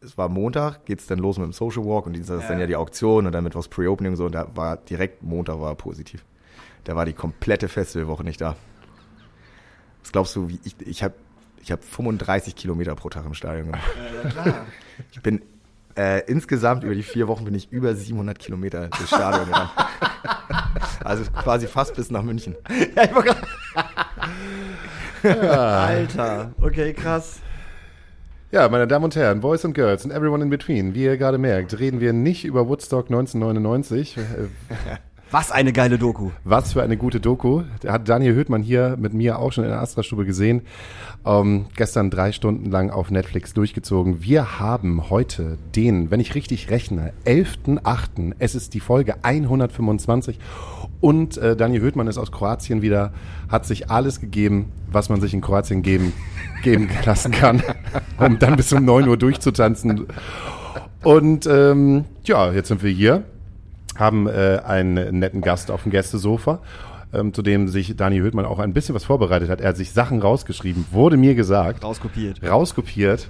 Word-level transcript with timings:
Es 0.00 0.16
war 0.18 0.28
Montag, 0.28 0.84
geht's 0.84 1.06
dann 1.06 1.18
los 1.18 1.38
mit 1.38 1.46
dem 1.46 1.52
Social 1.52 1.84
Walk 1.84 2.06
und 2.06 2.12
Dienstag 2.12 2.40
ist 2.40 2.48
dann 2.48 2.60
ja 2.60 2.66
die 2.66 2.76
Auktion 2.76 3.26
und 3.26 3.32
dann 3.32 3.42
Mittwochs 3.44 3.68
Pre-Opening 3.68 4.12
und 4.12 4.16
so 4.16 4.26
und 4.26 4.32
da 4.32 4.46
war 4.54 4.76
direkt 4.76 5.22
Montag 5.22 5.58
war 5.60 5.74
positiv. 5.74 6.24
Da 6.84 6.94
war 6.94 7.04
die 7.06 7.14
komplette 7.14 7.68
Festivalwoche 7.68 8.22
nicht 8.22 8.40
da. 8.40 8.56
Was 10.02 10.12
glaubst 10.12 10.36
du, 10.36 10.48
wie 10.48 10.60
ich, 10.64 10.76
ich 10.86 11.02
habe 11.02 11.14
ich 11.60 11.72
hab 11.72 11.82
35 11.82 12.54
Kilometer 12.54 12.94
pro 12.94 13.08
Tag 13.08 13.24
im 13.26 13.34
Stadion 13.34 13.66
gemacht. 13.66 13.82
Ich 15.12 15.20
bin 15.20 15.42
äh, 15.96 16.20
insgesamt 16.30 16.84
über 16.84 16.94
die 16.94 17.02
vier 17.02 17.26
Wochen 17.28 17.44
bin 17.44 17.54
ich 17.54 17.70
über 17.72 17.94
700 17.94 18.38
Kilometer 18.38 18.88
durchs 18.88 19.08
Stadion 19.08 19.46
gerannt. 19.46 19.70
Also 21.04 21.24
quasi 21.30 21.66
fast 21.66 21.94
bis 21.94 22.10
nach 22.10 22.22
München. 22.22 22.54
Ja, 22.96 23.04
ich 23.04 23.14
war 23.14 23.22
grad- 23.22 23.42
Alter, 25.22 26.52
okay, 26.60 26.92
krass. 26.92 27.40
Ja, 28.52 28.68
meine 28.68 28.86
Damen 28.86 29.06
und 29.06 29.16
Herren, 29.16 29.40
Boys 29.40 29.64
and 29.64 29.74
Girls 29.74 30.04
and 30.04 30.14
everyone 30.14 30.40
in 30.40 30.50
between, 30.50 30.94
wie 30.94 31.02
ihr 31.02 31.16
gerade 31.16 31.36
merkt, 31.36 31.80
reden 31.80 31.98
wir 31.98 32.12
nicht 32.12 32.44
über 32.44 32.68
Woodstock 32.68 33.06
1999. 33.06 34.16
Was 35.32 35.50
eine 35.50 35.72
geile 35.72 35.98
Doku. 35.98 36.30
Was 36.44 36.72
für 36.72 36.84
eine 36.84 36.96
gute 36.96 37.18
Doku. 37.18 37.62
Der 37.82 37.92
hat 37.92 38.08
Daniel 38.08 38.34
Höhtmann 38.34 38.62
hier 38.62 38.96
mit 38.96 39.12
mir 39.12 39.40
auch 39.40 39.50
schon 39.50 39.64
in 39.64 39.70
der 39.70 39.80
Astra-Stube 39.80 40.24
gesehen. 40.24 40.62
Ähm, 41.24 41.66
gestern 41.74 42.10
drei 42.10 42.30
Stunden 42.30 42.70
lang 42.70 42.90
auf 42.90 43.10
Netflix 43.10 43.52
durchgezogen. 43.52 44.22
Wir 44.22 44.60
haben 44.60 45.10
heute 45.10 45.58
den, 45.74 46.12
wenn 46.12 46.20
ich 46.20 46.36
richtig 46.36 46.70
rechne, 46.70 47.12
11.8. 47.24 48.34
Es 48.38 48.54
ist 48.54 48.72
die 48.74 48.78
Folge 48.78 49.16
125. 49.24 50.38
Und 51.00 51.38
äh, 51.38 51.56
Daniel 51.56 51.82
Höhtmann 51.82 52.06
ist 52.06 52.18
aus 52.18 52.30
Kroatien 52.30 52.80
wieder, 52.80 53.12
hat 53.48 53.66
sich 53.66 53.90
alles 53.90 54.20
gegeben, 54.20 54.70
was 54.92 55.08
man 55.08 55.20
sich 55.20 55.34
in 55.34 55.40
Kroatien 55.40 55.82
geben, 55.82 56.12
geben 56.62 56.88
lassen 57.04 57.32
kann, 57.32 57.64
um 58.18 58.38
dann 58.38 58.54
bis 58.54 58.72
um 58.72 58.84
9 58.84 59.08
Uhr 59.08 59.16
durchzutanzen. 59.16 60.06
Und 61.02 61.46
ähm, 61.46 62.04
ja, 62.22 62.52
jetzt 62.52 62.68
sind 62.68 62.84
wir 62.84 62.90
hier 62.92 63.24
haben 63.98 64.26
äh, 64.26 64.60
einen 64.64 65.18
netten 65.18 65.40
Gast 65.40 65.70
auf 65.70 65.82
dem 65.82 65.92
Gästesofa, 65.92 66.60
ähm, 67.12 67.32
zu 67.32 67.42
dem 67.42 67.68
sich 67.68 67.96
Dani 67.96 68.18
Höhtmann 68.18 68.44
auch 68.44 68.58
ein 68.58 68.72
bisschen 68.72 68.94
was 68.94 69.04
vorbereitet 69.04 69.48
hat. 69.48 69.60
Er 69.60 69.70
hat 69.70 69.76
sich 69.76 69.92
Sachen 69.92 70.20
rausgeschrieben, 70.20 70.86
wurde 70.90 71.16
mir 71.16 71.34
gesagt, 71.34 71.84
Rauskopiert. 71.84 72.42
rauskopiert, 72.42 73.28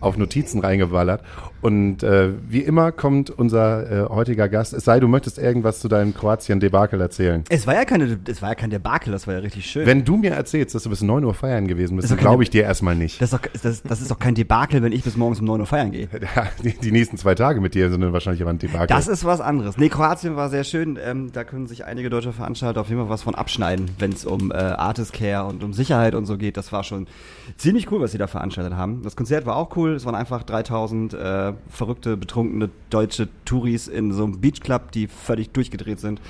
auf 0.00 0.16
Notizen 0.16 0.60
reingeballert. 0.60 1.22
Und 1.62 2.02
äh, 2.02 2.30
wie 2.48 2.60
immer 2.60 2.92
kommt 2.92 3.30
unser 3.30 4.06
äh, 4.06 4.08
heutiger 4.08 4.48
Gast, 4.48 4.72
es 4.72 4.84
sei, 4.84 5.00
du 5.00 5.08
möchtest 5.08 5.38
irgendwas 5.38 5.80
zu 5.80 5.88
deinem 5.88 6.14
Kroatien-Debakel 6.14 7.00
erzählen. 7.00 7.44
Es 7.48 7.66
war 7.66 7.74
ja 7.74 7.84
keine, 7.84 8.18
es 8.26 8.40
war 8.40 8.50
ja 8.50 8.54
kein 8.54 8.70
Debakel, 8.70 9.12
das 9.12 9.26
war 9.26 9.34
ja 9.34 9.40
richtig 9.40 9.66
schön. 9.66 9.86
Wenn 9.86 10.04
du 10.04 10.16
mir 10.16 10.32
erzählst, 10.32 10.74
dass 10.74 10.84
du 10.84 10.90
bis 10.90 11.02
9 11.02 11.24
Uhr 11.24 11.34
feiern 11.34 11.66
gewesen 11.66 11.96
bist, 11.96 12.06
ist 12.06 12.10
dann 12.10 12.18
glaube 12.18 12.42
ich 12.42 12.50
dir 12.50 12.62
erstmal 12.62 12.94
nicht. 12.94 13.20
das, 13.20 13.32
ist 13.32 13.44
doch, 13.44 13.62
das, 13.62 13.82
das 13.82 14.00
ist 14.00 14.10
doch 14.10 14.18
kein 14.18 14.34
Debakel, 14.34 14.82
wenn 14.82 14.92
ich 14.92 15.04
bis 15.04 15.16
morgens 15.16 15.40
um 15.40 15.46
9 15.46 15.60
Uhr 15.60 15.66
feiern 15.66 15.92
gehe. 15.92 16.08
Ja, 16.36 16.46
die, 16.62 16.74
die 16.74 16.92
nächsten 16.92 17.16
zwei 17.16 17.34
Tage 17.34 17.60
mit 17.60 17.74
dir 17.74 17.90
sind 17.90 18.02
dann 18.02 18.12
wahrscheinlich 18.12 18.42
aber 18.42 18.50
ein 18.50 18.58
Debakel. 18.58 18.86
Das 18.86 19.08
ist 19.08 19.24
was 19.24 19.40
anderes. 19.40 19.76
Nee, 19.78 19.88
Kroatien 19.88 20.36
war 20.36 20.48
sehr 20.48 20.62
schön. 20.62 20.98
Ähm, 21.02 21.32
da 21.32 21.42
können 21.44 21.66
sich 21.66 21.84
einige 21.84 22.08
deutsche 22.08 22.32
Veranstalter 22.32 22.82
auf 22.82 22.88
jeden 22.88 23.00
Fall 23.00 23.10
was 23.10 23.22
von 23.22 23.34
abschneiden, 23.34 23.90
wenn 23.98 24.12
es 24.12 24.24
um 24.24 24.52
äh, 24.52 24.54
Artist 24.54 25.12
Care 25.12 25.46
und 25.46 25.64
um 25.64 25.72
Sicherheit 25.72 26.14
und 26.14 26.26
so 26.26 26.36
geht. 26.36 26.56
Das 26.56 26.72
war 26.72 26.84
schon 26.84 27.08
ziemlich 27.56 27.90
cool, 27.90 28.00
was 28.00 28.12
sie 28.12 28.18
da 28.18 28.28
veranstaltet 28.28 28.74
haben. 28.74 29.02
Das 29.02 29.16
Konzert 29.16 29.44
war 29.44 29.56
auch 29.56 29.76
cool. 29.76 29.94
Es 29.94 30.04
waren 30.04 30.14
einfach 30.14 30.44
3000 30.44 31.14
äh, 31.14 31.49
verrückte, 31.68 32.16
betrunkene 32.16 32.70
deutsche 32.90 33.28
Touris 33.44 33.88
in 33.88 34.12
so 34.12 34.24
einem 34.24 34.40
Beachclub, 34.40 34.92
die 34.92 35.06
völlig 35.06 35.50
durchgedreht 35.52 36.00
sind. 36.00 36.20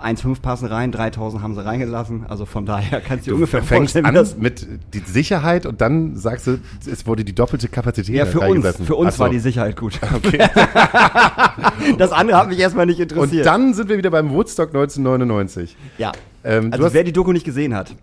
1,5 0.00 0.40
passen 0.40 0.66
rein, 0.66 0.92
3000 0.92 1.42
haben 1.42 1.54
sie 1.54 1.64
reingelassen. 1.64 2.24
Also 2.28 2.46
von 2.46 2.66
daher 2.66 3.00
kannst 3.06 3.26
du 3.26 3.30
dir 3.30 3.34
ungefähr 3.34 3.62
fängst 3.62 3.94
vorstellen, 3.94 4.16
an 4.16 4.26
mit 4.38 4.66
die 4.94 5.00
Sicherheit 5.00 5.66
und 5.66 5.80
dann 5.80 6.16
sagst 6.16 6.46
du, 6.46 6.58
es 6.90 7.06
wurde 7.06 7.24
die 7.24 7.34
doppelte 7.34 7.68
Kapazität 7.68 8.14
ja, 8.14 8.26
für 8.26 8.40
uns, 8.40 8.66
für 8.76 8.96
uns 8.96 9.16
so. 9.16 9.20
war 9.20 9.30
die 9.30 9.38
Sicherheit 9.38 9.76
gut. 9.76 10.00
das 11.98 12.12
andere 12.12 12.38
hat 12.38 12.48
mich 12.48 12.58
erstmal 12.58 12.86
nicht 12.86 13.00
Und 13.00 13.12
interessiert. 13.12 13.46
dann 13.46 13.74
sind 13.74 13.88
wir 13.88 13.98
wieder 13.98 14.10
beim 14.10 14.30
Woodstock 14.30 14.68
1999. 14.68 15.76
Ja. 15.98 16.12
Ähm, 16.44 16.72
also 16.72 16.92
wer 16.92 17.04
die 17.04 17.12
Doku 17.12 17.32
nicht 17.32 17.44
gesehen 17.44 17.74
hat, 17.74 17.94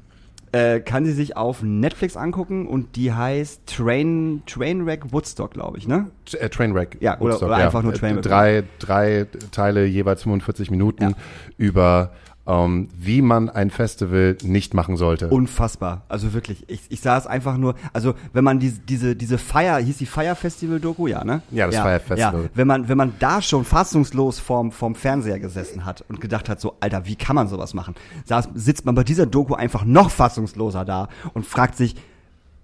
äh, 0.58 0.80
kann 0.80 1.06
sie 1.06 1.12
sich 1.12 1.38
auf 1.38 1.62
Netflix 1.64 2.16
angucken 2.18 2.68
und 2.68 2.96
die 2.96 3.12
heißt 3.14 3.66
Train 3.68 4.42
Trainwreck 4.46 5.12
Woodstock, 5.12 5.52
glaube 5.52 5.78
ich, 5.78 5.88
ne? 5.88 6.08
Äh, 6.40 6.50
Trainwreck. 6.50 6.98
Ja, 7.00 7.20
oder- 7.20 7.42
oder 7.42 7.56
einfach 7.56 7.84
nur 7.84 7.94
Äh, 7.94 7.98
Trainwreck. 7.98 8.24
Drei, 8.24 8.64
drei 8.80 9.26
Teile, 9.52 9.86
jeweils 9.86 10.24
45 10.24 10.72
Minuten 10.72 11.04
Ja. 11.04 11.12
über 11.58 12.12
ähm, 12.48 12.88
wie 12.98 13.22
man 13.22 13.50
ein 13.50 13.70
Festival 13.70 14.38
nicht 14.42 14.74
machen 14.74 14.96
sollte. 14.98 15.28
Unfassbar. 15.28 16.04
Also 16.08 16.34
wirklich, 16.34 16.64
ich, 16.68 16.82
ich 16.90 17.02
sah 17.02 17.18
es 17.18 17.28
einfach 17.28 17.58
nur, 17.58 17.76
also 17.94 18.16
wenn 18.34 18.44
man 18.44 18.60
diese, 18.60 18.80
diese, 18.80 19.16
diese 19.16 19.38
Fire, 19.38 19.78
hieß 19.78 19.98
die 19.98 20.06
Fire 20.06 20.36
Festival 20.36 20.80
Doku, 20.80 21.08
ja, 21.08 21.24
ne? 21.24 21.42
Ja, 21.52 21.68
das 21.68 21.76
Fire 21.76 22.00
Festival. 22.00 22.44
Ja, 22.44 22.50
wenn 22.54 22.68
man, 22.68 22.88
wenn 22.88 22.98
man 22.98 23.14
da 23.20 23.42
schon 23.42 23.66
fassungslos 23.66 24.40
vorm, 24.40 24.72
vorm 24.72 24.96
Fernseher 24.96 25.40
gesessen 25.40 25.86
hat 25.86 26.06
und 26.08 26.22
gedacht 26.22 26.48
hat, 26.48 26.62
so, 26.62 26.76
Alter, 26.80 27.06
wie 27.06 27.16
kann 27.16 27.36
man 27.36 27.50
sowas 27.50 27.74
machen? 27.74 27.96
Saß, 28.26 28.50
sitzt 28.56 28.86
man 28.86 28.96
bei 28.96 29.04
dieser 29.04 29.26
Doku 29.26 29.54
einfach 29.54 29.84
noch 29.84 30.10
fassungsloser 30.10 30.86
da 30.86 31.10
und 31.34 31.46
fragt 31.46 31.76
sich, 31.76 31.96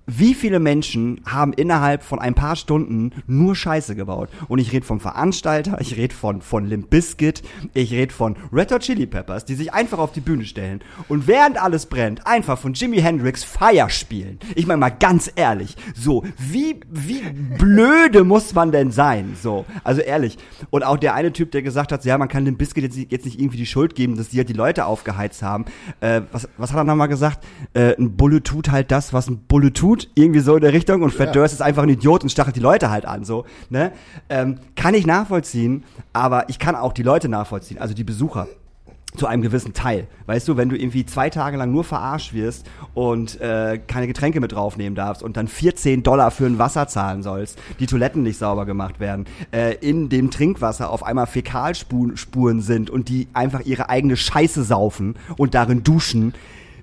wie 0.06 0.34
viele 0.34 0.60
Menschen 0.60 1.22
haben 1.26 1.54
innerhalb 1.54 2.04
von 2.04 2.20
ein 2.20 2.34
paar 2.36 2.56
Stunden 2.56 3.12
nur 3.28 3.56
Scheiße 3.56 3.96
gebaut? 3.96 4.30
Und 4.48 4.60
ich 4.60 4.72
rede 4.74 4.86
vom 4.86 5.00
Veranstalter, 5.00 5.80
ich 5.80 5.96
rede 5.98 6.14
von, 6.14 6.42
von 6.42 6.66
Limp 6.66 6.90
Bizkit, 6.90 7.42
ich 7.74 7.92
rede 7.92 8.14
von 8.14 8.36
Red 8.52 8.72
Hot 8.72 8.82
Chili 8.82 9.06
Peppers, 9.06 9.46
die 9.46 9.56
sich 9.56 9.74
einfach 9.74 10.00
auf 10.00 10.12
die 10.12 10.22
Bühne 10.22 10.46
stellen 10.46 10.82
und 11.08 11.28
während 11.28 11.62
alles 11.62 11.86
brennt, 11.86 12.26
einfach 12.28 12.58
von 12.58 12.74
Jimi 12.74 12.98
Hendrix 13.00 13.44
Fire 13.44 13.90
spielen. 13.90 14.40
Ich 14.56 14.68
meine 14.68 14.80
mal 14.80 14.90
ganz 14.90 15.32
ehrlich, 15.36 15.76
so, 15.96 16.24
wie, 16.38 16.80
wie 16.90 17.22
blöde 17.58 18.24
muss 18.24 18.54
man 18.54 18.72
denn 18.72 18.92
sein? 18.92 19.36
So, 19.42 19.66
also 19.84 20.02
ehrlich. 20.02 20.38
Und 20.70 20.84
auch 20.84 20.98
der 20.98 21.14
eine 21.14 21.32
Typ, 21.32 21.52
der 21.52 21.62
gesagt 21.62 21.92
hat, 21.92 22.04
ja, 22.06 22.18
man 22.18 22.28
kann 22.28 22.46
Limp 22.46 22.58
Bizkit 22.58 22.84
jetzt, 22.84 22.98
nicht- 22.98 23.12
jetzt 23.12 23.26
nicht 23.26 23.40
irgendwie 23.40 23.58
die 23.58 23.66
Schuld 23.66 23.96
geben, 23.96 24.18
dass 24.18 24.30
die 24.30 24.38
halt 24.38 24.50
die 24.50 24.54
Leute 24.54 24.86
aufgeheizt 24.86 25.44
haben. 25.44 25.66
Äh, 26.02 26.22
was, 26.32 26.48
was 26.58 26.72
hat 26.72 26.80
er 26.80 26.84
nochmal 26.84 27.08
gesagt? 27.08 27.46
Äh, 27.74 27.96
ein 27.98 28.18
Bulle 28.18 28.44
tut 28.44 28.70
halt 28.72 28.92
das, 28.92 29.14
was 29.14 29.28
ein 29.30 29.38
Bulle 29.48 29.72
tut, 29.72 29.93
irgendwie 30.16 30.40
so 30.40 30.56
in 30.56 30.62
der 30.62 30.74
Richtung. 30.74 31.02
Und 31.02 31.14
Fred 31.14 31.36
Durst 31.36 31.54
ist 31.54 31.62
einfach 31.62 31.84
ein 31.84 31.90
Idiot 31.90 32.24
und 32.24 32.30
stachelt 32.30 32.56
die 32.56 32.62
Leute 32.62 32.90
halt 32.90 33.06
an, 33.06 33.24
so. 33.24 33.46
Ne? 33.70 33.92
Ähm, 34.30 34.60
kann 34.76 34.94
ich 34.94 35.06
nachvollziehen, 35.06 35.84
aber 36.14 36.50
ich 36.50 36.60
kann 36.60 36.76
auch 36.76 36.94
die 36.94 37.04
Leute 37.04 37.30
nachvollziehen, 37.30 37.80
also 37.80 37.94
die 37.94 38.04
Besucher 38.04 38.48
zu 39.18 39.28
einem 39.28 39.42
gewissen 39.42 39.74
Teil. 39.74 40.08
Weißt 40.26 40.48
du, 40.48 40.58
wenn 40.58 40.70
du 40.70 40.76
irgendwie 40.76 41.06
zwei 41.06 41.30
Tage 41.30 41.58
lang 41.58 41.72
nur 41.72 41.84
verarscht 41.84 42.34
wirst 42.34 42.66
und 42.94 43.40
äh, 43.42 43.80
keine 43.86 44.08
Getränke 44.08 44.40
mit 44.40 44.54
draufnehmen 44.54 44.96
darfst 44.96 45.24
und 45.24 45.38
dann 45.38 45.48
14 45.48 46.04
Dollar 46.04 46.32
für 46.32 46.46
ein 46.46 46.58
Wasser 46.58 46.88
zahlen 46.88 47.24
sollst, 47.24 47.60
die 47.80 47.86
Toiletten 47.86 48.24
nicht 48.24 48.38
sauber 48.38 48.66
gemacht 48.66 49.00
werden, 49.00 49.26
äh, 49.52 49.76
in 49.76 50.10
dem 50.10 50.32
Trinkwasser 50.32 50.90
auf 50.90 51.04
einmal 51.04 51.28
Fäkalspuren 51.28 52.18
Spuren 52.18 52.62
sind 52.62 52.90
und 52.90 53.10
die 53.10 53.28
einfach 53.34 53.62
ihre 53.62 53.90
eigene 53.90 54.18
Scheiße 54.18 54.64
saufen 54.64 55.16
und 55.38 55.54
darin 55.54 55.84
duschen, 55.84 56.34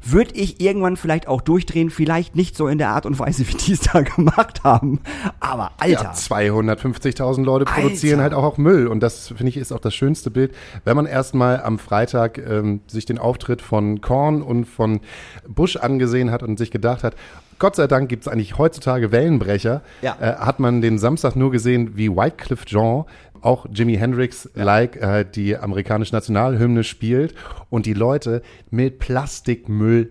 würde 0.02 0.34
ich 0.34 0.60
irgendwann 0.60 0.96
vielleicht 0.96 1.28
auch 1.28 1.40
durchdrehen, 1.40 1.90
vielleicht 1.90 2.34
nicht 2.36 2.56
so 2.56 2.68
in 2.68 2.78
der 2.78 2.88
Art 2.90 3.06
und 3.06 3.18
Weise, 3.18 3.46
wie 3.48 3.56
die 3.56 3.72
es 3.72 3.80
da 3.80 4.00
gemacht 4.16 4.64
haben. 4.64 5.00
Aber 5.40 5.72
Alter, 5.78 6.02
Ja, 6.04 6.12
250.000 6.12 7.44
Leute 7.44 7.64
produzieren 7.64 8.20
Alter. 8.20 8.36
halt 8.36 8.44
auch, 8.44 8.54
auch 8.54 8.58
Müll. 8.58 8.86
Und 8.86 9.00
das, 9.00 9.28
finde 9.28 9.48
ich, 9.48 9.56
ist 9.56 9.72
auch 9.72 9.80
das 9.80 9.94
schönste 9.94 10.30
Bild. 10.30 10.54
Wenn 10.84 10.96
man 10.96 11.06
erstmal 11.06 11.62
am 11.62 11.78
Freitag 11.78 12.38
ähm, 12.38 12.80
sich 12.86 13.04
den 13.06 13.18
Auftritt 13.18 13.62
von 13.62 14.00
Korn 14.00 14.42
und 14.42 14.64
von 14.66 15.00
Bush 15.48 15.76
angesehen 15.76 16.30
hat 16.30 16.42
und 16.42 16.58
sich 16.58 16.70
gedacht 16.70 17.04
hat, 17.04 17.14
Gott 17.58 17.76
sei 17.76 17.86
Dank 17.86 18.08
gibt 18.08 18.22
es 18.22 18.28
eigentlich 18.32 18.56
heutzutage 18.56 19.12
Wellenbrecher, 19.12 19.82
Ja. 20.00 20.16
äh, 20.18 20.36
hat 20.36 20.60
man 20.60 20.80
den 20.80 20.98
Samstag 20.98 21.36
nur 21.36 21.50
gesehen, 21.50 21.92
wie 21.94 22.08
Wycliffe 22.10 22.64
Jean 22.64 23.04
auch 23.42 23.66
Jimi 23.72 23.96
Hendrix-like 23.96 24.96
äh, 24.96 25.24
die 25.24 25.56
amerikanische 25.56 26.14
Nationalhymne 26.14 26.84
spielt 26.84 27.34
und 27.70 27.86
die 27.86 27.94
Leute 27.94 28.42
mit 28.70 28.98
Plastikmüll 28.98 30.10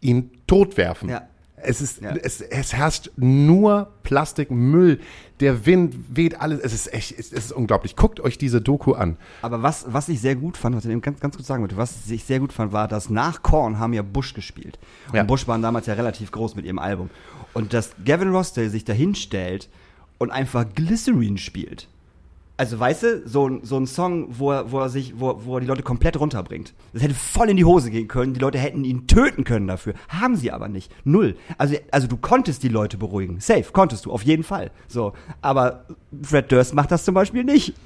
ihn 0.00 0.30
totwerfen. 0.46 1.08
Ja. 1.08 1.22
Es 1.64 1.80
ist, 1.80 2.02
Ja. 2.02 2.16
es, 2.16 2.40
es 2.40 2.72
herrscht 2.72 3.10
nur 3.16 3.92
Plastikmüll. 4.02 4.98
Der 5.38 5.64
Wind 5.64 5.94
weht 6.08 6.40
alles. 6.40 6.58
Es 6.60 6.72
ist 6.72 6.92
echt, 6.92 7.16
es 7.16 7.32
ist 7.32 7.52
unglaublich. 7.52 7.94
Guckt 7.94 8.18
euch 8.18 8.36
diese 8.36 8.60
Doku 8.60 8.94
an. 8.94 9.16
Aber 9.42 9.62
was, 9.62 9.84
was 9.88 10.08
ich 10.08 10.20
sehr 10.20 10.34
gut 10.34 10.56
fand, 10.56 10.74
was 10.74 10.84
ich 10.84 10.90
eben 10.90 11.00
ganz, 11.02 11.20
ganz 11.20 11.36
kurz 11.36 11.46
sagen 11.46 11.62
wollte, 11.62 11.76
was 11.76 12.10
ich 12.10 12.24
sehr 12.24 12.40
gut 12.40 12.52
fand, 12.52 12.72
war, 12.72 12.88
dass 12.88 13.10
nach 13.10 13.42
Korn 13.44 13.78
haben 13.78 13.92
ja 13.92 14.02
Bush 14.02 14.34
gespielt. 14.34 14.78
Und 15.08 15.14
Ja. 15.16 15.22
Bush 15.22 15.46
waren 15.46 15.62
damals 15.62 15.86
ja 15.86 15.94
relativ 15.94 16.32
groß 16.32 16.56
mit 16.56 16.64
ihrem 16.64 16.80
Album. 16.80 17.10
Und 17.54 17.72
dass 17.72 17.92
Gavin 18.04 18.30
Rossdale 18.34 18.68
sich 18.70 18.84
dahin 18.84 19.14
stellt 19.14 19.68
und 20.18 20.32
einfach 20.32 20.64
Glycerine 20.74 21.38
spielt. 21.38 21.86
Also 22.62 22.78
weißt 22.78 23.02
du, 23.02 23.22
so, 23.24 23.48
ein- 23.48 23.64
so 23.64 23.76
ein 23.76 23.88
Song, 23.88 24.28
wo 24.38 24.52
er, 24.52 24.70
wo 24.70 24.78
er 24.78 24.88
sich, 24.88 25.14
wo, 25.18 25.40
wo 25.44 25.56
er 25.56 25.60
die 25.62 25.66
Leute 25.66 25.82
komplett 25.82 26.20
runterbringt. 26.20 26.74
Das 26.92 27.02
hätte 27.02 27.12
voll 27.12 27.50
in 27.50 27.56
die 27.56 27.64
Hose 27.64 27.90
gehen 27.90 28.06
können. 28.06 28.34
Die 28.34 28.38
Leute 28.40 28.56
hätten 28.58 28.84
ihn 28.84 29.08
töten 29.08 29.42
können 29.42 29.66
dafür. 29.66 29.94
Haben 30.08 30.36
sie 30.36 30.52
aber 30.52 30.68
nicht. 30.68 30.92
Null. 31.02 31.34
Also, 31.58 31.74
also 31.90 32.06
du 32.06 32.16
konntest 32.16 32.62
die 32.62 32.68
Leute 32.68 32.98
beruhigen. 32.98 33.40
Safe, 33.40 33.64
konntest 33.72 34.06
du, 34.06 34.12
auf 34.12 34.22
jeden 34.22 34.44
Fall. 34.44 34.70
So. 34.86 35.12
Aber 35.40 35.86
Fred 36.22 36.52
Durst 36.52 36.72
macht 36.72 36.92
das 36.92 37.04
zum 37.04 37.16
Beispiel 37.16 37.42
nicht. 37.42 37.74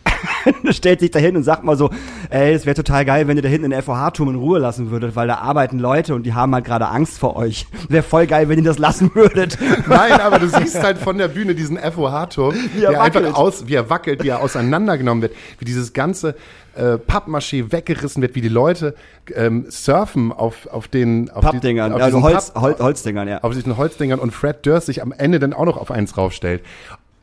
Er 0.64 0.72
stellt 0.72 1.00
sich 1.00 1.10
dahin 1.10 1.36
und 1.36 1.42
sagt 1.42 1.62
mal 1.64 1.76
so, 1.76 1.90
ey, 2.30 2.52
es 2.54 2.64
wäre 2.66 2.74
total 2.74 3.04
geil, 3.04 3.28
wenn 3.28 3.36
ihr 3.36 3.42
da 3.42 3.48
hinten 3.48 3.70
den 3.70 3.82
FOH-Turm 3.82 4.30
in 4.30 4.36
Ruhe 4.36 4.58
lassen 4.58 4.90
würdet, 4.90 5.14
weil 5.14 5.26
da 5.28 5.36
arbeiten 5.38 5.78
Leute 5.78 6.14
und 6.14 6.22
die 6.24 6.32
haben 6.34 6.54
halt 6.54 6.64
gerade 6.64 6.88
Angst 6.88 7.18
vor 7.18 7.36
euch. 7.36 7.66
Wäre 7.88 8.02
voll 8.02 8.26
geil, 8.26 8.48
wenn 8.48 8.58
ihr 8.58 8.64
das 8.64 8.78
lassen 8.78 9.10
würdet. 9.14 9.58
Nein, 9.88 10.12
aber 10.20 10.38
du 10.38 10.48
siehst 10.48 10.82
halt 10.82 10.98
von 10.98 11.18
der 11.18 11.28
Bühne 11.28 11.54
diesen 11.54 11.76
FOH-Turm, 11.78 12.54
Wie 12.74 12.82
er 12.84 12.90
der 12.90 13.02
einfach 13.02 13.20
wackelt. 13.20 13.36
aus, 13.36 13.66
wie 13.68 13.74
er 13.74 13.90
wackelt, 13.90 14.22
wie 14.24 14.28
er 14.28 14.40
auseinandergenommen 14.66 15.22
wird, 15.22 15.34
wie 15.58 15.64
dieses 15.64 15.92
ganze 15.92 16.34
äh, 16.74 16.98
Pappmaché 16.98 17.72
weggerissen 17.72 18.20
wird, 18.22 18.34
wie 18.34 18.40
die 18.40 18.48
Leute 18.48 18.94
ähm, 19.34 19.66
surfen 19.68 20.32
auf, 20.32 20.66
auf 20.66 20.88
den 20.88 21.30
auf 21.30 21.44
Pappdingern, 21.44 21.92
die, 21.92 21.96
auf 21.96 22.02
also 22.02 22.22
Holz, 22.22 22.50
Papp- 22.50 22.62
Hol, 22.62 22.76
Holzdingern, 22.78 23.28
ja. 23.28 23.42
auf 23.42 23.54
diesen 23.54 23.76
Holzdingern 23.76 24.18
und 24.18 24.32
Fred 24.32 24.64
Durst 24.66 24.86
sich 24.86 25.02
am 25.02 25.12
Ende 25.12 25.38
dann 25.38 25.52
auch 25.52 25.64
noch 25.64 25.76
auf 25.76 25.90
eins 25.90 26.12
draufstellt. 26.12 26.62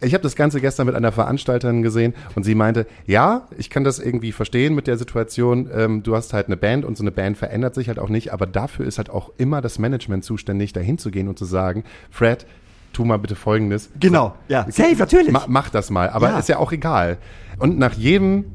Ich 0.01 0.13
habe 0.13 0.21
das 0.21 0.35
Ganze 0.35 0.59
gestern 0.59 0.85
mit 0.87 0.95
einer 0.95 1.13
Veranstalterin 1.13 1.81
gesehen 1.81 2.13
und 2.35 2.43
sie 2.43 2.55
meinte, 2.55 2.87
ja, 3.05 3.47
ich 3.57 3.69
kann 3.69 3.85
das 3.85 3.99
irgendwie 3.99 4.33
verstehen 4.33 4.75
mit 4.75 4.85
der 4.85 4.97
Situation. 4.97 5.69
Ähm, 5.73 6.03
du 6.03 6.13
hast 6.15 6.33
halt 6.33 6.47
eine 6.47 6.57
Band 6.57 6.83
und 6.83 6.97
so 6.97 7.03
eine 7.03 7.11
Band 7.11 7.37
verändert 7.37 7.73
sich 7.73 7.87
halt 7.87 7.99
auch 7.99 8.09
nicht, 8.09 8.33
aber 8.33 8.45
dafür 8.45 8.85
ist 8.85 8.97
halt 8.97 9.09
auch 9.09 9.31
immer 9.37 9.61
das 9.61 9.79
Management 9.79 10.25
zuständig, 10.25 10.73
dahin 10.73 10.97
zu 10.97 11.09
gehen 11.09 11.29
und 11.29 11.39
zu 11.39 11.45
sagen, 11.45 11.85
Fred, 12.11 12.45
tu 12.93 13.03
mal 13.05 13.17
bitte 13.17 13.35
Folgendes. 13.35 13.89
Genau, 13.99 14.33
ja. 14.47 14.65
Safe, 14.69 14.95
natürlich. 14.95 15.31
Ma 15.31 15.45
mach 15.47 15.69
das 15.69 15.89
mal, 15.89 16.09
aber 16.09 16.29
Ja. 16.29 16.39
ist 16.39 16.49
ja 16.49 16.57
auch 16.57 16.71
egal. 16.71 17.17
Und 17.59 17.77
nach 17.77 17.93
jedem, 17.93 18.45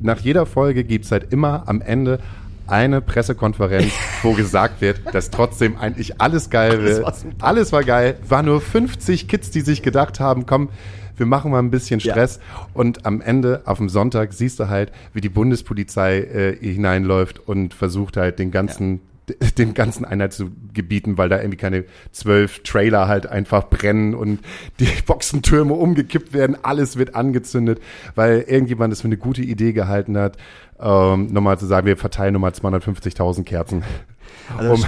nach 0.00 0.18
jeder 0.20 0.46
Folge 0.46 0.84
gibt's 0.84 1.10
halt 1.12 1.32
immer 1.32 1.64
am 1.66 1.80
Ende 1.80 2.20
eine 2.66 3.00
Pressekonferenz, 3.00 3.92
wo 4.22 4.32
gesagt 4.34 4.80
wird, 4.80 5.00
dass 5.12 5.30
trotzdem 5.30 5.76
eigentlich 5.78 6.20
alles 6.20 6.50
geil 6.50 6.72
Alles 6.72 6.96
wird. 6.96 7.04
war 7.04 7.14
super. 7.14 7.46
Alles 7.46 7.72
war 7.72 7.82
geil. 7.84 8.16
War 8.28 8.42
nur 8.42 8.60
50 8.60 9.26
Kids, 9.28 9.50
die 9.50 9.60
sich 9.62 9.82
gedacht 9.82 10.20
haben, 10.20 10.44
komm, 10.46 10.68
wir 11.16 11.26
machen 11.26 11.50
mal 11.50 11.58
ein 11.60 11.70
bisschen 11.70 11.98
Ja. 12.00 12.12
Stress. 12.12 12.38
Und 12.74 13.06
am 13.06 13.20
Ende, 13.20 13.62
auf 13.64 13.78
dem 13.78 13.88
Sonntag, 13.88 14.32
siehst 14.34 14.60
du 14.60 14.68
halt, 14.68 14.92
wie 15.14 15.20
die 15.20 15.28
Bundespolizei 15.30 16.18
äh, 16.18 16.56
hineinläuft 16.60 17.40
und 17.48 17.74
versucht 17.74 18.16
halt 18.16 18.38
den 18.38 18.50
ganzen 18.50 19.00
dem 19.58 19.74
ganzen 19.74 20.04
Einheit 20.04 20.32
zu 20.32 20.50
gebieten, 20.72 21.18
weil 21.18 21.28
da 21.28 21.38
irgendwie 21.38 21.56
keine 21.56 21.84
zwölf 22.12 22.62
Trailer 22.62 23.08
halt 23.08 23.26
einfach 23.26 23.68
brennen 23.68 24.14
und 24.14 24.40
die 24.80 24.88
Boxentürme 25.06 25.74
umgekippt 25.74 26.32
werden, 26.32 26.56
alles 26.62 26.96
wird 26.96 27.14
angezündet, 27.14 27.80
weil 28.14 28.40
irgendjemand 28.40 28.92
es 28.92 29.00
für 29.00 29.08
eine 29.08 29.16
gute 29.16 29.42
Idee 29.42 29.72
gehalten 29.72 30.16
hat, 30.16 30.36
ähm, 30.80 31.32
nochmal 31.32 31.58
zu 31.58 31.66
sagen, 31.66 31.86
wir 31.86 31.96
verteilen 31.96 32.34
nochmal 32.34 32.52
250.000 32.52 33.44
Kerzen. 33.44 33.82
Also 34.56 34.74
Um- 34.74 34.84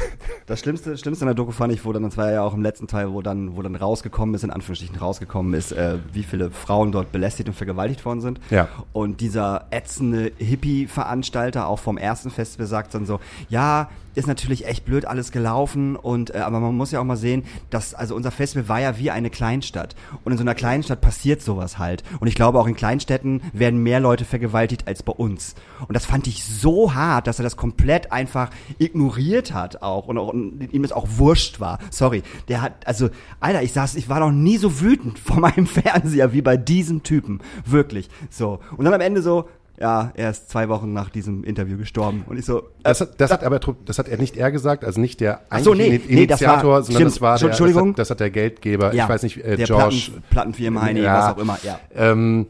das, 0.47 0.61
Schlimmste, 0.61 0.97
Schlimmste 0.97 1.25
in 1.25 1.29
der 1.29 1.35
Doku 1.35 1.53
fand 1.53 1.73
ich, 1.73 1.85
wo 1.85 1.93
dann, 1.93 2.03
das 2.03 2.17
war 2.17 2.31
ja 2.31 2.43
auch 2.43 2.55
im 2.55 2.63
letzten 2.63 2.87
Teil, 2.87 3.13
wo 3.13 3.23
dann, 3.23 3.57
wo 3.57 3.63
dann 3.63 3.77
rausgekommen 3.77 4.35
ist, 4.35 4.45
in 4.45 4.51
Anführungsstrichen 4.51 4.97
rausgekommen 4.97 5.55
ist, 5.55 5.73
äh, 5.73 5.99
wie 6.13 6.23
viele 6.23 6.51
Frauen 6.51 6.93
dort 6.93 7.13
belästigt 7.13 7.49
und 7.49 7.55
vergewaltigt 7.55 8.05
worden 8.05 8.21
sind. 8.21 8.41
Ja. 8.51 8.69
Und 8.93 9.21
dieser 9.21 9.67
ätzende 9.71 10.33
Hippie-Veranstalter 10.39 11.67
auch 11.67 11.79
vom 11.79 11.99
ersten 11.99 12.31
Festival 12.31 12.67
sagt 12.67 12.95
dann 12.95 13.07
so, 13.07 13.21
ja, 13.49 13.89
ist 14.15 14.27
natürlich 14.27 14.67
echt 14.67 14.85
blöd 14.85 15.05
alles 15.05 15.31
gelaufen 15.31 15.95
und 15.97 16.35
äh, 16.35 16.39
aber 16.39 16.59
man 16.59 16.77
muss 16.77 16.91
ja 16.91 17.01
auch 17.01 17.05
mal 17.05 17.17
sehen, 17.17 17.45
dass 17.71 17.95
also 17.95 18.17
unser 18.17 18.31
Festival 18.33 18.69
war 18.69 18.81
ja 18.81 18.99
wie 18.99 19.11
eine 19.11 19.31
Kleinstadt 19.31 19.95
und 20.25 20.33
in 20.33 20.39
so 20.39 20.43
einer 20.43 20.57
Kleinstadt 20.57 21.01
passiert 21.01 21.43
sowas 21.43 21.79
halt 21.79 22.03
und 22.19 22.27
ich 22.27 22.35
glaube 22.35 22.59
auch 22.59 22.67
in 22.67 22.75
Kleinstädten 22.75 23.41
werden 23.53 23.83
mehr 23.83 24.01
Leute 24.01 24.25
vergewaltigt 24.25 24.89
als 24.89 25.05
bei 25.05 25.13
uns 25.13 25.55
und 25.87 25.95
das 25.95 26.07
fand 26.07 26.27
ich 26.27 26.45
so 26.45 26.95
hart, 26.95 27.29
dass 27.29 27.39
er 27.39 27.45
das 27.45 27.57
komplett 27.57 28.11
einfach 28.11 28.51
ignoriert 28.79 29.21
hat 29.39 29.83
auch 29.83 30.07
und, 30.09 30.19
auch, 30.19 30.29
und 30.33 30.73
ihm 30.73 30.83
das 30.83 30.93
auch 30.93 31.07
wurscht 31.17 31.61
war. 31.61 31.79
Sorry, 31.91 32.23
der 32.49 32.63
hat 32.63 32.87
also 32.87 33.09
Alter, 33.41 33.63
ich 33.63 33.73
saß, 33.73 33.95
ich 33.97 34.09
war 34.09 34.21
noch 34.21 34.31
nie 34.33 34.57
so 34.57 34.81
wütend 34.81 35.19
vor 35.19 35.39
meinem 35.41 35.67
Fernseher 35.67 36.33
wie 36.33 36.43
bei 36.43 36.57
diesem 36.57 37.03
Typen, 37.03 37.41
wirklich. 37.65 38.09
So 38.31 38.61
und 38.77 38.85
dann 38.85 38.95
am 38.95 39.01
Ende 39.01 39.23
so 39.23 39.49
ja, 39.79 40.13
er 40.15 40.29
ist 40.29 40.51
zwei 40.51 40.69
Wochen 40.69 40.93
nach 40.93 41.09
diesem 41.09 41.43
Interview 41.43 41.79
gestorben. 41.79 42.25
Und 42.29 42.39
ich 42.39 42.45
so, 42.45 42.65
Das 42.83 43.01
hat, 43.01 43.19
das 43.19 43.31
hat 43.31 43.43
aber 43.43 43.59
das 43.87 43.99
hat 43.99 44.09
er 44.09 44.19
nicht 44.19 44.37
er 44.37 44.51
gesagt, 44.53 44.85
also 44.85 45.01
nicht 45.01 45.21
der 45.21 45.41
so, 45.63 45.73
nee, 45.73 45.99
nee, 46.07 46.27
das 46.27 46.43
war- 46.43 46.49
Initiator, 46.49 46.83
sondern 46.83 46.95
stimmt. 46.97 47.11
das 47.13 47.21
war 47.23 47.39
der, 47.39 47.49
das 47.49 47.57
Entschuldigung. 47.59 47.89
hat, 47.93 47.99
das 47.99 48.11
hat 48.11 48.21
der 48.21 48.29
Geldgeber, 48.31 48.93
ich 48.93 49.09
weiß 49.09 49.23
nicht, 49.23 49.39
äh, 49.39 49.57
der 49.57 49.65
George. 49.67 49.97
Platten, 50.11 50.23
Plattenfirma, 50.29 50.83
Heini, 50.83 51.01
Ja. 51.01 51.19
was 51.29 51.35
auch 51.35 51.39
immer, 51.39 51.59
ja. 51.63 51.81
Ähm, 51.95 52.47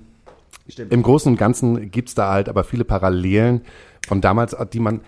Stimmt. 0.69 0.93
Im 0.93 1.03
Großen 1.05 1.31
und 1.33 1.37
Ganzen 1.39 1.91
gibt's 1.93 2.15
da 2.17 2.33
halt 2.33 2.49
aber 2.49 2.65
viele 2.65 2.85
Parallelen 2.85 3.61
von 4.09 4.21
damals, 4.21 4.57
die 4.73 4.81
man, 4.81 5.01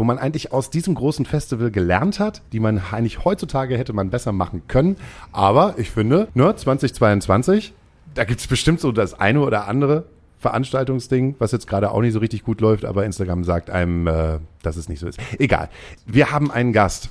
wo 0.00 0.04
man 0.04 0.18
eigentlich 0.18 0.50
aus 0.50 0.70
diesem 0.70 0.94
großen 0.94 1.26
Festival 1.26 1.70
gelernt 1.70 2.20
hat, 2.20 2.40
die 2.54 2.58
man 2.58 2.80
eigentlich 2.90 3.22
heutzutage 3.26 3.76
hätte 3.76 3.92
man 3.92 4.08
besser 4.08 4.32
machen 4.32 4.62
können. 4.66 4.96
Aber 5.30 5.74
ich 5.76 5.90
finde, 5.90 6.28
ne, 6.32 6.56
2022, 6.56 7.74
da 8.14 8.24
gibt's 8.24 8.46
bestimmt 8.46 8.80
so 8.80 8.92
das 8.92 9.12
eine 9.12 9.42
oder 9.42 9.68
andere 9.68 10.06
Veranstaltungsding, 10.38 11.34
was 11.38 11.52
jetzt 11.52 11.66
gerade 11.66 11.90
auch 11.90 12.00
nicht 12.00 12.14
so 12.14 12.18
richtig 12.18 12.44
gut 12.44 12.62
läuft, 12.62 12.86
aber 12.86 13.04
Instagram 13.04 13.44
sagt 13.44 13.68
einem, 13.68 14.06
äh, 14.06 14.38
dass 14.62 14.78
es 14.78 14.88
nicht 14.88 15.00
so 15.00 15.06
ist. 15.06 15.18
Egal. 15.38 15.68
Wir 16.06 16.32
haben 16.32 16.50
einen 16.50 16.72
Gast. 16.72 17.10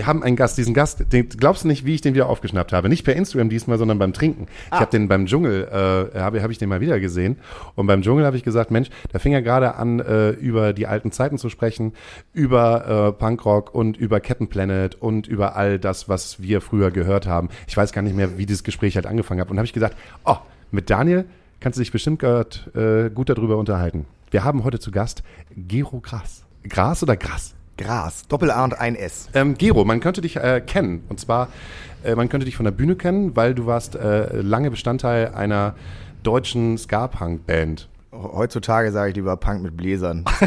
Wir 0.00 0.06
haben 0.06 0.22
einen 0.22 0.34
Gast, 0.34 0.56
diesen 0.56 0.72
Gast, 0.72 1.12
den, 1.12 1.28
glaubst 1.28 1.64
du 1.64 1.68
nicht, 1.68 1.84
wie 1.84 1.94
ich 1.94 2.00
den 2.00 2.14
wieder 2.14 2.30
aufgeschnappt 2.30 2.72
habe? 2.72 2.88
Nicht 2.88 3.04
per 3.04 3.14
Instagram 3.14 3.50
diesmal, 3.50 3.76
sondern 3.76 3.98
beim 3.98 4.14
Trinken. 4.14 4.46
Ich 4.72 4.80
habe 4.80 4.90
den 4.90 5.08
beim 5.08 5.26
Dschungel, 5.26 5.68
äh, 6.14 6.18
habe 6.18 6.42
hab 6.42 6.50
ich 6.50 6.56
den 6.56 6.70
mal 6.70 6.80
wieder 6.80 6.98
gesehen. 7.00 7.36
Und 7.74 7.86
beim 7.86 8.00
Dschungel 8.00 8.24
habe 8.24 8.34
ich 8.34 8.42
gesagt, 8.42 8.70
Mensch, 8.70 8.88
da 9.12 9.18
fing 9.18 9.34
er 9.34 9.42
gerade 9.42 9.74
an, 9.74 10.00
äh, 10.00 10.30
über 10.30 10.72
die 10.72 10.86
alten 10.86 11.12
Zeiten 11.12 11.36
zu 11.36 11.50
sprechen, 11.50 11.92
über 12.32 13.10
äh, 13.10 13.12
Punkrock 13.12 13.74
und 13.74 13.98
über 13.98 14.20
Kettenplanet 14.20 14.94
und 14.94 15.26
über 15.26 15.54
all 15.54 15.78
das, 15.78 16.08
was 16.08 16.40
wir 16.40 16.62
früher 16.62 16.90
gehört 16.90 17.26
haben. 17.26 17.50
Ich 17.68 17.76
weiß 17.76 17.92
gar 17.92 18.00
nicht 18.00 18.16
mehr, 18.16 18.38
wie 18.38 18.46
dieses 18.46 18.64
Gespräch 18.64 18.94
halt 18.94 19.04
angefangen 19.04 19.42
hat. 19.42 19.50
Und 19.50 19.58
habe 19.58 19.66
ich 19.66 19.74
gesagt, 19.74 19.98
oh, 20.24 20.36
mit 20.70 20.88
Daniel 20.88 21.26
kannst 21.60 21.78
du 21.78 21.82
dich 21.82 21.92
bestimmt 21.92 22.20
grad, 22.20 22.70
äh, 22.74 23.10
gut 23.10 23.28
darüber 23.28 23.58
unterhalten. 23.58 24.06
Wir 24.30 24.44
haben 24.44 24.64
heute 24.64 24.78
zu 24.78 24.92
Gast 24.92 25.22
Gero 25.54 26.00
Gras. 26.00 26.46
Gras 26.66 27.02
oder 27.02 27.18
Gras? 27.18 27.54
Gras, 27.80 28.26
Doppel-A 28.28 28.62
und 28.64 28.78
ein 28.78 28.94
S. 28.94 29.28
Ähm, 29.34 29.56
Gero, 29.56 29.84
man 29.84 30.00
könnte 30.00 30.20
dich 30.20 30.36
äh, 30.36 30.60
kennen. 30.60 31.02
Und 31.08 31.18
zwar, 31.18 31.48
äh, 32.04 32.14
man 32.14 32.28
könnte 32.28 32.44
dich 32.44 32.56
von 32.56 32.64
der 32.64 32.72
Bühne 32.72 32.94
kennen, 32.96 33.34
weil 33.36 33.54
du 33.54 33.64
warst 33.66 33.94
äh, 33.94 34.40
lange 34.40 34.70
Bestandteil 34.70 35.28
einer 35.34 35.74
deutschen 36.22 36.76
Ska-Punk-Band. 36.76 37.88
Heutzutage 38.12 38.90
sage 38.92 39.10
ich 39.10 39.16
lieber 39.16 39.36
Punk 39.36 39.62
mit 39.62 39.76
Bläsern. 39.76 40.24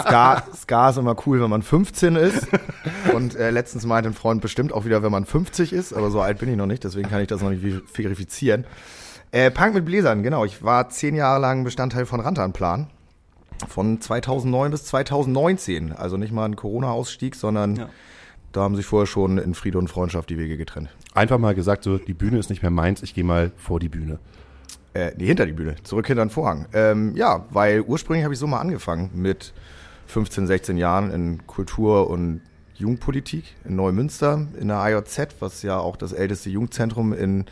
Ska, 0.00 0.42
Ska 0.56 0.90
ist 0.90 0.96
immer 0.98 1.16
cool, 1.26 1.40
wenn 1.42 1.50
man 1.50 1.62
15 1.62 2.16
ist. 2.16 2.46
Und 3.14 3.34
äh, 3.36 3.50
letztens 3.50 3.84
meinte 3.84 4.08
ein 4.10 4.14
Freund 4.14 4.40
bestimmt 4.40 4.72
auch 4.72 4.84
wieder, 4.84 5.02
wenn 5.02 5.10
man 5.12 5.24
50 5.24 5.72
ist. 5.72 5.92
Aber 5.92 6.10
so 6.10 6.20
alt 6.20 6.38
bin 6.38 6.48
ich 6.48 6.56
noch 6.56 6.66
nicht, 6.66 6.84
deswegen 6.84 7.08
kann 7.10 7.20
ich 7.20 7.26
das 7.28 7.42
noch 7.42 7.50
nicht 7.50 7.62
ver- 7.62 7.82
verifizieren. 7.92 8.64
Äh, 9.32 9.50
Punk 9.50 9.74
mit 9.74 9.84
Bläsern, 9.84 10.22
genau. 10.22 10.44
Ich 10.44 10.62
war 10.62 10.88
zehn 10.88 11.14
Jahre 11.14 11.40
lang 11.40 11.64
Bestandteil 11.64 12.06
von 12.06 12.20
Rantanplan. 12.20 12.86
Von 13.66 14.00
2009 14.00 14.70
bis 14.70 14.84
2019. 14.84 15.92
Also 15.92 16.16
nicht 16.16 16.32
mal 16.32 16.44
ein 16.44 16.56
Corona-Ausstieg, 16.56 17.34
sondern 17.34 17.76
Ja. 17.76 17.88
da 18.52 18.60
haben 18.62 18.76
sich 18.76 18.86
vorher 18.86 19.06
schon 19.06 19.38
in 19.38 19.54
Friede 19.54 19.78
und 19.78 19.88
Freundschaft 19.88 20.30
die 20.30 20.38
Wege 20.38 20.56
getrennt. 20.56 20.88
Einfach 21.14 21.38
mal 21.38 21.54
gesagt, 21.54 21.84
so, 21.84 21.98
die 21.98 22.14
Bühne 22.14 22.38
ist 22.38 22.50
nicht 22.50 22.62
mehr 22.62 22.70
meins, 22.70 23.02
ich 23.02 23.14
gehe 23.14 23.24
mal 23.24 23.50
vor 23.56 23.80
die 23.80 23.88
Bühne. 23.88 24.18
Äh, 24.94 25.12
nee, 25.16 25.26
hinter 25.26 25.46
die 25.46 25.52
Bühne, 25.52 25.74
zurück 25.82 26.06
hinter 26.06 26.24
den 26.24 26.30
Vorhang. 26.30 26.66
Ähm, 26.72 27.14
ja, 27.16 27.44
weil 27.50 27.80
ursprünglich 27.82 28.24
habe 28.24 28.34
ich 28.34 28.40
so 28.40 28.46
mal 28.46 28.60
angefangen 28.60 29.10
mit 29.14 29.52
15, 30.06 30.46
16 30.46 30.76
Jahren 30.78 31.10
in 31.10 31.46
Kultur- 31.46 32.08
und 32.08 32.40
Jugendpolitik 32.74 33.56
in 33.64 33.76
Neumünster 33.76 34.46
in 34.58 34.68
der 34.68 34.82
IJZ, 34.86 35.34
was 35.40 35.62
ja 35.62 35.78
auch 35.78 35.96
das 35.96 36.12
älteste 36.12 36.48
Jugendzentrum 36.48 37.12
in 37.12 37.44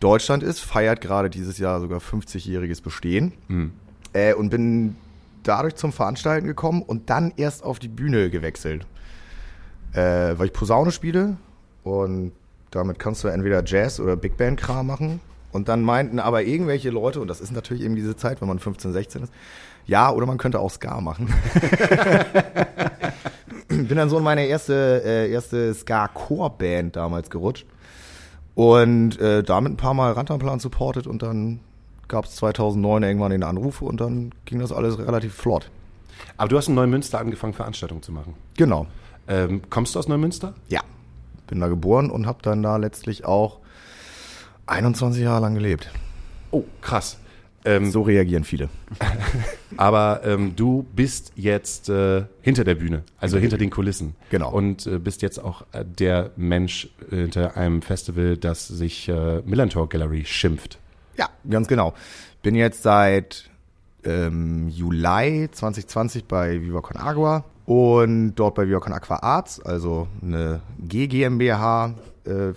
Deutschland 0.00 0.42
ist, 0.42 0.60
feiert 0.60 1.00
gerade 1.00 1.30
dieses 1.30 1.56
Jahr 1.58 1.80
sogar 1.80 2.00
50-jähriges 2.00 2.82
Bestehen. 2.82 3.32
Äh, 4.12 4.34
und 4.34 4.50
bin 4.50 4.96
dadurch 5.46 5.76
zum 5.76 5.92
Veranstalten 5.92 6.46
gekommen 6.46 6.82
und 6.82 7.10
dann 7.10 7.32
erst 7.36 7.64
auf 7.64 7.78
die 7.78 7.88
Bühne 7.88 8.30
gewechselt. 8.30 8.86
Äh, 9.92 10.38
weil 10.38 10.46
ich 10.46 10.52
Posaune 10.52 10.90
spiele 10.90 11.36
und 11.82 12.32
damit 12.70 12.98
kannst 12.98 13.24
du 13.24 13.28
entweder 13.28 13.64
Jazz 13.64 14.00
oder 14.00 14.16
Big 14.16 14.36
Band 14.36 14.60
Kram 14.60 14.86
machen. 14.86 15.20
Und 15.52 15.68
dann 15.68 15.82
meinten 15.82 16.18
aber 16.18 16.42
irgendwelche 16.42 16.90
Leute, 16.90 17.20
und 17.20 17.28
das 17.28 17.40
ist 17.40 17.52
natürlich 17.52 17.82
eben 17.82 17.96
diese 17.96 18.16
Zeit, 18.16 18.42
wenn 18.42 18.48
man 18.48 18.58
15, 18.58 18.92
16 18.92 19.22
ist, 19.22 19.32
ja, 19.86 20.10
oder 20.10 20.26
man 20.26 20.36
könnte 20.36 20.58
auch 20.58 20.70
Ska 20.70 21.00
machen. 21.00 21.32
Bin 23.68 23.96
dann 23.96 24.10
so 24.10 24.18
in 24.18 24.24
meine 24.24 24.46
erste, 24.46 25.02
äh, 25.04 25.30
erste 25.30 25.72
Ska-Core-Band 25.72 26.96
damals 26.96 27.30
gerutscht. 27.30 27.66
Und 28.54 29.20
äh, 29.20 29.42
damit 29.42 29.72
ein 29.72 29.76
paar 29.76 29.94
Mal 29.94 30.12
Rantanplan 30.12 30.60
supportet 30.60 31.06
und 31.06 31.22
dann 31.22 31.60
gab 32.08 32.24
es 32.26 32.36
2009 32.36 33.02
irgendwann 33.02 33.30
den 33.30 33.42
Anruf 33.42 33.82
und 33.82 34.00
dann 34.00 34.32
ging 34.44 34.58
das 34.60 34.72
alles 34.72 34.98
relativ 34.98 35.34
flott. 35.34 35.70
Aber 36.36 36.48
du 36.48 36.56
hast 36.56 36.68
in 36.68 36.74
Neumünster 36.74 37.18
angefangen, 37.18 37.52
Veranstaltungen 37.52 38.02
zu 38.02 38.12
machen. 38.12 38.34
Genau. 38.56 38.86
Ähm, 39.28 39.62
kommst 39.70 39.94
du 39.94 39.98
aus 39.98 40.08
Neumünster? 40.08 40.54
Ja. 40.68 40.80
Bin 41.46 41.60
da 41.60 41.68
geboren 41.68 42.10
und 42.10 42.26
habe 42.26 42.38
dann 42.42 42.62
da 42.62 42.76
letztlich 42.76 43.24
auch 43.24 43.58
21 44.66 45.22
Jahre 45.22 45.40
lang 45.40 45.54
gelebt. 45.54 45.90
Oh, 46.50 46.64
krass. 46.80 47.18
Ähm, 47.64 47.90
So 47.90 48.02
reagieren 48.02 48.44
viele. 48.44 48.68
Aber 49.76 50.20
ähm, 50.24 50.54
du 50.54 50.86
bist 50.94 51.32
jetzt 51.34 51.88
äh, 51.88 52.24
hinter 52.40 52.62
der 52.64 52.76
Bühne, 52.76 53.02
also 53.18 53.38
hinter 53.38 53.58
den 53.58 53.70
Kulissen. 53.70 54.14
Genau. 54.30 54.52
Und 54.52 54.86
äh, 54.86 54.98
bist 54.98 55.22
jetzt 55.22 55.38
auch 55.38 55.62
äh, 55.72 55.84
der 55.84 56.30
Mensch 56.36 56.88
äh, 57.10 57.16
hinter 57.16 57.56
einem 57.56 57.82
Festival, 57.82 58.36
das 58.36 58.68
sich 58.68 59.08
äh, 59.08 59.42
Millantor 59.44 59.88
Gallery 59.88 60.24
schimpft. 60.24 60.78
Ja, 61.16 61.28
ganz 61.48 61.68
genau. 61.68 61.94
Bin 62.42 62.54
jetzt 62.54 62.82
seit 62.82 63.50
ähm, 64.04 64.68
Juli 64.68 65.48
2020 65.50 66.26
bei 66.26 66.60
Viva 66.60 66.80
Con 66.80 66.96
Agua 66.96 67.44
und 67.64 68.34
dort 68.34 68.54
bei 68.54 68.68
Viva 68.68 68.80
Con 68.80 68.92
Aqua 68.92 69.16
Arts, 69.16 69.60
also 69.60 70.08
eine 70.22 70.60
GGMBH, 70.78 71.94
äh, 72.24 72.52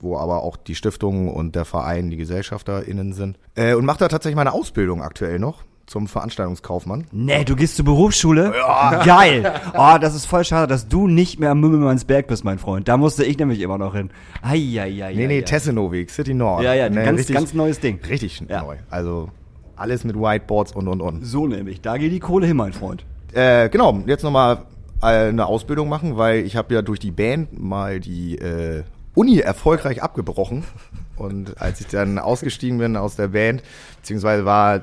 wo 0.00 0.18
aber 0.18 0.42
auch 0.42 0.56
die 0.56 0.74
Stiftung 0.74 1.28
und 1.28 1.54
der 1.54 1.64
Verein 1.64 2.10
die 2.10 2.16
GesellschafterInnen 2.16 3.12
sind. 3.12 3.38
Äh, 3.54 3.74
und 3.74 3.84
mache 3.84 3.98
da 3.98 4.08
tatsächlich 4.08 4.36
meine 4.36 4.52
Ausbildung 4.52 5.02
aktuell 5.02 5.38
noch 5.38 5.64
zum 5.86 6.06
Veranstaltungskaufmann. 6.06 7.04
Nee, 7.12 7.44
du 7.44 7.56
gehst 7.56 7.76
zur 7.76 7.84
Berufsschule? 7.84 8.52
Geil. 9.04 9.52
Oh, 9.76 9.96
das 10.00 10.14
ist 10.14 10.26
voll 10.26 10.44
schade, 10.44 10.66
dass 10.66 10.88
du 10.88 11.06
nicht 11.08 11.38
mehr 11.40 11.50
am 11.50 11.60
Mümmelmannsberg 11.60 12.26
bist, 12.26 12.44
mein 12.44 12.58
Freund. 12.58 12.88
Da 12.88 12.96
musste 12.96 13.24
ich 13.24 13.38
nämlich 13.38 13.60
immer 13.60 13.76
noch 13.78 13.94
hin. 13.94 14.10
Eieiei. 14.42 15.12
Nee, 15.14 15.26
nee, 15.26 15.42
Tessenoweg, 15.42 16.10
City 16.10 16.34
Nord. 16.34 16.62
Ja, 16.62 16.74
ja, 16.74 16.88
Ne, 16.88 17.04
ganz, 17.04 17.18
richtig, 17.20 17.36
ganz 17.36 17.54
neues 17.54 17.80
Ding. 17.80 18.00
Richtig 18.08 18.42
Ja. 18.48 18.62
neu. 18.62 18.76
Also 18.90 19.28
alles 19.76 20.04
mit 20.04 20.16
Whiteboards 20.16 20.72
und 20.72 20.88
und 20.88 21.00
und. 21.00 21.24
So 21.24 21.46
nämlich, 21.46 21.80
da 21.80 21.96
geht 21.96 22.12
die 22.12 22.20
Kohle 22.20 22.46
hin, 22.46 22.56
mein 22.56 22.72
Freund. 22.72 23.04
Äh, 23.32 23.68
genau, 23.68 23.98
jetzt 24.06 24.22
nochmal 24.22 24.62
eine 25.00 25.44
Ausbildung 25.46 25.88
machen, 25.90 26.16
weil 26.16 26.44
ich 26.46 26.56
habe 26.56 26.72
ja 26.72 26.80
durch 26.80 26.98
die 27.00 27.10
Band 27.10 27.60
mal 27.60 28.00
die 28.00 28.38
äh, 28.38 28.84
Uni 29.14 29.38
erfolgreich 29.38 30.02
abgebrochen. 30.02 30.64
Und 31.16 31.60
als 31.60 31.80
ich 31.80 31.88
dann 31.88 32.18
ausgestiegen 32.18 32.78
bin 32.78 32.96
aus 32.96 33.14
der 33.16 33.28
Band, 33.28 33.62
beziehungsweise 33.96 34.44
war 34.44 34.80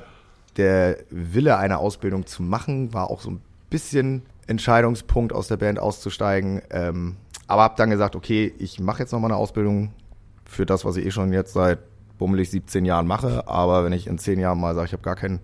der 0.57 0.97
Wille, 1.09 1.57
eine 1.57 1.77
Ausbildung 1.77 2.25
zu 2.25 2.43
machen, 2.43 2.93
war 2.93 3.09
auch 3.09 3.21
so 3.21 3.31
ein 3.31 3.41
bisschen 3.69 4.23
Entscheidungspunkt, 4.47 5.33
aus 5.33 5.47
der 5.47 5.57
Band 5.57 5.79
auszusteigen. 5.79 6.61
Ähm, 6.69 7.15
aber 7.47 7.63
habe 7.63 7.75
dann 7.77 7.89
gesagt, 7.89 8.15
okay, 8.15 8.53
ich 8.59 8.79
mache 8.79 8.99
jetzt 8.99 9.11
nochmal 9.11 9.31
eine 9.31 9.39
Ausbildung 9.39 9.91
für 10.45 10.65
das, 10.65 10.85
was 10.85 10.97
ich 10.97 11.05
eh 11.05 11.11
schon 11.11 11.33
jetzt 11.33 11.53
seit 11.53 11.79
bummelig 12.17 12.51
17 12.51 12.85
Jahren 12.85 13.07
mache. 13.07 13.47
Aber 13.47 13.83
wenn 13.83 13.93
ich 13.93 14.07
in 14.07 14.17
10 14.17 14.39
Jahren 14.39 14.59
mal 14.59 14.75
sage, 14.75 14.87
ich 14.87 14.93
habe 14.93 15.03
gar 15.03 15.15
keinen 15.15 15.39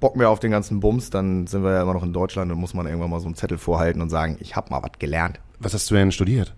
Bock 0.00 0.16
mehr 0.16 0.30
auf 0.30 0.40
den 0.40 0.50
ganzen 0.50 0.80
Bums, 0.80 1.10
dann 1.10 1.46
sind 1.46 1.62
wir 1.62 1.72
ja 1.72 1.82
immer 1.82 1.94
noch 1.94 2.02
in 2.02 2.12
Deutschland 2.12 2.50
und 2.50 2.58
muss 2.58 2.74
man 2.74 2.86
irgendwann 2.86 3.10
mal 3.10 3.20
so 3.20 3.26
einen 3.26 3.36
Zettel 3.36 3.56
vorhalten 3.56 4.02
und 4.02 4.10
sagen, 4.10 4.36
ich 4.40 4.56
habe 4.56 4.70
mal 4.70 4.82
was 4.82 4.98
gelernt. 4.98 5.38
Was 5.60 5.74
hast 5.74 5.90
du 5.90 5.94
denn 5.94 6.10
studiert? 6.10 6.54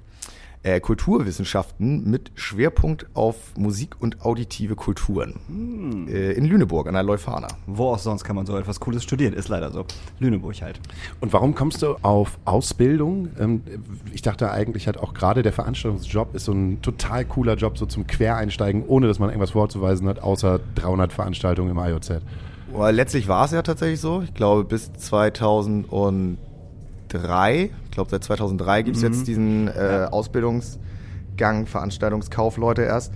Äh, 0.65 0.81
Kulturwissenschaften 0.81 2.11
mit 2.11 2.33
Schwerpunkt 2.37 3.05
auf 3.13 3.37
Musik 3.55 3.97
und 4.01 4.23
auditive 4.25 4.77
Kulturen. 4.77 6.07
Äh, 6.09 6.33
in 6.33 6.47
Lüneburg 6.47 6.89
an 6.89 6.95
der 6.95 7.03
Leuphana. 7.03 7.49
Wo 7.67 7.91
auch 7.91 7.99
sonst 7.99 8.25
kann 8.25 8.35
man 8.35 8.47
so 8.47 8.57
etwas 8.57 8.81
Cooles 8.81 9.03
studieren, 9.03 9.35
ist 9.35 9.49
leider 9.49 9.71
so. 9.71 9.85
Lüneburg 10.21 10.63
halt. 10.63 10.81
Und 11.21 11.35
warum 11.35 11.55
kommst 11.55 11.83
du 11.83 11.97
auf 12.01 12.39
Ausbildung? 12.47 13.29
Ähm, 13.39 13.63
ich 14.11 14.23
dachte 14.23 14.51
eigentlich 14.53 14.89
hat 14.89 14.97
auch 14.97 15.13
gerade 15.13 15.43
der 15.43 15.53
Veranstaltungsjob 15.53 16.35
ist 16.35 16.47
so 16.47 16.53
ein 16.53 16.81
total 16.81 17.27
cooler 17.27 17.57
Job, 17.57 17.77
so 17.77 17.85
zum 17.85 18.07
Quereinsteigen, 18.07 18.85
ohne 18.87 19.07
dass 19.07 19.19
man 19.19 19.29
irgendwas 19.29 19.51
vorzuweisen 19.51 20.09
hat, 20.09 20.21
außer 20.21 20.61
300 20.77 21.13
Veranstaltungen 21.13 21.73
im 21.73 21.79
IOZ. 21.79 22.23
Letztlich 22.91 23.29
war 23.29 23.45
es 23.45 23.51
ja 23.53 23.61
tatsächlich 23.61 24.01
so. 24.01 24.23
Ich 24.23 24.33
glaube, 24.33 24.65
bis 24.65 24.91
2003, 27.15 27.71
ich 27.85 27.91
glaube, 27.91 28.11
seit 28.11 28.25
2003 28.25 28.83
gibt 28.83 28.97
es 28.97 29.03
jetzt 29.03 29.27
diesen 29.27 29.69
äh, 29.69 30.07
Ausbildungsgang, 30.11 31.67
Veranstaltungskaufleute 31.67 32.83
erst. 32.83 33.13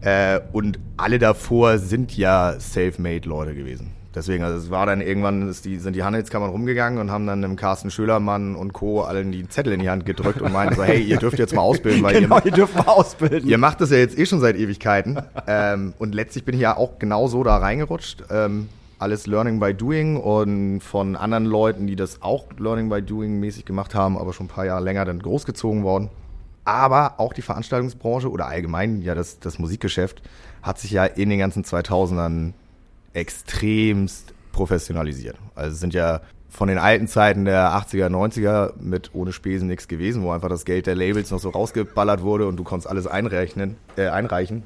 Äh, 0.00 0.40
und 0.52 0.78
alle 0.96 1.18
davor 1.18 1.78
sind 1.78 2.16
ja 2.16 2.58
Self-Made-Leute 2.58 3.54
gewesen. 3.54 3.92
Deswegen, 4.14 4.44
also 4.44 4.58
es 4.58 4.70
war 4.70 4.84
dann 4.84 5.00
irgendwann, 5.00 5.54
die, 5.64 5.78
sind 5.78 5.96
die 5.96 6.02
Handelskammern 6.02 6.50
rumgegangen 6.50 6.98
und 6.98 7.10
haben 7.10 7.26
dann 7.26 7.40
dem 7.40 7.56
Carsten 7.56 7.90
Schölermann 7.90 8.56
und 8.56 8.74
Co. 8.74 9.02
allen 9.02 9.32
die 9.32 9.48
Zettel 9.48 9.72
in 9.72 9.80
die 9.80 9.88
Hand 9.88 10.04
gedrückt 10.04 10.42
und 10.42 10.52
meinten 10.52 10.74
so, 10.74 10.82
hey, 10.82 11.00
ihr 11.00 11.16
dürft 11.16 11.38
jetzt 11.38 11.54
mal 11.54 11.62
ausbilden, 11.62 12.02
weil 12.02 12.14
genau, 12.20 12.36
ihr, 12.38 12.46
ihr 12.46 12.52
dürft 12.52 12.76
mal 12.76 12.92
ausbilden. 12.92 13.48
Ihr 13.48 13.56
macht 13.56 13.80
das 13.80 13.90
ja 13.90 13.96
jetzt 13.96 14.18
eh 14.18 14.26
schon 14.26 14.40
seit 14.40 14.56
Ewigkeiten. 14.56 15.18
ähm, 15.46 15.94
und 15.98 16.14
letztlich 16.14 16.44
bin 16.44 16.54
ich 16.54 16.60
ja 16.60 16.76
auch 16.76 16.98
genau 16.98 17.26
so 17.26 17.42
da 17.42 17.56
reingerutscht. 17.56 18.24
Ähm, 18.30 18.68
alles 19.02 19.26
Learning 19.26 19.60
by 19.60 19.74
Doing 19.74 20.16
und 20.16 20.80
von 20.80 21.16
anderen 21.16 21.44
Leuten, 21.44 21.86
die 21.86 21.96
das 21.96 22.22
auch 22.22 22.46
Learning 22.56 22.88
by 22.88 23.02
Doing 23.02 23.40
mäßig 23.40 23.64
gemacht 23.64 23.94
haben, 23.94 24.16
aber 24.16 24.32
schon 24.32 24.46
ein 24.46 24.48
paar 24.48 24.64
Jahre 24.64 24.82
länger 24.82 25.04
dann 25.04 25.18
großgezogen 25.18 25.82
worden. 25.82 26.08
Aber 26.64 27.18
auch 27.18 27.32
die 27.32 27.42
Veranstaltungsbranche 27.42 28.30
oder 28.30 28.46
allgemein 28.46 29.02
ja 29.02 29.14
das, 29.14 29.40
das 29.40 29.58
Musikgeschäft 29.58 30.22
hat 30.62 30.78
sich 30.78 30.92
ja 30.92 31.04
in 31.04 31.28
den 31.28 31.40
ganzen 31.40 31.64
2000ern 31.64 32.52
extremst 33.12 34.32
professionalisiert. 34.52 35.36
Also 35.54 35.72
es 35.72 35.80
sind 35.80 35.92
ja 35.92 36.20
von 36.48 36.68
den 36.68 36.78
alten 36.78 37.08
Zeiten 37.08 37.44
der 37.44 37.70
80er, 37.70 38.08
90er 38.08 38.74
mit 38.78 39.14
ohne 39.14 39.32
Spesen 39.32 39.66
nichts 39.66 39.88
gewesen, 39.88 40.22
wo 40.22 40.30
einfach 40.30 40.50
das 40.50 40.64
Geld 40.64 40.86
der 40.86 40.94
Labels 40.94 41.30
noch 41.30 41.40
so 41.40 41.48
rausgeballert 41.48 42.22
wurde 42.22 42.46
und 42.46 42.56
du 42.56 42.62
konntest 42.62 42.88
alles 42.88 43.06
einrechnen, 43.06 43.76
äh, 43.96 44.08
einreichen. 44.08 44.62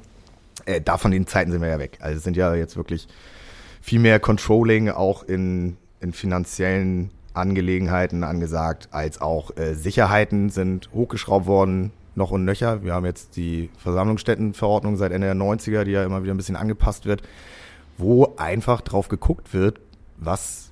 Äh, 0.65 0.81
da 0.81 0.97
von 0.97 1.11
den 1.11 1.25
Zeiten 1.25 1.51
sind 1.51 1.61
wir 1.61 1.69
ja 1.69 1.79
weg. 1.79 1.97
Also 2.01 2.17
es 2.17 2.23
sind 2.23 2.37
ja 2.37 2.53
jetzt 2.53 2.75
wirklich 2.75 3.07
viel 3.87 3.99
mehr 3.99 4.19
Controlling 4.19 4.89
auch 4.89 5.23
in, 5.23 5.77
in 6.01 6.11
finanziellen 6.11 7.09
Angelegenheiten 7.33 8.25
angesagt, 8.25 8.89
als 8.91 9.21
auch 9.21 9.55
äh, 9.55 9.75
Sicherheiten 9.75 10.49
sind 10.49 10.89
hochgeschraubt 10.93 11.45
worden, 11.45 11.93
noch 12.13 12.31
und 12.31 12.43
nöcher. 12.43 12.83
Wir 12.83 12.93
haben 12.93 13.05
jetzt 13.05 13.37
die 13.37 13.69
Versammlungsstättenverordnung 13.77 14.97
seit 14.97 15.13
Ende 15.13 15.27
der 15.27 15.37
90er, 15.37 15.85
die 15.85 15.91
ja 15.91 16.03
immer 16.03 16.21
wieder 16.21 16.33
ein 16.33 16.37
bisschen 16.37 16.57
angepasst 16.57 17.05
wird, 17.05 17.21
wo 17.97 18.35
einfach 18.35 18.81
drauf 18.81 19.07
geguckt 19.07 19.53
wird, 19.53 19.79
was 20.17 20.67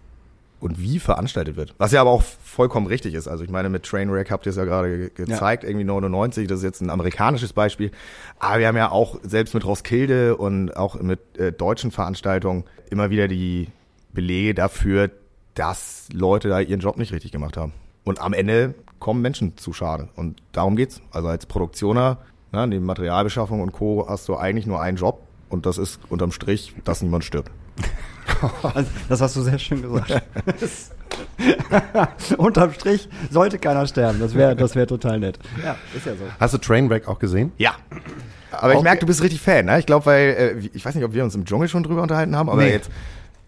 und 0.60 0.82
wie 0.82 1.00
veranstaltet 1.00 1.56
wird. 1.56 1.74
Was 1.78 1.92
ja 1.94 2.02
aber 2.02 2.10
auch 2.10 2.24
vollkommen 2.24 2.88
richtig 2.88 3.14
ist. 3.14 3.28
Also 3.28 3.44
ich 3.44 3.50
meine, 3.50 3.70
mit 3.70 3.84
Trainwreck 3.84 4.32
habt 4.32 4.46
ihr 4.46 4.50
es 4.50 4.56
ja 4.56 4.66
gerade 4.66 4.98
ge 4.98 5.26
gezeigt, 5.26 5.64
irgendwie 5.64 5.86
99, 5.86 6.48
das 6.48 6.60
ist 6.60 6.64
jetzt 6.64 6.82
ein 6.82 6.90
amerikanisches 6.90 7.54
Beispiel. 7.54 7.92
Aber 8.40 8.60
wir 8.60 8.68
haben 8.68 8.78
ja 8.78 8.92
auch 8.92 9.20
selbst 9.24 9.54
mit 9.54 9.64
Roskilde 9.64 10.36
und 10.36 10.76
auch 10.76 11.00
mit 11.00 11.38
äh, 11.38 11.54
deutschen 11.54 11.92
Veranstaltungen 11.92 12.66
immer 12.90 13.10
wieder 13.10 13.28
die 13.28 13.68
Belege 14.14 14.54
dafür, 14.54 15.12
dass 15.54 16.08
Leute 16.12 16.50
da 16.50 16.60
ihren 16.60 16.80
Job 16.80 16.98
nicht 16.98 17.14
richtig 17.14 17.32
gemacht 17.32 17.58
haben. 17.58 17.74
Und 18.04 18.22
am 18.22 18.34
Ende 18.34 18.76
kommen 19.00 19.22
Menschen 19.22 19.58
zu 19.58 19.74
Schade. 19.74 20.10
Und 20.16 20.42
darum 20.52 20.76
geht's. 20.76 21.02
Also 21.12 21.28
als 21.28 21.46
Produktioner, 21.46 22.20
ne, 22.52 22.68
neben 22.68 22.86
Materialbeschaffung 22.86 23.62
und 23.62 23.72
Co. 23.72 24.06
hast 24.08 24.28
du 24.28 24.36
eigentlich 24.36 24.68
nur 24.68 24.82
einen 24.82 24.98
Job. 24.98 25.22
Und 25.50 25.66
das 25.66 25.78
ist 25.78 26.00
unterm 26.10 26.32
Strich, 26.32 26.74
dass 26.84 27.02
niemand 27.02 27.24
stirbt. 27.24 27.52
Das 29.08 29.22
hast 29.22 29.36
du 29.36 29.42
sehr 29.42 29.60
schön 29.60 29.82
gesagt. 29.82 30.22
Unterm 32.38 32.74
Strich 32.74 33.08
sollte 33.30 33.60
keiner 33.60 33.88
sterben. 33.88 34.20
Das 34.20 34.34
wäre 34.34 34.56
das 34.56 34.76
wär 34.76 34.88
total 34.88 35.20
nett. 35.20 35.40
Ja, 35.64 35.76
ist 35.96 36.06
ja 36.06 36.14
so. 36.16 36.26
Hast 36.40 36.54
du 36.54 36.58
Trainwreck 36.58 37.08
auch 37.08 37.20
gesehen? 37.20 37.52
Ja. 37.58 37.76
Aber 38.52 38.72
ich 38.72 38.78
Auch- 38.80 38.84
merke, 38.84 39.00
du 39.02 39.06
bist 39.08 39.22
richtig 39.24 39.42
Fan, 39.42 39.66
ne? 39.66 39.80
Ich 39.80 39.86
glaube, 39.86 40.06
weil, 40.06 40.30
äh, 40.64 40.70
ich 40.74 40.86
weiß 40.86 40.96
nicht, 40.96 41.04
ob 41.04 41.14
wir 41.14 41.24
uns 41.24 41.36
im 41.36 41.46
Dschungel 41.46 41.68
schon 41.68 41.84
drüber 41.84 42.02
unterhalten 42.02 42.36
haben, 42.36 42.50
aber 42.50 42.62
Nee. 42.64 42.72
jetzt, 42.72 42.90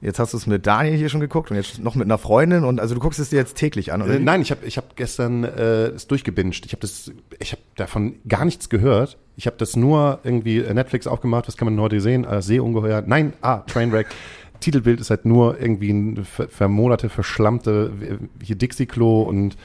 jetzt 0.01 0.19
hast 0.19 0.33
du 0.33 0.37
es 0.37 0.47
mit 0.47 0.67
Daniel 0.67 0.95
hier 0.97 1.09
schon 1.09 1.21
geguckt 1.21 1.49
und 1.51 1.57
jetzt 1.57 1.79
noch 1.79 1.95
mit 1.95 2.05
einer 2.05 2.17
Freundin 2.17 2.63
und 2.63 2.79
also 2.79 2.93
du 2.95 3.01
guckst 3.01 3.19
es 3.19 3.29
dir 3.29 3.37
jetzt 3.37 3.55
täglich 3.55 3.93
an, 3.93 4.01
oder? 4.01 4.15
Äh, 4.15 4.19
nein, 4.19 4.41
ich 4.41 4.51
habe 4.51 4.65
ich 4.65 4.77
hab 4.77 4.95
gestern 4.95 5.43
äh, 5.43 5.87
es 5.87 6.07
durchgebinged. 6.07 6.65
Ich 6.65 6.71
habe 6.73 6.81
das, 6.81 7.11
ich 7.39 7.51
habe 7.51 7.61
davon 7.75 8.15
gar 8.27 8.45
nichts 8.45 8.69
gehört. 8.69 9.17
Ich 9.35 9.45
habe 9.45 9.55
das 9.57 9.75
nur 9.75 10.19
irgendwie 10.23 10.57
äh, 10.59 10.73
Netflix 10.73 11.07
aufgemacht. 11.07 11.47
Was 11.47 11.57
kann 11.57 11.67
man 11.67 11.79
heute 11.79 12.01
sehen? 12.01 12.25
Äh, 12.25 12.41
Seeungeheuer. 12.41 13.03
Nein, 13.05 13.33
ah, 13.41 13.57
Trainwreck. 13.67 14.07
Titelbild 14.59 14.99
ist 14.99 15.11
halt 15.11 15.25
nur 15.25 15.61
irgendwie 15.61 15.91
ein 15.91 16.25
ver 16.25 16.47
vermoderte, 16.49 17.09
verschlammte 17.09 17.91
äh, 18.01 18.43
hier 18.43 18.55
Dixie-Klo 18.55 19.21
und 19.21 19.55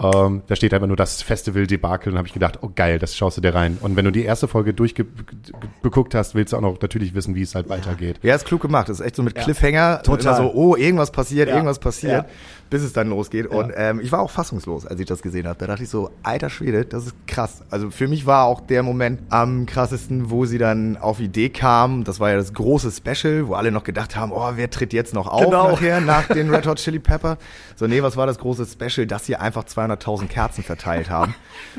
ähm, 0.00 0.42
da 0.46 0.54
steht 0.56 0.72
einfach 0.74 0.86
nur 0.86 0.96
das 0.96 1.22
Festival-Debakel 1.22 2.12
und 2.12 2.18
habe 2.18 2.28
ich 2.28 2.34
gedacht, 2.34 2.58
oh 2.62 2.70
geil, 2.74 2.98
das 2.98 3.16
schaust 3.16 3.36
du 3.36 3.40
dir 3.40 3.54
rein. 3.54 3.78
Und 3.80 3.96
wenn 3.96 4.04
du 4.04 4.12
die 4.12 4.22
erste 4.24 4.46
Folge 4.48 4.72
durchgeguckt 4.74 6.14
hast, 6.14 6.34
willst 6.34 6.52
du 6.52 6.56
auch 6.56 6.60
noch 6.60 6.80
natürlich 6.80 7.14
wissen, 7.14 7.34
wie 7.34 7.42
es 7.42 7.54
halt 7.54 7.68
weitergeht. 7.68 8.18
Ja, 8.22 8.34
ist 8.34 8.44
klug 8.46 8.62
gemacht. 8.62 8.88
Das 8.88 9.00
ist 9.00 9.06
echt 9.06 9.16
so 9.16 9.22
mit 9.22 9.34
Cliffhanger. 9.34 10.02
Total. 10.02 10.36
So, 10.36 10.52
oh, 10.54 10.76
irgendwas 10.76 11.10
passiert, 11.10 11.48
Ja. 11.48 11.54
irgendwas 11.56 11.78
passiert, 11.78 12.24
Ja. 12.24 12.26
bis 12.70 12.82
es 12.82 12.92
dann 12.92 13.08
losgeht. 13.10 13.46
Und 13.46 13.72
ähm, 13.76 14.00
ich 14.00 14.12
war 14.12 14.20
auch 14.20 14.30
fassungslos, 14.30 14.86
als 14.86 15.00
ich 15.00 15.06
das 15.06 15.22
gesehen 15.22 15.46
habe. 15.48 15.58
Da 15.58 15.66
dachte 15.66 15.82
ich 15.82 15.88
so, 15.88 16.10
alter 16.22 16.50
Schwede, 16.50 16.84
das 16.84 17.06
ist 17.06 17.14
krass. 17.26 17.62
Also 17.70 17.90
für 17.90 18.06
mich 18.08 18.26
war 18.26 18.44
auch 18.44 18.60
der 18.60 18.82
Moment 18.82 19.20
am 19.30 19.66
krassesten, 19.66 20.30
wo 20.30 20.44
sie 20.44 20.58
dann 20.58 20.96
auf 20.96 21.18
die 21.18 21.24
Idee 21.24 21.48
kam. 21.48 22.04
Das 22.04 22.20
war 22.20 22.30
ja 22.30 22.36
das 22.36 22.52
große 22.54 22.90
Special, 22.92 23.48
wo 23.48 23.54
alle 23.54 23.72
noch 23.72 23.84
gedacht 23.84 24.16
haben, 24.16 24.32
oh, 24.32 24.50
wer 24.54 24.70
tritt 24.70 24.92
jetzt 24.92 25.14
noch 25.14 25.26
auf 25.26 25.44
Genau. 25.44 25.70
nachher, 25.72 26.00
nach 26.00 26.28
den 26.28 26.50
Red 26.54 26.66
Hot 26.66 26.78
Chili 26.78 26.98
Pepper. 26.98 27.38
So, 27.76 27.86
nee, 27.86 28.02
was 28.02 28.16
war 28.16 28.26
das 28.26 28.38
große 28.38 28.66
Special? 28.66 29.06
Dass 29.06 29.26
sie 29.26 29.36
einfach 29.36 29.64
200.000 29.94 30.26
Kerzen 30.28 30.62
verteilt 30.64 31.10
haben. 31.10 31.34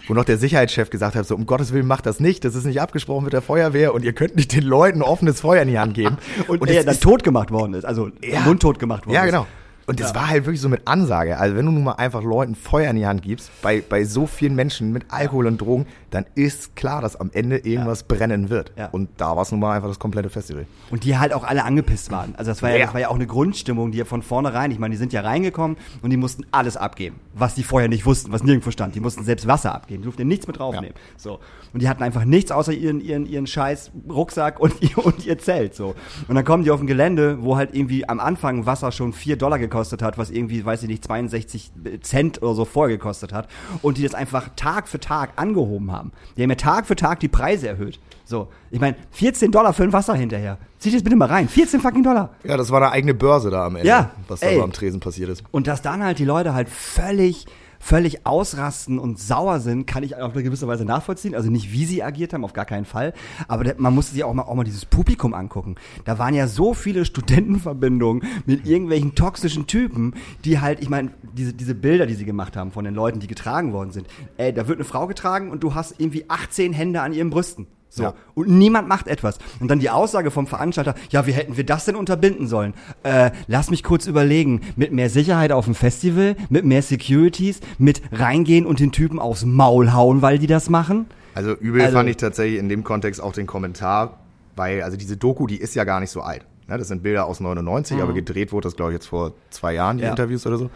wo 0.08 0.14
noch 0.14 0.26
der 0.26 0.38
Sicherheitschef 0.38 0.90
gesagt 0.90 1.16
hat, 1.16 1.26
so, 1.28 1.36
um 1.36 1.46
Gottes 1.46 1.74
Willen 1.74 1.88
macht 1.88 2.06
das 2.06 2.20
nicht. 2.20 2.44
Das 2.46 2.56
ist 2.56 2.66
nicht 2.66 2.82
abgesprochen 2.82 3.24
mit 3.26 3.34
der 3.34 3.42
Feuerwehr 3.42 3.94
und 3.94 4.04
ihr 4.04 4.14
könnt 4.14 4.36
nicht 4.36 4.54
den 4.56 4.64
Leuten 4.64 5.02
offenes 5.02 5.42
Feuer 5.42 5.62
in 5.62 5.68
die 5.70 5.80
Hand 5.80 5.94
geben. 5.94 6.18
Und, 6.48 6.62
es 6.70 6.76
er 6.76 6.84
dann 6.84 6.94
ist- 6.94 7.04
tot 7.04 7.24
gemacht 7.24 7.52
worden 7.52 7.74
ist, 7.74 7.86
also 7.86 8.10
Ja. 8.24 8.40
mundtot 8.42 8.80
gemacht 8.80 9.06
worden 9.06 9.16
ja, 9.16 9.24
ist. 9.24 9.46
Und 9.90 10.00
das 10.00 10.14
war 10.14 10.30
halt 10.30 10.46
wirklich 10.46 10.62
so 10.62 10.70
mit 10.70 10.88
Ansage. 10.88 11.38
Also 11.38 11.56
wenn 11.56 11.66
du 11.66 11.72
nun 11.72 11.84
mal 11.84 11.94
einfach 11.94 12.24
Leuten 12.24 12.56
Feuer 12.56 12.90
in 12.92 12.96
die 12.96 13.08
Hand 13.08 13.22
gibst, 13.24 13.50
bei, 13.62 13.82
bei 13.88 14.04
so 14.06 14.28
vielen 14.28 14.56
Menschen 14.56 14.92
mit 14.92 15.06
Alkohol 15.10 15.48
und 15.48 15.60
Drogen, 15.60 15.88
dann 16.12 16.26
ist 16.36 16.76
klar, 16.76 17.02
dass 17.02 17.16
am 17.16 17.32
Ende 17.34 17.58
irgendwas 17.58 18.04
brennen 18.04 18.50
wird. 18.50 18.72
Ja. 18.78 18.88
Und 18.88 19.10
da 19.18 19.36
war 19.36 19.42
es 19.44 19.52
nun 19.52 19.60
mal 19.60 19.76
einfach 19.76 19.88
das 19.88 20.00
komplette 20.00 20.30
Festival. 20.30 20.66
Und 20.92 21.04
die 21.04 21.18
halt 21.18 21.34
auch 21.34 21.44
alle 21.44 21.64
angepisst 21.64 22.12
waren. 22.12 22.36
Also 22.36 22.52
das 22.52 22.62
war 22.62 22.70
ja, 22.70 22.78
Ja. 22.78 22.86
das 22.86 22.94
war 22.94 23.02
ja 23.02 23.10
auch 23.10 23.16
eine 23.16 23.28
Grundstimmung, 23.28 23.92
die 23.92 23.98
ja 23.98 24.06
von 24.06 24.22
vornherein, 24.22 24.72
ich 24.72 24.80
meine, 24.80 24.92
die 24.92 24.98
sind 24.98 25.12
ja 25.12 25.22
reingekommen 25.22 25.78
und 26.02 26.10
die 26.12 26.18
mussten 26.18 26.46
alles 26.52 26.78
abgeben, 26.78 27.20
was 27.34 27.56
die 27.56 27.64
vorher 27.64 27.90
nicht 27.90 28.06
wussten, 28.06 28.32
was 28.32 28.44
nirgendwo 28.44 28.72
stand. 28.72 28.94
Die 28.96 29.00
mussten 29.00 29.24
selbst 29.24 29.48
Wasser 29.48 29.74
abgeben, 29.74 30.02
die 30.02 30.06
durften 30.06 30.28
nichts 30.28 30.46
mit 30.48 30.60
draufnehmen. 30.60 30.94
So. 31.18 31.40
Und 31.74 31.82
die 31.82 31.90
hatten 31.90 32.04
einfach 32.04 32.26
nichts 32.26 32.52
außer 32.52 32.74
ihren, 32.74 33.02
ihren, 33.02 33.26
ihren 33.26 33.48
scheiß 33.48 33.92
Rucksack 34.10 34.60
und 34.60 34.74
ihr, 34.82 34.98
und 35.04 35.26
ihr 35.26 35.38
Zelt. 35.40 35.76
So. 35.76 35.96
Und 36.28 36.36
dann 36.36 36.46
kommen 36.46 36.64
die 36.64 36.72
auf 36.72 36.80
ein 36.80 36.88
Gelände, 36.88 37.42
wo 37.42 37.58
halt 37.58 37.74
irgendwie 37.74 38.08
am 38.08 38.20
Anfang 38.20 38.66
Wasser 38.66 38.92
schon 38.92 39.14
4 39.14 39.36
Dollar 39.38 39.58
gekostet 39.60 39.79
hat, 40.02 40.18
was 40.18 40.30
irgendwie, 40.30 40.64
weiß 40.66 40.84
ich 40.84 40.90
nicht, 40.90 41.04
62 41.04 41.72
Cent 42.02 42.42
oder 42.42 42.54
so 42.54 42.66
vorher 42.66 42.98
gekostet 42.98 43.34
hat. 43.34 43.48
Und 43.82 43.98
die 43.98 44.04
das 44.04 44.14
einfach 44.14 44.50
Tag 44.56 44.88
für 44.88 45.00
Tag 45.00 45.32
angehoben 45.38 45.92
haben. 45.92 46.12
Die 46.38 46.44
haben 46.44 46.50
ja 46.50 46.56
Tag 46.56 46.86
für 46.86 46.96
Tag 46.96 47.20
die 47.20 47.28
Preise 47.28 47.68
erhöht. 47.68 48.00
So, 48.26 48.48
ich 48.70 48.80
meine, 48.80 48.96
14 49.12 49.52
Dollar 49.52 49.74
für 49.74 49.84
ein 49.84 49.92
Wasser 49.94 50.14
hinterher. 50.14 50.58
Zieht 50.78 50.94
das 50.94 51.02
bitte 51.04 51.16
mal 51.16 51.26
rein. 51.28 51.50
14 51.50 51.80
fucking 51.82 52.04
Dollar. 52.04 52.30
Ja, 52.44 52.58
das 52.58 52.70
war 52.72 52.80
eine 52.82 52.92
eigene 52.92 53.14
Börse 53.16 53.50
da 53.50 53.66
am 53.66 53.76
Ende, 53.76 53.88
Ja, 53.88 54.12
was 54.28 54.42
da 54.42 54.48
ey. 54.48 54.58
so 54.58 54.64
am 54.64 54.72
Tresen 54.72 55.00
passiert 55.00 55.30
ist. 55.30 55.44
Und 55.52 55.66
dass 55.68 55.82
dann 55.82 56.04
halt 56.04 56.20
die 56.20 56.26
Leute 56.26 56.54
halt 56.54 56.70
völlig, 56.70 57.48
völlig 57.80 58.26
ausrasten 58.26 59.00
und 59.00 59.20
sauer 59.20 59.60
sind, 59.60 59.88
kann 59.88 60.04
ich 60.04 60.16
auf 60.16 60.34
eine 60.34 60.44
gewisse 60.44 60.68
Weise 60.68 60.86
nachvollziehen. 60.86 61.34
Also 61.34 61.50
nicht, 61.50 61.72
wie 61.72 61.86
sie 61.86 62.04
agiert 62.04 62.34
haben, 62.34 62.44
auf 62.44 62.54
gar 62.54 62.66
keinen 62.66 62.86
Fall. 62.86 63.14
Aber 63.48 63.74
man 63.78 63.96
musste 63.96 64.14
sich 64.14 64.24
auch 64.24 64.34
mal, 64.34 64.44
auch 64.44 64.56
mal 64.56 64.64
dieses 64.64 64.86
Publikum 64.86 65.34
angucken. 65.34 65.76
Da 66.06 66.20
waren 66.20 66.34
ja 66.34 66.48
so 66.48 66.74
viele 66.74 67.06
Studentenverbindungen 67.06 68.24
mit 68.46 68.68
irgendwelchen 68.68 69.16
toxischen 69.16 69.66
Typen, 69.68 70.14
die 70.46 70.60
halt, 70.60 70.82
ich 70.82 70.90
meine, 70.90 71.12
diese, 71.34 71.54
diese 71.54 71.76
Bilder, 71.76 72.06
die 72.06 72.16
sie 72.16 72.26
gemacht 72.26 72.58
haben 72.58 72.72
von 72.72 72.84
den 72.86 72.94
Leuten, 72.94 73.20
die 73.20 73.28
getragen 73.28 73.74
worden 73.74 73.92
sind. 73.92 74.08
Ey, 74.38 74.54
da 74.54 74.68
wird 74.68 74.78
eine 74.78 74.86
Frau 74.86 75.08
getragen 75.08 75.50
und 75.50 75.64
du 75.64 75.74
hast 75.74 76.00
irgendwie 76.00 76.26
18 76.30 76.74
Hände 76.74 77.02
an 77.02 77.14
ihren 77.14 77.30
Brüsten. 77.30 77.68
So. 77.92 78.04
Ja. 78.04 78.14
Und 78.36 78.50
niemand 78.50 78.88
macht 78.88 79.08
etwas. 79.08 79.40
Und 79.60 79.70
dann 79.70 79.80
die 79.80 79.90
Aussage 79.90 80.30
vom 80.30 80.46
Veranstalter, 80.46 80.94
ja, 81.10 81.26
wie 81.26 81.32
hätten 81.32 81.58
wir 81.58 81.66
das 81.66 81.86
denn 81.86 81.96
unterbinden 81.96 82.48
sollen? 82.48 82.76
Äh, 83.04 83.32
lass 83.48 83.72
mich 83.72 83.84
kurz 83.84 84.06
überlegen. 84.06 84.62
Mit 84.76 84.92
mehr 84.92 85.10
Sicherheit 85.10 85.52
auf 85.52 85.66
dem 85.66 85.74
Festival, 85.76 86.36
mit 86.50 86.66
mehr 86.66 86.84
Securities, 86.84 87.62
mit 87.80 88.02
reingehen 88.12 88.66
und 88.68 88.80
den 88.80 88.92
Typen 88.92 89.18
aufs 89.20 89.44
Maul 89.44 89.92
hauen, 89.94 90.22
weil 90.22 90.38
die 90.38 90.46
das 90.48 90.70
machen? 90.70 91.08
Also 91.34 91.54
übel 91.56 91.82
Also- 91.82 91.98
fand 91.98 92.10
ich 92.10 92.18
tatsächlich 92.18 92.60
in 92.60 92.70
dem 92.70 92.84
Kontext 92.84 93.22
auch 93.22 93.34
den 93.34 93.48
Kommentar, 93.48 94.20
weil 94.56 94.84
also 94.84 94.96
diese 94.98 95.18
Doku, 95.18 95.48
die 95.48 95.58
ist 95.58 95.74
ja 95.74 95.84
gar 95.84 96.00
nicht 96.00 96.12
so 96.12 96.22
alt. 96.22 96.46
Ne, 96.68 96.78
das 96.78 96.90
sind 96.90 97.02
Bilder 97.02 97.26
aus 97.26 97.40
99, 97.40 98.00
aber 98.00 98.14
gedreht 98.14 98.52
wurde 98.52 98.66
das, 98.68 98.76
glaube 98.76 98.92
ich, 98.92 98.96
jetzt 98.98 99.08
vor 99.08 99.34
zwei 99.50 99.74
Jahren, 99.74 99.98
die 99.98 100.04
Ja. 100.04 100.12
Interviews 100.12 100.46
oder 100.46 100.58
so. 100.60 100.70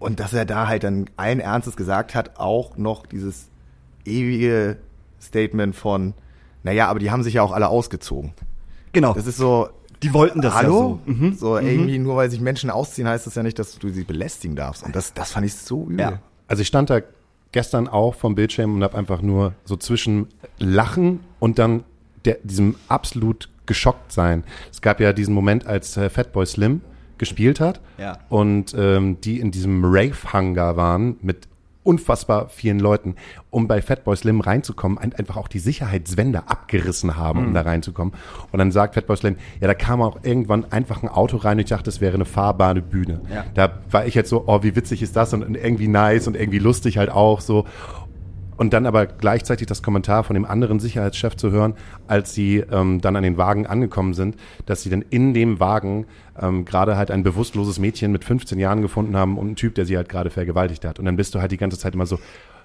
Und 0.00 0.18
dass 0.18 0.32
er 0.32 0.44
da 0.44 0.66
halt 0.66 0.82
dann 0.82 1.04
allen 1.16 1.38
Ernstes 1.38 1.76
gesagt 1.76 2.16
hat, 2.16 2.40
auch 2.40 2.76
noch 2.76 3.06
dieses 3.06 3.48
ewige 4.04 4.78
Statement 5.20 5.76
von, 5.76 6.14
naja, 6.62 6.88
aber 6.88 6.98
die 6.98 7.10
haben 7.10 7.22
sich 7.22 7.34
ja 7.34 7.42
auch 7.42 7.52
alle 7.52 7.68
ausgezogen. 7.68 8.32
Genau. 8.92 9.14
Das 9.14 9.26
ist 9.26 9.36
so, 9.36 9.68
die 10.02 10.12
wollten 10.12 10.40
das 10.40 10.54
hallo? 10.54 11.00
ja 11.06 11.12
so. 11.12 11.12
Mhm. 11.12 11.34
So 11.34 11.58
irgendwie 11.58 11.98
nur 11.98 12.16
weil 12.16 12.30
sich 12.30 12.40
Menschen 12.40 12.70
ausziehen, 12.70 13.08
heißt 13.08 13.26
das 13.26 13.34
ja 13.34 13.42
nicht, 13.42 13.58
dass 13.58 13.78
du 13.78 13.88
sie 13.90 14.04
belästigen 14.04 14.56
darfst. 14.56 14.82
Und 14.82 14.94
das, 14.96 15.14
das 15.14 15.32
fand 15.32 15.46
ich 15.46 15.54
so 15.54 15.84
übel. 15.84 16.00
Ja. 16.00 16.18
Also 16.48 16.60
ich 16.62 16.68
stand 16.68 16.90
da 16.90 17.00
gestern 17.52 17.88
auch 17.88 18.14
vom 18.14 18.34
Bildschirm 18.34 18.74
und 18.74 18.82
habe 18.82 18.96
einfach 18.96 19.22
nur 19.22 19.54
so 19.64 19.76
zwischen 19.76 20.28
Lachen 20.58 21.20
und 21.38 21.58
dann 21.58 21.84
der, 22.24 22.38
diesem 22.42 22.76
absolut 22.88 23.48
geschockt 23.66 24.12
sein. 24.12 24.44
Es 24.70 24.80
gab 24.80 25.00
ja 25.00 25.12
diesen 25.12 25.34
Moment, 25.34 25.66
als 25.66 25.96
äh, 25.96 26.10
Fatboy 26.10 26.46
Slim 26.46 26.80
gespielt 27.18 27.60
hat 27.60 27.80
Ja. 27.98 28.18
und 28.28 28.74
ähm, 28.76 29.20
die 29.20 29.38
in 29.38 29.50
diesem 29.50 29.84
Rave-Hangar 29.84 30.76
waren 30.76 31.16
mit 31.22 31.46
unfassbar 31.84 32.48
vielen 32.48 32.78
Leuten, 32.78 33.16
um 33.50 33.66
bei 33.68 33.82
Fatboy 33.82 34.16
Slim 34.16 34.40
reinzukommen, 34.40 34.98
ein, 34.98 35.12
einfach 35.14 35.36
auch 35.36 35.48
die 35.48 35.58
Sicherheitswände 35.58 36.48
abgerissen 36.48 37.16
haben, 37.16 37.40
Mhm. 37.40 37.46
um 37.48 37.54
da 37.54 37.62
reinzukommen. 37.62 38.14
Und 38.52 38.58
dann 38.58 38.70
sagt 38.70 38.94
Fatboy 38.94 39.16
Slim, 39.16 39.36
ja, 39.60 39.66
da 39.66 39.74
kam 39.74 40.00
auch 40.00 40.18
irgendwann 40.22 40.70
einfach 40.70 41.02
ein 41.02 41.08
Auto 41.08 41.36
rein 41.38 41.56
und 41.58 41.64
ich 41.64 41.68
dachte, 41.70 41.84
das 41.84 42.00
wäre 42.00 42.14
eine 42.14 42.24
fahrbare 42.24 42.80
Bühne. 42.82 43.20
Ja. 43.32 43.44
Da 43.54 43.78
war 43.90 44.06
ich 44.06 44.14
jetzt 44.14 44.30
so, 44.30 44.44
oh, 44.46 44.62
wie 44.62 44.76
witzig 44.76 45.02
ist 45.02 45.16
das 45.16 45.32
und 45.34 45.56
irgendwie 45.56 45.88
nice 45.88 46.26
und 46.28 46.36
irgendwie 46.36 46.58
lustig 46.60 46.98
halt 46.98 47.10
auch 47.10 47.40
so. 47.40 47.66
Und 48.62 48.72
dann 48.72 48.86
aber 48.86 49.06
gleichzeitig 49.06 49.66
das 49.66 49.82
Kommentar 49.82 50.22
von 50.22 50.34
dem 50.34 50.44
anderen 50.44 50.78
Sicherheitschef 50.78 51.34
zu 51.34 51.50
hören, 51.50 51.74
als 52.06 52.32
sie 52.32 52.58
ähm, 52.58 53.00
dann 53.00 53.16
an 53.16 53.24
den 53.24 53.36
Wagen 53.36 53.66
angekommen 53.66 54.14
sind, 54.14 54.36
dass 54.66 54.82
sie 54.82 54.88
dann 54.90 55.02
in 55.10 55.34
dem 55.34 55.58
Wagen 55.58 56.06
ähm, 56.40 56.64
gerade 56.64 56.96
halt 56.96 57.10
ein 57.10 57.24
bewusstloses 57.24 57.80
Mädchen 57.80 58.12
mit 58.12 58.22
15 58.24 58.60
Jahren 58.60 58.80
gefunden 58.80 59.16
haben 59.16 59.36
und 59.36 59.46
einen 59.48 59.56
Typ, 59.56 59.74
der 59.74 59.84
sie 59.84 59.96
halt 59.96 60.08
gerade 60.08 60.30
vergewaltigt 60.30 60.84
hat. 60.84 61.00
Und 61.00 61.06
dann 61.06 61.16
bist 61.16 61.34
du 61.34 61.40
halt 61.40 61.50
die 61.50 61.56
ganze 61.56 61.76
Zeit 61.76 61.94
immer 61.94 62.06
so 62.06 62.20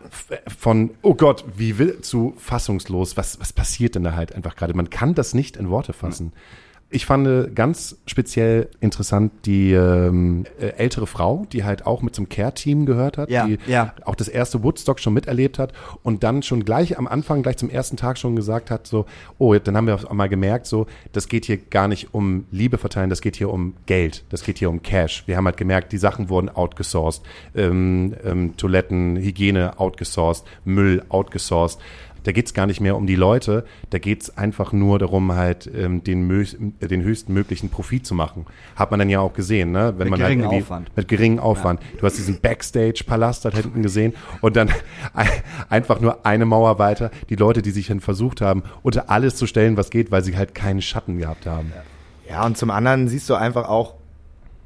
f- 0.05 0.39
von, 0.55 0.91
oh 1.01 1.15
Gott, 1.15 1.43
wie 1.55 1.79
will, 1.79 1.99
zu 2.01 2.35
fassungslos, 2.37 3.17
was, 3.17 3.39
was 3.39 3.51
passiert 3.51 3.95
denn 3.95 4.03
da 4.03 4.13
halt 4.13 4.35
einfach 4.35 4.55
gerade? 4.55 4.75
Man 4.75 4.91
kann 4.91 5.15
das 5.15 5.33
nicht 5.33 5.57
in 5.57 5.71
Worte 5.71 5.93
fassen. 5.93 6.31
Ich 6.89 7.05
fand 7.05 7.53
ganz 7.53 7.97
speziell 8.05 8.69
interessant 8.79 9.33
die 9.45 9.73
ähm, 9.73 10.45
äh, 10.57 10.67
ältere 10.77 11.05
Frau, 11.05 11.45
die 11.51 11.65
halt 11.65 11.85
auch 11.85 12.01
mit 12.01 12.15
zum 12.15 12.29
Care-Team 12.29 12.85
gehört 12.85 13.17
hat, 13.17 13.29
Ja, 13.29 13.45
die 13.45 13.57
ja. 13.67 13.93
auch 14.05 14.15
das 14.15 14.29
erste 14.29 14.63
Woodstock 14.63 15.01
schon 15.01 15.13
miterlebt 15.13 15.59
hat 15.59 15.73
und 16.03 16.23
dann 16.23 16.43
schon 16.43 16.63
gleich 16.63 16.97
am 16.97 17.05
Anfang, 17.05 17.43
gleich 17.43 17.57
zum 17.57 17.69
ersten 17.69 17.97
Tag 17.97 18.17
schon 18.17 18.37
gesagt 18.37 18.71
hat, 18.71 18.87
so, 18.87 19.05
oh, 19.37 19.53
dann 19.55 19.75
haben 19.75 19.87
wir 19.87 19.95
auf 19.95 20.09
einmal 20.09 20.29
gemerkt, 20.29 20.65
so, 20.65 20.87
das 21.11 21.27
geht 21.27 21.43
hier 21.43 21.57
gar 21.57 21.89
nicht 21.89 22.13
um 22.13 22.45
Liebe 22.51 22.77
verteilen, 22.77 23.09
das 23.09 23.19
geht 23.19 23.35
hier 23.35 23.49
um 23.49 23.73
Geld, 23.85 24.23
das 24.29 24.43
geht 24.43 24.57
hier 24.57 24.69
um 24.69 24.81
Cash. 24.81 25.23
Wir 25.27 25.35
haben 25.35 25.45
halt 25.45 25.57
gemerkt, 25.57 25.91
die 25.91 25.97
Sachen 25.97 26.29
wurden 26.29 26.47
outgesourced, 26.47 27.21
ähm, 27.53 28.15
ähm, 28.23 28.55
Toiletten, 28.55 29.17
Hygiene 29.17 29.77
outgesourced, 29.77 30.45
Müll 30.63 31.03
outgesourced. 31.09 31.79
Da 32.27 32.33
geht's 32.33 32.53
gar 32.53 32.65
nicht 32.67 32.81
mehr 32.81 32.97
um 32.97 33.07
die 33.07 33.15
Leute, 33.15 33.63
da 33.89 33.99
geht's 33.99 34.37
einfach 34.37 34.73
nur 34.73 34.99
darum, 34.99 35.31
halt 35.31 35.65
ähm, 35.73 36.03
den, 36.03 36.27
den 36.81 37.01
höchsten 37.03 37.33
möglichen 37.33 37.69
Profit 37.69 38.05
zu 38.05 38.15
machen. 38.15 38.45
Hat 38.75 38.91
man 38.91 38.99
dann 38.99 39.07
ja 39.09 39.21
auch 39.21 39.31
gesehen, 39.33 39.71
ne? 39.71 39.93
Wenn 39.97 40.09
Mit 40.09 40.11
man 40.11 40.19
halt 40.19 40.27
geringem 40.31 40.45
irgendwie- 40.51 40.63
Aufwand. 40.63 40.91
mit 40.97 41.07
geringem 41.07 41.39
Aufwand. 41.39 41.79
Du 41.97 42.05
hast 42.05 42.17
diesen 42.17 42.41
Backstage-Palast 42.41 43.45
da 43.45 43.49
hinten 43.51 43.81
gesehen 43.81 44.13
und 44.41 44.57
dann 44.57 44.69
ein- 45.13 45.29
einfach 45.69 46.01
nur 46.01 46.25
eine 46.25 46.45
Mauer 46.45 46.79
weiter 46.79 47.11
die 47.29 47.35
Leute, 47.35 47.61
die 47.61 47.71
sich 47.71 47.87
dann 47.87 48.01
versucht 48.01 48.41
haben, 48.41 48.63
unter 48.83 49.09
alles 49.09 49.37
zu 49.37 49.47
stellen, 49.47 49.77
was 49.77 49.89
geht, 49.89 50.11
weil 50.11 50.21
sie 50.21 50.35
halt 50.35 50.53
keinen 50.53 50.81
Schatten 50.81 51.19
gehabt 51.19 51.45
haben. 51.45 51.71
Ja, 52.29 52.45
und 52.45 52.57
zum 52.57 52.71
anderen 52.71 53.07
siehst 53.07 53.29
du 53.29 53.35
einfach 53.35 53.69
auch, 53.69 53.93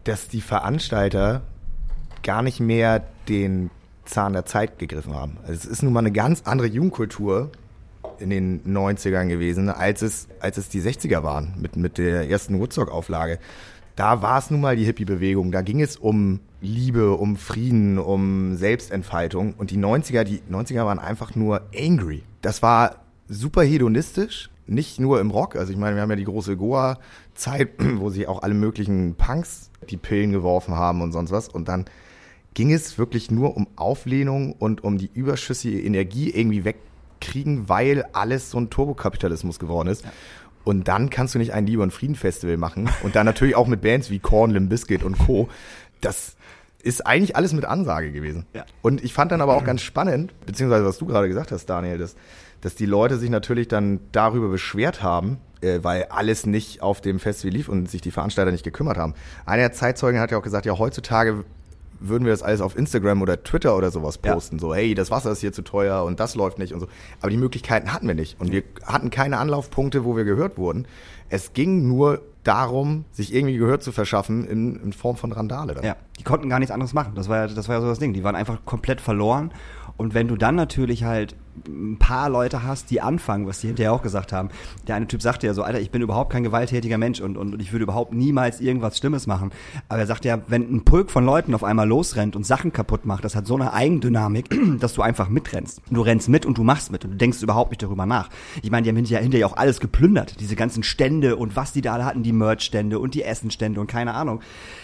dass 0.06 0.28
die 0.30 0.42
Veranstalter 0.42 1.42
gar 2.24 2.42
nicht 2.42 2.60
mehr 2.60 3.04
den 3.30 3.70
Zahn 4.12 4.34
der 4.34 4.46
Zeit 4.46 4.78
gegriffen 4.78 5.16
haben. 5.16 5.38
Also 5.42 5.54
es 5.54 5.66
ist 5.66 5.84
nun 5.84 5.94
mal 5.94 6.00
eine 6.00 6.12
ganz 6.12 6.44
andere 6.46 6.68
Jugendkultur 6.68 7.52
in 8.20 8.30
den 8.30 8.62
90ern 8.64 9.28
gewesen, 9.28 9.70
als 9.70 10.02
es, 10.02 10.28
als 10.40 10.58
es 10.58 10.70
die 10.70 10.82
60er 10.82 11.24
waren, 11.24 11.56
mit, 11.60 11.76
mit 11.76 11.98
der 11.98 12.30
ersten 12.30 12.60
Woodstock-Auflage. 12.60 13.40
Da 13.96 14.22
war 14.22 14.40
es 14.40 14.50
nun 14.52 14.62
mal 14.62 14.76
die 14.76 14.86
Hippie-Bewegung. 14.86 15.52
Da 15.52 15.62
ging 15.62 15.82
es 15.82 15.98
um 15.98 16.40
Liebe, 16.62 17.12
um 17.14 17.36
Frieden, 17.36 17.98
um 17.98 18.56
Selbstentfaltung. 18.56 19.54
Und 19.58 19.72
die 19.72 19.78
90er, 19.78 20.24
die 20.24 20.42
90er 20.52 20.86
waren 20.86 21.00
einfach 21.00 21.36
nur 21.36 21.62
angry. 21.78 22.24
Das 22.42 22.62
war 22.62 22.98
super 23.28 23.64
hedonistisch, 23.64 24.50
nicht 24.68 25.00
nur 25.00 25.20
im 25.20 25.32
Rock. 25.32 25.56
Also 25.56 25.72
ich 25.72 25.78
meine, 25.78 25.96
wir 25.96 26.02
haben 26.02 26.10
ja 26.10 26.16
die 26.16 26.26
große 26.26 26.58
Goa-Zeit, 26.58 27.70
wo 27.98 28.10
sich 28.10 28.28
auch 28.28 28.44
alle 28.44 28.54
möglichen 28.54 29.16
Punks 29.16 29.72
die 29.90 29.98
Pillen 29.98 30.32
geworfen 30.32 30.76
haben 30.76 31.02
und 31.02 31.12
sonst 31.12 31.32
was. 31.32 31.50
Und 31.50 31.68
dann 31.68 31.86
ging 32.54 32.72
es 32.72 32.98
wirklich 32.98 33.32
nur 33.32 33.56
um 33.56 33.68
Auflehnung 33.76 34.54
und 34.54 34.84
um 34.84 34.98
die 34.98 35.10
überschüssige 35.14 35.82
Energie 35.82 36.30
irgendwie 36.30 36.66
wegkriegen, 36.66 37.70
weil 37.70 38.06
alles 38.14 38.52
so 38.52 38.60
ein 38.60 38.70
Turbokapitalismus 38.70 39.60
geworden 39.60 39.88
ist. 39.88 40.06
Und 40.64 40.88
dann 40.88 41.10
kannst 41.10 41.34
du 41.34 41.40
nicht 41.40 41.54
ein 41.54 41.66
Liebe- 41.66 41.82
und 41.82 41.92
Frieden-Festival 41.92 42.58
machen. 42.58 42.90
Und 43.04 43.16
dann 43.16 43.26
natürlich 43.26 43.56
auch 43.56 43.68
mit 43.68 43.82
Bands 43.82 44.10
wie 44.12 44.20
Korn, 44.20 44.52
Limp 44.52 44.70
Bizkit 44.70 45.04
und 45.04 45.18
Co. 45.18 45.50
Das 46.02 46.36
ist 46.84 47.06
eigentlich 47.06 47.36
alles 47.36 47.54
mit 47.54 47.66
Ansage 47.66 48.12
gewesen. 48.12 48.46
Ja. 48.54 48.66
Und 48.82 49.04
ich 49.04 49.14
fand 49.14 49.32
dann 49.32 49.42
aber 49.42 49.56
auch 49.56 49.64
ganz 49.64 49.82
spannend, 49.82 50.34
beziehungsweise 50.46 50.86
was 50.86 50.98
du 50.98 51.06
gerade 51.06 51.28
gesagt 51.28 51.52
hast, 51.52 51.66
Daniel, 51.68 51.98
dass, 51.98 52.16
dass 52.62 52.76
die 52.76 52.86
Leute 52.86 53.18
sich 53.18 53.30
natürlich 53.30 53.68
dann 53.68 54.00
darüber 54.12 54.50
beschwert 54.50 55.02
haben, 55.04 55.38
äh, 55.62 55.80
weil 55.82 56.06
alles 56.06 56.46
nicht 56.46 56.82
auf 56.82 57.02
dem 57.02 57.20
Festival 57.20 57.54
lief 57.54 57.70
und 57.70 57.90
sich 57.90 58.02
die 58.02 58.12
Veranstalter 58.12 58.52
nicht 58.52 58.64
gekümmert 58.64 58.98
haben. 58.98 59.14
Einer 59.46 59.64
der 59.64 59.72
Zeitzeugen 59.74 60.20
hat 60.20 60.32
ja 60.32 60.38
auch 60.38 60.44
gesagt, 60.44 60.66
ja, 60.66 60.78
heutzutage 60.78 61.44
würden 62.02 62.26
wir 62.26 62.32
das 62.34 62.44
alles 62.44 62.62
auf 62.62 62.76
Instagram 62.78 63.22
oder 63.22 63.42
Twitter 63.44 63.78
oder 63.78 63.92
sowas 63.92 64.20
Ja. 64.26 64.34
posten. 64.34 64.60
So, 64.60 64.74
hey, 64.76 64.94
das 64.96 65.12
Wasser 65.12 65.32
ist 65.32 65.40
hier 65.42 65.54
zu 65.54 65.62
teuer 65.62 66.04
und 66.04 66.20
das 66.20 66.36
läuft 66.36 66.60
nicht 66.60 66.74
und 66.74 66.80
so. 66.82 66.88
Aber 67.22 67.30
die 67.30 67.38
Möglichkeiten 67.38 67.94
hatten 67.94 68.08
wir 68.08 68.16
nicht. 68.16 68.40
Und 68.40 68.52
wir 68.52 68.64
hatten 68.86 69.10
keine 69.10 69.38
Anlaufpunkte, 69.38 70.04
wo 70.04 70.18
wir 70.18 70.24
gehört 70.24 70.58
wurden. 70.58 70.86
Es 71.32 71.54
ging 71.54 71.88
nur 71.88 72.22
darum, 72.44 73.06
sich 73.12 73.34
irgendwie 73.34 73.58
Gehör 73.58 73.80
zu 73.80 73.92
verschaffen 73.92 74.46
in, 74.46 74.76
in 74.82 74.94
Form 74.94 75.16
von 75.16 75.32
Randale. 75.32 75.76
Dann. 75.76 75.84
Ja, 75.84 75.96
die 76.20 76.24
konnten 76.24 76.50
gar 76.50 76.60
nichts 76.60 76.72
anderes 76.72 76.94
machen. 76.94 77.14
Das 77.16 77.30
war 77.30 77.38
ja, 77.38 77.48
das 77.48 77.68
war 77.68 77.76
ja 77.76 77.82
so 77.82 77.88
das 77.88 78.00
Ding. 78.00 78.14
Die 78.14 78.24
waren 78.24 78.36
einfach 78.36 78.66
komplett 78.66 79.00
verloren. 79.00 79.52
Und 79.98 80.14
wenn 80.14 80.28
du 80.28 80.36
dann 80.36 80.56
natürlich 80.56 81.04
halt 81.04 81.36
ein 81.68 81.98
paar 82.00 82.30
Leute 82.30 82.64
hast, 82.64 82.90
die 82.92 83.02
anfangen, 83.02 83.48
was 83.48 83.62
die 83.62 83.68
hinterher 83.68 83.94
auch 83.94 84.02
gesagt 84.02 84.32
haben. 84.32 84.50
Der 84.88 84.96
eine 84.96 85.08
Typ 85.08 85.22
sagte 85.22 85.48
ja 85.48 85.54
so, 85.54 85.64
Alter, 85.64 85.80
ich 85.80 85.92
bin 85.92 86.02
überhaupt 86.02 86.32
kein 86.32 86.44
gewalttätiger 86.44 86.98
Mensch 86.98 87.20
und, 87.20 87.38
und, 87.38 87.54
und 87.54 87.62
ich 87.62 87.72
würde 87.72 87.84
überhaupt 87.84 88.14
niemals 88.14 88.62
irgendwas 88.62 88.98
Schlimmes 88.98 89.28
machen. 89.28 89.52
Aber 89.90 90.00
er 90.00 90.08
sagt 90.08 90.26
ja, 90.26 90.40
wenn 90.48 90.74
ein 90.74 90.86
Pulk 90.86 91.12
von 91.12 91.26
Leuten 91.26 91.54
auf 91.54 91.64
einmal 91.64 91.88
losrennt 91.88 92.36
und 92.36 92.46
Sachen 92.46 92.72
kaputt 92.72 93.06
macht, 93.06 93.26
das 93.26 93.36
hat 93.36 93.48
so 93.48 93.56
eine 93.56 93.74
Eigendynamik, 93.74 94.50
dass 94.80 94.94
du 94.94 95.02
einfach 95.02 95.30
mitrennst. 95.30 95.82
Du 95.90 96.02
rennst 96.02 96.30
mit 96.30 96.46
und 96.46 96.58
du 96.58 96.64
machst 96.64 96.92
mit 96.92 97.04
und 97.04 97.12
du 97.12 97.18
denkst 97.18 97.42
überhaupt 97.42 97.72
nicht 97.72 97.84
darüber 97.84 98.06
nach. 98.06 98.30
Ich 98.62 98.72
meine, 98.72 98.84
die 98.84 98.90
haben 98.90 98.96
hinterher, 98.96 99.22
hinterher 99.22 99.48
auch 99.48 99.58
alles 99.58 99.80
geplündert. 99.80 100.40
Diese 100.40 100.56
ganzen 100.56 100.84
Stände 100.84 101.21
und 101.30 101.56
was 101.56 101.72
die 101.74 101.82
da 101.82 101.94
alle 101.94 102.06
hatten, 102.06 102.24
die 102.24 102.34
Merch-Stände 102.34 103.00
und 103.00 103.14
die 103.14 103.24
Essenstände 103.24 103.80
und 103.80 103.88
keine 103.88 104.14
Ahnung. 104.14 104.42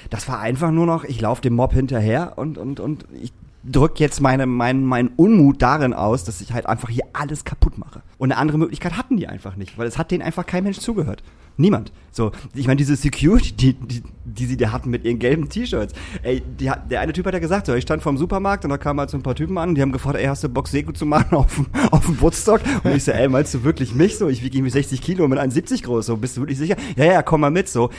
Das 0.09 0.27
war 0.27 0.39
einfach 0.39 0.71
nur 0.71 0.85
noch, 0.85 1.03
ich 1.03 1.19
laufe 1.21 1.41
dem 1.41 1.55
Mob 1.55 1.73
hinterher 1.73 2.33
und, 2.37 2.57
und, 2.57 2.79
und 2.79 3.05
ich 3.21 3.33
drück 3.71 3.99
jetzt 3.99 4.21
meine, 4.21 4.45
mein, 4.45 4.83
mein 4.83 5.09
Unmut 5.09 5.61
darin 5.61 5.93
aus, 5.93 6.23
dass 6.23 6.41
ich 6.41 6.53
halt 6.53 6.65
einfach 6.65 6.89
hier 6.89 7.05
alles 7.13 7.45
kaputt 7.45 7.77
mache. 7.77 8.01
Und 8.17 8.31
eine 8.31 8.39
andere 8.39 8.57
Möglichkeit 8.57 8.97
hatten 8.97 9.17
die 9.17 9.27
einfach 9.27 9.55
nicht, 9.55 9.77
weil 9.77 9.87
es 9.87 9.97
hat 9.97 10.11
denen 10.11 10.23
einfach 10.23 10.45
kein 10.45 10.63
Mensch 10.63 10.79
zugehört. 10.79 11.23
Niemand. 11.59 11.91
So, 12.11 12.31
ich 12.53 12.67
meine, 12.67 12.77
diese 12.77 12.95
Security, 12.95 13.51
die, 13.51 13.73
die, 13.73 14.03
die 14.25 14.45
sie 14.45 14.57
da 14.57 14.71
hatten 14.71 14.91
mit 14.91 15.03
ihren 15.03 15.17
gelben 15.17 15.49
T-Shirts. 15.49 15.93
Ey, 16.21 16.41
die, 16.41 16.71
der 16.89 17.01
eine 17.01 17.13
Typ 17.13 17.25
hat 17.25 17.33
ja 17.33 17.39
gesagt, 17.39 17.65
so, 17.65 17.73
ich 17.73 17.81
stand 17.81 18.03
vorm 18.03 18.17
Supermarkt 18.17 18.63
und 18.63 18.69
da 18.69 18.77
kamen 18.77 18.99
halt 18.99 19.09
so 19.09 19.17
ein 19.17 19.23
paar 19.23 19.33
Typen 19.33 19.57
an 19.57 19.69
und 19.69 19.75
die 19.75 19.81
haben 19.81 19.91
gefragt, 19.91 20.17
ey, 20.17 20.25
hast 20.25 20.43
du 20.43 20.49
Bock, 20.49 20.67
Seko 20.67 20.91
zu 20.91 21.07
machen 21.07 21.35
auf 21.35 21.55
dem, 21.55 21.65
auf 21.91 22.05
dem 22.05 22.21
Woodstock? 22.21 22.61
Und 22.83 22.95
ich 22.95 23.03
so, 23.03 23.11
ey, 23.11 23.27
meinst 23.27 23.55
du 23.55 23.63
wirklich 23.63 23.95
mich 23.95 24.17
so? 24.17 24.29
Ich 24.29 24.43
wiege 24.43 24.55
irgendwie 24.55 24.71
60 24.71 25.01
Kilo 25.01 25.23
und 25.23 25.31
bin 25.31 25.39
1,70 25.39 25.83
groß, 25.83 26.05
so, 26.05 26.17
bist 26.17 26.37
du 26.37 26.41
wirklich 26.41 26.59
sicher? 26.59 26.75
Ja, 26.95 27.05
ja, 27.05 27.21
komm 27.23 27.41
mal 27.41 27.51
mit, 27.51 27.67
so. 27.69 27.89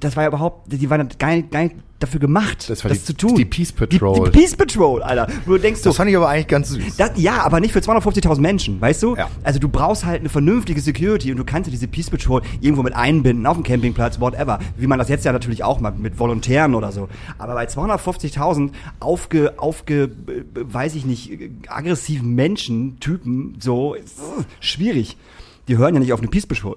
Das 0.00 0.16
war 0.16 0.24
ja 0.24 0.28
überhaupt, 0.28 0.70
die 0.72 0.90
waren 0.90 1.08
gar 1.18 1.34
nicht, 1.34 1.50
gar 1.50 1.62
nicht 1.62 1.76
dafür 1.98 2.20
gemacht, 2.20 2.68
Das 2.70 2.84
war 2.84 2.90
das 2.90 2.98
die- 3.00 3.04
zu 3.06 3.16
tun. 3.16 3.34
die 3.34 3.44
Peace 3.44 3.72
Patrol. 3.72 4.26
Die, 4.26 4.30
die 4.30 4.38
Peace 4.38 4.54
Patrol, 4.54 5.02
Alter. 5.02 5.26
Wo 5.46 5.52
du 5.52 5.58
denkst 5.58 5.80
so, 5.80 5.90
Das 5.90 5.96
fand 5.96 6.10
ich 6.10 6.16
aber 6.16 6.28
eigentlich 6.28 6.46
ganz 6.46 6.68
süß. 6.68 6.96
das, 6.96 7.12
ja, 7.16 7.42
aber 7.42 7.58
nicht 7.58 7.72
für 7.72 7.80
250.000 7.80 8.40
Menschen, 8.40 8.80
weißt 8.80 9.02
du? 9.02 9.16
Ja. 9.16 9.28
Also 9.42 9.58
du 9.58 9.68
brauchst 9.68 10.04
halt 10.04 10.20
eine 10.20 10.28
vernünftige 10.28 10.80
Security 10.80 11.30
und 11.32 11.38
du 11.38 11.44
kannst 11.44 11.66
ja 11.66 11.70
diese 11.72 11.88
Peace 11.88 12.08
Patrol 12.10 12.42
irgendwo 12.60 12.82
mit 12.84 12.94
einbinden, 12.94 13.46
auf 13.46 13.56
dem 13.56 13.64
Campingplatz, 13.64 14.20
whatever. 14.20 14.60
Wie 14.76 14.86
man 14.86 14.98
das 14.98 15.08
jetzt 15.08 15.24
ja 15.24 15.32
natürlich 15.32 15.64
auch 15.64 15.80
macht, 15.80 15.98
mit 15.98 16.18
Volontären 16.20 16.74
oder 16.76 16.92
so. 16.92 17.08
Aber 17.38 17.54
bei 17.54 17.64
250.000 17.66 18.70
aufge, 19.00 19.54
aufge, 19.58 20.02
äh, 20.04 20.10
weiß 20.54 20.94
ich 20.94 21.04
nicht, 21.04 21.32
äh, 21.32 21.50
aggressiven 21.66 22.34
Menschen, 22.34 23.00
Typen, 23.00 23.56
so, 23.58 23.94
ist, 23.94 24.18
schwierig. 24.60 25.16
Die 25.66 25.76
hören 25.78 25.94
ja 25.94 26.00
nicht 26.00 26.12
auf 26.12 26.20
eine 26.20 26.28
Peace 26.28 26.46
Patrol. 26.46 26.76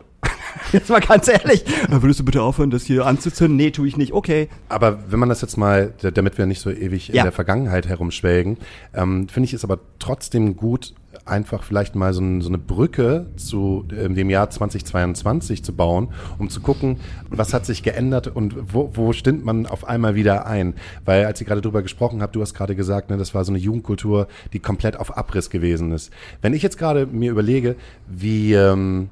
Jetzt 0.71 0.89
mal 0.89 0.99
ganz 1.01 1.27
ehrlich. 1.27 1.65
Äh, 1.89 2.01
Würdest 2.01 2.19
du 2.19 2.25
bitte 2.25 2.41
aufhören, 2.41 2.71
das 2.71 2.83
hier 2.83 3.05
anzuzünden? 3.05 3.55
Nee, 3.57 3.71
tue 3.71 3.87
ich 3.87 3.97
nicht. 3.97 4.13
Okay. 4.13 4.49
Aber 4.69 4.99
wenn 5.09 5.19
man 5.19 5.29
das 5.29 5.41
jetzt 5.41 5.57
mal, 5.57 5.93
damit 6.13 6.37
wir 6.37 6.45
nicht 6.45 6.61
so 6.61 6.69
ewig 6.69 7.09
in 7.09 7.15
Ja. 7.15 7.23
der 7.23 7.31
Vergangenheit 7.31 7.87
herumschwelgen, 7.87 8.57
ähm, 8.93 9.27
finde 9.29 9.45
ich 9.45 9.53
es 9.53 9.63
aber 9.63 9.79
trotzdem 9.99 10.55
gut, 10.55 10.93
einfach 11.25 11.63
vielleicht 11.63 11.95
mal 11.95 12.13
so, 12.13 12.21
ein, 12.21 12.41
so 12.41 12.47
eine 12.49 12.57
Brücke 12.57 13.27
zu 13.35 13.85
ähm, 13.95 14.15
dem 14.15 14.29
Jahr 14.29 14.49
2022 14.49 15.63
zu 15.63 15.73
bauen, 15.73 16.09
um 16.39 16.49
zu 16.49 16.61
gucken, 16.61 16.97
was 17.29 17.53
hat 17.53 17.65
sich 17.65 17.83
geändert 17.83 18.27
und 18.27 18.73
wo, 18.73 18.91
wo 18.93 19.13
stimmt 19.13 19.45
man 19.45 19.65
auf 19.67 19.87
einmal 19.87 20.15
wieder 20.15 20.45
ein. 20.45 20.73
Weil 21.05 21.25
als 21.25 21.39
ich 21.41 21.47
gerade 21.47 21.61
drüber 21.61 21.81
gesprochen 21.81 22.21
habe, 22.21 22.31
du 22.31 22.41
hast 22.41 22.53
gerade 22.53 22.75
gesagt, 22.75 23.09
ne, 23.09 23.17
das 23.17 23.33
war 23.35 23.43
so 23.45 23.51
eine 23.51 23.59
Jugendkultur, 23.59 24.27
die 24.53 24.59
komplett 24.59 24.97
auf 24.97 25.15
Abriss 25.17 25.49
gewesen 25.49 25.91
ist. 25.91 26.11
Wenn 26.41 26.53
ich 26.53 26.63
jetzt 26.63 26.77
gerade 26.77 27.05
mir 27.05 27.31
überlege, 27.31 27.75
wie... 28.07 28.53
Ähm, 28.53 29.09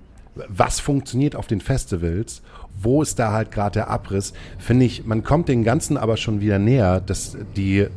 was 0.48 0.80
funktioniert 0.80 1.36
auf 1.36 1.48
den 1.48 1.62
Festivals, 1.62 2.42
wo 2.82 3.02
ist 3.02 3.20
da 3.20 3.32
halt 3.32 3.52
gerade 3.52 3.74
der 3.74 3.90
Abriss, 3.90 4.34
finde 4.58 4.86
ich, 4.86 5.06
man 5.06 5.24
kommt 5.24 5.50
den 5.50 5.64
Ganzen 5.64 5.98
aber 5.98 6.18
schon 6.18 6.42
wieder 6.42 6.60
näher, 6.60 7.02
dass 7.02 7.38
die 7.56 7.88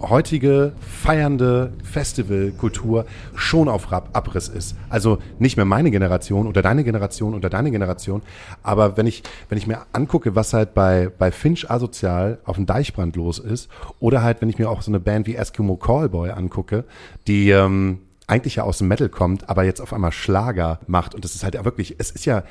heutige 0.00 0.72
feiernde 0.80 1.72
Festivalkultur 1.82 3.06
schon 3.34 3.68
auf 3.68 3.92
Abriss 3.92 4.48
ist. 4.48 4.76
Also 4.88 5.18
nicht 5.38 5.56
mehr 5.56 5.64
meine 5.64 5.90
Generation 5.90 6.46
oder 6.46 6.62
deine 6.62 6.84
Generation 6.84 7.34
oder 7.34 7.50
deine 7.50 7.70
Generation, 7.70 8.22
aber 8.62 8.96
wenn 8.96 9.06
ich, 9.06 9.22
wenn 9.48 9.58
ich 9.58 9.66
mir 9.66 9.78
angucke, 9.92 10.34
was 10.34 10.52
halt 10.52 10.74
bei, 10.74 11.10
bei 11.18 11.30
Finch 11.30 11.70
Asozial 11.70 12.38
auf 12.44 12.56
dem 12.56 12.66
Deichbrand 12.66 13.16
los 13.16 13.38
ist, 13.38 13.68
oder 14.00 14.22
halt, 14.22 14.40
wenn 14.40 14.48
ich 14.48 14.58
mir 14.58 14.70
auch 14.70 14.82
so 14.82 14.90
eine 14.90 15.00
Band 15.00 15.26
wie 15.26 15.34
Eskimo 15.34 15.76
Callboy 15.76 16.30
angucke, 16.30 16.84
die 17.26 17.50
ähm, 17.50 17.98
eigentlich 18.28 18.56
ja 18.56 18.62
aus 18.62 18.78
dem 18.78 18.88
Metal 18.88 19.08
kommt, 19.08 19.48
aber 19.48 19.64
jetzt 19.64 19.80
auf 19.80 19.92
einmal 19.92 20.12
Schlager 20.12 20.78
macht. 20.86 21.14
Und 21.14 21.24
das 21.24 21.34
ist 21.34 21.42
halt 21.42 21.54
ja 21.54 21.64
wirklich, 21.64 21.96
es 21.98 22.10
ist 22.10 22.26
ja 22.26 22.44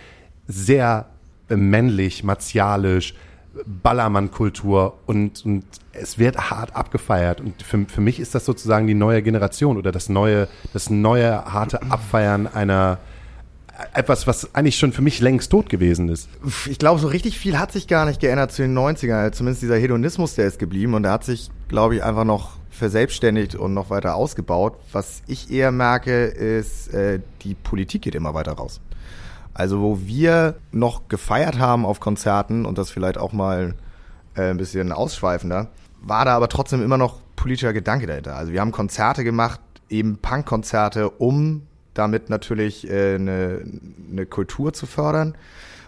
sehr 0.47 1.05
männlich, 1.47 2.23
martialisch, 2.23 3.13
Ballermann-Kultur 3.65 4.97
und, 5.05 5.45
und 5.45 5.63
es 5.93 6.19
wird 6.19 6.51
hart 6.51 6.75
abgefeiert. 6.75 7.41
Und 7.41 7.63
für, 7.63 7.85
für 7.85 8.01
mich 8.01 8.19
ist 8.19 8.35
das 8.35 8.45
sozusagen 8.45 8.87
die 8.87 8.93
neue 8.93 9.21
Generation 9.21 9.77
oder 9.77 9.91
das 9.91 10.09
neue, 10.09 10.47
das 10.73 10.89
neue 10.89 11.45
harte 11.45 11.81
Abfeiern 11.83 12.47
einer 12.47 12.99
etwas, 13.93 14.25
was 14.25 14.53
eigentlich 14.55 14.77
schon 14.77 14.91
für 14.91 15.01
mich 15.01 15.19
längst 15.19 15.51
tot 15.51 15.69
gewesen 15.69 16.09
ist. 16.09 16.29
Ich 16.67 16.79
glaube, 16.79 16.99
so 16.99 17.07
richtig 17.07 17.37
viel 17.37 17.59
hat 17.59 17.71
sich 17.71 17.87
gar 17.87 18.05
nicht 18.05 18.19
geändert 18.19 18.51
zu 18.51 18.63
den 18.63 18.77
90ern. 18.77 19.31
Zumindest 19.31 19.61
dieser 19.61 19.77
Hedonismus, 19.77 20.35
der 20.35 20.47
ist 20.47 20.57
geblieben 20.57 20.93
und 20.93 21.03
der 21.03 21.11
hat 21.11 21.23
sich, 21.23 21.51
glaube 21.67 21.95
ich, 21.95 22.03
einfach 22.03 22.23
noch 22.23 22.57
verselbstständigt 22.71 23.55
und 23.55 23.73
noch 23.73 23.89
weiter 23.89 24.15
ausgebaut. 24.15 24.77
Was 24.91 25.21
ich 25.27 25.51
eher 25.51 25.71
merke, 25.71 26.25
ist, 26.25 26.93
äh, 26.93 27.19
die 27.41 27.53
Politik 27.53 28.03
geht 28.03 28.15
immer 28.15 28.33
weiter 28.33 28.53
raus. 28.53 28.81
Also 29.53 29.81
wo 29.81 29.99
wir 30.01 30.55
noch 30.71 31.07
gefeiert 31.07 31.57
haben 31.57 31.85
auf 31.85 31.99
Konzerten 31.99 32.65
und 32.65 32.77
das 32.77 32.91
vielleicht 32.91 33.17
auch 33.17 33.33
mal 33.33 33.73
äh, 34.35 34.51
ein 34.51 34.57
bisschen 34.57 34.91
ausschweifender, 34.91 35.69
war 36.01 36.25
da 36.25 36.35
aber 36.35 36.47
trotzdem 36.47 36.83
immer 36.83 36.97
noch 36.97 37.19
politischer 37.35 37.73
Gedanke 37.73 38.05
dahinter. 38.07 38.35
Also 38.35 38.53
wir 38.53 38.61
haben 38.61 38.71
Konzerte 38.71 39.23
gemacht, 39.23 39.59
eben 39.89 40.17
Punkkonzerte, 40.17 41.09
um 41.09 41.63
damit 41.97 42.29
natürlich 42.29 42.89
äh, 42.89 43.15
eine, 43.15 44.25
Kultur 44.29 44.73
zu 44.73 44.85
fördern. 44.85 45.35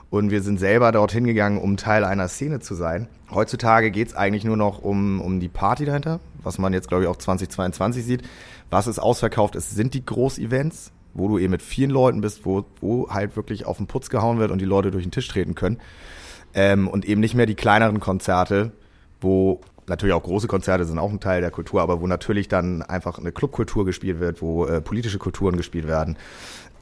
Und 0.10 0.32
wir 0.32 0.42
sind 0.42 0.60
selber 0.60 0.92
dorthin 0.92 1.26
gegangen, 1.26 1.60
um 1.60 1.78
Teil 1.78 2.04
einer 2.04 2.28
Szene 2.28 2.60
zu 2.60 2.74
sein. 2.74 3.08
Heutzutage 3.30 3.92
geht's 3.92 4.16
eigentlich 4.16 4.44
nur 4.44 4.58
noch 4.58 4.82
um, 4.82 5.22
um 5.22 5.40
die 5.40 5.50
Party 5.50 5.86
dahinter, 5.86 6.20
was 6.42 6.58
man 6.58 6.74
jetzt, 6.74 6.88
glaube 6.88 7.04
ich, 7.04 7.10
auch 7.10 7.18
2022 7.18 8.04
sieht. 8.04 8.24
Was 8.72 8.88
ist 8.88 8.98
ausverkauft 8.98 9.56
ist, 9.56 9.70
sind 9.70 9.94
die 9.94 10.04
Großevents, 10.04 10.92
wo 11.14 11.28
du 11.28 11.38
eben 11.38 11.52
mit 11.52 11.62
vielen 11.62 11.92
Leuten 11.92 12.22
bist, 12.22 12.44
wo, 12.46 12.66
wo 12.82 13.10
halt 13.10 13.36
wirklich 13.36 13.68
auf 13.68 13.78
den 13.78 13.86
Putz 13.86 14.10
gehauen 14.10 14.40
wird 14.40 14.50
und 14.50 14.60
die 14.60 14.66
Leute 14.66 14.90
durch 14.90 15.04
den 15.04 15.12
Tisch 15.12 15.28
treten 15.28 15.54
können. 15.54 15.78
Ähm, 16.56 16.88
und 16.88 17.06
eben 17.06 17.22
nicht 17.22 17.36
mehr 17.36 17.46
die 17.46 17.56
kleineren 17.56 18.00
Konzerte, 18.00 18.72
wo 19.22 19.62
natürlich 19.90 20.14
auch 20.14 20.24
große 20.24 20.48
Konzerte 20.48 20.86
sind 20.86 21.00
auch 21.00 21.12
ein 21.12 21.20
Teil 21.20 21.42
der 21.42 21.52
Kultur, 21.52 21.82
aber 21.82 22.02
wo 22.02 22.08
natürlich 22.08 22.48
dann 22.48 22.82
einfach 22.82 23.20
eine 23.20 23.32
Clubkultur 23.32 23.86
gespielt 23.86 24.20
wird, 24.20 24.42
wo 24.42 24.66
äh, 24.66 24.82
politische 24.82 25.20
Kulturen 25.20 25.58
gespielt 25.58 25.88
werden 25.88 26.18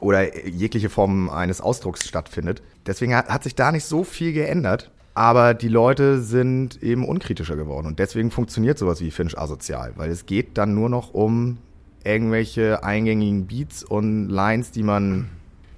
oder 0.00 0.46
jegliche 0.46 0.90
Form 0.90 1.28
eines 1.28 1.60
Ausdrucks 1.60 2.06
stattfindet. 2.06 2.62
Deswegen 2.86 3.14
hat, 3.14 3.28
hat 3.28 3.42
sich 3.42 3.54
da 3.54 3.72
nicht 3.72 3.84
so 3.84 4.04
viel 4.04 4.32
geändert. 4.32 4.90
Aber 5.14 5.52
die 5.52 5.68
Leute 5.68 6.20
sind 6.20 6.80
eben 6.80 7.04
unkritischer 7.04 7.56
geworden. 7.56 7.88
Und 7.88 7.98
deswegen 7.98 8.30
funktioniert 8.30 8.78
sowas 8.78 9.00
wie 9.00 9.10
Finch 9.10 9.36
asozial. 9.36 9.94
Weil 9.96 10.10
es 10.10 10.26
geht 10.26 10.56
dann 10.56 10.76
nur 10.76 10.88
noch 10.88 11.12
um 11.12 11.58
irgendwelche 12.04 12.84
eingängigen 12.84 13.48
Beats 13.48 13.82
und 13.82 14.28
Lines, 14.28 14.70
die 14.70 14.84
man 14.84 15.28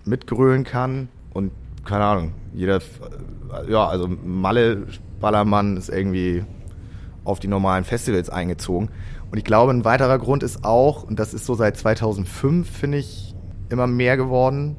mitgrölen 0.04 0.64
kann. 0.64 1.08
Und 1.32 1.52
keine 1.86 2.04
Ahnung, 2.04 2.32
jeder, 2.52 2.76
äh, 2.76 3.70
ja, 3.70 3.88
also 3.88 4.08
Malle 4.08 4.86
Ballermann 5.20 5.78
ist 5.78 5.88
irgendwie 5.88 6.44
auf 7.30 7.40
die 7.40 7.48
normalen 7.48 7.84
Festivals 7.84 8.28
eingezogen. 8.28 8.90
Und 9.30 9.38
ich 9.38 9.44
glaube, 9.44 9.72
ein 9.72 9.84
weiterer 9.84 10.18
Grund 10.18 10.42
ist 10.42 10.64
auch, 10.64 11.02
und 11.02 11.18
das 11.18 11.32
ist 11.34 11.46
so 11.46 11.54
seit 11.54 11.76
2005, 11.76 12.68
finde 12.68 12.98
ich, 12.98 13.34
immer 13.68 13.86
mehr 13.86 14.16
geworden, 14.16 14.76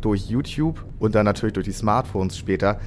durch 0.00 0.28
YouTube 0.28 0.84
und 0.98 1.14
dann 1.14 1.24
natürlich 1.24 1.52
durch 1.52 1.66
die 1.66 1.72
Smartphones 1.72 2.36
später. 2.36 2.80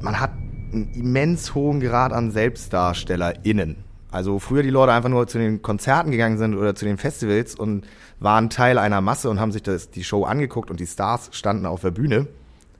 Man 0.00 0.20
hat 0.20 0.32
einen 0.72 0.92
immens 0.92 1.54
hohen 1.54 1.80
Grad 1.80 2.12
an 2.12 2.30
SelbstdarstellerInnen. 2.30 3.76
Also 4.10 4.38
früher 4.38 4.62
die 4.62 4.70
Leute 4.70 4.92
einfach 4.92 5.08
nur 5.08 5.26
zu 5.26 5.38
den 5.38 5.62
Konzerten 5.62 6.10
gegangen 6.10 6.38
sind 6.38 6.54
oder 6.54 6.74
zu 6.74 6.84
den 6.84 6.98
Festivals 6.98 7.54
und 7.54 7.86
waren 8.20 8.50
Teil 8.50 8.78
einer 8.78 9.00
Masse 9.00 9.30
und 9.30 9.40
haben 9.40 9.52
sich 9.52 9.62
das, 9.62 9.90
die 9.90 10.04
Show 10.04 10.24
angeguckt 10.24 10.70
und 10.70 10.78
die 10.78 10.86
Stars 10.86 11.30
standen 11.32 11.66
auf 11.66 11.80
der 11.80 11.90
Bühne 11.90 12.28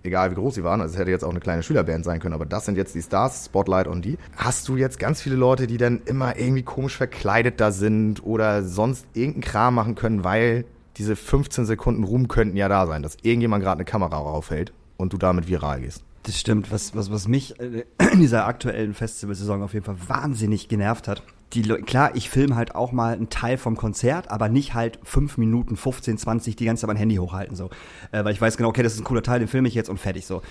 egal 0.04 0.30
wie 0.30 0.34
groß 0.34 0.54
sie 0.54 0.64
waren, 0.64 0.80
also 0.80 0.94
es 0.94 1.00
hätte 1.00 1.10
jetzt 1.10 1.24
auch 1.24 1.30
eine 1.30 1.40
kleine 1.40 1.62
Schülerband 1.62 2.04
sein 2.04 2.20
können, 2.20 2.34
aber 2.34 2.46
das 2.46 2.66
sind 2.66 2.76
jetzt 2.76 2.94
die 2.94 3.02
Stars, 3.02 3.46
Spotlight 3.46 3.88
und 3.88 4.04
die. 4.04 4.18
Hast 4.36 4.68
du 4.68 4.76
jetzt 4.76 4.98
ganz 4.98 5.20
viele 5.20 5.36
Leute, 5.36 5.66
die 5.66 5.78
dann 5.78 6.02
immer 6.04 6.38
irgendwie 6.38 6.62
komisch 6.62 6.96
verkleidet 6.96 7.60
da 7.60 7.72
sind 7.72 8.24
oder 8.24 8.62
sonst 8.62 9.06
irgendeinen 9.14 9.42
Kram 9.42 9.74
machen 9.74 9.94
können, 9.94 10.22
weil 10.22 10.64
diese 10.96 11.16
15 11.16 11.64
Sekunden 11.64 12.04
Ruhm 12.04 12.28
könnten 12.28 12.56
ja 12.56 12.68
da 12.68 12.86
sein, 12.86 13.02
dass 13.02 13.16
irgendjemand 13.22 13.64
gerade 13.64 13.78
eine 13.78 13.84
Kamera 13.84 14.16
raufhält 14.16 14.72
und 14.96 15.12
du 15.12 15.18
damit 15.18 15.48
viral 15.48 15.80
gehst. 15.80 16.04
Das 16.22 16.38
stimmt. 16.38 16.70
Was, 16.70 16.94
was, 16.94 17.10
was 17.10 17.28
mich 17.28 17.58
äh, 17.60 17.84
in 18.12 18.20
dieser 18.20 18.46
aktuellen 18.46 18.94
Festivalsaison 18.94 19.62
auf 19.62 19.74
jeden 19.74 19.84
Fall 19.84 19.96
wahnsinnig 20.06 20.68
genervt 20.68 21.08
hat. 21.08 21.22
Die 21.54 21.62
klar, 21.62 22.14
ich 22.14 22.30
filme 22.30 22.56
halt 22.56 22.74
auch 22.74 22.92
mal 22.92 23.14
einen 23.14 23.30
Teil 23.30 23.58
vom 23.58 23.76
Konzert, 23.76 24.30
aber 24.30 24.48
nicht 24.48 24.74
halt 24.74 24.98
fünf 25.02 25.38
Minuten, 25.38 25.76
15, 25.76 26.18
20 26.18 26.56
die 26.56 26.64
ganze 26.64 26.82
Zeit 26.82 26.88
mein 26.88 26.96
Handy 26.96 27.16
hochhalten, 27.16 27.56
so. 27.56 27.70
Äh, 28.12 28.24
weil 28.24 28.32
ich 28.32 28.40
weiß 28.40 28.56
genau, 28.56 28.70
okay, 28.70 28.82
das 28.82 28.94
ist 28.94 29.00
ein 29.00 29.04
cooler 29.04 29.22
Teil, 29.22 29.38
den 29.38 29.48
filme 29.48 29.68
ich 29.68 29.74
jetzt 29.74 29.88
und 29.88 29.98
fertig, 29.98 30.26
so. 30.26 30.42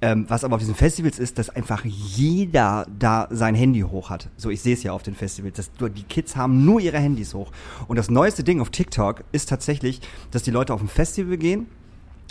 Ähm, 0.00 0.26
was 0.28 0.44
aber 0.44 0.54
auf 0.54 0.60
diesen 0.60 0.74
Festivals 0.74 1.18
ist, 1.18 1.38
dass 1.38 1.50
einfach 1.50 1.84
jeder 1.84 2.86
da 2.98 3.28
sein 3.30 3.54
Handy 3.54 3.80
hoch 3.80 4.10
hat. 4.10 4.28
So, 4.36 4.50
ich 4.50 4.62
sehe 4.62 4.74
es 4.74 4.82
ja 4.82 4.92
auf 4.92 5.02
den 5.02 5.14
Festivals. 5.14 5.56
Dass, 5.56 5.70
die 5.94 6.04
Kids 6.04 6.36
haben 6.36 6.64
nur 6.64 6.80
ihre 6.80 6.98
Handys 6.98 7.34
hoch. 7.34 7.50
Und 7.88 7.96
das 7.96 8.10
neueste 8.10 8.44
Ding 8.44 8.60
auf 8.60 8.70
TikTok 8.70 9.24
ist 9.32 9.48
tatsächlich, 9.48 10.00
dass 10.30 10.42
die 10.42 10.50
Leute 10.50 10.72
auf 10.72 10.80
ein 10.80 10.88
Festival 10.88 11.36
gehen, 11.36 11.66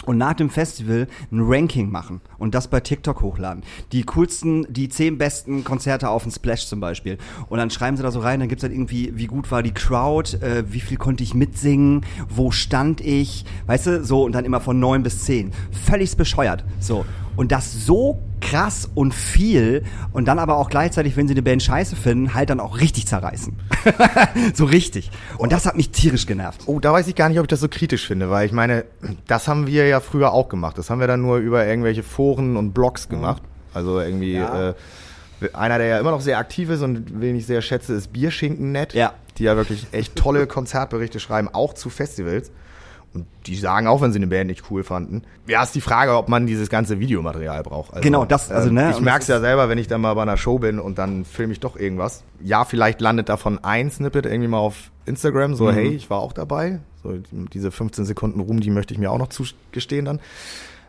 und 0.05 0.17
nach 0.17 0.33
dem 0.33 0.49
Festival 0.49 1.07
ein 1.31 1.41
Ranking 1.41 1.91
machen 1.91 2.21
und 2.37 2.55
das 2.55 2.67
bei 2.67 2.79
TikTok 2.79 3.21
hochladen. 3.21 3.63
Die 3.91 4.03
coolsten, 4.03 4.65
die 4.71 4.89
zehn 4.89 5.17
besten 5.17 5.63
Konzerte 5.63 6.09
auf 6.09 6.23
dem 6.23 6.31
Splash 6.31 6.65
zum 6.65 6.79
Beispiel. 6.79 7.17
Und 7.49 7.59
dann 7.59 7.69
schreiben 7.69 7.97
sie 7.97 8.03
da 8.03 8.11
so 8.11 8.19
rein, 8.19 8.39
dann 8.39 8.49
gibt's 8.49 8.63
halt 8.63 8.73
irgendwie, 8.73 9.11
wie 9.15 9.27
gut 9.27 9.51
war 9.51 9.63
die 9.63 9.73
Crowd, 9.73 10.37
äh, 10.37 10.63
wie 10.71 10.79
viel 10.79 10.97
konnte 10.97 11.23
ich 11.23 11.33
mitsingen, 11.33 12.05
wo 12.29 12.51
stand 12.51 13.01
ich, 13.01 13.45
weißt 13.67 13.87
du, 13.87 14.03
so 14.03 14.23
und 14.23 14.33
dann 14.33 14.45
immer 14.45 14.61
von 14.61 14.79
neun 14.79 15.03
bis 15.03 15.23
zehn. 15.23 15.51
Völlig 15.85 16.15
bescheuert. 16.17 16.63
So. 16.79 17.05
Und 17.35 17.51
das 17.51 17.85
so 17.85 18.19
krass 18.41 18.89
und 18.93 19.13
viel 19.13 19.83
und 20.11 20.25
dann 20.27 20.39
aber 20.39 20.57
auch 20.57 20.69
gleichzeitig, 20.69 21.15
wenn 21.15 21.27
sie 21.27 21.33
eine 21.33 21.41
Band 21.43 21.63
scheiße 21.63 21.95
finden, 21.95 22.33
halt 22.33 22.49
dann 22.49 22.59
auch 22.59 22.79
richtig 22.79 23.07
zerreißen. 23.07 23.57
so 24.53 24.65
richtig. 24.65 25.11
Und 25.37 25.51
das 25.51 25.65
hat 25.65 25.77
mich 25.77 25.91
tierisch 25.91 26.25
genervt. 26.25 26.63
Oh, 26.65 26.79
da 26.79 26.91
weiß 26.91 27.07
ich 27.07 27.15
gar 27.15 27.29
nicht, 27.29 27.39
ob 27.39 27.45
ich 27.45 27.49
das 27.49 27.59
so 27.61 27.67
kritisch 27.69 28.05
finde, 28.07 28.29
weil 28.29 28.45
ich 28.45 28.51
meine, 28.51 28.83
das 29.27 29.47
haben 29.47 29.67
wir 29.67 29.87
ja 29.87 29.99
früher 29.99 30.33
auch 30.33 30.49
gemacht. 30.49 30.77
Das 30.77 30.89
haben 30.89 30.99
wir 30.99 31.07
dann 31.07 31.21
nur 31.21 31.37
über 31.37 31.65
irgendwelche 31.65 32.03
Foren 32.03 32.57
und 32.57 32.73
Blogs 32.73 33.07
gemacht. 33.07 33.41
Also 33.73 33.99
irgendwie, 33.99 34.33
Ja. 34.33 34.69
äh, 34.69 34.73
einer, 35.53 35.77
der 35.77 35.87
ja 35.87 35.99
immer 35.99 36.11
noch 36.11 36.21
sehr 36.21 36.37
aktiv 36.37 36.69
ist 36.69 36.81
und 36.81 37.19
wen 37.21 37.35
ich 37.35 37.45
sehr 37.45 37.61
schätze, 37.61 37.93
ist 37.93 38.11
Bierschinken.net. 38.13 38.93
Ja. 38.93 39.13
Die 39.37 39.43
ja 39.43 39.55
wirklich 39.55 39.87
echt 39.91 40.15
tolle 40.15 40.45
Konzertberichte 40.45 41.19
schreiben, 41.19 41.47
auch 41.51 41.73
zu 41.73 41.89
Festivals. 41.89 42.51
Und 43.13 43.25
die 43.45 43.55
sagen 43.55 43.87
auch, 43.87 44.01
wenn 44.01 44.13
sie 44.13 44.19
eine 44.19 44.27
Band 44.27 44.47
nicht 44.47 44.63
cool 44.71 44.83
fanden. 44.85 45.23
Ja, 45.45 45.63
ist 45.63 45.75
die 45.75 45.81
Frage, 45.81 46.15
ob 46.15 46.29
man 46.29 46.47
dieses 46.47 46.69
ganze 46.69 46.99
Videomaterial 47.01 47.61
braucht. 47.63 47.91
Also, 47.93 48.03
Genau, 48.03 48.23
das- 48.23 48.49
also, 48.51 48.69
ähm, 48.69 48.75
ne, 48.75 48.91
Ich 48.91 49.01
merke 49.01 49.21
es 49.23 49.27
ja 49.27 49.39
selber, 49.41 49.67
wenn 49.67 49.77
ich 49.77 49.87
dann 49.87 49.99
mal 50.01 50.13
bei 50.13 50.21
einer 50.21 50.37
Show 50.37 50.59
bin 50.59 50.79
und 50.79 50.97
dann 50.97 51.25
filme 51.25 51.51
ich 51.51 51.59
doch 51.59 51.75
irgendwas. 51.75 52.23
Ja, 52.41 52.63
vielleicht 52.63 53.01
landet 53.01 53.27
davon 53.27 53.59
ein 53.63 53.91
Snippet 53.91 54.25
irgendwie 54.25 54.47
mal 54.47 54.59
auf 54.59 54.91
Instagram, 55.05 55.51
Mhm. 55.51 55.55
so, 55.55 55.71
hey, 55.71 55.89
ich 55.89 56.09
war 56.09 56.19
auch 56.19 56.31
dabei. 56.31 56.79
So, 57.03 57.13
diese 57.53 57.71
15 57.71 58.05
Sekunden 58.05 58.39
Ruhm, 58.39 58.59
die 58.61 58.69
möchte 58.69 58.93
ich 58.93 58.99
mir 58.99 59.11
auch 59.11 59.17
noch 59.17 59.29
zugestehen 59.29 60.05
dann. 60.05 60.19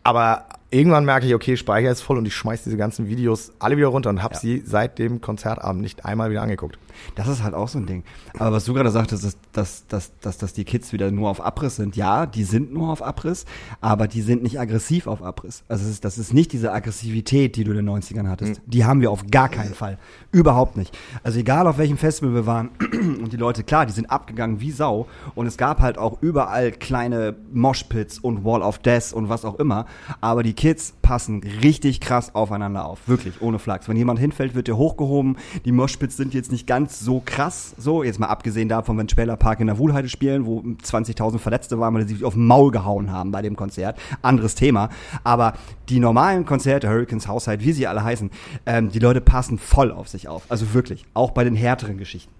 Aber 0.05 0.45
irgendwann 0.73 1.05
merke 1.05 1.27
ich, 1.27 1.35
okay, 1.35 1.57
Speicher 1.57 1.91
ist 1.91 2.01
voll 2.01 2.19
und 2.19 2.27
ich 2.27 2.35
schmeiß 2.35 2.65
diese 2.65 2.77
ganzen 2.77 3.07
Videos 3.09 3.53
alle 3.59 3.77
wieder 3.77 3.89
runter 3.89 4.11
und 4.11 4.23
habe 4.23 4.35
Ja. 4.35 4.41
sie 4.41 4.63
seit 4.65 4.99
dem 4.99 5.21
Konzertabend 5.21 5.83
nicht 5.83 6.05
einmal 6.05 6.31
wieder 6.31 6.43
angeguckt. 6.43 6.79
Das 7.15 7.27
ist 7.29 7.43
halt 7.43 7.55
auch 7.55 7.69
so 7.69 7.79
ein 7.79 7.87
Ding. 7.87 8.05
Aber 8.39 8.53
was 8.53 8.65
du 8.67 8.75
gerade 8.75 8.91
sagtest, 8.91 9.25
ist, 9.25 9.39
dass, 9.53 9.87
dass, 9.87 10.13
dass, 10.21 10.39
dass 10.39 10.53
die 10.53 10.65
Kids 10.65 10.93
wieder 10.93 11.11
nur 11.11 11.31
auf 11.31 11.41
Abriss 11.41 11.77
sind. 11.77 11.97
Ja, 11.97 12.27
die 12.27 12.45
sind 12.45 12.73
nur 12.73 12.91
auf 12.91 13.03
Abriss, 13.03 13.45
aber 13.81 14.09
die 14.09 14.21
sind 14.23 14.43
nicht 14.43 14.61
aggressiv 14.61 15.07
auf 15.07 15.23
Abriss. 15.23 15.65
Also 15.69 15.85
es 15.85 15.91
ist, 15.93 16.05
das 16.05 16.19
ist 16.19 16.33
nicht 16.35 16.53
diese 16.53 16.73
Aggressivität, 16.73 17.57
die 17.57 17.65
du 17.65 17.73
in 17.73 17.79
den 17.85 17.89
90ern 17.89 18.29
hattest. 18.29 18.61
Die 18.67 18.85
haben 18.85 19.01
wir 19.01 19.11
auf 19.11 19.27
gar 19.31 19.49
keinen 19.49 19.75
Fall. 19.75 19.99
Überhaupt 20.33 20.77
nicht. 20.77 20.97
Also 21.23 21.39
egal 21.41 21.67
auf 21.67 21.79
welchem 21.79 21.97
Festival 21.99 22.35
wir 22.35 22.47
waren 22.47 22.71
und 22.93 23.33
die 23.33 23.37
Leute, 23.39 23.65
klar, 23.65 23.87
die 23.87 23.93
sind 23.93 24.11
abgegangen 24.11 24.61
wie 24.61 24.71
Sau 24.71 25.07
und 25.35 25.47
es 25.47 25.57
gab 25.57 25.81
halt 25.81 25.99
auch 25.99 26.19
überall 26.23 26.73
kleine 26.73 27.35
Moshpits 27.53 28.19
und 28.19 28.45
Wall 28.45 28.63
of 28.63 28.79
Death 28.79 29.13
und 29.13 29.29
was 29.29 29.45
auch 29.45 29.59
immer. 29.59 29.87
Aber 30.21 30.43
die 30.43 30.55
Kids 30.63 30.95
passen 31.03 31.43
richtig 31.65 32.01
krass 32.01 32.37
aufeinander 32.37 32.85
auf. 32.85 33.09
Wirklich, 33.09 33.43
ohne 33.43 33.59
Flachs. 33.59 33.89
Wenn 33.89 33.97
jemand 33.97 34.21
hinfällt, 34.21 34.55
wird 34.55 34.69
der 34.69 34.77
hochgehoben. 34.77 35.37
Die 35.65 35.73
Moshpits 35.73 36.17
sind 36.17 36.35
jetzt 36.35 36.53
nicht 36.53 36.69
ganz 36.69 37.01
so 37.01 37.21
krass. 37.25 37.75
So, 37.79 38.05
jetzt 38.05 38.21
mal 38.21 38.29
abgesehen 38.29 38.69
davon, 38.69 38.97
wenn 38.97 39.09
Speller 39.09 39.37
Park 39.37 39.59
in 39.59 39.67
der 39.67 39.79
Wuhlheide 39.79 40.09
spielen, 40.09 40.47
wo 40.47 40.61
20.000 40.61 41.41
Verletzte 41.41 41.81
waren, 41.81 41.95
weil 41.95 42.07
sie 42.07 42.15
sich 42.15 42.25
auf 42.25 42.35
den 42.35 42.47
Maul 42.47 42.71
gehauen 42.71 43.11
haben 43.11 43.33
bei 43.33 43.43
dem 43.43 43.57
Konzert. 43.57 43.99
Anderes 44.23 44.55
Thema. 44.55 44.91
Aber 45.25 45.55
die 45.89 45.99
normalen 45.99 46.47
Konzerte, 46.47 46.89
Hurricanes, 46.89 47.27
Haushalt, 47.27 47.65
wie 47.65 47.73
sie 47.73 47.89
alle 47.89 48.05
heißen, 48.05 48.31
ähm, 48.65 48.89
die 48.89 49.01
Leute 49.01 49.21
passen 49.21 49.59
voll 49.59 49.91
auf 49.91 50.07
sich 50.07 50.29
auf. 50.29 50.45
Also 50.49 50.75
wirklich. 50.75 51.07
Auch 51.13 51.33
bei 51.33 51.43
den 51.43 51.57
härteren 51.57 51.99
Geschichten. 51.99 52.33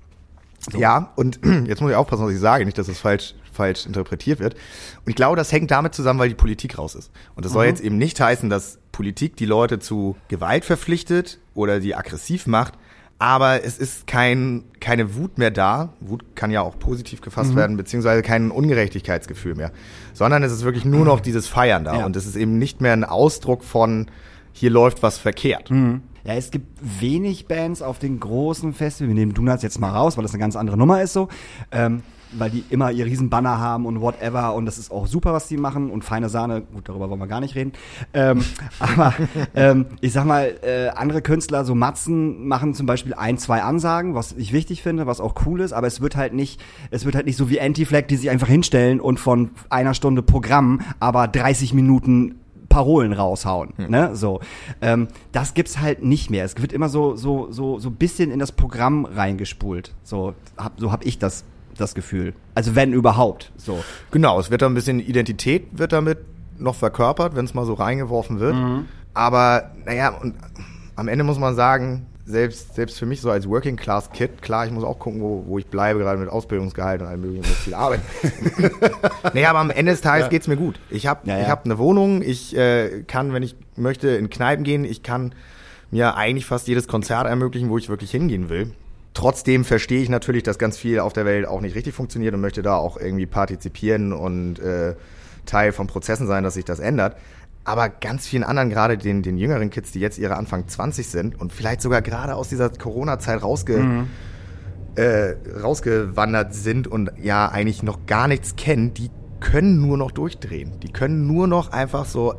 Ja, 0.77 1.13
und 1.17 1.41
jetzt 1.67 1.81
muss 1.81 1.91
ich 1.91 1.97
aufpassen, 1.97 2.25
was 2.25 2.33
ich 2.33 2.41
sage, 2.41 2.65
nicht, 2.65 2.79
dass 2.79 2.89
es 2.89 2.99
falsch, 2.99 3.35
falsch 3.53 3.87
interpretiert 3.87 4.41
wird. 4.41 4.55
Und 4.55 5.11
ich 5.11 5.17
glaube, 5.17 5.37
das 5.37 5.51
hängt 5.53 5.71
damit 5.71 5.95
zusammen, 5.95 6.21
weil 6.21 6.29
die 6.29 6.35
Politik 6.35 6.79
raus 6.79 6.95
ist. 6.95 7.11
Und 7.35 7.45
das 7.45 7.53
soll 7.53 7.67
jetzt 7.67 7.83
eben 7.83 7.99
nicht 7.99 8.21
heißen, 8.21 8.49
dass 8.49 8.79
Politik 8.93 9.37
die 9.37 9.47
Leute 9.47 9.79
zu 9.79 10.17
Gewalt 10.29 10.65
verpflichtet 10.65 11.41
oder 11.55 11.81
die 11.81 11.95
aggressiv 11.95 12.47
macht. 12.47 12.75
Aber 13.19 13.65
es 13.65 13.79
ist 13.79 14.09
kein, 14.09 14.65
keine 14.81 15.15
Wut 15.15 15.39
mehr 15.39 15.53
da. 15.53 15.93
Wut 16.01 16.35
kann 16.35 16.51
ja 16.51 16.61
auch 16.61 16.77
positiv 16.79 17.21
gefasst 17.21 17.55
werden, 17.55 17.77
beziehungsweise 17.77 18.21
kein 18.21 18.51
Ungerechtigkeitsgefühl 18.51 19.55
mehr. 19.55 19.71
Sondern 20.13 20.43
es 20.43 20.51
ist 20.51 20.65
wirklich 20.65 20.85
nur 20.85 21.05
noch 21.05 21.21
dieses 21.21 21.47
Feiern 21.47 21.85
da. 21.85 22.01
Ja. 22.01 22.07
Und 22.07 22.17
es 22.17 22.27
ist 22.27 22.35
eben 22.35 22.59
nicht 22.59 22.81
mehr 22.81 22.93
ein 22.93 23.05
Ausdruck 23.05 23.63
von, 23.63 24.11
hier 24.53 24.71
läuft 24.71 25.05
was 25.05 25.19
verkehrt. 25.19 25.71
Ja, 26.25 26.35
es 26.35 26.51
gibt 26.51 26.67
wenig 26.81 27.47
Bands 27.47 27.83
auf 27.83 27.99
den 27.99 28.21
großen 28.21 28.75
Festivals. 28.75 29.09
Wir 29.09 29.15
nehmen 29.15 29.35
Donuts 29.35 29.63
jetzt 29.63 29.81
mal 29.81 29.91
raus, 29.91 30.17
weil 30.17 30.23
das 30.23 30.33
eine 30.33 30.41
ganz 30.41 30.57
andere 30.57 30.77
Nummer 30.77 31.03
ist 31.03 31.13
so. 31.13 31.29
Ähm, 31.71 32.03
weil 32.33 32.51
die 32.51 32.65
immer 32.71 32.91
ihr 32.91 33.05
Riesenbanner 33.05 33.59
haben 33.59 33.87
und 33.87 34.01
whatever 34.01 34.55
und 34.55 34.67
das 34.67 34.79
ist 34.79 34.91
auch 34.91 35.07
super, 35.07 35.33
was 35.33 35.49
die 35.49 35.57
machen 35.57 35.91
und 35.91 36.03
feine 36.03 36.29
Sahne, 36.29 36.63
gut, 36.63 36.89
darüber 36.89 37.11
wollen 37.11 37.21
wir 37.21 37.27
gar 37.27 37.41
nicht 37.41 37.55
reden. 37.55 37.73
Ähm, 38.15 38.45
aber 38.79 39.15
ähm, 39.55 39.87
ich 40.01 40.13
sag 40.13 40.25
mal, 40.25 40.55
äh, 40.63 40.89
andere 40.89 41.23
Künstler, 41.23 41.65
so 41.65 41.75
Matzen, 41.75 42.47
machen 42.47 42.75
zum 42.75 42.87
Beispiel 42.87 43.15
ein, 43.15 43.39
zwei 43.39 43.63
Ansagen, 43.63 44.15
was 44.15 44.33
ich 44.33 44.53
wichtig 44.53 44.83
finde, 44.83 45.07
was 45.07 45.21
auch 45.21 45.35
cool 45.47 45.61
ist, 45.61 45.73
aber 45.73 45.87
es 45.87 46.01
wird 46.01 46.17
halt 46.17 46.33
nicht, 46.33 46.61
es 46.91 47.05
wird 47.05 47.15
halt 47.15 47.27
nicht 47.27 47.37
so 47.37 47.51
wie 47.51 47.61
Anti-Flag, 47.61 48.07
die 48.09 48.17
sich 48.17 48.31
einfach 48.31 48.49
hinstellen 48.49 49.01
und 49.01 49.21
von 49.21 49.51
einer 49.69 49.95
Stunde 49.95 50.23
Programm, 50.23 50.81
aber 51.01 51.29
30 51.29 51.75
Minuten 51.75 52.37
Parolen 52.73 53.13
raushauen. 53.13 53.75
Ne? 53.77 54.17
So, 54.17 54.41
ähm, 54.81 55.09
das 55.33 55.55
gibt's 55.55 55.79
halt 55.79 56.03
nicht 56.03 56.31
mehr. 56.31 56.45
Es 56.45 56.61
wird 56.61 56.73
immer 56.73 56.89
so 56.89 57.17
so 57.17 57.51
so 57.51 57.79
so 57.79 57.91
bisschen 57.91 58.31
in 58.31 58.39
das 58.39 58.53
Programm 58.53 59.05
reingespult. 59.05 59.93
So 60.03 60.35
hab, 60.57 60.81
so 60.81 60.91
hab 60.91 61.05
ich 61.05 61.19
das 61.19 61.45
das 61.77 61.95
Gefühl. 61.95 62.35
Also 62.55 62.75
wenn 62.75 62.93
überhaupt. 62.93 63.53
So. 63.57 63.83
Genau, 64.11 64.39
es 64.41 64.51
wird 64.51 64.63
da 64.63 64.67
ein 64.67 64.75
bisschen 64.75 65.01
Identität 65.01 65.67
wird 65.73 65.93
damit 65.93 66.19
noch 66.59 66.75
verkörpert, 66.75 67.35
wenn 67.35 67.45
es 67.45 67.55
mal 67.55 67.65
so 67.67 67.75
reingeworfen 67.75 68.41
wird. 68.41 68.55
Aber 69.15 69.71
naja, 69.85 70.11
und 70.11 70.35
am 70.97 71.09
Ende 71.09 71.25
muss 71.25 71.39
man 71.39 71.55
sagen, 71.55 72.07
selbst, 72.25 72.75
selbst 72.75 72.99
für 72.99 73.07
mich 73.07 73.21
so 73.21 73.31
als 73.31 73.49
Working 73.49 73.77
Class 73.77 74.11
Kid, 74.11 74.43
klar, 74.43 74.67
ich 74.67 74.73
muss 74.73 74.85
auch 74.85 74.99
gucken, 74.99 75.21
wo, 75.21 75.45
wo 75.47 75.59
ich 75.59 75.67
bleibe, 75.67 75.99
gerade 75.99 76.19
mit 76.19 76.29
Ausbildungsgehalt 76.29 77.01
und 77.01 77.09
allem 77.09 77.21
möglichen, 77.21 77.43
mit 77.43 77.57
viel 77.57 77.75
Arbeit. 77.75 78.01
naja, 79.35 79.51
aber 79.51 79.59
am 79.59 79.71
Ende 79.71 79.93
des 79.93 80.01
Tages 80.01 80.29
geht's 80.29 80.47
mir 80.47 80.57
gut. 80.57 80.79
Ich 80.91 81.07
habe 81.07 81.21
Ja, 81.25 81.37
ja. 81.37 81.43
ich 81.43 81.49
hab 81.49 81.65
eine 81.65 81.79
Wohnung, 81.79 82.23
ich 82.23 82.57
äh, 82.57 83.03
kann, 83.07 83.33
wenn 83.33 83.43
ich 83.43 83.57
möchte, 83.77 84.09
in 84.11 84.31
Kneipen 84.31 84.65
gehen, 84.65 84.85
ich 84.85 85.03
kann 85.03 85.35
mir 85.91 86.17
eigentlich 86.17 86.47
fast 86.47 86.69
jedes 86.69 86.87
Konzert 86.89 87.27
ermöglichen, 87.27 87.69
wo 87.71 87.79
ich 87.79 87.89
wirklich 87.89 88.11
hingehen 88.11 88.49
will. 88.49 88.73
Trotzdem 89.15 89.65
verstehe 89.65 90.03
ich 90.03 90.09
natürlich, 90.09 90.43
dass 90.43 90.59
ganz 90.59 90.79
viel 90.79 91.01
auf 91.01 91.13
der 91.13 91.27
Welt 91.27 91.47
auch 91.47 91.61
nicht 91.61 91.75
richtig 91.75 91.95
funktioniert 91.95 92.35
und 92.35 92.41
möchte 92.41 92.63
da 92.63 92.77
auch 92.77 92.97
irgendwie 92.97 93.27
partizipieren 93.27 94.13
und 94.13 94.59
äh, 94.59 94.95
Teil 95.45 95.73
von 95.73 95.87
Prozessen 95.87 96.27
sein, 96.27 96.45
dass 96.45 96.55
sich 96.55 96.65
das 96.65 96.79
ändert. 96.79 97.17
Aber 97.65 97.89
ganz 97.89 98.27
vielen 98.27 98.43
anderen, 98.43 98.71
gerade 98.71 98.99
den, 98.99 99.23
den 99.23 99.37
jüngeren 99.37 99.71
Kids, 99.71 99.93
die 99.93 100.01
jetzt 100.01 100.19
ihre 100.19 100.37
Anfang 100.37 100.67
20 100.67 101.07
sind 101.07 101.41
und 101.41 101.53
vielleicht 101.53 101.81
sogar 101.81 102.03
gerade 102.03 102.35
aus 102.35 102.49
dieser 102.49 102.69
Corona-Zeit 102.71 103.43
rausge, 103.43 104.07
äh, 104.97 105.35
rausgewandert 105.61 106.55
sind 106.55 106.89
und 106.89 107.13
ja 107.23 107.49
eigentlich 107.49 107.83
noch 107.83 108.07
gar 108.07 108.27
nichts 108.29 108.57
kennen, 108.57 108.95
die 108.95 109.11
können 109.41 109.81
nur 109.81 109.97
noch 109.97 110.11
durchdrehen. 110.11 110.81
Die 110.83 110.93
können 110.93 111.27
nur 111.27 111.47
noch 111.47 111.73
einfach 111.73 112.05
so 112.05 112.35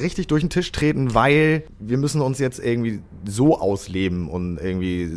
richtig 0.00 0.26
durch 0.28 0.42
den 0.42 0.50
Tisch 0.50 0.70
treten, 0.72 1.14
weil 1.14 1.64
wir 1.78 1.98
müssen 1.98 2.20
uns 2.20 2.38
jetzt 2.38 2.58
irgendwie 2.58 3.00
so 3.24 3.58
ausleben 3.58 4.28
und 4.28 4.58
irgendwie 4.58 5.10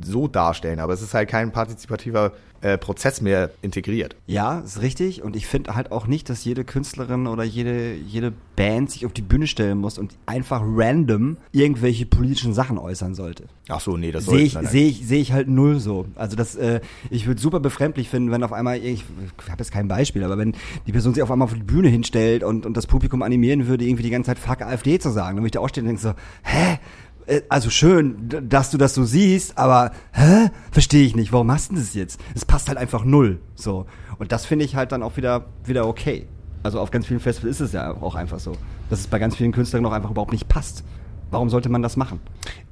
so 0.00 0.28
darstellen. 0.28 0.80
Aber 0.80 0.92
es 0.92 1.02
ist 1.02 1.14
halt 1.14 1.28
kein 1.28 1.52
partizipativer 1.52 2.32
äh, 2.66 2.78
Prozess 2.78 3.20
mehr 3.20 3.50
integriert. 3.62 4.16
Ja, 4.26 4.58
ist 4.58 4.82
richtig. 4.82 5.22
Und 5.22 5.36
ich 5.36 5.46
finde 5.46 5.76
halt 5.76 5.92
auch 5.92 6.08
nicht, 6.08 6.28
dass 6.28 6.44
jede 6.44 6.64
Künstlerin 6.64 7.28
oder 7.28 7.44
jede, 7.44 7.94
jede 7.94 8.32
Band 8.56 8.90
sich 8.90 9.06
auf 9.06 9.12
die 9.12 9.22
Bühne 9.22 9.46
stellen 9.46 9.78
muss 9.78 9.98
und 9.98 10.16
einfach 10.26 10.62
random 10.64 11.36
irgendwelche 11.52 12.06
politischen 12.06 12.54
Sachen 12.54 12.78
äußern 12.78 13.14
sollte. 13.14 13.44
Ach 13.68 13.80
so, 13.80 13.96
nee, 13.96 14.10
das 14.10 14.26
Sehe 14.26 14.40
ich, 14.40 14.58
sehe 14.62 14.88
ich, 14.88 15.06
sehe 15.06 15.20
ich 15.20 15.32
halt 15.32 15.48
null 15.48 15.78
so. 15.78 16.06
Also 16.16 16.34
das, 16.34 16.56
äh, 16.56 16.80
ich 17.08 17.28
würde 17.28 17.40
super 17.40 17.60
befremdlich 17.60 18.08
finden, 18.08 18.32
wenn 18.32 18.42
auf 18.42 18.52
einmal, 18.52 18.78
ich, 18.78 19.04
ich 19.04 19.50
habe 19.50 19.58
jetzt 19.58 19.70
kein 19.70 19.86
Beispiel, 19.86 20.24
aber 20.24 20.36
wenn 20.36 20.56
die 20.88 20.92
Person 20.92 21.14
sich 21.14 21.22
auf 21.22 21.30
einmal 21.30 21.46
auf 21.46 21.54
die 21.54 21.60
Bühne 21.60 21.88
hinstellt 21.88 22.42
und, 22.42 22.66
und 22.66 22.76
das 22.76 22.88
Publikum 22.88 23.22
animieren 23.22 23.68
würde, 23.68 23.84
irgendwie 23.84 24.02
die 24.02 24.10
ganze 24.10 24.28
Zeit 24.34 24.40
Fuck 24.40 24.62
AfD 24.62 24.98
zu 24.98 25.10
sagen, 25.10 25.36
dann 25.36 25.44
würde 25.44 25.46
ich 25.46 25.52
da 25.52 25.60
auch 25.60 25.68
stehen 25.68 25.84
und 25.84 25.88
denke 25.88 26.02
so, 26.02 26.14
hä? 26.42 26.78
Äh, 27.26 27.42
Also 27.48 27.70
schön, 27.70 28.28
dass 28.48 28.70
du 28.70 28.78
das 28.78 28.94
so 28.94 29.04
siehst, 29.04 29.58
aber 29.58 29.92
hä? 30.12 30.50
Verstehe 30.70 31.04
ich 31.04 31.16
nicht. 31.16 31.32
Warum 31.32 31.48
machst 31.48 31.70
du 31.70 31.76
das 31.76 31.94
jetzt? 31.94 32.20
Es 32.34 32.44
passt 32.44 32.68
halt 32.68 32.78
einfach 32.78 33.04
null. 33.04 33.40
So. 33.54 33.86
Und 34.18 34.32
das 34.32 34.46
finde 34.46 34.64
ich 34.64 34.76
halt 34.76 34.92
dann 34.92 35.02
auch 35.02 35.16
wieder, 35.16 35.46
wieder 35.64 35.86
okay. 35.86 36.26
Also 36.62 36.80
auf 36.80 36.90
ganz 36.90 37.06
vielen 37.06 37.20
Festivals 37.20 37.60
ist 37.60 37.66
es 37.68 37.72
ja 37.72 37.92
auch 37.92 38.14
einfach 38.14 38.40
so, 38.40 38.52
dass 38.90 39.00
es 39.00 39.06
bei 39.06 39.18
ganz 39.18 39.36
vielen 39.36 39.52
Künstlern 39.52 39.84
auch 39.86 39.92
einfach 39.92 40.10
überhaupt 40.10 40.32
nicht 40.32 40.48
passt. 40.48 40.82
Warum 41.30 41.50
sollte 41.50 41.68
man 41.68 41.82
das 41.82 41.96
machen? 41.96 42.20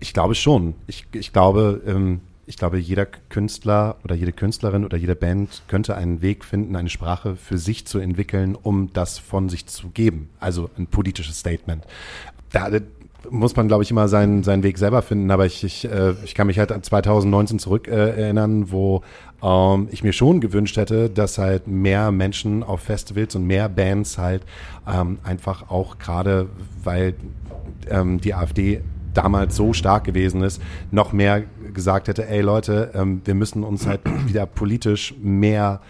Ich 0.00 0.12
glaube 0.12 0.34
schon. 0.34 0.74
Ich, 0.86 1.06
ich 1.12 1.32
glaube, 1.32 1.82
ähm, 1.86 2.20
ich 2.46 2.56
glaube, 2.56 2.78
jeder 2.78 3.06
Künstler 3.06 3.96
oder 4.04 4.14
jede 4.14 4.32
Künstlerin 4.32 4.84
oder 4.84 4.96
jede 4.96 5.16
Band 5.16 5.62
könnte 5.68 5.96
einen 5.96 6.22
Weg 6.22 6.44
finden, 6.44 6.76
eine 6.76 6.90
Sprache 6.90 7.36
für 7.36 7.58
sich 7.58 7.86
zu 7.86 7.98
entwickeln, 7.98 8.54
um 8.54 8.92
das 8.92 9.18
von 9.18 9.48
sich 9.48 9.66
zu 9.66 9.88
geben. 9.90 10.28
Also 10.40 10.70
ein 10.76 10.86
politisches 10.86 11.38
Statement. 11.38 11.84
Da 12.52 12.68
muss 13.30 13.56
man, 13.56 13.68
glaube 13.68 13.82
ich, 13.82 13.90
immer 13.90 14.08
seinen, 14.08 14.42
seinen 14.42 14.62
Weg 14.62 14.78
selber 14.78 15.02
finden. 15.02 15.30
Aber 15.30 15.46
ich, 15.46 15.64
ich, 15.64 15.84
äh, 15.84 16.14
ich 16.24 16.34
kann 16.34 16.46
mich 16.46 16.58
halt 16.58 16.72
an 16.72 16.82
2019 16.82 17.58
zurück 17.58 17.88
äh, 17.88 18.10
erinnern, 18.10 18.70
wo 18.70 19.02
ähm, 19.42 19.88
ich 19.90 20.02
mir 20.02 20.12
schon 20.12 20.40
gewünscht 20.40 20.76
hätte, 20.76 21.10
dass 21.10 21.38
halt 21.38 21.66
mehr 21.66 22.10
Menschen 22.10 22.62
auf 22.62 22.80
Festivals 22.80 23.34
und 23.34 23.46
mehr 23.46 23.68
Bands 23.68 24.18
halt 24.18 24.42
ähm, 24.86 25.18
einfach 25.22 25.70
auch 25.70 25.98
gerade, 25.98 26.48
weil 26.82 27.14
ähm, 27.90 28.20
die 28.20 28.34
AfD 28.34 28.80
damals 29.12 29.56
so 29.56 29.72
stark 29.72 30.04
gewesen 30.04 30.42
ist, 30.42 30.60
noch 30.90 31.12
mehr 31.12 31.44
gesagt 31.72 32.08
hätte, 32.08 32.26
ey 32.28 32.40
Leute, 32.40 32.90
ähm, 32.94 33.22
wir 33.24 33.34
müssen 33.34 33.64
uns 33.64 33.86
halt 33.86 34.00
wieder 34.26 34.46
politisch 34.46 35.14
mehr 35.20 35.80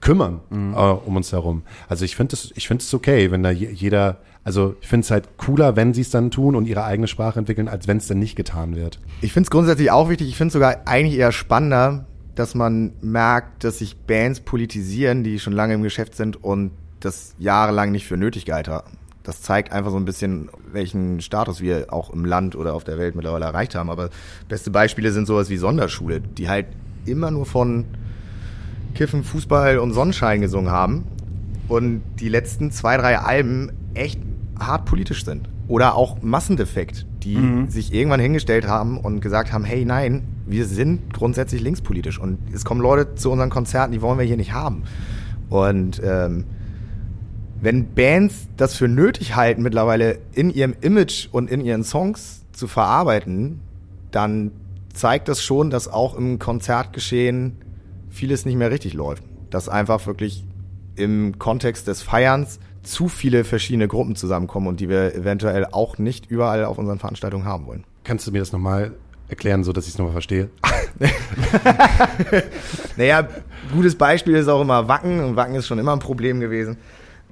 kümmern 0.00 0.40
mhm. 0.50 0.74
äh, 0.74 0.76
um 0.76 1.16
uns 1.16 1.32
herum. 1.32 1.62
Also 1.88 2.04
ich 2.04 2.16
finde 2.16 2.34
es, 2.34 2.52
ich 2.54 2.68
finde 2.68 2.82
es 2.82 2.92
okay, 2.94 3.30
wenn 3.30 3.42
da 3.42 3.50
jeder, 3.50 4.18
also 4.44 4.76
ich 4.80 4.88
finde 4.88 5.04
es 5.04 5.10
halt 5.10 5.36
cooler, 5.36 5.76
wenn 5.76 5.94
sie 5.94 6.00
es 6.00 6.10
dann 6.10 6.30
tun 6.30 6.56
und 6.56 6.66
ihre 6.66 6.84
eigene 6.84 7.08
Sprache 7.08 7.38
entwickeln, 7.38 7.68
als 7.68 7.88
wenn 7.88 7.98
es 7.98 8.06
dann 8.06 8.18
nicht 8.18 8.36
getan 8.36 8.74
wird. 8.76 8.98
Ich 9.20 9.32
finde 9.32 9.46
es 9.46 9.50
grundsätzlich 9.50 9.90
auch 9.90 10.08
wichtig. 10.08 10.28
Ich 10.28 10.36
finde 10.36 10.48
es 10.48 10.52
sogar 10.54 10.82
eigentlich 10.86 11.18
eher 11.18 11.32
spannender, 11.32 12.06
dass 12.34 12.54
man 12.54 12.92
merkt, 13.00 13.64
dass 13.64 13.78
sich 13.78 13.96
Bands 13.96 14.40
politisieren, 14.40 15.24
die 15.24 15.38
schon 15.38 15.52
lange 15.52 15.74
im 15.74 15.82
Geschäft 15.82 16.14
sind 16.14 16.42
und 16.42 16.70
das 17.00 17.34
jahrelang 17.38 17.92
nicht 17.92 18.06
für 18.06 18.16
nötig 18.16 18.44
gehalten 18.44 18.72
haben 18.72 18.98
das 19.22 19.42
zeigt 19.42 19.72
einfach 19.72 19.90
so 19.90 19.96
ein 19.96 20.04
bisschen, 20.04 20.48
welchen 20.72 21.20
Status 21.20 21.60
wir 21.60 21.92
auch 21.92 22.10
im 22.10 22.24
Land 22.24 22.56
oder 22.56 22.74
auf 22.74 22.84
der 22.84 22.98
Welt 22.98 23.14
mittlerweile 23.14 23.44
erreicht 23.44 23.74
haben. 23.74 23.90
Aber 23.90 24.10
beste 24.48 24.70
Beispiele 24.70 25.12
sind 25.12 25.26
sowas 25.26 25.50
wie 25.50 25.56
Sonderschule, 25.56 26.20
die 26.20 26.48
halt 26.48 26.66
immer 27.04 27.30
nur 27.30 27.46
von 27.46 27.84
Kiffen, 28.94 29.22
Fußball 29.22 29.78
und 29.78 29.92
Sonnenschein 29.92 30.40
gesungen 30.40 30.70
haben 30.70 31.04
und 31.68 32.02
die 32.18 32.28
letzten 32.28 32.72
zwei, 32.72 32.96
drei 32.96 33.18
Alben 33.18 33.72
echt 33.94 34.20
hart 34.60 34.84
politisch 34.84 35.24
sind. 35.24 35.48
Oder 35.68 35.94
auch 35.94 36.20
Massendefekt, 36.22 37.06
die 37.22 37.36
mhm. 37.36 37.68
sich 37.70 37.92
irgendwann 37.92 38.20
hingestellt 38.20 38.66
haben 38.66 38.98
und 38.98 39.20
gesagt 39.20 39.52
haben, 39.52 39.64
hey 39.64 39.84
nein, 39.84 40.22
wir 40.46 40.66
sind 40.66 41.14
grundsätzlich 41.14 41.60
linkspolitisch 41.60 42.18
und 42.18 42.38
es 42.52 42.64
kommen 42.64 42.80
Leute 42.80 43.14
zu 43.14 43.30
unseren 43.30 43.50
Konzerten, 43.50 43.92
die 43.92 44.02
wollen 44.02 44.18
wir 44.18 44.24
hier 44.24 44.36
nicht 44.36 44.52
haben. 44.52 44.82
Und 45.48 46.00
ähm, 46.04 46.44
wenn 47.60 47.94
Bands 47.94 48.48
das 48.56 48.74
für 48.74 48.88
nötig 48.88 49.36
halten, 49.36 49.62
mittlerweile 49.62 50.18
in 50.32 50.50
ihrem 50.50 50.74
Image 50.80 51.28
und 51.30 51.50
in 51.50 51.60
ihren 51.60 51.84
Songs 51.84 52.44
zu 52.52 52.66
verarbeiten, 52.66 53.60
dann 54.10 54.50
zeigt 54.92 55.28
das 55.28 55.42
schon, 55.42 55.70
dass 55.70 55.88
auch 55.88 56.16
im 56.16 56.38
Konzertgeschehen 56.38 57.56
vieles 58.08 58.44
nicht 58.44 58.56
mehr 58.56 58.70
richtig 58.70 58.94
läuft. 58.94 59.22
Dass 59.50 59.68
einfach 59.68 60.06
wirklich 60.06 60.44
im 60.96 61.38
Kontext 61.38 61.86
des 61.86 62.02
Feierns 62.02 62.60
zu 62.82 63.08
viele 63.08 63.44
verschiedene 63.44 63.88
Gruppen 63.88 64.16
zusammenkommen 64.16 64.66
und 64.66 64.80
die 64.80 64.88
wir 64.88 65.14
eventuell 65.14 65.66
auch 65.66 65.98
nicht 65.98 66.30
überall 66.30 66.64
auf 66.64 66.78
unseren 66.78 66.98
Veranstaltungen 66.98 67.44
haben 67.44 67.66
wollen. 67.66 67.84
Kannst 68.04 68.26
du 68.26 68.32
mir 68.32 68.38
das 68.38 68.52
nochmal 68.52 68.92
erklären, 69.28 69.64
so 69.64 69.72
dass 69.72 69.86
ich 69.86 69.92
es 69.92 69.98
nochmal 69.98 70.12
verstehe? 70.12 70.50
naja, 72.96 73.28
gutes 73.72 73.94
Beispiel 73.94 74.34
ist 74.34 74.48
auch 74.48 74.60
immer 74.60 74.88
Wacken 74.88 75.20
und 75.20 75.36
Wacken 75.36 75.54
ist 75.54 75.66
schon 75.66 75.78
immer 75.78 75.92
ein 75.92 76.00
Problem 76.00 76.40
gewesen 76.40 76.78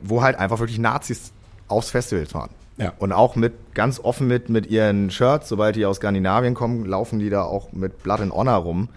wo 0.03 0.23
halt 0.23 0.39
einfach 0.39 0.59
wirklich 0.59 0.79
Nazis 0.79 1.33
aufs 1.69 1.91
Festival 1.91 2.27
fahren. 2.27 2.51
Ja. 2.77 2.93
Und 2.99 3.13
auch 3.13 3.35
mit 3.35 3.75
ganz 3.75 3.99
offen 3.99 4.29
mit, 4.29 4.49
mit 4.51 4.71
ihren 4.71 5.11
Shirts, 5.11 5.49
sobald 5.49 5.77
die 5.77 5.85
aus 5.85 5.97
Skandinavien 5.97 6.55
kommen, 6.55 6.87
laufen 6.87 7.19
die 7.19 7.29
da 7.29 7.43
auch 7.43 7.73
mit 7.73 8.03
Blood 8.03 8.21
and 8.21 8.33
Honor 8.33 8.57
rum. 8.57 8.89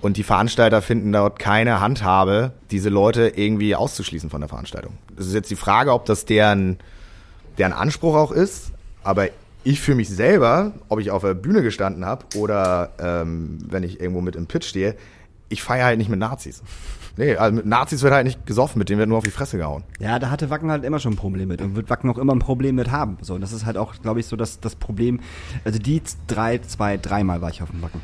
Und 0.00 0.16
die 0.16 0.22
Veranstalter 0.22 0.80
finden 0.80 1.12
dort 1.12 1.38
keine 1.38 1.80
Handhabe, 1.80 2.52
diese 2.70 2.88
Leute 2.88 3.32
irgendwie 3.34 3.74
auszuschließen 3.74 4.30
von 4.30 4.40
der 4.40 4.48
Veranstaltung. 4.48 4.94
Das 5.16 5.26
ist 5.26 5.34
jetzt 5.34 5.50
die 5.50 5.56
Frage, 5.56 5.92
ob 5.92 6.04
das 6.04 6.24
deren, 6.24 6.78
deren 7.58 7.72
Anspruch 7.72 8.14
auch 8.14 8.30
ist. 8.30 8.72
Aber 9.02 9.28
ich 9.64 9.80
für 9.80 9.94
mich 9.94 10.08
selber, 10.08 10.72
ob 10.88 11.00
ich 11.00 11.10
auf 11.10 11.22
der 11.22 11.34
Bühne 11.34 11.62
gestanden 11.62 12.04
habe 12.04 12.24
oder 12.36 12.90
ähm, 13.00 13.58
wenn 13.68 13.82
ich 13.82 14.00
irgendwo 14.00 14.20
mit 14.20 14.36
im 14.36 14.46
Pitch 14.46 14.66
stehe, 14.66 14.94
ich 15.48 15.62
feiere 15.62 15.86
halt 15.86 15.98
nicht 15.98 16.10
mit 16.10 16.20
Nazis. 16.20 16.62
Nee, 17.16 17.34
also 17.34 17.56
mit 17.56 17.66
Nazis 17.66 18.02
wird 18.02 18.14
halt 18.14 18.26
nicht 18.26 18.46
gesoffen, 18.46 18.78
mit 18.78 18.88
denen 18.88 19.00
wird 19.00 19.08
nur 19.08 19.18
auf 19.18 19.24
die 19.24 19.32
Fresse 19.32 19.56
gehauen. 19.56 19.82
Ja, 19.98 20.20
da 20.20 20.30
hatte 20.30 20.50
Wacken 20.50 20.70
halt 20.70 20.84
immer 20.84 21.00
schon 21.00 21.14
ein 21.14 21.16
Problem 21.16 21.48
mit 21.48 21.60
und 21.60 21.74
wird 21.74 21.90
Wacken 21.90 22.08
auch 22.10 22.18
immer 22.18 22.32
ein 22.32 22.38
Problem 22.38 22.76
mit 22.76 22.92
haben. 22.92 23.18
So, 23.22 23.34
und 23.34 23.40
das 23.40 23.52
ist 23.52 23.66
halt 23.66 23.76
auch, 23.76 23.94
glaube 24.00 24.20
ich, 24.20 24.26
so 24.26 24.36
das, 24.36 24.60
das 24.60 24.76
Problem. 24.76 25.20
Also 25.64 25.80
die 25.80 26.00
drei, 26.28 26.58
zwei, 26.58 26.96
dreimal 26.96 27.40
war 27.40 27.50
ich 27.50 27.60
auf 27.60 27.70
dem 27.70 27.82
Wacken. 27.82 28.00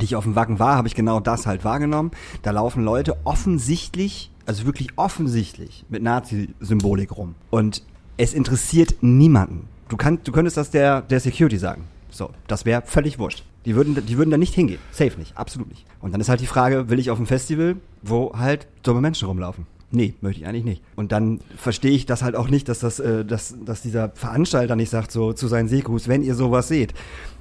Die 0.00 0.04
ich 0.04 0.16
auf 0.16 0.24
dem 0.24 0.34
Wacken 0.34 0.58
war, 0.58 0.76
habe 0.76 0.88
ich 0.88 0.94
genau 0.94 1.20
das 1.20 1.46
halt 1.46 1.64
wahrgenommen. 1.64 2.10
Da 2.42 2.50
laufen 2.50 2.84
Leute 2.84 3.16
offensichtlich, 3.24 4.30
also 4.46 4.66
wirklich 4.66 4.88
offensichtlich 4.96 5.84
mit 5.88 6.02
Nazi-Symbolik 6.02 7.16
rum. 7.16 7.34
Und 7.50 7.82
es 8.16 8.34
interessiert 8.34 8.96
niemanden. 9.02 9.68
Du, 9.88 9.96
kannst, 9.96 10.26
du 10.26 10.32
könntest 10.32 10.56
das 10.56 10.70
der, 10.70 11.02
der 11.02 11.20
Security 11.20 11.58
sagen. 11.58 11.84
So, 12.10 12.30
das 12.46 12.64
wäre 12.64 12.82
völlig 12.82 13.18
wurscht. 13.18 13.44
Die 13.64 13.74
würden, 13.74 14.04
die 14.06 14.18
würden 14.18 14.30
da 14.30 14.36
nicht 14.36 14.54
hingehen. 14.54 14.78
Safe 14.90 15.18
nicht. 15.18 15.36
Absolut 15.36 15.68
nicht. 15.68 15.84
Und 16.00 16.12
dann 16.12 16.20
ist 16.20 16.28
halt 16.28 16.40
die 16.40 16.46
Frage, 16.46 16.90
will 16.90 16.98
ich 16.98 17.10
auf 17.10 17.18
ein 17.18 17.26
Festival, 17.26 17.76
wo 18.02 18.32
halt 18.36 18.68
dumme 18.82 19.00
Menschen 19.00 19.26
rumlaufen? 19.26 19.66
Nee, 19.90 20.14
möchte 20.20 20.40
ich 20.40 20.46
eigentlich 20.46 20.64
nicht. 20.64 20.82
Und 20.96 21.12
dann 21.12 21.40
verstehe 21.56 21.92
ich 21.92 22.04
das 22.04 22.22
halt 22.22 22.34
auch 22.34 22.48
nicht, 22.48 22.68
dass 22.68 22.80
das, 22.80 22.98
äh, 22.98 23.24
dass, 23.24 23.54
dass 23.64 23.82
dieser 23.82 24.10
Veranstalter 24.10 24.74
nicht 24.74 24.90
sagt 24.90 25.12
so 25.12 25.32
zu 25.32 25.46
seinen 25.46 25.68
Sekus, 25.68 26.08
wenn 26.08 26.22
ihr 26.22 26.34
sowas 26.34 26.66
seht, 26.68 26.94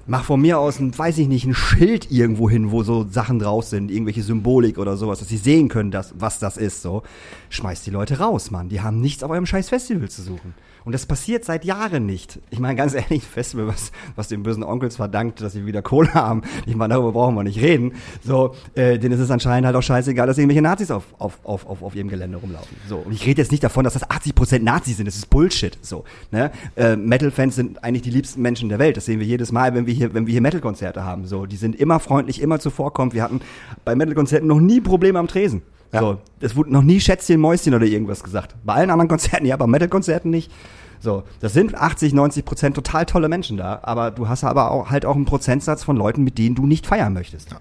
mach 0.05 0.25
von 0.25 0.41
mir 0.41 0.59
aus 0.59 0.79
ein, 0.79 0.97
weiß 0.97 1.17
ich 1.17 1.27
nicht, 1.27 1.45
ein 1.45 1.53
Schild 1.53 2.11
irgendwo 2.11 2.49
hin, 2.49 2.71
wo 2.71 2.83
so 2.83 3.05
Sachen 3.09 3.39
draus 3.39 3.69
sind, 3.69 3.91
irgendwelche 3.91 4.23
Symbolik 4.23 4.77
oder 4.77 4.97
sowas, 4.97 5.19
dass 5.19 5.29
sie 5.29 5.37
sehen 5.37 5.69
können, 5.69 5.91
dass, 5.91 6.13
was 6.17 6.39
das 6.39 6.57
ist, 6.57 6.81
so. 6.81 7.03
Schmeißt 7.49 7.85
die 7.85 7.91
Leute 7.91 8.19
raus, 8.19 8.51
Mann. 8.51 8.69
Die 8.69 8.81
haben 8.81 9.01
nichts 9.01 9.23
auf 9.23 9.31
eurem 9.31 9.45
scheiß 9.45 9.69
Festival 9.69 10.09
zu 10.09 10.21
suchen. 10.21 10.53
Und 10.85 10.91
das 10.91 11.05
passiert 11.05 11.45
seit 11.45 11.65
Jahren 11.65 12.05
nicht. 12.05 12.39
Ich 12.49 12.59
meine, 12.59 12.75
ganz 12.75 12.93
ehrlich, 12.93 13.23
Festival, 13.23 13.67
was, 13.67 13.91
was 14.15 14.27
den 14.27 14.43
bösen 14.43 14.63
Onkels 14.63 14.97
verdankt, 14.97 15.41
dass 15.41 15.53
sie 15.53 15.65
wieder 15.65 15.81
Kohle 15.81 16.13
haben. 16.13 16.41
Ich 16.65 16.75
meine, 16.75 16.93
darüber 16.93 17.11
brauchen 17.13 17.35
wir 17.35 17.43
nicht 17.43 17.61
reden. 17.61 17.93
So, 18.23 18.55
äh, 18.75 18.99
denen 18.99 19.13
ist 19.13 19.19
es 19.19 19.31
anscheinend 19.31 19.65
halt 19.65 19.75
auch 19.75 19.81
scheißegal, 19.81 20.27
dass 20.27 20.37
irgendwelche 20.37 20.61
Nazis 20.61 20.91
auf, 20.91 21.03
auf, 21.19 21.39
auf, 21.43 21.65
auf, 21.65 21.81
auf 21.81 21.95
ihrem 21.95 22.09
Gelände 22.09 22.37
rumlaufen. 22.37 22.75
So. 22.87 22.97
Und 22.97 23.13
ich 23.13 23.25
rede 23.25 23.41
jetzt 23.41 23.51
nicht 23.51 23.63
davon, 23.63 23.83
dass 23.83 23.93
das 23.93 24.09
80% 24.09 24.59
Nazis 24.59 24.97
sind. 24.97 25.05
Das 25.05 25.15
ist 25.15 25.29
Bullshit. 25.29 25.77
So, 25.81 26.03
ne? 26.31 26.51
Äh, 26.75 26.95
Metal-Fans 26.95 27.55
sind 27.55 27.83
eigentlich 27.83 28.03
die 28.03 28.11
liebsten 28.11 28.41
Menschen 28.41 28.69
der 28.69 28.79
Welt. 28.79 28.97
Das 28.97 29.05
sehen 29.05 29.19
wir 29.19 29.27
jedes 29.27 29.51
Mal, 29.51 29.73
wenn 29.73 29.85
wir 29.85 29.93
hier, 29.93 30.13
wenn 30.13 30.27
wir 30.27 30.31
hier 30.31 30.41
Metal-Konzerte 30.41 31.03
haben. 31.03 31.25
So, 31.25 31.45
die 31.45 31.57
sind 31.57 31.75
immer 31.75 31.99
freundlich, 31.99 32.41
immer 32.41 32.59
zuvorkommend. 32.59 33.13
Wir 33.13 33.23
hatten 33.23 33.41
bei 33.85 33.95
Metal-Konzerten 33.95 34.47
noch 34.47 34.59
nie 34.59 34.81
Probleme 34.81 35.19
am 35.19 35.27
Tresen. 35.27 35.61
Ja. 35.93 35.99
So, 35.99 36.17
es 36.39 36.55
wurde 36.55 36.73
noch 36.73 36.81
nie 36.81 36.99
Schätzchen, 36.99 37.39
Mäuschen 37.39 37.73
oder 37.73 37.85
irgendwas 37.85 38.23
gesagt. 38.23 38.55
Bei 38.63 38.73
allen 38.73 38.89
anderen 38.89 39.07
Konzerten 39.07 39.45
ja, 39.45 39.55
bei 39.55 39.67
Metal-Konzerten 39.67 40.29
nicht. 40.29 40.51
So, 40.99 41.23
das 41.41 41.53
sind 41.53 41.75
80, 41.75 42.13
90 42.13 42.45
Prozent 42.45 42.75
total 42.75 43.05
tolle 43.05 43.27
Menschen 43.27 43.57
da, 43.57 43.79
aber 43.83 44.09
du 44.09 44.29
hast 44.29 44.45
aber 44.45 44.71
auch 44.71 44.89
halt 44.89 45.05
auch 45.05 45.15
einen 45.15 45.25
Prozentsatz 45.25 45.83
von 45.83 45.97
Leuten, 45.97 46.23
mit 46.23 46.37
denen 46.37 46.55
du 46.55 46.65
nicht 46.65 46.87
feiern 46.87 47.13
möchtest. 47.13 47.51
Ja. 47.51 47.57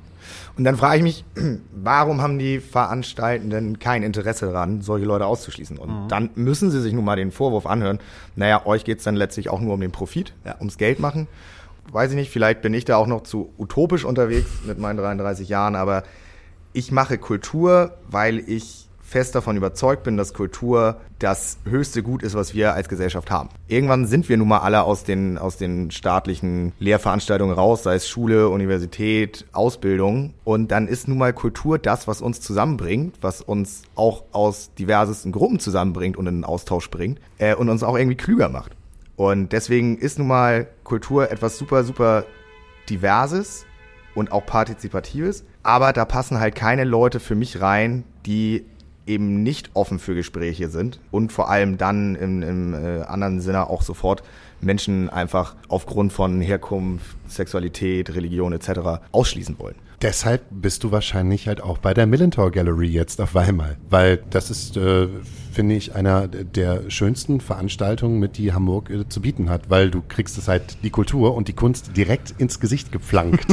Und 0.56 0.62
dann 0.62 0.76
frage 0.76 0.98
ich 0.98 1.02
mich, 1.02 1.24
warum 1.72 2.22
haben 2.22 2.38
die 2.38 2.60
Veranstaltenden 2.60 3.80
kein 3.80 4.04
Interesse 4.04 4.46
daran, 4.46 4.80
solche 4.80 5.06
Leute 5.06 5.26
auszuschließen? 5.26 5.76
Und 5.76 6.04
mhm. 6.04 6.08
dann 6.08 6.30
müssen 6.36 6.70
sie 6.70 6.80
sich 6.80 6.92
nun 6.92 7.04
mal 7.04 7.16
den 7.16 7.32
Vorwurf 7.32 7.66
anhören, 7.66 7.98
naja, 8.36 8.64
euch 8.64 8.84
geht's 8.84 9.04
dann 9.04 9.16
letztlich 9.16 9.48
auch 9.48 9.60
nur 9.60 9.74
um 9.74 9.80
den 9.80 9.92
Profit, 9.92 10.34
ja. 10.44 10.54
ums 10.58 10.78
Geld 10.78 11.00
machen. 11.00 11.26
Weiß 11.90 12.10
ich 12.10 12.16
nicht, 12.16 12.30
vielleicht 12.30 12.62
bin 12.62 12.72
ich 12.74 12.84
da 12.84 12.96
auch 12.96 13.08
noch 13.08 13.24
zu 13.24 13.52
utopisch 13.58 14.04
unterwegs 14.04 14.48
mit 14.64 14.78
meinen 14.78 14.98
33 14.98 15.48
Jahren, 15.48 15.74
aber 15.74 16.04
ich 16.72 16.92
mache 16.92 17.18
Kultur, 17.18 17.92
weil 18.10 18.38
ich 18.38 18.88
fest 19.12 19.34
davon 19.34 19.58
überzeugt 19.58 20.04
bin, 20.04 20.16
dass 20.16 20.32
Kultur 20.32 20.96
das 21.18 21.58
höchste 21.66 22.02
Gut 22.02 22.22
ist, 22.22 22.34
was 22.34 22.54
wir 22.54 22.72
als 22.72 22.88
Gesellschaft 22.88 23.30
haben. 23.30 23.50
Irgendwann 23.68 24.06
sind 24.06 24.28
wir 24.30 24.38
nun 24.38 24.48
mal 24.48 24.60
alle 24.60 24.84
aus 24.84 25.04
den, 25.04 25.36
aus 25.36 25.58
den 25.58 25.90
staatlichen 25.90 26.72
Lehrveranstaltungen 26.78 27.54
raus, 27.54 27.82
sei 27.82 27.94
es 27.94 28.08
Schule, 28.08 28.48
Universität, 28.48 29.44
Ausbildung. 29.52 30.32
Und 30.44 30.72
dann 30.72 30.88
ist 30.88 31.08
nun 31.08 31.18
mal 31.18 31.34
Kultur 31.34 31.78
das, 31.78 32.08
was 32.08 32.22
uns 32.22 32.40
zusammenbringt, 32.40 33.16
was 33.20 33.42
uns 33.42 33.82
auch 33.94 34.24
aus 34.32 34.70
diversesten 34.78 35.30
Gruppen 35.30 35.60
zusammenbringt 35.60 36.16
und 36.16 36.26
in 36.26 36.36
den 36.36 36.44
Austausch 36.44 36.88
bringt 36.88 37.20
äh, 37.36 37.54
und 37.54 37.68
uns 37.68 37.82
auch 37.82 37.98
irgendwie 37.98 38.16
klüger 38.16 38.48
macht. 38.48 38.72
Und 39.16 39.52
deswegen 39.52 39.98
ist 39.98 40.18
nun 40.18 40.28
mal 40.28 40.68
Kultur 40.84 41.30
etwas 41.30 41.58
super, 41.58 41.84
super 41.84 42.24
Diverses 42.88 43.66
und 44.14 44.32
auch 44.32 44.44
Partizipatives. 44.46 45.44
Aber 45.62 45.92
da 45.92 46.04
passen 46.04 46.40
halt 46.40 46.54
keine 46.54 46.84
Leute 46.84 47.20
für 47.20 47.34
mich 47.34 47.60
rein, 47.60 48.04
die 48.26 48.64
eben 49.06 49.42
nicht 49.42 49.70
offen 49.74 49.98
für 49.98 50.14
Gespräche 50.14 50.68
sind 50.68 51.00
und 51.10 51.32
vor 51.32 51.50
allem 51.50 51.76
dann 51.76 52.14
im, 52.14 52.42
im 52.42 52.74
äh, 52.74 53.02
anderen 53.02 53.40
Sinne 53.40 53.68
auch 53.68 53.82
sofort 53.82 54.22
Menschen 54.60 55.10
einfach 55.10 55.56
aufgrund 55.68 56.12
von 56.12 56.40
Herkunft, 56.40 57.16
Sexualität, 57.28 58.14
Religion 58.14 58.52
etc. 58.52 59.02
ausschließen 59.10 59.58
wollen. 59.58 59.74
Deshalb 60.02 60.42
bist 60.50 60.84
du 60.84 60.90
wahrscheinlich 60.90 61.46
halt 61.46 61.62
auch 61.62 61.78
bei 61.78 61.94
der 61.94 62.06
Millentor 62.06 62.50
Gallery 62.50 62.88
jetzt 62.88 63.20
auf 63.20 63.34
Weimar, 63.34 63.76
weil 63.88 64.22
das 64.30 64.50
ist, 64.50 64.76
äh, 64.76 65.08
finde 65.52 65.74
ich, 65.74 65.94
einer 65.94 66.28
der 66.28 66.90
schönsten 66.90 67.40
Veranstaltungen, 67.40 68.18
mit 68.18 68.38
die 68.38 68.52
Hamburg 68.52 68.90
äh, 68.90 69.08
zu 69.08 69.20
bieten 69.20 69.50
hat, 69.50 69.70
weil 69.70 69.90
du 69.90 70.02
kriegst 70.06 70.38
es 70.38 70.48
halt 70.48 70.78
die 70.82 70.90
Kultur 70.90 71.34
und 71.34 71.48
die 71.48 71.52
Kunst 71.52 71.96
direkt 71.96 72.34
ins 72.38 72.60
Gesicht 72.60 72.92
gepflankt. 72.92 73.46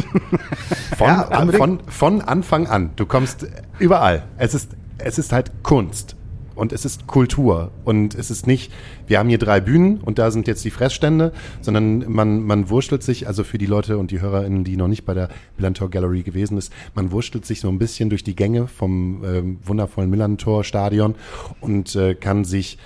von, 0.97 1.07
Ja, 1.07 1.27
an, 1.27 1.51
von, 1.51 1.79
von 1.87 2.21
Anfang 2.21 2.67
an. 2.67 2.91
Du 2.95 3.05
kommst 3.05 3.47
überall. 3.77 4.23
Es 4.37 4.53
ist, 4.53 4.71
es 4.97 5.17
ist 5.17 5.31
halt 5.31 5.51
Kunst. 5.63 6.15
Und 6.59 6.73
es 6.73 6.83
ist 6.83 7.07
Kultur. 7.07 7.71
Und 7.85 8.15
es 8.15 8.29
ist 8.29 8.45
nicht, 8.45 8.71
wir 9.07 9.17
haben 9.17 9.29
hier 9.29 9.37
drei 9.37 9.61
Bühnen 9.61 9.97
und 9.99 10.19
da 10.19 10.29
sind 10.29 10.45
jetzt 10.45 10.63
die 10.65 10.71
Fressstände, 10.71 11.31
sondern 11.61 12.11
man, 12.11 12.43
man 12.43 12.69
wurschtelt 12.69 13.01
sich, 13.01 13.27
also 13.27 13.45
für 13.45 13.57
die 13.57 13.65
Leute 13.65 13.97
und 13.97 14.11
die 14.11 14.19
HörerInnen, 14.19 14.65
die 14.65 14.75
noch 14.75 14.89
nicht 14.89 15.05
bei 15.05 15.13
der 15.13 15.29
Millantor 15.57 15.89
Gallery 15.89 16.21
gewesen 16.21 16.57
ist, 16.57 16.73
man 16.95 17.11
wurschtelt 17.11 17.45
sich 17.45 17.61
so 17.61 17.69
ein 17.69 17.79
bisschen 17.79 18.09
durch 18.09 18.25
die 18.25 18.35
Gänge 18.35 18.67
vom 18.67 19.23
ähm, 19.23 19.59
wundervollen 19.63 20.09
Millantor 20.09 20.65
Stadion 20.65 21.15
und 21.61 21.95
äh, 21.95 22.13
kann 22.13 22.43
sich, 22.43 22.77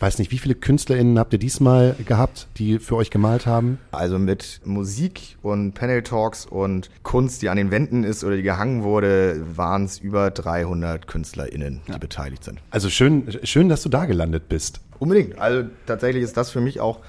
weiß 0.00 0.18
nicht, 0.18 0.32
wie 0.32 0.38
viele 0.38 0.54
KünstlerInnen 0.54 1.18
habt 1.18 1.32
ihr 1.34 1.38
diesmal 1.38 1.94
gehabt, 2.06 2.48
die 2.56 2.78
für 2.78 2.96
euch 2.96 3.10
gemalt 3.10 3.46
haben? 3.46 3.78
Also 3.92 4.18
mit 4.18 4.60
Musik 4.64 5.36
und 5.42 5.74
Panel 5.74 6.02
Talks 6.02 6.46
und 6.46 6.90
Kunst, 7.02 7.42
die 7.42 7.50
an 7.50 7.58
den 7.58 7.70
Wänden 7.70 8.02
ist 8.02 8.24
oder 8.24 8.36
die 8.36 8.42
gehangen 8.42 8.82
wurde, 8.82 9.42
waren 9.54 9.84
es 9.84 9.98
über 9.98 10.30
300 10.30 11.06
KünstlerInnen, 11.06 11.82
die 11.86 11.98
beteiligt 11.98 12.44
sind. 12.44 12.60
Also 12.70 12.88
schön, 12.88 13.28
schön, 13.44 13.68
dass 13.68 13.82
du 13.82 13.90
da 13.90 14.06
gelandet 14.06 14.48
bist. 14.48 14.80
Unbedingt. 14.98 15.38
Also 15.38 15.68
tatsächlich 15.86 16.22
ist 16.22 16.36
das 16.36 16.50
für 16.50 16.60
mich 16.60 16.80
auch 16.80 17.00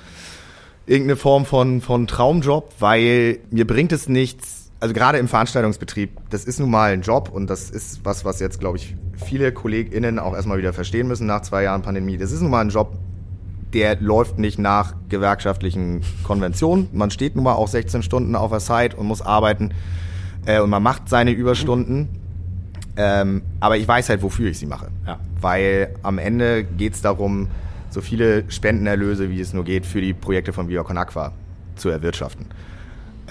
irgendeine 0.85 1.15
Form 1.15 1.45
von, 1.45 1.81
von 1.81 2.07
Traumjob, 2.07 2.73
weil 2.79 3.39
mir 3.49 3.65
bringt 3.65 3.93
es 3.93 4.09
nichts, 4.09 4.60
also 4.81 4.95
gerade 4.95 5.19
im 5.19 5.27
Veranstaltungsbetrieb, 5.27 6.17
das 6.31 6.43
ist 6.43 6.59
nun 6.59 6.71
mal 6.71 6.91
ein 6.91 7.01
Job 7.01 7.29
und 7.29 7.49
das 7.49 7.69
ist 7.69 8.03
was, 8.03 8.25
was 8.25 8.39
jetzt, 8.39 8.59
glaube 8.59 8.77
ich, 8.77 8.95
viele 9.23 9.51
KollegInnen 9.51 10.17
auch 10.17 10.33
erstmal 10.33 10.57
wieder 10.57 10.73
verstehen 10.73 11.07
müssen 11.07 11.27
nach 11.27 11.43
zwei 11.43 11.63
Jahren 11.63 11.83
Pandemie. 11.83 12.17
Das 12.17 12.31
ist 12.31 12.41
nun 12.41 12.49
mal 12.49 12.61
ein 12.61 12.69
Job, 12.69 12.97
der 13.73 14.01
läuft 14.01 14.39
nicht 14.39 14.57
nach 14.57 14.95
gewerkschaftlichen 15.07 16.01
Konventionen. 16.23 16.89
Man 16.93 17.11
steht 17.11 17.35
nun 17.35 17.43
mal 17.43 17.53
auch 17.53 17.67
16 17.67 18.01
Stunden 18.01 18.35
auf 18.35 18.49
der 18.49 18.59
Site 18.59 18.97
und 18.97 19.05
muss 19.05 19.21
arbeiten 19.21 19.71
äh, 20.47 20.59
und 20.59 20.71
man 20.71 20.81
macht 20.81 21.09
seine 21.09 21.31
Überstunden. 21.31 22.09
Ähm, 22.97 23.43
aber 23.59 23.77
ich 23.77 23.87
weiß 23.87 24.09
halt, 24.09 24.23
wofür 24.23 24.49
ich 24.49 24.57
sie 24.57 24.65
mache. 24.65 24.87
Ja. 25.05 25.19
Weil 25.39 25.93
am 26.01 26.17
Ende 26.17 26.63
geht 26.63 26.95
es 26.95 27.01
darum, 27.01 27.49
so 27.91 28.01
viele 28.01 28.49
Spendenerlöse, 28.49 29.29
wie 29.29 29.39
es 29.39 29.53
nur 29.53 29.63
geht, 29.63 29.85
für 29.85 30.01
die 30.01 30.13
Projekte 30.13 30.53
von 30.53 30.69
Viva 30.69 30.83
Con 30.83 30.97
Aqua 30.97 31.33
zu 31.75 31.89
erwirtschaften. 31.89 32.47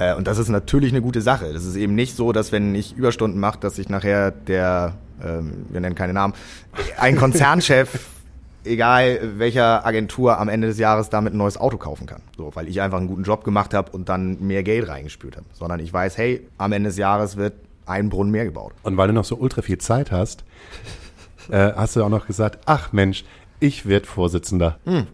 Äh, 0.01 0.15
und 0.15 0.27
das 0.27 0.39
ist 0.39 0.49
natürlich 0.49 0.91
eine 0.91 1.03
gute 1.03 1.21
Sache. 1.21 1.53
Das 1.53 1.65
ist 1.65 1.77
eben 1.77 1.95
nicht 1.95 2.17
so, 2.17 2.33
dass 2.33 2.51
wenn 2.51 2.75
ich 2.75 2.97
Überstunden 2.97 3.39
mache, 3.39 3.61
dass 3.61 3.77
sich 3.77 3.89
nachher 3.89 4.33
der, 4.33 4.95
ähm, 5.23 5.67
wir 5.69 5.81
nennen 5.81 5.95
keine 5.95 6.15
Namen, 6.15 6.35
ein 6.99 7.17
Konzernchef, 7.17 8.09
egal 8.65 9.21
welcher 9.37 9.87
Agentur, 9.87 10.39
am 10.39 10.49
Ende 10.49 10.69
des 10.69 10.79
Jahres 10.79 11.11
damit 11.11 11.35
ein 11.35 11.37
neues 11.37 11.59
Auto 11.59 11.77
kaufen 11.77 12.07
kann. 12.07 12.23
So, 12.37 12.51
weil 12.55 12.69
ich 12.69 12.81
einfach 12.81 12.99
einen 12.99 13.09
guten 13.09 13.23
Job 13.23 13.45
gemacht 13.45 13.75
habe 13.75 13.93
und 13.93 14.09
dann 14.09 14.39
mehr 14.41 14.63
Geld 14.63 14.89
reingespült 14.89 15.37
habe. 15.37 15.47
Sondern 15.53 15.81
ich 15.81 15.93
weiß, 15.93 16.17
hey, 16.17 16.47
am 16.57 16.73
Ende 16.73 16.89
des 16.89 16.97
Jahres 16.97 17.37
wird 17.37 17.53
ein 17.85 18.09
Brunnen 18.09 18.33
mehr 18.33 18.45
gebaut. 18.45 18.73
Und 18.83 18.97
weil 18.97 19.09
du 19.09 19.15
noch 19.15 19.25
so 19.25 19.37
ultra 19.37 19.61
viel 19.63 19.79
Zeit 19.79 20.11
hast, 20.11 20.45
äh, 21.51 21.73
hast 21.75 21.97
du 21.97 22.03
auch 22.03 22.09
noch 22.09 22.27
gesagt, 22.27 22.61
ach 22.65 22.93
Mensch, 22.93 23.25
ich 23.59 23.87
werde 23.87 24.07
Vorsitzender. 24.07 24.79
Hm. 24.85 25.07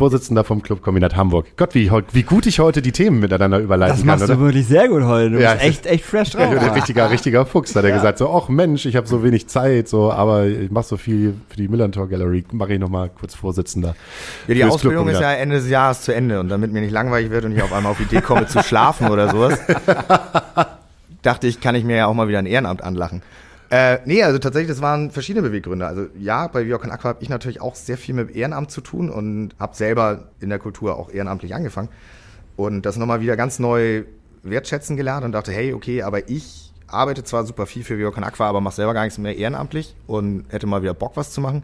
Vorsitzender 0.00 0.44
vom 0.44 0.62
Clubkombinat 0.62 1.14
Hamburg. 1.14 1.48
Gott, 1.58 1.74
wie, 1.74 1.90
wie 2.12 2.22
gut 2.22 2.46
ich 2.46 2.58
heute 2.58 2.80
die 2.80 2.90
Themen 2.90 3.20
miteinander 3.20 3.58
überleiten 3.58 3.96
Das 3.96 3.98
kann, 4.00 4.06
machst 4.06 4.24
oder? 4.24 4.36
du 4.36 4.40
wirklich 4.40 4.66
sehr 4.66 4.88
gut 4.88 5.02
heute. 5.02 5.32
Du 5.32 5.42
Ja, 5.42 5.52
bist 5.52 5.66
echt, 5.66 5.84
echt 5.84 6.06
fresh 6.06 6.32
Ja, 6.32 6.46
drauf. 6.46 6.58
ein 6.62 6.70
richtiger, 6.70 7.10
richtiger 7.10 7.44
Fuchs, 7.44 7.76
hat 7.76 7.84
er 7.84 7.92
gesagt. 7.92 8.16
So, 8.16 8.30
ach 8.34 8.48
Mensch, 8.48 8.86
ich 8.86 8.96
habe 8.96 9.06
so 9.06 9.22
wenig 9.22 9.48
Zeit, 9.48 9.88
so, 9.88 10.10
aber 10.10 10.46
ich 10.46 10.70
mache 10.70 10.86
so 10.86 10.96
viel 10.96 11.34
für 11.50 11.56
die 11.58 11.68
Millantor 11.68 12.08
Gallery, 12.08 12.46
mache 12.50 12.72
ich 12.72 12.80
noch 12.80 12.88
mal 12.88 13.10
kurz 13.10 13.34
Vorsitzender. 13.34 13.94
Ja, 14.48 14.54
die 14.54 14.64
Ausbildung 14.64 15.06
ist 15.10 15.20
ja. 15.20 15.32
Ende 15.34 15.56
des 15.56 15.68
Jahres 15.68 16.00
zu 16.00 16.14
Ende 16.14 16.40
und 16.40 16.48
damit 16.48 16.72
mir 16.72 16.80
nicht 16.80 16.92
langweilig 16.92 17.30
wird 17.30 17.44
und 17.44 17.52
ich 17.52 17.62
auf 17.62 17.74
einmal 17.74 17.92
auf 17.92 17.98
die 17.98 18.04
Idee 18.04 18.22
komme 18.22 18.46
zu 18.46 18.62
schlafen 18.62 19.10
oder 19.10 19.28
sowas, 19.28 19.58
dachte 21.22 21.46
ich, 21.46 21.60
kann 21.60 21.74
ich 21.74 21.84
mir 21.84 21.96
ja 21.96 22.06
auch 22.06 22.14
mal 22.14 22.26
wieder 22.26 22.38
ein 22.38 22.46
Ehrenamt 22.46 22.82
anlachen. 22.82 23.20
Äh, 23.70 23.98
nee, 24.04 24.22
also 24.24 24.38
tatsächlich, 24.40 24.68
das 24.68 24.82
waren 24.82 25.12
verschiedene 25.12 25.46
Beweggründe. 25.48 25.86
Also 25.86 26.06
ja, 26.18 26.48
bei 26.48 26.64
Con 26.64 26.90
Aqua 26.90 27.10
habe 27.10 27.22
ich 27.22 27.28
natürlich 27.28 27.60
auch 27.60 27.76
sehr 27.76 27.96
viel 27.96 28.16
mit 28.16 28.34
Ehrenamt 28.34 28.72
zu 28.72 28.80
tun 28.80 29.10
und 29.10 29.54
habe 29.60 29.76
selber 29.76 30.30
in 30.40 30.48
der 30.48 30.58
Kultur 30.58 30.96
auch 30.96 31.10
ehrenamtlich 31.10 31.54
angefangen 31.54 31.88
und 32.56 32.82
das 32.82 32.96
nochmal 32.96 33.20
wieder 33.20 33.36
ganz 33.36 33.60
neu 33.60 34.04
wertschätzen 34.42 34.96
gelernt 34.96 35.24
und 35.24 35.32
dachte, 35.32 35.52
hey, 35.52 35.72
okay, 35.72 36.02
aber 36.02 36.28
ich 36.28 36.72
arbeite 36.88 37.22
zwar 37.22 37.44
super 37.44 37.66
viel 37.66 37.84
für 37.84 38.10
Con 38.10 38.24
Aqua, 38.24 38.48
aber 38.48 38.60
mache 38.60 38.74
selber 38.74 38.92
gar 38.92 39.04
nichts 39.04 39.18
mehr 39.18 39.36
ehrenamtlich 39.36 39.94
und 40.08 40.46
hätte 40.48 40.66
mal 40.66 40.82
wieder 40.82 40.94
Bock, 40.94 41.12
was 41.14 41.30
zu 41.30 41.40
machen. 41.40 41.62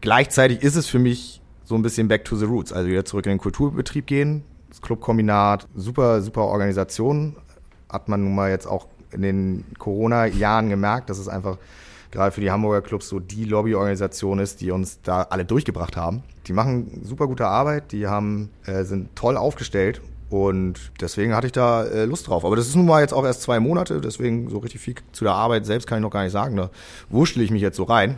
Gleichzeitig 0.00 0.62
ist 0.62 0.74
es 0.74 0.88
für 0.88 0.98
mich 0.98 1.40
so 1.62 1.76
ein 1.76 1.82
bisschen 1.82 2.08
back 2.08 2.24
to 2.24 2.34
the 2.34 2.46
roots, 2.46 2.72
also 2.72 2.88
wieder 2.88 3.04
zurück 3.04 3.26
in 3.26 3.30
den 3.30 3.38
Kulturbetrieb 3.38 4.06
gehen. 4.06 4.42
Das 4.68 4.82
Clubkombinat, 4.82 5.68
super, 5.76 6.22
super 6.22 6.42
Organisation. 6.42 7.36
Hat 7.88 8.08
man 8.08 8.24
nun 8.24 8.34
mal 8.34 8.50
jetzt 8.50 8.66
auch 8.66 8.86
in 9.12 9.22
den 9.22 9.64
Corona-Jahren 9.78 10.68
gemerkt, 10.68 11.10
dass 11.10 11.18
es 11.18 11.28
einfach 11.28 11.58
gerade 12.10 12.32
für 12.32 12.40
die 12.40 12.50
Hamburger 12.50 12.82
Clubs 12.82 13.08
so 13.08 13.20
die 13.20 13.44
Lobbyorganisation 13.44 14.38
ist, 14.38 14.60
die 14.60 14.70
uns 14.70 15.00
da 15.02 15.22
alle 15.22 15.44
durchgebracht 15.44 15.96
haben. 15.96 16.22
Die 16.46 16.52
machen 16.52 17.02
super 17.04 17.26
gute 17.26 17.46
Arbeit, 17.46 17.92
die 17.92 18.06
haben, 18.06 18.50
äh, 18.66 18.84
sind 18.84 19.14
toll 19.14 19.36
aufgestellt 19.36 20.00
und 20.28 20.92
deswegen 21.00 21.34
hatte 21.34 21.46
ich 21.46 21.52
da 21.52 21.84
äh, 21.84 22.04
Lust 22.04 22.28
drauf. 22.28 22.44
Aber 22.44 22.56
das 22.56 22.68
ist 22.68 22.76
nun 22.76 22.86
mal 22.86 23.00
jetzt 23.00 23.12
auch 23.12 23.24
erst 23.24 23.42
zwei 23.42 23.60
Monate, 23.60 24.00
deswegen 24.00 24.48
so 24.48 24.58
richtig 24.58 24.80
viel 24.80 24.94
zu 25.12 25.24
der 25.24 25.34
Arbeit 25.34 25.66
selbst 25.66 25.86
kann 25.86 25.98
ich 25.98 26.02
noch 26.02 26.10
gar 26.10 26.22
nicht 26.22 26.32
sagen. 26.32 26.56
Da 26.56 26.70
wurschtel 27.08 27.42
ich 27.42 27.50
mich 27.50 27.62
jetzt 27.62 27.76
so 27.76 27.84
rein. 27.84 28.16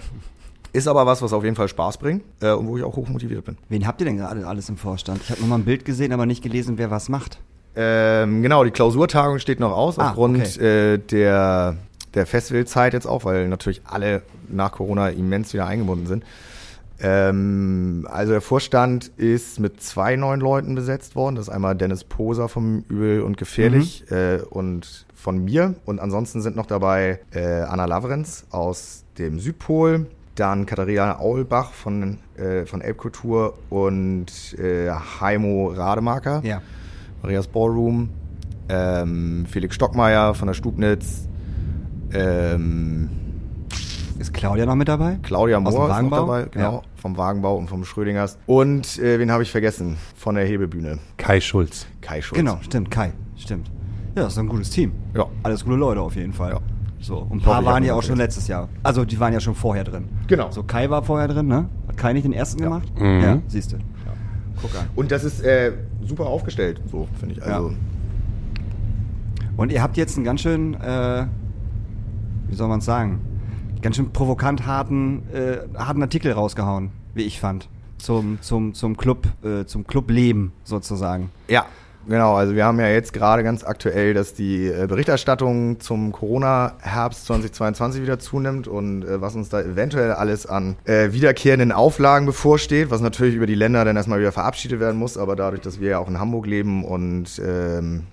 Ist 0.74 0.88
aber 0.88 1.04
was, 1.04 1.20
was 1.20 1.34
auf 1.34 1.44
jeden 1.44 1.56
Fall 1.56 1.68
Spaß 1.68 1.98
bringt 1.98 2.22
äh, 2.40 2.52
und 2.52 2.66
wo 2.66 2.78
ich 2.78 2.84
auch 2.84 2.96
hochmotiviert 2.96 3.44
bin. 3.44 3.58
Wen 3.68 3.86
habt 3.86 4.00
ihr 4.00 4.06
denn 4.06 4.16
gerade 4.16 4.46
alles 4.46 4.68
im 4.70 4.78
Vorstand? 4.78 5.20
Ich 5.22 5.30
habe 5.30 5.40
nur 5.40 5.50
mal 5.50 5.56
ein 5.56 5.64
Bild 5.64 5.84
gesehen, 5.84 6.12
aber 6.12 6.24
nicht 6.24 6.42
gelesen, 6.42 6.78
wer 6.78 6.90
was 6.90 7.10
macht. 7.10 7.40
Ähm, 7.74 8.42
genau, 8.42 8.64
die 8.64 8.70
Klausurtagung 8.70 9.38
steht 9.38 9.60
noch 9.60 9.72
aus, 9.72 9.98
Ah, 9.98 10.08
aufgrund 10.10 10.38
okay. 10.42 10.94
äh, 10.94 10.98
der, 10.98 11.76
der 12.14 12.26
Festivalzeit 12.26 12.92
jetzt 12.92 13.06
auch, 13.06 13.24
weil 13.24 13.48
natürlich 13.48 13.82
alle 13.84 14.22
nach 14.48 14.72
Corona 14.72 15.08
immens 15.08 15.52
wieder 15.54 15.66
eingebunden 15.66 16.06
sind. 16.06 16.24
Ähm, 17.00 18.06
also 18.10 18.32
der 18.32 18.40
Vorstand 18.40 19.10
ist 19.16 19.58
mit 19.58 19.82
zwei 19.82 20.16
neuen 20.16 20.40
Leuten 20.40 20.74
besetzt 20.74 21.16
worden. 21.16 21.34
Das 21.36 21.48
ist 21.48 21.54
einmal 21.54 21.74
Dennis 21.74 22.04
Poser 22.04 22.48
vom 22.48 22.84
Übel 22.88 23.22
und 23.22 23.36
Gefährlich 23.36 24.04
äh, 24.10 24.38
und 24.50 25.06
von 25.14 25.44
mir. 25.44 25.74
Und 25.84 26.00
ansonsten 26.00 26.42
sind 26.42 26.54
noch 26.56 26.66
dabei 26.66 27.20
äh, 27.34 27.62
Anna 27.62 27.86
Lavrenz 27.86 28.44
aus 28.50 29.04
dem 29.18 29.40
Südpol, 29.40 30.06
dann 30.36 30.64
Katharina 30.64 31.18
Aulbach 31.18 31.72
von, 31.72 32.18
äh, 32.36 32.66
von 32.66 32.80
Elbkultur 32.80 33.54
und 33.68 34.26
äh, 34.58 34.90
Heimo 35.20 35.72
Rademarker. 35.74 36.40
Ja. 36.44 36.62
Marias 37.22 37.46
Ballroom, 37.46 38.08
ähm, 38.68 39.46
Felix 39.48 39.74
Stockmeier 39.74 40.34
von 40.34 40.48
der 40.48 40.54
Stubnitz, 40.54 41.28
ähm, 42.12 43.08
Ist 44.18 44.34
Claudia 44.34 44.66
noch 44.66 44.74
mit 44.74 44.88
dabei? 44.88 45.18
Claudia 45.22 45.58
Aus 45.58 45.64
dem 45.64 45.72
Mohr 45.74 45.82
ist 45.84 45.88
noch 45.88 45.96
Wagenbau? 45.96 46.16
dabei, 46.26 46.44
genau, 46.50 46.72
Ja. 46.74 46.82
vom 46.96 47.16
Wagenbau 47.16 47.56
und 47.56 47.68
vom 47.68 47.84
Schrödingers. 47.84 48.38
Und 48.46 48.98
äh, 48.98 49.18
wen 49.18 49.30
habe 49.30 49.42
ich 49.42 49.50
vergessen? 49.50 49.96
Von 50.16 50.34
der 50.34 50.44
Hebebühne, 50.44 50.98
Kai 51.16 51.40
Schulz. 51.40 51.86
Kai 52.00 52.20
Schulz. 52.22 52.38
Genau, 52.38 52.58
stimmt, 52.62 52.90
Kai, 52.90 53.12
stimmt. 53.36 53.70
Ja, 54.14 54.24
das 54.24 54.34
ist 54.34 54.38
ein 54.38 54.48
gutes 54.48 54.70
Team. 54.70 54.92
Ja. 55.16 55.26
Alles 55.42 55.64
gute 55.64 55.76
Leute 55.76 56.00
auf 56.00 56.14
jeden 56.16 56.32
Fall. 56.34 56.52
Ja. 56.52 56.60
So, 57.00 57.16
und 57.18 57.24
ein 57.24 57.32
Hoffe 57.40 57.44
paar 57.50 57.60
ich 57.62 57.66
waren 57.66 57.84
ja 57.84 57.94
auch 57.94 58.02
schon 58.02 58.16
letztes 58.16 58.46
Jahr. 58.46 58.68
Also, 58.84 59.04
die 59.04 59.18
waren 59.18 59.32
ja 59.32 59.40
schon 59.40 59.54
vorher 59.56 59.82
drin. 59.82 60.04
Genau. 60.28 60.50
So, 60.52 60.62
Kai 60.62 60.88
war 60.90 61.02
vorher 61.02 61.26
drin, 61.26 61.46
ne? 61.48 61.68
Hat 61.88 61.96
Kai 61.96 62.12
nicht 62.12 62.24
den 62.24 62.32
ersten 62.32 62.60
Ja. 62.62 62.68
gemacht? 62.68 62.88
Mhm. 63.00 63.20
Ja, 63.20 63.38
siehst 63.48 63.72
du. 63.72 63.76
Guck 64.62 64.74
an. 64.76 64.86
Und 64.94 65.10
das 65.10 65.24
ist 65.24 65.40
äh, 65.42 65.72
super 66.04 66.26
aufgestellt, 66.26 66.80
so 66.90 67.08
finde 67.18 67.34
ich. 67.34 67.42
Also, 67.42 67.70
Ja. 67.70 67.76
Und 69.56 69.70
ihr 69.70 69.82
habt 69.82 69.96
jetzt 69.96 70.16
einen 70.16 70.24
ganz 70.24 70.40
schön, 70.40 70.74
äh, 70.74 71.26
wie 72.48 72.54
soll 72.54 72.68
man 72.68 72.78
es 72.78 72.84
sagen, 72.84 73.20
ganz 73.82 73.96
schön 73.96 74.10
provokant 74.10 74.66
harten, 74.66 75.22
äh, 75.32 75.58
harten 75.76 76.02
Artikel 76.02 76.32
rausgehauen, 76.32 76.90
wie 77.14 77.22
ich 77.22 77.38
fand. 77.38 77.68
Zum, 77.98 78.38
zum, 78.40 78.74
zum 78.74 78.96
Club, 78.96 79.28
äh, 79.44 79.64
zum 79.64 79.86
Clubleben 79.86 80.52
sozusagen. 80.64 81.30
Ja, 81.48 81.66
genau. 82.06 82.34
Also 82.34 82.54
wir 82.54 82.64
haben 82.64 82.78
ja 82.80 82.88
jetzt 82.88 83.12
gerade 83.12 83.42
ganz 83.42 83.64
aktuell, 83.64 84.14
dass 84.14 84.34
die 84.34 84.66
äh, 84.66 84.86
Berichterstattung 84.86 85.80
zum 85.80 86.12
Corona-Herbst 86.12 87.26
2022 87.26 88.02
wieder 88.02 88.18
zunimmt 88.18 88.68
und 88.68 89.04
äh, 89.04 89.20
was 89.20 89.34
uns 89.34 89.48
da 89.48 89.60
eventuell 89.60 90.12
alles 90.12 90.46
an 90.46 90.76
äh, 90.84 91.12
wiederkehrenden 91.12 91.72
Auflagen 91.72 92.26
bevorsteht, 92.26 92.90
was 92.90 93.00
natürlich 93.00 93.34
über 93.34 93.46
die 93.46 93.54
Länder 93.54 93.84
dann 93.84 93.96
erstmal 93.96 94.20
wieder 94.20 94.32
verabschiedet 94.32 94.80
werden 94.80 94.98
muss, 94.98 95.16
aber 95.16 95.36
dadurch, 95.36 95.62
dass 95.62 95.80
wir 95.80 95.90
ja 95.90 95.98
auch 95.98 96.08
in 96.08 96.18
Hamburg 96.18 96.46
leben 96.46 96.84
und 96.84 97.40
ähm, 97.44 98.04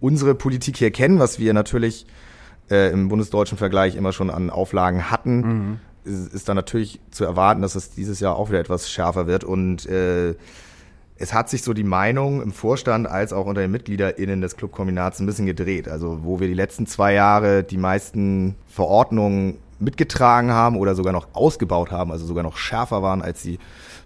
unsere 0.00 0.34
Politik 0.34 0.76
hier 0.76 0.90
kennen, 0.90 1.18
was 1.18 1.38
wir 1.38 1.52
natürlich 1.52 2.06
äh, 2.70 2.90
im 2.92 3.08
bundesdeutschen 3.08 3.58
Vergleich 3.58 3.96
immer 3.96 4.12
schon 4.12 4.30
an 4.30 4.50
Auflagen 4.50 5.10
hatten, 5.10 5.80
ist, 6.04 6.32
ist 6.32 6.48
dann 6.48 6.56
natürlich 6.56 7.00
zu 7.10 7.24
erwarten, 7.24 7.62
dass 7.62 7.74
es 7.74 7.90
dieses 7.90 8.20
Jahr 8.20 8.36
auch 8.36 8.48
wieder 8.48 8.60
etwas 8.60 8.90
schärfer 8.90 9.26
wird 9.26 9.44
und 9.44 9.86
äh, 9.86 10.34
es 11.20 11.34
hat 11.34 11.50
sich 11.50 11.62
so 11.62 11.74
die 11.74 11.84
Meinung 11.84 12.42
im 12.42 12.50
Vorstand 12.50 13.06
als 13.06 13.34
auch 13.34 13.44
unter 13.44 13.60
den 13.60 13.70
MitgliederInnen 13.70 14.40
des 14.40 14.56
Clubkombinats 14.56 15.20
ein 15.20 15.26
bisschen 15.26 15.44
gedreht. 15.44 15.86
Also 15.86 16.20
wo 16.22 16.40
wir 16.40 16.48
die 16.48 16.54
letzten 16.54 16.86
zwei 16.86 17.12
Jahre 17.12 17.62
die 17.62 17.76
meisten 17.76 18.56
Verordnungen 18.66 19.58
mitgetragen 19.78 20.50
haben 20.50 20.76
oder 20.76 20.94
sogar 20.94 21.12
noch 21.12 21.28
ausgebaut 21.34 21.90
haben, 21.90 22.10
also 22.10 22.24
sogar 22.24 22.42
noch 22.42 22.56
schärfer 22.56 23.02
waren, 23.02 23.20
als 23.20 23.42
die 23.42 23.58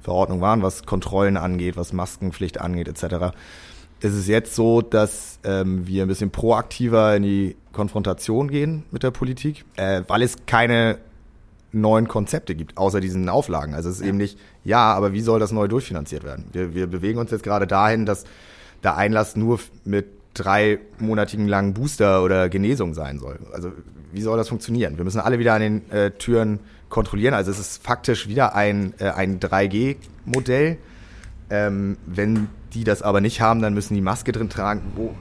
Verordnungen 0.03 0.43
waren, 0.43 0.63
was 0.63 0.87
Kontrollen 0.87 1.37
angeht, 1.37 1.77
was 1.77 1.93
Maskenpflicht 1.93 2.61
angeht, 2.61 2.89
etc. 2.89 3.37
Ist 4.01 4.15
es 4.15 4.27
jetzt 4.27 4.57
so, 4.57 4.83
dass 4.83 5.39
ähm, 5.45 5.87
wir 5.87 6.03
ein 6.03 6.09
bisschen 6.09 6.31
proaktiver 6.31 7.15
in 7.15 7.23
die 7.23 7.57
Konfrontation 7.73 8.49
gehen 8.49 8.83
mit 8.91 9.05
der 9.05 9.13
Politik, 9.13 9.65
äh, 9.77 10.03
weil 10.09 10.23
es 10.23 10.35
keine 10.47 10.99
neuen 11.81 12.09
Konzepte 12.09 12.55
gibt, 12.55 12.77
außer 12.79 13.01
diesen 13.01 13.29
Auflagen. 13.29 13.75
Also 13.75 13.89
es 13.89 13.97
ist 13.97 14.03
ja. 14.03 14.09
eben 14.09 14.19
nicht, 14.19 14.39
ja, 14.65 14.93
aber 14.95 15.13
wie 15.13 15.21
soll 15.21 15.41
das 15.41 15.53
neu 15.53 15.69
durchfinanziert 15.69 16.25
werden? 16.25 16.47
Wir, 16.53 16.75
wir 16.75 16.87
bewegen 16.87 17.19
uns 17.19 17.31
jetzt 17.31 17.45
gerade 17.45 17.67
dahin, 17.67 18.07
dass 18.07 18.25
der 18.83 18.97
Einlass 18.97 19.37
nur 19.37 19.61
mit 19.85 20.07
dreimonatigen 20.35 21.49
langen 21.49 21.75
Booster 21.75 22.23
oder 22.23 22.49
Genesung 22.49 22.95
sein 22.95 23.19
soll. 23.19 23.39
Also 23.53 23.73
wie 24.13 24.21
soll 24.21 24.37
das 24.37 24.49
funktionieren? 24.49 24.97
Wir 24.97 25.05
müssen 25.05 25.21
alle 25.21 25.39
wieder 25.39 25.55
an 25.55 25.61
den 25.61 25.91
äh, 25.91 26.11
Türen 26.13 26.61
kontrollieren. 26.89 27.35
Also 27.35 27.51
es 27.51 27.59
ist 27.59 27.83
faktisch 27.83 28.29
wieder 28.29 28.55
ein, 28.55 28.95
äh, 28.99 29.11
ein 29.11 29.41
3G-Modell. 29.41 30.79
Ähm, 31.51 31.99
wenn 32.07 32.49
die 32.73 32.85
das 32.85 33.03
aber 33.03 33.21
nicht 33.21 33.41
haben, 33.41 33.63
dann 33.63 33.75
müssen 33.75 33.95
die 33.95 34.01
Maske 34.01 34.33
drin 34.33 34.49
tragen. 34.49 34.83
Wo, 34.97 35.15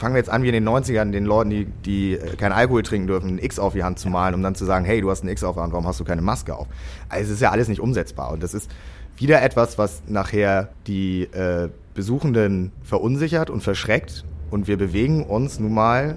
fangen 0.00 0.14
wir 0.14 0.18
jetzt 0.18 0.30
an 0.30 0.42
wie 0.42 0.48
in 0.48 0.54
den 0.54 0.68
90ern, 0.68 1.12
den 1.12 1.26
Leuten, 1.26 1.50
die, 1.50 1.66
die 1.66 2.14
äh, 2.14 2.36
kein 2.36 2.52
Alkohol 2.52 2.82
trinken 2.82 3.06
dürfen, 3.06 3.36
ein 3.36 3.38
X 3.38 3.58
auf 3.58 3.74
die 3.74 3.84
Hand 3.84 3.98
zu 3.98 4.08
malen, 4.08 4.34
um 4.34 4.42
dann 4.42 4.54
zu 4.54 4.64
sagen, 4.64 4.84
hey, 4.84 5.00
du 5.00 5.10
hast 5.10 5.22
ein 5.22 5.28
X 5.28 5.44
auf 5.44 5.54
der 5.54 5.62
Hand, 5.62 5.72
warum 5.72 5.86
hast 5.86 6.00
du 6.00 6.04
keine 6.04 6.22
Maske 6.22 6.56
auf? 6.56 6.66
Also 7.08 7.26
es 7.26 7.30
ist 7.30 7.40
ja 7.40 7.50
alles 7.50 7.68
nicht 7.68 7.80
umsetzbar. 7.80 8.32
Und 8.32 8.42
das 8.42 8.54
ist 8.54 8.70
wieder 9.16 9.42
etwas, 9.42 9.76
was 9.78 10.02
nachher 10.08 10.70
die 10.86 11.24
äh, 11.24 11.68
Besuchenden 11.94 12.72
verunsichert 12.82 13.50
und 13.50 13.62
verschreckt. 13.62 14.24
Und 14.50 14.66
wir 14.66 14.78
bewegen 14.78 15.24
uns 15.24 15.60
nun 15.60 15.74
mal 15.74 16.16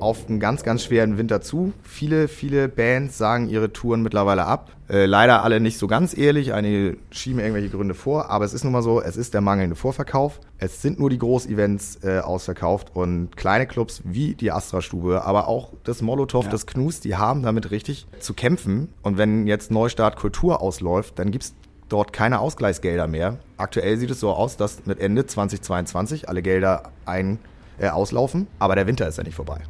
auf 0.00 0.28
einen 0.28 0.40
ganz, 0.40 0.62
ganz 0.62 0.84
schweren 0.84 1.18
Winter 1.18 1.40
zu. 1.40 1.72
Viele, 1.82 2.28
viele 2.28 2.68
Bands 2.68 3.18
sagen 3.18 3.48
ihre 3.48 3.72
Touren 3.72 4.02
mittlerweile 4.02 4.44
ab. 4.44 4.70
Äh, 4.88 5.04
leider 5.04 5.44
alle 5.44 5.60
nicht 5.60 5.78
so 5.78 5.86
ganz 5.86 6.16
ehrlich. 6.16 6.54
Einige 6.54 6.96
schieben 7.10 7.40
irgendwelche 7.40 7.68
Gründe 7.68 7.94
vor. 7.94 8.30
Aber 8.30 8.44
es 8.44 8.54
ist 8.54 8.64
nun 8.64 8.72
mal 8.72 8.82
so, 8.82 9.02
es 9.02 9.16
ist 9.16 9.34
der 9.34 9.40
mangelnde 9.40 9.76
Vorverkauf. 9.76 10.40
Es 10.58 10.80
sind 10.80 10.98
nur 10.98 11.10
die 11.10 11.18
Großevents 11.18 12.04
äh, 12.04 12.20
ausverkauft 12.20 12.94
und 12.94 13.36
kleine 13.36 13.66
Clubs 13.66 14.02
wie 14.04 14.34
die 14.34 14.50
Astra-Stube, 14.50 15.24
aber 15.24 15.48
auch 15.48 15.72
das 15.84 16.02
Molotow, 16.02 16.44
ja. 16.44 16.50
das 16.50 16.66
Knus, 16.66 17.00
die 17.00 17.16
haben 17.16 17.42
damit 17.42 17.70
richtig 17.70 18.06
zu 18.18 18.34
kämpfen. 18.34 18.88
Und 19.02 19.18
wenn 19.18 19.46
jetzt 19.46 19.70
Neustart 19.70 20.16
Kultur 20.16 20.62
ausläuft, 20.62 21.18
dann 21.18 21.30
gibt's 21.30 21.54
dort 21.88 22.12
keine 22.12 22.40
Ausgleichsgelder 22.40 23.06
mehr. 23.06 23.38
Aktuell 23.56 23.96
sieht 23.98 24.10
es 24.10 24.20
so 24.20 24.30
aus, 24.30 24.56
dass 24.56 24.86
mit 24.86 25.00
Ende 25.00 25.26
2022 25.26 26.28
alle 26.28 26.42
Gelder 26.42 26.90
ein, 27.04 27.38
äh, 27.78 27.88
auslaufen, 27.88 28.46
aber 28.58 28.74
der 28.74 28.86
Winter 28.86 29.06
ist 29.06 29.18
ja 29.18 29.24
nicht 29.24 29.36
vorbei 29.36 29.60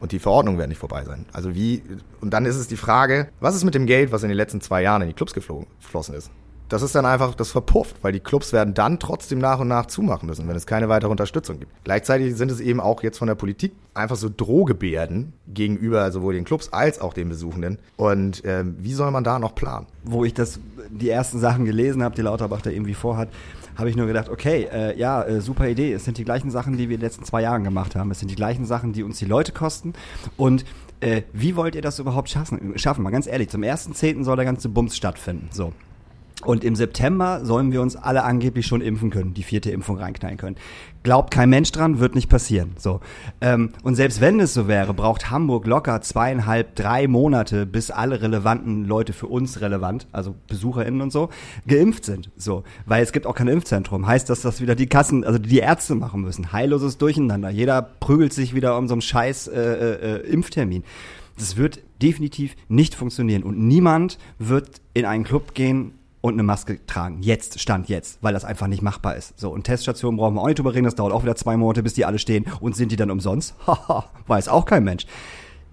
und 0.00 0.12
die 0.12 0.18
Verordnung 0.18 0.58
wird 0.58 0.68
nicht 0.68 0.78
vorbei 0.78 1.04
sein. 1.04 1.26
Also 1.32 1.54
wie, 1.54 1.82
und 2.20 2.32
dann 2.32 2.46
ist 2.46 2.56
es 2.56 2.68
die 2.68 2.76
Frage, 2.76 3.28
was 3.40 3.54
ist 3.54 3.64
mit 3.64 3.74
dem 3.74 3.86
Geld, 3.86 4.12
was 4.12 4.22
in 4.22 4.28
den 4.28 4.36
letzten 4.36 4.60
zwei 4.60 4.82
Jahren 4.82 5.02
in 5.02 5.08
die 5.08 5.14
Clubs 5.14 5.34
geflossen 5.34 6.14
ist? 6.14 6.30
Das 6.68 6.82
ist 6.82 6.94
dann 6.94 7.06
einfach, 7.06 7.34
das 7.34 7.50
verpufft, 7.50 7.96
weil 8.02 8.12
die 8.12 8.20
Clubs 8.20 8.52
werden 8.52 8.74
dann 8.74 8.98
trotzdem 8.98 9.38
nach 9.38 9.58
und 9.58 9.68
nach 9.68 9.86
zumachen 9.86 10.28
müssen, 10.28 10.46
wenn 10.48 10.56
es 10.56 10.66
keine 10.66 10.90
weitere 10.90 11.10
Unterstützung 11.10 11.58
gibt. 11.58 11.72
Gleichzeitig 11.84 12.36
sind 12.36 12.50
es 12.50 12.60
eben 12.60 12.78
auch 12.78 13.02
jetzt 13.02 13.18
von 13.18 13.28
der 13.28 13.36
Politik 13.36 13.72
einfach 13.94 14.16
so 14.16 14.28
Drohgebärden 14.34 15.32
gegenüber 15.46 16.12
sowohl 16.12 16.34
den 16.34 16.44
Clubs 16.44 16.70
als 16.70 17.00
auch 17.00 17.14
den 17.14 17.30
Besuchenden. 17.30 17.78
Und 17.96 18.42
ähm, 18.44 18.76
wie 18.78 18.92
soll 18.92 19.10
man 19.10 19.24
da 19.24 19.38
noch 19.38 19.54
planen? 19.54 19.86
Wo 20.04 20.24
ich 20.24 20.34
das, 20.34 20.60
die 20.90 21.08
ersten 21.08 21.40
Sachen 21.40 21.64
gelesen 21.64 22.02
habe, 22.02 22.14
die 22.14 22.22
Lauterbach 22.22 22.60
da 22.60 22.68
irgendwie 22.68 22.94
vorhat, 22.94 23.30
habe 23.78 23.88
ich 23.88 23.96
nur 23.96 24.08
gedacht, 24.08 24.28
okay, 24.28 24.68
äh, 24.72 24.98
ja, 24.98 25.22
äh, 25.22 25.40
super 25.40 25.68
Idee. 25.68 25.92
Es 25.92 26.04
sind 26.04 26.18
die 26.18 26.24
gleichen 26.24 26.50
Sachen, 26.50 26.76
die 26.76 26.88
wir 26.88 26.96
in 26.96 27.00
den 27.00 27.06
letzten 27.06 27.24
zwei 27.24 27.42
Jahren 27.42 27.62
gemacht 27.62 27.94
haben. 27.94 28.10
Es 28.10 28.18
sind 28.18 28.30
die 28.30 28.34
gleichen 28.34 28.66
Sachen, 28.66 28.92
die 28.92 29.04
uns 29.04 29.18
die 29.18 29.24
Leute 29.24 29.52
kosten. 29.52 29.92
Und 30.36 30.64
äh, 31.00 31.22
wie 31.32 31.54
wollt 31.54 31.76
ihr 31.76 31.82
das 31.82 32.00
überhaupt 32.00 32.28
schaffen? 32.28 32.76
Schaffen, 32.76 33.04
mal 33.04 33.10
ganz 33.10 33.28
ehrlich. 33.28 33.50
Zum 33.50 33.62
1.10. 33.62 34.24
soll 34.24 34.34
der 34.34 34.44
ganze 34.44 34.68
Bums 34.68 34.96
stattfinden. 34.96 35.48
So. 35.52 35.72
Und 36.44 36.64
im 36.64 36.76
September 36.76 37.44
sollen 37.44 37.72
wir 37.72 37.80
uns 37.80 37.96
alle 37.96 38.24
angeblich 38.24 38.66
schon 38.66 38.80
impfen 38.80 39.10
können, 39.10 39.34
die 39.34 39.42
vierte 39.42 39.70
Impfung 39.70 39.98
reinknallen 39.98 40.38
können. 40.38 40.56
Glaubt 41.02 41.30
kein 41.30 41.50
Mensch 41.50 41.70
dran, 41.72 42.00
wird 42.00 42.14
nicht 42.14 42.28
passieren. 42.28 42.72
So. 42.78 43.00
Ähm, 43.40 43.70
und 43.82 43.94
selbst 43.94 44.20
wenn 44.20 44.40
es 44.40 44.54
so 44.54 44.68
wäre, 44.68 44.94
braucht 44.94 45.30
Hamburg 45.30 45.66
locker 45.66 46.00
zweieinhalb, 46.00 46.74
drei 46.74 47.06
Monate, 47.06 47.66
bis 47.66 47.90
alle 47.90 48.20
relevanten 48.20 48.84
Leute 48.84 49.12
für 49.12 49.26
uns 49.26 49.60
relevant, 49.60 50.06
also 50.12 50.34
BesucherInnen 50.48 51.00
und 51.00 51.12
so, 51.12 51.30
geimpft 51.66 52.04
sind. 52.04 52.30
So. 52.36 52.64
Weil 52.86 53.02
es 53.02 53.12
gibt 53.12 53.26
auch 53.26 53.34
kein 53.34 53.48
Impfzentrum. 53.48 54.06
Heißt, 54.06 54.28
dass 54.28 54.42
das 54.42 54.60
wieder 54.60 54.74
die 54.74 54.88
Kassen, 54.88 55.24
also 55.24 55.38
die 55.38 55.58
Ärzte 55.58 55.94
machen 55.94 56.22
müssen. 56.22 56.52
Heilloses 56.52 56.98
Durcheinander. 56.98 57.50
Jeder 57.50 57.82
prügelt 57.82 58.32
sich 58.32 58.54
wieder 58.54 58.76
um 58.76 58.88
so 58.88 58.94
einen 58.94 59.02
scheiß 59.02 59.48
äh, 59.48 59.60
äh, 59.60 60.16
äh 60.16 60.30
Impftermin. 60.30 60.84
Das 61.38 61.56
wird 61.56 61.80
definitiv 62.02 62.56
nicht 62.68 62.94
funktionieren. 62.94 63.44
Und 63.44 63.58
niemand 63.58 64.18
wird 64.38 64.80
in 64.94 65.04
einen 65.04 65.24
Club 65.24 65.54
gehen 65.54 65.92
und 66.20 66.34
eine 66.34 66.42
Maske 66.42 66.84
tragen. 66.86 67.22
Jetzt, 67.22 67.60
Stand 67.60 67.88
jetzt, 67.88 68.18
weil 68.22 68.32
das 68.32 68.44
einfach 68.44 68.66
nicht 68.66 68.82
machbar 68.82 69.16
ist. 69.16 69.38
So, 69.38 69.50
und 69.50 69.64
Teststationen 69.64 70.18
brauchen 70.18 70.34
wir 70.34 70.42
auch 70.42 70.46
nicht 70.46 70.58
drüber 70.58 70.74
reden, 70.74 70.84
das 70.84 70.94
dauert 70.94 71.12
auch 71.12 71.22
wieder 71.22 71.36
zwei 71.36 71.56
Monate, 71.56 71.82
bis 71.82 71.94
die 71.94 72.04
alle 72.04 72.18
stehen. 72.18 72.46
Und 72.60 72.76
sind 72.76 72.92
die 72.92 72.96
dann 72.96 73.10
umsonst? 73.10 73.54
Haha, 73.66 74.06
weiß 74.26 74.48
auch 74.48 74.64
kein 74.64 74.84
Mensch. 74.84 75.06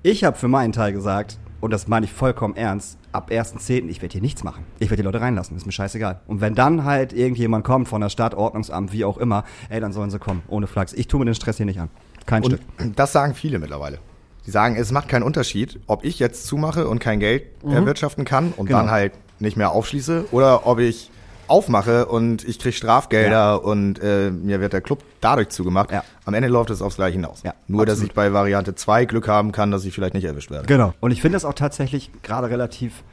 Ich 0.04 0.24
habe 0.24 0.38
für 0.38 0.48
meinen 0.48 0.72
Teil 0.72 0.94
gesagt, 0.94 1.40
und 1.62 1.72
das 1.72 1.88
meine 1.88 2.06
ich 2.06 2.14
vollkommen 2.14 2.56
ernst, 2.56 3.00
ab 3.12 3.32
1.10. 3.32 3.88
ich 3.88 4.02
werde 4.02 4.14
hier 4.14 4.22
nichts 4.22 4.44
machen. 4.44 4.66
Ich 4.78 4.92
werde 4.92 5.02
die 5.02 5.06
Leute 5.06 5.22
reinlassen, 5.22 5.58
ist 5.58 5.66
mir 5.66 5.72
scheißegal. 5.72 6.22
Und 6.28 6.42
wenn 6.42 6.54
dann 6.54 6.84
halt 6.84 7.12
irgendjemand 7.12 7.66
kommt 7.66 7.88
von 7.88 8.02
der 8.02 8.10
Stadt, 8.10 8.36
Ordnungsamt, 8.36 8.92
wie 8.92 9.04
auch 9.04 9.18
immer, 9.18 9.46
ey, 9.70 9.80
dann 9.80 9.94
sollen 9.94 10.12
sie 10.12 10.20
kommen, 10.20 10.44
ohne 10.48 10.68
Flachs. 10.68 10.94
Ich 10.94 11.08
tue 11.08 11.20
mir 11.20 11.26
den 11.26 11.34
Stress 11.34 11.58
hier 11.58 11.66
nicht 11.66 11.80
an. 11.80 11.90
Kein 12.28 12.44
und 12.44 12.52
Stück. 12.52 12.96
Das 12.96 13.14
sagen 13.14 13.34
viele 13.34 13.58
mittlerweile. 13.58 13.98
Die 14.46 14.52
sagen, 14.52 14.76
es 14.76 14.92
macht 14.92 15.08
keinen 15.08 15.24
Unterschied, 15.24 15.80
ob 15.88 16.04
ich 16.04 16.20
jetzt 16.20 16.46
zumache 16.46 16.88
und 16.88 17.00
kein 17.00 17.20
Geld 17.20 17.64
mhm. 17.64 17.72
erwirtschaften 17.72 18.26
kann 18.26 18.54
und 18.56 18.68
genau. 18.68 18.82
dann 18.82 18.92
halt 18.92 19.14
nicht 19.40 19.58
mehr 19.58 19.72
aufschließe 19.72 20.26
oder 20.32 20.66
ob 20.66 20.80
ich 20.80 21.12
aufmache 21.48 22.06
und 22.08 22.44
ich 22.44 22.60
kriege 22.60 22.76
Strafgelder 22.76 23.30
ja. 23.30 23.56
und 23.56 24.00
äh, 24.02 24.32
mir 24.32 24.60
wird 24.60 24.74
der 24.74 24.82
Club 24.82 25.04
dadurch 25.22 25.50
zugemacht. 25.50 25.92
Ja. 25.92 26.04
Am 26.26 26.34
Ende 26.34 26.48
läuft 26.48 26.70
es 26.70 26.82
aufs 26.82 26.96
Gleiche 26.96 27.14
hinaus. 27.14 27.44
Ja, 27.44 27.54
Nur, 27.68 27.82
absolut. 27.82 27.88
dass 27.88 28.08
ich 28.08 28.14
bei 28.14 28.34
Variante 28.34 28.76
2 28.76 29.06
Glück 29.06 29.28
haben 29.28 29.52
kann, 29.52 29.72
dass 29.72 29.86
ich 29.86 29.94
vielleicht 29.94 30.14
nicht 30.14 30.26
erwischt 30.26 30.52
werde. 30.52 30.66
Genau. 30.66 30.94
Und 31.00 31.12
ich 31.12 31.22
finde 31.22 31.36
das 31.36 31.46
auch 31.46 31.54
tatsächlich 31.54 32.12
gerade 32.24 32.50
relativ, 32.50 33.04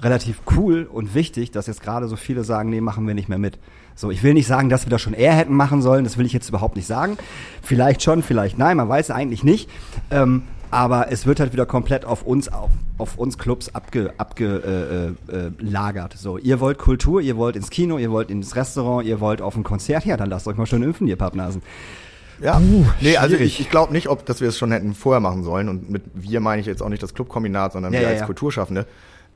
relativ 0.00 0.40
cool 0.56 0.88
und 0.90 1.14
wichtig, 1.14 1.50
dass 1.50 1.66
jetzt 1.66 1.82
gerade 1.82 2.06
so 2.08 2.16
viele 2.16 2.44
sagen, 2.44 2.70
nee, 2.70 2.80
machen 2.80 3.06
wir 3.06 3.14
nicht 3.14 3.28
mehr 3.28 3.38
mit. 3.38 3.58
So, 3.94 4.10
ich 4.10 4.22
will 4.22 4.34
nicht 4.34 4.46
sagen, 4.46 4.68
dass 4.68 4.86
wir 4.86 4.90
das 4.90 5.02
schon 5.02 5.14
eher 5.14 5.34
hätten 5.34 5.54
machen 5.54 5.82
sollen, 5.82 6.04
das 6.04 6.16
will 6.16 6.26
ich 6.26 6.32
jetzt 6.32 6.48
überhaupt 6.48 6.76
nicht 6.76 6.86
sagen. 6.86 7.18
Vielleicht 7.62 8.02
schon, 8.02 8.22
vielleicht 8.22 8.56
nein, 8.56 8.76
man 8.76 8.88
weiß 8.88 9.10
eigentlich 9.10 9.44
nicht. 9.44 9.68
Ähm, 10.10 10.44
aber 10.72 11.12
es 11.12 11.26
wird 11.26 11.38
halt 11.38 11.52
wieder 11.52 11.66
komplett 11.66 12.06
auf 12.06 12.22
uns, 12.22 12.50
auf, 12.50 12.70
auf 12.96 13.18
uns 13.18 13.36
Clubs 13.36 13.74
abgelagert. 13.74 14.18
Abge, 14.18 15.14
äh, 15.30 15.36
äh, 15.36 15.50
lagert. 15.58 16.14
so, 16.16 16.38
ihr 16.38 16.60
wollt 16.60 16.78
Kultur, 16.78 17.20
ihr 17.20 17.36
wollt 17.36 17.56
ins 17.56 17.68
Kino, 17.68 17.98
ihr 17.98 18.10
wollt 18.10 18.30
ins 18.30 18.56
Restaurant, 18.56 19.06
ihr 19.06 19.20
wollt 19.20 19.42
auf 19.42 19.54
ein 19.54 19.64
Konzert, 19.64 20.06
ja, 20.06 20.16
dann 20.16 20.30
lasst 20.30 20.48
euch 20.48 20.56
mal 20.56 20.64
schön 20.64 20.82
impfen, 20.82 21.06
ihr 21.06 21.16
Pappnasen. 21.16 21.60
Ja, 22.40 22.56
uh, 22.58 22.86
nee, 23.02 23.18
also 23.18 23.36
ich, 23.36 23.60
ich 23.60 23.68
glaube 23.68 23.92
nicht, 23.92 24.08
ob 24.08 24.24
dass 24.24 24.40
wir 24.40 24.48
es 24.48 24.56
schon 24.56 24.72
hätten 24.72 24.94
vorher 24.94 25.20
machen 25.20 25.44
sollen. 25.44 25.68
Und 25.68 25.90
mit 25.90 26.04
wir 26.14 26.40
meine 26.40 26.60
ich 26.60 26.66
jetzt 26.66 26.82
auch 26.82 26.88
nicht 26.88 27.02
das 27.02 27.12
Clubkombinat, 27.12 27.74
sondern 27.74 27.92
ja, 27.92 28.00
wir 28.00 28.06
ja, 28.06 28.12
als 28.12 28.20
ja. 28.20 28.26
Kulturschaffende. 28.26 28.86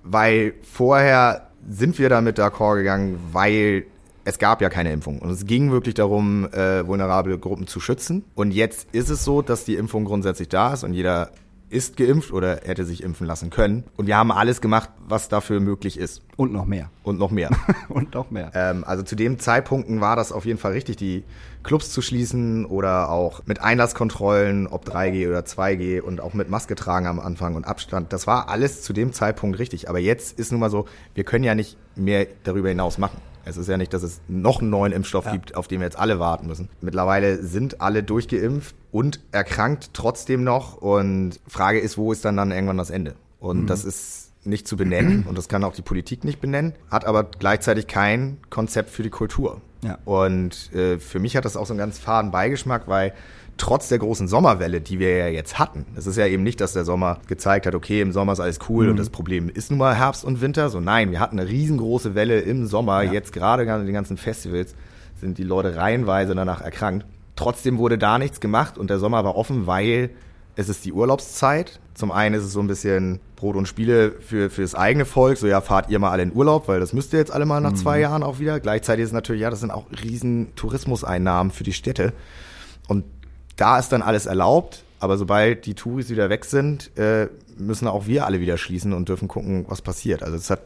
Weil 0.03 0.55
vorher 0.62 1.49
sind 1.68 1.99
wir 1.99 2.09
damit 2.09 2.39
d'accord 2.39 2.76
gegangen, 2.76 3.20
weil 3.32 3.84
es 4.27 4.39
gab 4.39 4.61
ja 4.61 4.68
keine 4.68 4.93
Impfung. 4.93 5.20
Und 5.20 5.31
es 5.31 5.47
ging 5.47 5.70
wirklich 5.70 5.95
darum, 5.95 6.47
äh, 6.53 6.87
vulnerable 6.87 7.39
Gruppen 7.39 7.68
zu 7.68 7.79
schützen. 7.79 8.24
Und 8.35 8.51
jetzt 8.51 8.89
ist 8.93 9.09
es 9.09 9.24
so, 9.24 9.41
dass 9.41 9.64
die 9.64 9.77
Impfung 9.77 10.05
grundsätzlich 10.05 10.49
da 10.49 10.74
ist 10.74 10.83
und 10.83 10.95
jeder 10.95 11.31
ist 11.68 11.97
geimpft 11.97 12.33
oder 12.33 12.61
hätte 12.64 12.85
sich 12.85 13.03
impfen 13.03 13.27
lassen 13.27 13.51
können. 13.51 13.85
Und 13.97 14.07
wir 14.07 14.16
haben 14.16 14.33
alles 14.33 14.61
gemacht, 14.61 14.91
was 15.07 15.29
dafür 15.29 15.61
möglich 15.61 15.97
ist. 15.97 16.22
Und 16.37 16.53
noch 16.53 16.64
mehr. 16.64 16.91
Und 17.05 17.18
noch 17.18 17.31
mehr. 17.31 17.51
und 17.89 18.14
noch 18.14 18.31
mehr. 18.33 18.51
Ähm, 18.55 18.83
also 18.85 19.05
zu 19.05 19.14
dem 19.14 19.39
Zeitpunkten 19.39 20.01
war 20.01 20.16
das 20.16 20.33
auf 20.33 20.45
jeden 20.45 20.59
Fall 20.59 20.72
richtig, 20.72 20.97
die 20.97 21.22
Clubs 21.62 21.91
zu 21.91 22.03
schließen 22.03 22.66
oder 22.66 23.11
auch 23.11 23.43
mit 23.47 23.61
Einlasskontrollen, 23.61 24.66
ob 24.66 24.89
3G 24.89 25.29
oder 25.29 25.41
2G 25.41 26.01
und 26.01 26.20
auch 26.20 26.35
mit 26.35 26.51
Maske 26.51 26.74
tragen 26.74 27.07
am 27.07 27.20
Anfang 27.20 27.55
und 27.55 27.64
Abstand. 27.64 28.12
Das 28.12 28.27
war 28.27 28.49
alles 28.49 28.83
zu 28.83 28.93
dem 28.93 29.12
Zeitpunkt 29.12 29.59
richtig. 29.61 29.89
Aber 29.89 30.01
jetzt 30.01 30.39
ist 30.39 30.51
nun 30.51 30.61
mal 30.61 30.70
so, 30.70 30.87
wir 31.14 31.22
können 31.22 31.45
ja 31.45 31.55
nicht 31.55 31.77
mehr 31.95 32.27
darüber 32.45 32.68
hinaus 32.68 32.99
machen. 32.99 33.20
Es 33.47 33.57
ist 33.57 33.69
ja 33.69 33.77
nicht, 33.77 33.95
dass 33.95 34.03
es 34.03 34.21
noch 34.27 34.61
einen 34.61 34.71
neuen 34.71 34.93
Impfstoff 34.93 35.27
ja. 35.27 35.33
gibt, 35.33 35.55
auf 35.55 35.69
den 35.69 35.79
wir 35.81 35.87
jetzt 35.87 35.99
alle 35.99 36.19
warten 36.19 36.49
müssen. 36.49 36.69
Mittlerweile 36.81 37.43
sind 37.43 37.81
alle 37.81 38.03
durchgeimpft 38.03 38.75
und 38.91 39.21
erkrankt 39.31 39.91
trotzdem 39.93 40.43
noch. 40.43 40.77
Und 40.77 41.39
Frage 41.47 41.79
ist, 41.79 41.97
wo 41.97 42.13
ist 42.13 42.25
dann 42.25 42.37
dann 42.37 42.51
irgendwann 42.51 42.77
das 42.77 42.91
Ende? 42.91 43.15
Und 43.39 43.63
mhm. 43.63 43.67
das 43.69 43.85
ist 43.85 44.33
nicht 44.45 44.67
zu 44.67 44.77
benennen 44.77 45.25
und 45.29 45.39
das 45.39 45.49
kann 45.49 45.65
auch 45.65 45.75
die 45.75 45.83
Politik 45.83 46.25
nicht 46.25 46.41
benennen, 46.41 46.75
hat 46.91 47.05
aber 47.05 47.25
gleichzeitig 47.25 47.87
kein 47.87 48.39
Konzept 48.51 48.91
für 48.91 49.03
die 49.03 49.11
Kultur. 49.11 49.61
Ja. 49.83 49.99
Und 50.05 50.73
äh, 50.73 50.99
für 50.99 51.21
mich 51.21 51.37
hat 51.37 51.45
das 51.45 51.57
auch 51.57 51.67
so 51.67 51.73
einen 51.73 51.79
ganz 51.79 51.99
faden 51.99 52.31
Beigeschmack, 52.31 52.89
weil 52.89 53.13
trotz 53.59 53.89
der 53.89 53.99
großen 53.99 54.29
Sommerwelle, 54.29 54.81
die 54.81 54.99
wir 54.99 55.17
ja 55.17 55.29
jetzt 55.29 55.59
hatten, 55.59 55.87
es 55.97 56.07
ist 56.07 56.17
ja 56.17 56.27
eben 56.27 56.43
nicht, 56.43 56.61
dass 56.61 56.73
der 56.73 56.85
Sommer 56.85 57.19
gezeigt 57.27 57.67
hat, 57.67 57.75
okay, 57.75 58.01
im 58.01 58.13
Sommer 58.13 58.33
ist 58.33 58.41
alles 58.41 58.59
cool 58.69 58.89
und 58.89 58.99
das 58.99 59.11
Problem 59.11 59.49
ist 59.49 59.71
nun 59.71 59.79
mal 59.79 59.95
Herbst 59.95 60.25
und 60.25 60.41
Winter. 60.41 60.69
So 60.69 60.81
nein, 60.81 61.11
wir 61.11 61.21
hatten 61.21 61.39
eine 61.39 61.49
riesengroße 61.49 62.15
Welle 62.15 62.41
im 62.41 62.67
Sommer. 62.67 63.03
Ja. 63.03 63.13
Jetzt 63.13 63.33
gerade 63.33 63.71
an 63.73 63.87
den 63.87 63.95
ganzen 63.95 64.17
Festivals 64.17 64.75
sind 65.21 65.39
die 65.39 65.45
Leute 65.45 65.77
reihenweise 65.77 66.35
danach 66.35 66.61
erkrankt. 66.61 67.07
Trotzdem 67.37 67.79
wurde 67.79 67.99
da 67.99 68.19
nichts 68.19 68.41
gemacht 68.41 68.79
und 68.79 68.91
der 68.91 68.99
Sommer 68.99 69.25
war 69.25 69.37
offen, 69.37 69.67
weil 69.67 70.11
es 70.57 70.69
ist 70.69 70.85
die 70.85 70.93
Urlaubszeit. 70.93 71.81
Zum 71.95 72.11
einen 72.11 72.35
ist 72.35 72.45
es 72.45 72.53
so 72.53 72.61
ein 72.61 72.67
bisschen 72.67 73.21
Brot 73.37 73.57
und 73.57 73.69
Spiele 73.69 74.13
für, 74.21 74.49
für 74.51 74.63
das 74.63 74.75
eigene 74.75 75.05
Volk. 75.05 75.37
So, 75.37 75.47
ja, 75.47 75.61
fahrt 75.61 75.91
ihr 75.91 75.99
mal 75.99 76.11
alle 76.11 76.23
in 76.23 76.35
Urlaub, 76.35 76.69
weil 76.69 76.81
das 76.81 76.93
müsst 76.95 77.13
ihr 77.13 77.19
jetzt 77.19 77.31
alle 77.31 77.45
mal 77.47 77.61
nach 77.61 77.75
zwei 77.75 78.01
Jahren 78.01 78.23
auch 78.23 78.39
wieder. 78.39 78.59
Gleichzeitig 78.61 79.03
ist 79.03 79.11
es 79.11 79.15
natürlich, 79.15 79.43
ja, 79.43 79.51
das 79.51 79.61
sind 79.61 79.71
auch 79.71 79.85
riesen 80.03 80.55
Tourismuseinnahmen 80.57 81.53
für 81.53 81.65
die 81.65 81.75
Städte. 81.75 82.15
Und 82.89 83.05
da 83.57 83.79
ist 83.79 83.91
dann 83.91 84.03
alles 84.03 84.27
erlaubt. 84.27 84.83
Aber 84.99 85.19
sobald 85.19 85.67
die 85.67 85.75
Touris 85.75 86.09
wieder 86.09 86.31
weg 86.31 86.47
sind, 86.47 86.97
äh, 86.97 87.29
müssen 87.59 87.87
auch 87.87 88.07
wir 88.07 88.25
alle 88.25 88.41
wieder 88.41 88.57
schließen 88.57 88.93
und 88.95 89.09
dürfen 89.09 89.29
gucken, 89.29 89.67
was 89.69 89.83
passiert. 89.83 90.23
Also 90.23 90.37
es 90.37 90.49
hat, 90.49 90.61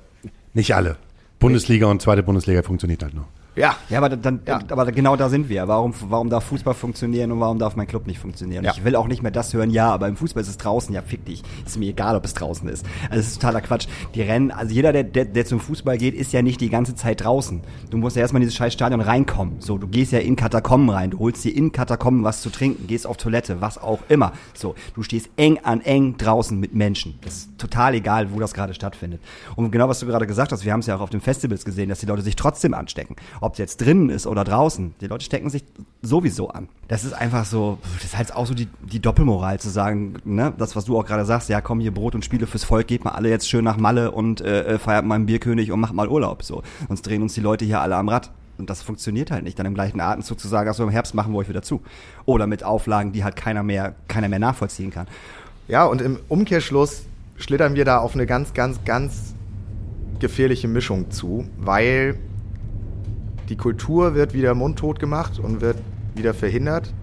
Nicht 0.55 0.74
alle. 0.74 0.97
Bundesliga 1.41 1.86
und 1.86 2.01
zweite 2.01 2.22
Bundesliga 2.22 2.62
funktioniert 2.62 3.03
halt 3.03 3.14
nur. 3.14 3.26
Ja, 3.57 3.76
Ja, 3.88 3.98
aber 3.98 4.09
dann, 4.11 4.40
Ja. 4.46 4.61
aber 4.68 4.90
genau 4.92 5.16
da 5.16 5.28
sind 5.28 5.48
wir. 5.48 5.66
Warum, 5.68 5.94
warum 6.09 6.30
darf 6.30 6.44
Fußball 6.44 6.74
funktionieren 6.74 7.32
und 7.32 7.40
warum 7.40 7.59
darf 7.59 7.76
mein 7.76 7.86
Club 7.86 8.07
nicht 8.07 8.18
funktionieren? 8.18 8.64
Ja. 8.64 8.72
Ich 8.72 8.84
will 8.84 8.96
auch 8.96 9.09
nicht 9.09 9.22
mehr 9.22 9.32
das 9.32 9.53
hören, 9.53 9.70
ja, 9.70 9.90
aber 9.90 10.09
im 10.09 10.16
Fußball 10.16 10.42
ist 10.42 10.48
es 10.48 10.59
draußen, 10.59 10.94
ja, 10.94 11.03
fick 11.03 11.24
dich. 11.24 11.42
Ist 11.66 11.78
mir 11.78 11.90
egal, 11.90 12.16
ob 12.16 12.24
es 12.24 12.34
draußen 12.34 12.68
ist. 12.68 12.84
Also, 13.09 13.20
es 13.20 13.26
ist 13.28 13.34
totaler 13.40 13.61
Quatsch. 13.61 13.86
Die 14.14 14.22
Rennen, 14.22 14.51
also 14.51 14.72
jeder, 14.74 14.92
der, 14.92 15.05
der, 15.05 15.24
der 15.24 15.44
zum 15.44 15.61
Fußball 15.61 15.98
geht, 15.98 16.14
ist 16.14 16.32
ja 16.32 16.42
nicht 16.42 16.61
die 16.61 16.70
ganze 16.70 16.94
Zeit 16.94 17.22
draußen. 17.24 17.61
Du 17.90 17.96
musst 17.98 18.16
ja 18.16 18.22
erstmal 18.22 18.40
in 18.42 18.46
dieses 18.46 18.57
scheiß 18.57 18.72
Stadion 18.72 19.01
reinkommen. 19.01 19.61
So, 19.61 19.78
du 19.78 19.88
gehst 19.88 20.12
ja 20.12 20.18
in 20.20 20.36
Katakomben 20.36 20.90
rein, 20.90 21.11
du 21.11 21.18
holst 21.18 21.44
dir 21.44 21.55
in 21.55 21.72
Katakomben 21.72 22.24
was 22.24 22.42
zu 22.42 22.51
trinken, 22.51 22.86
gehst 22.86 23.07
auf 23.07 23.16
Toilette, 23.16 23.61
was 23.61 23.78
auch 23.78 24.01
immer. 24.09 24.32
So, 24.55 24.74
du 24.94 25.03
stehst 25.03 25.28
eng 25.36 25.59
an 25.62 25.80
eng 25.80 26.16
draußen 26.16 26.59
mit 26.59 26.74
Menschen. 26.74 27.18
Das 27.22 27.34
ist 27.36 27.59
total 27.59 27.94
egal, 27.94 28.32
wo 28.32 28.40
das 28.40 28.55
gerade 28.55 28.74
stattfindet. 28.74 29.20
Und 29.57 29.70
genau, 29.70 29.88
was 29.88 30.01
du 30.01 30.07
gerade 30.07 30.26
gesagt 30.26 30.53
hast, 30.53 30.64
wir 30.64 30.72
haben 30.72 30.80
es 30.80 30.86
ja 30.86 30.96
auch 30.96 31.01
auf 31.01 31.11
den 31.11 31.20
Festivals 31.20 31.64
gesehen, 31.64 31.88
dass 31.88 32.01
die 32.01 32.07
Leute 32.07 32.22
sich 32.22 32.36
trotzdem 32.36 32.74
anstecken. 32.74 33.16
Ob 33.41 33.53
es 33.55 33.59
jetzt 33.59 33.80
drinnen 33.80 34.11
ist 34.11 34.26
oder 34.26 34.45
draußen. 34.45 34.95
Die 35.01 35.07
Leute 35.07 35.24
stecken 35.24 35.49
sich 35.49 35.64
sowieso 36.03 36.49
an. 36.49 36.68
Das 36.88 37.05
ist 37.05 37.12
einfach 37.12 37.45
so, 37.45 37.78
das 37.95 38.05
ist 38.05 38.16
halt 38.18 38.34
auch 38.34 38.47
so 38.47 38.55
die, 38.55 38.68
die 38.82 39.01
Doppelmoral 39.01 39.59
zu 39.59 39.70
sagen, 39.70 40.14
ne, 40.24 40.53
das, 40.59 40.76
was 40.76 40.84
du 40.84 40.99
auch 40.99 41.07
gerade 41.07 41.24
sagst, 41.24 41.49
ja 41.49 41.61
komm, 41.61 41.80
hier 41.80 41.93
Brot 41.93 42.14
und 42.14 42.24
Spiele 42.24 42.47
fürs 42.47 42.64
Volk, 42.64 42.86
geht 42.86 43.05
mal 43.05 43.12
alle 43.12 43.30
jetzt 43.30 43.49
schön 43.49 43.64
nach 43.64 43.76
Malle 43.76 44.11
und 44.11 44.41
äh, 44.41 44.74
äh, 44.74 44.78
feiert 44.78 45.05
mal 45.05 45.14
einen 45.14 45.26
Bierkönig 45.26 45.72
und 45.72 45.80
macht 45.80 45.95
mal 45.95 46.09
Urlaub. 46.09 46.43
So. 46.43 46.62
Sonst 46.88 47.03
drehen 47.03 47.22
uns 47.22 47.34
die 47.34 47.41
Leute 47.41 47.64
hier 47.64 47.80
alle 47.80 47.97
am 47.97 48.09
Rad. 48.09 48.30
Und 48.59 48.68
das 48.68 48.82
funktioniert 48.82 49.30
halt 49.30 49.43
nicht, 49.43 49.59
dann 49.59 49.64
im 49.64 49.72
gleichen 49.72 50.01
Atemzug 50.01 50.38
zu 50.38 50.47
sagen, 50.47 50.68
also 50.68 50.82
im 50.82 50.91
Herbst 50.91 51.14
machen 51.14 51.32
wir 51.32 51.38
euch 51.38 51.49
wieder 51.49 51.62
zu. 51.62 51.80
Oder 52.26 52.47
mit 52.47 52.62
Auflagen, 52.62 53.12
die 53.12 53.24
halt 53.24 53.34
keiner 53.34 53.62
mehr, 53.62 53.95
keiner 54.07 54.28
mehr 54.28 54.38
nachvollziehen 54.38 54.91
kann. 54.91 55.07
Ja, 55.66 55.86
und 55.86 56.03
im 56.03 56.18
Umkehrschluss 56.28 57.05
schlittern 57.36 57.74
wir 57.74 57.86
da 57.86 57.99
auf 57.99 58.14
eine 58.14 58.26
ganz, 58.26 58.53
ganz, 58.53 58.84
ganz 58.84 59.34
gefährliche 60.18 60.68
Mischung 60.68 61.11
zu, 61.11 61.47
weil 61.59 62.18
die 63.51 63.57
Kultur 63.57 64.14
wird 64.14 64.32
wieder 64.32 64.55
mundtot 64.55 64.98
gemacht 64.98 65.38
und 65.38 65.61
wird 65.61 65.76
wieder 66.14 66.32
verhindert. 66.32 66.94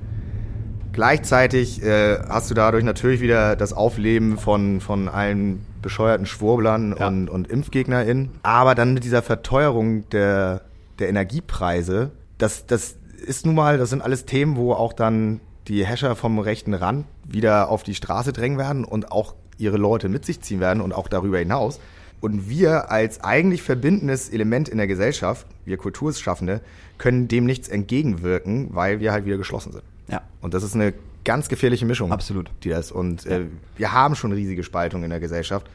Gleichzeitig 0.94 1.84
äh, 1.84 2.18
hast 2.28 2.50
du 2.50 2.56
dadurch 2.56 2.84
natürlich 2.84 3.22
wieder 3.22 3.56
das 3.56 3.74
Aufleben 3.74 4.38
von, 4.38 4.82
von 4.82 5.08
allen 5.10 5.64
bescheuerten 5.82 6.26
Schwurblern 6.26 6.96
Ja. 6.98 7.08
und, 7.08 7.30
und 7.30 7.48
ImpfgegnerInnen. 7.50 8.30
Aber 8.42 8.74
dann 8.74 8.96
mit 8.96 9.04
dieser 9.04 9.22
Verteuerung 9.22 10.10
der, 10.10 10.62
der 10.98 11.10
Energiepreise, 11.10 12.12
das, 12.40 12.66
das 12.66 12.96
ist 13.26 13.46
nun 13.46 13.54
mal, 13.56 13.78
das 13.78 13.92
sind 13.92 14.02
alles 14.02 14.26
Themen, 14.26 14.56
wo 14.56 14.74
auch 14.74 14.94
dann 14.94 15.40
die 15.68 15.86
Häscher 15.86 16.16
vom 16.16 16.40
rechten 16.40 16.74
Rand 16.74 17.06
wieder 17.26 17.70
auf 17.70 17.84
die 17.84 17.94
Straße 17.94 18.34
drängen 18.34 18.58
werden 18.58 18.84
und 18.86 19.12
auch 19.12 19.36
ihre 19.58 19.78
Leute 19.78 20.08
mit 20.10 20.26
sich 20.26 20.42
ziehen 20.42 20.60
werden 20.60 20.82
und 20.82 20.94
auch 20.94 21.10
darüber 21.10 21.38
hinaus. 21.38 21.80
Und 22.20 22.50
wir 22.50 22.92
als 22.92 23.24
eigentlich 23.24 23.62
verbindendes 23.62 24.30
Element 24.30 24.70
in 24.70 24.78
der 24.78 24.88
Gesellschaft, 24.88 25.46
wir 25.66 25.78
Kulturschaffende, 25.78 26.62
können 26.98 27.28
dem 27.28 27.46
nichts 27.46 27.68
entgegenwirken, 27.68 28.70
weil 28.72 29.00
wir 29.00 29.12
halt 29.12 29.26
wieder 29.26 29.38
geschlossen 29.38 29.72
sind. 29.72 29.84
Ja. 30.08 30.24
Und 30.42 30.54
das 30.54 30.64
ist 30.64 30.74
eine 30.74 30.94
ganz 31.24 31.50
gefährliche 31.50 31.86
Mischung. 31.86 32.12
Absolut. 32.12 32.50
Die 32.64 32.70
das. 32.70 32.92
Und 32.92 33.26
äh, 33.26 33.46
wir 33.76 33.92
haben 33.92 34.16
schon 34.16 34.32
riesige 34.32 34.64
Spaltungen 34.64 35.04
in 35.04 35.10
der 35.12 35.20
Gesellschaft. 35.20 35.68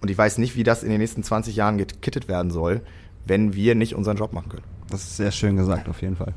Und 0.00 0.10
ich 0.10 0.18
weiß 0.18 0.38
nicht, 0.38 0.56
wie 0.56 0.62
das 0.62 0.82
in 0.82 0.90
den 0.90 0.98
nächsten 1.00 1.22
20 1.22 1.56
Jahren 1.56 1.78
gekittet 1.78 2.28
werden 2.28 2.50
soll, 2.50 2.82
wenn 3.24 3.54
wir 3.54 3.74
nicht 3.74 3.94
unseren 3.94 4.16
Job 4.16 4.32
machen 4.32 4.50
können. 4.50 4.64
Das 4.90 5.02
ist 5.02 5.16
sehr 5.16 5.32
schön 5.32 5.56
gesagt, 5.56 5.88
auf 5.88 6.02
jeden 6.02 6.16
Fall. 6.16 6.34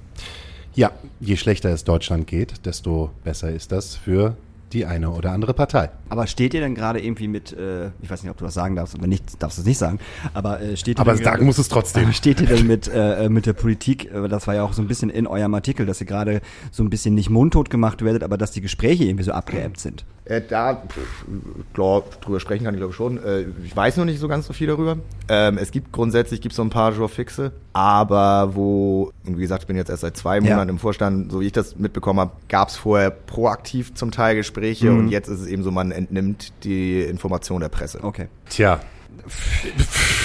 Ja, 0.73 0.91
je 1.19 1.35
schlechter 1.35 1.69
es 1.69 1.83
Deutschland 1.83 2.27
geht, 2.27 2.65
desto 2.65 3.11
besser 3.23 3.51
ist 3.51 3.71
das 3.71 3.95
für 3.95 4.35
die 4.74 4.86
eine 4.86 5.09
oder 5.09 5.32
andere 5.32 5.53
Partei. 5.53 5.89
Aber 6.09 6.28
steht 6.28 6.53
ihr 6.53 6.61
denn 6.61 6.76
gerade 6.76 7.03
irgendwie 7.03 7.28
mit, 7.28 7.53
äh, 7.53 7.88
ich 8.01 8.09
weiß 8.09 8.24
nicht, 8.24 8.32
ob 8.32 8.38
du 8.38 8.45
das 8.45 8.53
sagen 8.53 8.76
darfst, 8.76 8.95
aber 8.95 9.07
nicht, 9.07 9.41
darfst 9.41 9.57
du 9.57 9.61
es 9.61 9.67
nicht 9.67 9.78
sagen, 9.78 9.99
aber 10.34 10.61
äh, 10.61 10.78
steht 10.78 10.97
ihr 10.97 11.01
Aber 11.01 11.13
denn 11.13 11.24
sagen 11.24 11.45
muss 11.45 11.57
es 11.57 11.67
trotzdem. 11.67 12.11
Steht 12.22 12.41
ihr 12.41 12.47
denn 12.47 12.67
mit, 12.67 12.89
äh, 12.93 13.30
mit 13.30 13.45
der 13.45 13.53
Politik, 13.53 14.11
äh, 14.13 14.28
das 14.28 14.47
war 14.47 14.55
ja 14.55 14.63
auch 14.63 14.74
so 14.74 14.82
ein 14.82 14.88
bisschen 14.88 15.09
in 15.09 15.28
eurem 15.28 15.53
Artikel, 15.53 15.86
dass 15.86 16.01
ihr 16.01 16.07
gerade 16.07 16.41
so 16.72 16.84
ein 16.84 16.89
bisschen 16.89 17.15
nicht 17.15 17.30
mundtot 17.30 17.69
gemacht 17.69 18.03
werdet, 18.03 18.24
aber 18.24 18.38
dass 18.38 18.51
die 18.51 18.61
Gespräche 18.61 19.05
irgendwie 19.05 19.24
so 19.24 19.32
abgeebbt 19.32 19.80
sind. 19.80 20.05
Äh, 20.32 20.41
da, 20.47 20.75
pff, 20.75 21.25
glaub, 21.73 22.21
drüber 22.21 22.39
sprechen 22.39 22.63
kann 22.63 22.73
ich 22.73 22.79
glaube 22.79 22.93
schon. 22.93 23.21
Äh, 23.23 23.45
ich 23.65 23.75
weiß 23.75 23.97
noch 23.97 24.05
nicht 24.05 24.19
so 24.19 24.27
ganz 24.29 24.47
so 24.47 24.53
viel 24.53 24.67
darüber. 24.67 24.97
Ähm, 25.27 25.57
es 25.57 25.71
gibt 25.71 25.91
grundsätzlich 25.91 26.39
gibt's 26.41 26.55
so 26.55 26.61
ein 26.63 26.69
paar 26.69 26.93
Jour-Fixe, 26.93 27.51
aber 27.73 28.55
wo, 28.55 29.11
und 29.25 29.38
wie 29.38 29.41
gesagt, 29.41 29.63
ich 29.63 29.67
bin 29.67 29.75
jetzt 29.75 29.89
erst 29.89 30.01
seit 30.03 30.15
zwei 30.15 30.36
Ja. 30.38 30.41
Monaten 30.41 30.69
im 30.69 30.79
Vorstand, 30.79 31.32
so 31.32 31.41
wie 31.41 31.47
ich 31.47 31.51
das 31.51 31.75
mitbekommen 31.75 32.19
habe, 32.21 32.32
gab's 32.47 32.77
vorher 32.77 33.09
proaktiv 33.09 33.93
zum 33.93 34.11
Teil 34.11 34.36
Gespräche 34.36 34.89
Mhm. 34.89 34.99
und 34.99 35.07
jetzt 35.09 35.27
ist 35.27 35.41
es 35.41 35.47
eben 35.47 35.63
so, 35.63 35.71
man 35.71 35.91
entnimmt 35.91 36.53
die 36.63 37.01
Information 37.01 37.59
der 37.61 37.69
Presse. 37.69 37.99
Okay. 38.03 38.27
Tja. 38.49 38.79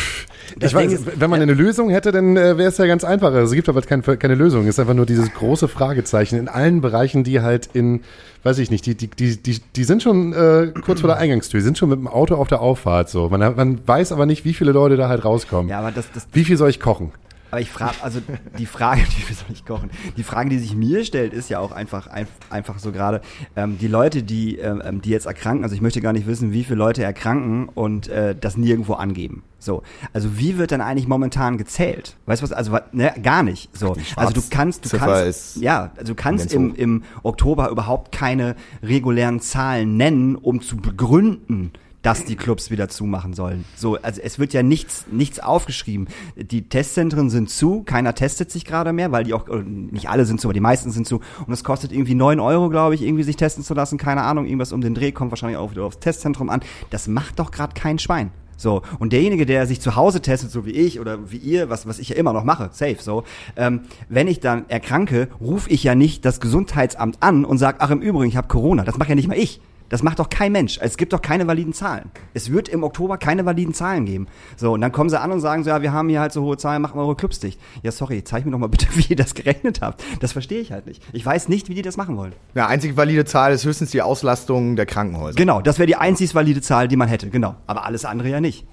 Das 0.59 0.71
ich 0.71 0.77
weiß, 0.77 0.89
Ding 0.89 0.99
ist- 1.07 1.21
wenn 1.21 1.29
man 1.31 1.41
eine 1.43 1.53
Lösung 1.55 1.91
hätte, 1.91 2.13
dann 2.13 2.37
äh, 2.37 2.57
wäre 2.57 2.69
es 2.71 2.79
ja 2.79 2.87
ganz 2.87 3.05
einfach. 3.05 3.29
Also, 3.33 3.45
es 3.45 3.53
gibt 3.53 3.69
aber 3.69 3.83
keine, 3.83 4.03
keine 4.03 4.35
Lösung. 4.35 4.63
Es 4.63 4.71
ist 4.71 4.79
einfach 4.81 4.95
nur 4.95 5.05
dieses 5.07 5.33
große 5.35 5.69
Fragezeichen 5.69 6.39
in 6.39 6.49
allen 6.49 6.81
Bereichen, 6.81 7.25
die 7.25 7.41
halt 7.43 7.69
in, 7.75 8.01
weiß 8.43 8.59
ich 8.59 8.71
nicht, 8.71 8.87
die, 8.87 8.95
die, 8.95 9.09
die, 9.09 9.37
die, 9.37 9.61
die 9.77 9.85
sind 9.85 10.03
schon 10.03 10.33
äh, 10.33 10.73
kurz 10.85 11.01
vor 11.01 11.09
der 11.09 11.19
Eingangstür, 11.19 11.61
die 11.61 11.65
sind 11.65 11.77
schon 11.77 11.91
mit 11.91 11.99
dem 11.99 12.09
Auto 12.09 12.37
auf 12.37 12.49
der 12.49 12.61
Auffahrt. 12.63 13.11
So. 13.11 13.29
Man, 13.29 13.41
man 13.55 13.81
weiß 13.87 14.13
aber 14.13 14.25
nicht, 14.25 14.45
wie 14.47 14.55
viele 14.55 14.73
Leute 14.73 14.97
da 14.97 15.09
halt 15.11 15.25
rauskommen. 15.25 15.69
Ja, 15.69 15.81
aber 15.81 15.93
das, 15.93 16.07
das, 16.13 16.27
Wie 16.33 16.45
viel 16.45 16.57
soll 16.57 16.71
ich 16.71 16.81
kochen? 16.81 17.13
Aber 17.51 17.61
ich 17.61 17.71
frage, 17.71 17.95
also 18.03 18.21
die 18.59 18.67
Frage, 18.67 19.03
die 19.17 19.29
wir 19.29 19.35
soll 19.35 19.47
ich 19.53 19.65
kochen? 19.65 19.91
Die 20.17 20.23
Frage, 20.23 20.51
die 20.51 20.59
sich 20.59 20.75
mir 20.75 21.05
stellt, 21.05 21.33
ist 21.33 21.51
ja 21.51 21.59
auch 21.59 21.73
einfach, 21.73 22.07
ein, 22.07 22.27
einfach 22.51 22.79
so 22.79 22.93
gerade, 22.93 23.21
ähm, 23.55 23.79
die 23.79 23.89
Leute, 23.89 24.23
die, 24.23 24.59
ähm, 24.59 25.01
die 25.03 25.11
jetzt 25.11 25.27
erkranken, 25.27 25.65
also 25.65 25.75
ich 25.75 25.81
möchte 25.81 26.01
gar 26.01 26.13
nicht 26.13 26.27
wissen, 26.27 26.53
wie 26.53 26.65
viele 26.65 26.77
Leute 26.77 27.03
erkranken 27.03 27.69
und 27.69 28.09
äh, 28.09 28.35
das 28.35 28.57
nirgendwo 28.57 28.95
angeben. 28.95 29.43
So, 29.59 29.83
also 30.13 30.39
wie 30.39 30.59
wird 30.59 30.71
dann 30.71 30.81
eigentlich 30.81 31.09
momentan 31.09 31.59
gezählt? 31.59 32.17
Weißt 32.27 32.43
du 32.43 32.45
was? 32.45 32.53
Also 32.53 32.79
ne, 32.93 33.15
gar 33.23 33.43
nicht. 33.43 33.77
So, 33.77 33.97
also 34.15 34.33
du 34.33 34.43
kannst, 34.49 34.85
du 34.85 34.91
Schwarzziffer 34.91 35.25
kannst, 35.25 35.57
ja, 35.57 35.93
also 35.97 36.13
du 36.13 36.15
kannst 36.15 36.53
im, 36.53 36.75
im 36.75 37.03
Oktober 37.23 37.71
überhaupt 37.71 38.13
keine 38.13 38.55
regulären 38.83 39.41
Zahlen 39.41 39.97
nennen, 39.97 40.37
um 40.37 40.61
zu 40.61 40.77
begründen, 40.77 41.73
dass 42.03 42.25
die 42.25 42.37
Clubs 42.37 42.71
wieder 42.71 42.89
zumachen 42.89 43.35
sollen. 43.35 43.65
So, 43.75 43.97
also 43.97 44.21
es 44.23 44.39
wird 44.39 44.53
ja 44.53 44.63
nichts, 44.63 45.07
nichts 45.11 45.41
aufgeschrieben. 45.41 46.09
Die 46.37 46.69
Testzentren 46.69 47.31
sind 47.31 47.51
zu, 47.51 47.83
keiner 47.83 48.15
testet 48.15 48.51
sich 48.51 48.65
gerade 48.65 48.93
mehr, 48.93 49.13
weil 49.13 49.25
die 49.25 49.35
auch, 49.35 49.49
äh, 49.49 49.63
nicht 49.63 50.09
alle 50.09 50.25
sind 50.25 50.41
zu, 50.41 50.49
aber 50.49 50.55
die 50.55 50.61
meisten 50.61 50.91
sind 50.91 51.07
zu. 51.07 51.21
Und 51.47 51.53
es 51.53 51.65
kostet 51.65 51.93
irgendwie 51.93 52.15
neun 52.15 52.41
Euro, 52.41 52.69
glaube 52.69 52.95
ich, 52.95 53.03
irgendwie 53.03 53.25
sich 53.25 53.37
testen 53.37 53.65
zu 53.65 53.75
lassen. 53.75 53.99
Keine 53.99 54.23
Ahnung, 54.23 54.47
irgendwas 54.47 54.73
um 54.73 54.81
den 54.81 54.95
Dreh, 54.95 55.13
kommt 55.13 55.31
wahrscheinlich 55.33 55.59
auch 55.59 55.71
wieder 55.71 55.85
aufs 55.85 55.99
Testzentrum 55.99 56.51
an. 56.51 56.61
Das 56.91 57.09
macht 57.09 57.39
doch 57.39 57.51
gerade 57.51 57.75
kein 57.75 57.99
Schwein. 57.99 58.31
So, 58.57 58.83
und 58.99 59.13
derjenige, 59.13 59.45
der 59.45 59.67
sich 59.67 59.81
zu 59.81 59.97
Hause 59.97 60.23
testet, 60.23 60.51
so 60.51 60.65
wie 60.65 60.71
ich 60.71 60.99
oder 60.99 61.31
wie 61.31 61.37
ihr, 61.37 61.69
was, 61.69 61.87
was 61.87 61.99
ich 61.99 62.09
ja 62.11 62.17
immer 62.17 62.33
noch 62.33 62.45
mache, 62.45 62.71
safe, 62.73 62.97
so, 63.01 63.25
ähm, 63.57 63.83
wenn 64.09 64.29
ich 64.29 64.41
dann 64.41 64.65
erkranke, 64.69 65.29
rufe 65.41 65.69
ich 65.69 65.85
ja 65.85 65.95
nicht 65.95 66.25
das 66.25 66.41
Gesundheitsamt 66.41 67.19
an 67.21 67.45
und 67.45 67.59
sage, 67.59 67.79
ach 67.81 67.91
im 67.91 68.01
Übrigen, 68.01 68.31
ich 68.31 68.37
habe 68.37 68.49
Corona. 68.49 68.85
Das 68.85 68.97
macht 68.97 69.11
ja 69.11 69.15
nicht 69.15 69.29
mal 69.29 69.37
ich. 69.37 69.61
Das 69.89 70.03
macht 70.03 70.19
doch 70.19 70.29
kein 70.29 70.53
Mensch. 70.53 70.79
Es 70.81 70.97
gibt 70.97 71.13
doch 71.13 71.23
keine 71.23 71.47
validen 71.47 71.73
Zahlen. 71.73 72.11
Es 72.35 72.51
wird 72.51 72.69
im 72.69 72.83
Oktober 72.83 73.19
keine 73.19 73.47
validen 73.47 73.75
Zahlen 73.75 74.05
geben. 74.05 74.27
So, 74.57 74.73
und 74.73 74.81
dann 74.81 74.93
kommen 74.93 75.11
sie 75.11 75.21
an 75.21 75.31
und 75.31 75.41
sagen 75.41 75.63
so, 75.65 75.71
ja, 75.71 75.83
wir 75.83 75.93
haben 75.93 76.09
hier 76.09 76.21
halt 76.21 76.33
so 76.33 76.43
hohe 76.43 76.57
Zahlen, 76.57 76.83
machen 76.83 76.99
wir 76.99 77.05
eure 77.05 77.17
Clubs 77.17 77.39
dicht. 77.39 77.61
Ja, 77.83 77.93
sorry, 77.93 78.25
zeig 78.25 78.45
mir 78.45 78.53
doch 78.53 78.59
mal 78.59 78.69
bitte, 78.69 78.87
wie 78.95 79.07
ihr 79.09 79.17
das 79.17 79.35
gerechnet 79.35 79.81
habt. 79.81 80.03
Das 80.21 80.33
verstehe 80.33 80.61
ich 80.61 80.73
halt 80.73 80.87
nicht. 80.87 81.03
Ich 81.13 81.25
weiß 81.25 81.49
nicht, 81.49 81.69
wie 81.69 81.75
die 81.75 81.83
das 81.83 81.97
machen 81.97 82.17
wollen. 82.17 82.33
Ja, 82.55 82.67
einzige 82.67 82.97
valide 82.97 83.25
Zahl 83.25 83.53
ist 83.53 83.65
höchstens 83.65 83.91
die 83.91 84.03
Auslastung 84.03 84.77
der 84.77 84.87
Krankenhäuser. 84.87 85.37
Genau, 85.37 85.61
das 85.61 85.79
wäre 85.79 85.87
die 85.87 85.97
einzig 85.97 86.35
valide 86.35 86.61
Zahl, 86.61 86.89
die 86.89 86.97
man 86.97 87.09
hätte, 87.09 87.31
genau. 87.31 87.55
Aber 87.67 87.85
alles 87.85 88.05
andere 88.05 88.29
ja 88.29 88.41
nicht. 88.41 88.67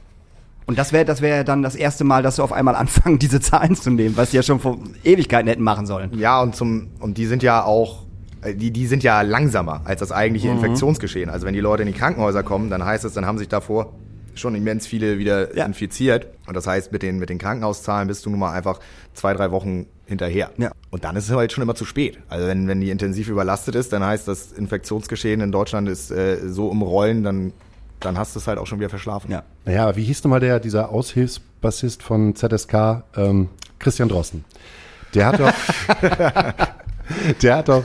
Und 0.65 0.77
das 0.77 0.93
wäre 0.93 1.05
das 1.05 1.21
wäre 1.21 1.43
dann 1.43 1.61
das 1.61 1.75
erste 1.75 2.03
Mal, 2.03 2.23
dass 2.23 2.37
sie 2.37 2.43
auf 2.43 2.53
einmal 2.53 2.75
anfangen, 2.83 3.19
diese 3.19 3.39
Zahlen 3.39 3.75
zu 3.75 3.91
nehmen, 3.91 4.17
was 4.17 4.31
sie 4.31 4.37
ja 4.37 4.43
schon 4.43 4.59
vor 4.59 4.79
Ewigkeiten 5.03 5.47
hätten 5.47 5.63
machen 5.63 5.85
sollen. 5.85 6.17
Ja, 6.17 6.41
und 6.41 6.55
zum 6.55 6.91
und 6.99 7.17
die 7.17 7.25
sind 7.25 7.43
ja 7.43 7.63
auch 7.63 8.03
die, 8.53 8.71
die 8.71 8.87
sind 8.87 9.03
ja 9.03 9.21
langsamer 9.21 9.81
als 9.85 9.99
das 9.99 10.11
eigentliche 10.11 10.49
Infektionsgeschehen. 10.49 11.29
Also 11.29 11.45
wenn 11.45 11.53
die 11.53 11.59
Leute 11.59 11.83
in 11.83 11.87
die 11.87 11.97
Krankenhäuser 11.97 12.43
kommen, 12.43 12.69
dann 12.69 12.83
heißt 12.83 13.05
es, 13.05 13.13
dann 13.13 13.25
haben 13.25 13.37
sich 13.37 13.47
davor 13.47 13.93
schon 14.35 14.55
immens 14.55 14.87
viele 14.87 15.19
wieder 15.19 15.55
Ja. 15.55 15.65
infiziert. 15.65 16.27
Und 16.47 16.55
das 16.57 16.65
heißt, 16.67 16.91
mit 16.91 17.03
den, 17.03 17.19
mit 17.19 17.29
den 17.29 17.37
Krankenhauszahlen 17.37 18.07
bist 18.07 18.25
du 18.25 18.29
nun 18.31 18.39
mal 18.39 18.51
einfach 18.51 18.79
zwei, 19.13 19.33
drei 19.33 19.51
Wochen 19.51 19.85
hinterher. 20.07 20.49
Ja. 20.57 20.71
Und 20.89 21.03
dann 21.03 21.15
ist 21.15 21.29
es 21.29 21.35
halt 21.35 21.51
schon 21.51 21.61
immer 21.61 21.75
zu 21.75 21.85
spät. 21.85 22.17
Also 22.29 22.47
wenn, 22.47 22.67
wenn 22.67 22.81
die 22.81 22.89
intensiv 22.89 23.29
überlastet 23.29 23.75
ist, 23.75 23.93
dann 23.93 24.03
heißt 24.03 24.27
das 24.27 24.51
Infektionsgeschehen 24.51 25.39
in 25.41 25.51
Deutschland 25.51 25.87
ist 25.87 26.11
äh, 26.11 26.37
so 26.49 26.71
im 26.71 26.81
Rollen, 26.81 27.23
dann, 27.23 27.53
dann 27.99 28.17
hast 28.17 28.35
du 28.35 28.39
es 28.39 28.47
halt 28.47 28.57
auch 28.57 28.65
schon 28.67 28.79
wieder 28.79 28.89
verschlafen. 28.89 29.31
Ja. 29.31 29.43
Naja, 29.65 29.95
wie 29.95 30.03
hieß 30.03 30.23
nochmal 30.23 30.39
der, 30.39 30.59
dieser 30.59 30.89
Aushilfsbassist 30.89 32.01
von 32.03 32.35
ZSK, 32.35 33.03
ähm, 33.15 33.49
Christian 33.79 34.09
Drosten? 34.09 34.43
Der 35.13 35.27
hat 35.27 35.39
doch, 35.39 35.53
der 37.41 37.57
hat 37.57 37.69
doch, 37.69 37.83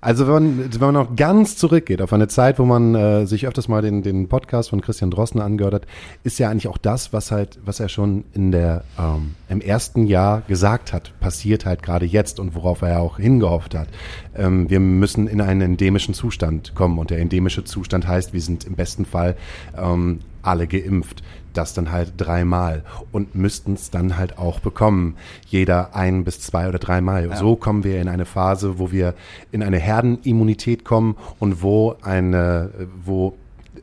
also 0.00 0.26
wenn 0.26 0.32
man, 0.32 0.72
wenn 0.72 0.80
man 0.80 0.94
noch 0.94 1.16
ganz 1.16 1.56
zurückgeht 1.56 2.00
auf 2.02 2.12
eine 2.12 2.28
Zeit, 2.28 2.58
wo 2.58 2.64
man 2.64 2.94
äh, 2.94 3.26
sich 3.26 3.46
öfters 3.46 3.68
mal 3.68 3.82
den, 3.82 4.02
den 4.02 4.28
Podcast 4.28 4.70
von 4.70 4.80
Christian 4.80 5.10
Drosten 5.10 5.40
angehört 5.40 5.74
hat, 5.74 5.86
ist 6.22 6.38
ja 6.38 6.50
eigentlich 6.50 6.68
auch 6.68 6.78
das, 6.78 7.12
was 7.12 7.30
halt, 7.30 7.58
was 7.64 7.80
er 7.80 7.88
schon 7.88 8.24
in 8.32 8.52
der, 8.52 8.84
ähm, 8.98 9.34
im 9.48 9.60
ersten 9.60 10.06
Jahr 10.06 10.42
gesagt 10.48 10.92
hat, 10.92 11.12
passiert 11.20 11.66
halt 11.66 11.82
gerade 11.82 12.06
jetzt 12.06 12.40
und 12.40 12.54
worauf 12.54 12.82
er 12.82 12.90
ja 12.90 12.98
auch 12.98 13.18
hingehofft 13.18 13.74
hat. 13.74 13.88
Ähm, 14.36 14.70
wir 14.70 14.80
müssen 14.80 15.26
in 15.26 15.40
einen 15.40 15.60
endemischen 15.60 16.14
Zustand 16.14 16.74
kommen 16.74 16.98
und 16.98 17.10
der 17.10 17.18
endemische 17.18 17.64
Zustand 17.64 18.06
heißt, 18.06 18.32
wir 18.32 18.40
sind 18.40 18.64
im 18.64 18.74
besten 18.74 19.04
Fall 19.04 19.36
ähm, 19.76 20.20
alle 20.42 20.66
geimpft. 20.66 21.22
Das 21.52 21.72
dann 21.72 21.92
halt 21.92 22.14
dreimal 22.16 22.82
und 23.12 23.36
müssten 23.36 23.74
es 23.74 23.90
dann 23.90 24.18
halt 24.18 24.38
auch 24.38 24.58
bekommen. 24.58 25.14
Jeder 25.46 25.94
ein 25.94 26.24
bis 26.24 26.40
zwei 26.40 26.68
oder 26.68 26.80
dreimal. 26.80 27.36
So 27.36 27.54
kommen 27.54 27.84
wir 27.84 28.00
in 28.00 28.08
eine 28.08 28.24
Phase, 28.24 28.80
wo 28.80 28.90
wir 28.90 29.14
in 29.52 29.62
eine 29.62 29.78
Herdenimmunität 29.78 30.84
kommen 30.84 31.16
und 31.38 31.62
wo 31.62 31.94
eine, 32.02 32.70
wo 33.04 33.34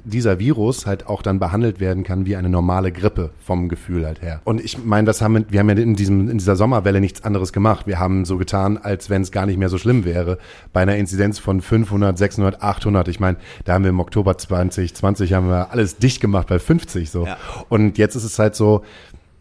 dieser 0.04 0.40
Virus 0.40 0.86
halt 0.86 1.08
auch 1.08 1.22
dann 1.22 1.40
behandelt 1.40 1.80
werden 1.80 2.04
kann 2.04 2.26
wie 2.26 2.36
eine 2.36 2.50
normale 2.50 2.92
Grippe 2.92 3.32
vom 3.44 3.70
Gefühl 3.70 4.06
halt 4.06 4.22
her. 4.22 4.42
Und 4.44 4.64
ich 4.64 4.84
meine, 4.84 5.06
das 5.06 5.22
haben 5.22 5.36
wir, 5.36 5.46
wir 5.50 5.60
haben 5.60 5.70
ja 5.70 5.76
in 5.76 5.96
diesem 5.96 6.30
in 6.30 6.38
dieser 6.38 6.56
Sommerwelle 6.56 7.00
nichts 7.00 7.24
anderes 7.24 7.54
gemacht. 7.54 7.88
Wir 7.88 8.00
haben 8.00 8.26
so 8.26 8.38
getan, 8.38 8.78
als 8.78 9.10
wenn 9.10 9.22
es 9.22 9.32
gar 9.32 9.46
nicht 9.46 9.58
mehr 9.58 9.70
so 9.70 9.78
schlimm 9.78 10.06
wäre. 10.06 10.38
Bei 10.74 10.82
einer 10.82 10.96
Inzidenz 10.96 11.40
von 11.40 11.62
500, 11.62 12.18
600, 12.18 12.62
800. 12.62 13.08
Ich 13.08 13.20
meine, 13.20 13.38
da 13.66 13.74
haben 13.74 13.84
wir 13.84 13.90
im 13.90 14.00
Oktober 14.00 14.38
2020 14.38 15.34
haben 15.34 15.48
wir 15.48 15.72
alles 15.72 15.98
dicht 15.98 16.22
gemacht 16.22 16.48
bei 16.48 16.60
50 16.60 17.10
so. 17.10 17.26
Ja. 17.26 17.38
Und 17.70 17.98
jetzt 17.98 18.16
ist 18.16 18.24
es 18.24 18.40
halt 18.40 18.56
so, 18.56 18.84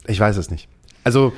ich 0.07 0.21
weiß 0.21 0.37
es 0.37 0.51
nicht. 0.51 0.69
Also 1.05 1.33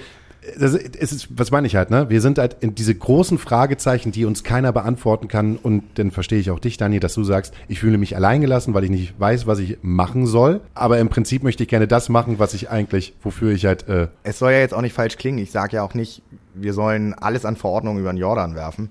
das 0.59 0.75
ist, 0.75 1.29
was 1.39 1.53
meine 1.53 1.69
ich 1.69 1.77
halt, 1.77 1.91
ne? 1.91 2.11
Wir 2.11 2.21
sind 2.21 2.39
halt 2.39 2.57
in 2.61 2.75
diese 2.75 2.95
großen 2.95 3.39
Fragezeichen, 3.39 4.11
die 4.11 4.25
uns 4.25 4.43
keiner 4.43 4.73
beantworten 4.73 5.29
kann. 5.29 5.57
Und 5.57 5.85
dann 5.95 6.11
verstehe 6.11 6.41
ich 6.41 6.51
auch 6.51 6.59
dich, 6.59 6.77
Dani, 6.77 6.99
dass 6.99 7.15
du 7.15 7.23
sagst, 7.23 7.55
ich 7.69 7.79
fühle 7.79 7.97
mich 7.97 8.17
alleingelassen, 8.17 8.75
weil 8.75 8.85
ich 8.85 8.91
nicht 8.91 9.21
weiß, 9.21 9.47
was 9.47 9.61
ich 9.61 9.79
machen 9.83 10.27
soll. 10.27 10.61
Aber 10.75 10.99
im 10.99 11.09
Prinzip 11.09 11.45
möchte 11.45 11.63
ich 11.63 11.69
gerne 11.69 11.87
das 11.87 12.09
machen, 12.09 12.41
was 12.41 12.55
ich 12.55 12.71
eigentlich, 12.71 13.15
wofür 13.23 13.53
ich 13.53 13.67
halt, 13.67 13.89
äh, 13.89 14.09
Es 14.25 14.41
soll 14.41 14.53
ja 14.53 14.59
jetzt 14.59 14.75
auch 14.75 14.81
nicht 14.81 14.95
falsch 14.95 15.17
klingen. 15.17 15.39
Ich 15.39 15.53
sage 15.53 15.77
ja 15.77 15.83
auch 15.85 15.95
nicht, 15.95 16.23
wir 16.55 16.75
sollen 16.75 17.15
alles 17.15 17.45
an 17.45 17.57
Verordnungen 17.57 18.01
über 18.01 18.13
den 18.13 18.19
Jordan 18.19 18.57
werfen. 18.57 18.91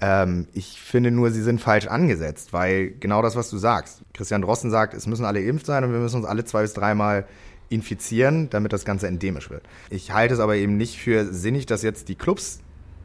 Ähm, 0.00 0.46
ich 0.52 0.80
finde 0.80 1.10
nur, 1.10 1.30
sie 1.32 1.42
sind 1.42 1.60
falsch 1.60 1.88
angesetzt, 1.88 2.52
weil 2.52 2.92
genau 3.00 3.20
das, 3.20 3.34
was 3.34 3.50
du 3.50 3.58
sagst. 3.58 4.02
Christian 4.12 4.42
Drosten 4.42 4.70
sagt, 4.70 4.94
es 4.94 5.06
müssen 5.08 5.24
alle 5.24 5.44
geimpft 5.44 5.66
sein 5.66 5.82
und 5.82 5.92
wir 5.92 5.98
müssen 5.98 6.16
uns 6.16 6.26
alle 6.26 6.44
zwei 6.44 6.62
bis 6.62 6.72
dreimal 6.72 7.26
infizieren, 7.74 8.48
damit 8.50 8.72
das 8.72 8.84
Ganze 8.84 9.06
endemisch 9.08 9.50
wird. 9.50 9.64
Ich 9.90 10.12
halte 10.12 10.34
es 10.34 10.40
aber 10.40 10.56
eben 10.56 10.76
nicht 10.76 10.98
für 10.98 11.32
sinnig, 11.32 11.66
dass 11.66 11.82
jetzt 11.82 12.08
die 12.08 12.14
Clubs 12.14 12.60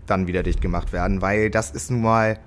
dann 0.06 0.28
wieder 0.28 0.44
dicht 0.44 0.62
gemacht 0.62 0.94
werden, 0.94 1.22
weil 1.22 1.50
das 1.50 1.72
ist 1.72 1.92
nun 1.92 2.02
mal 2.02 2.40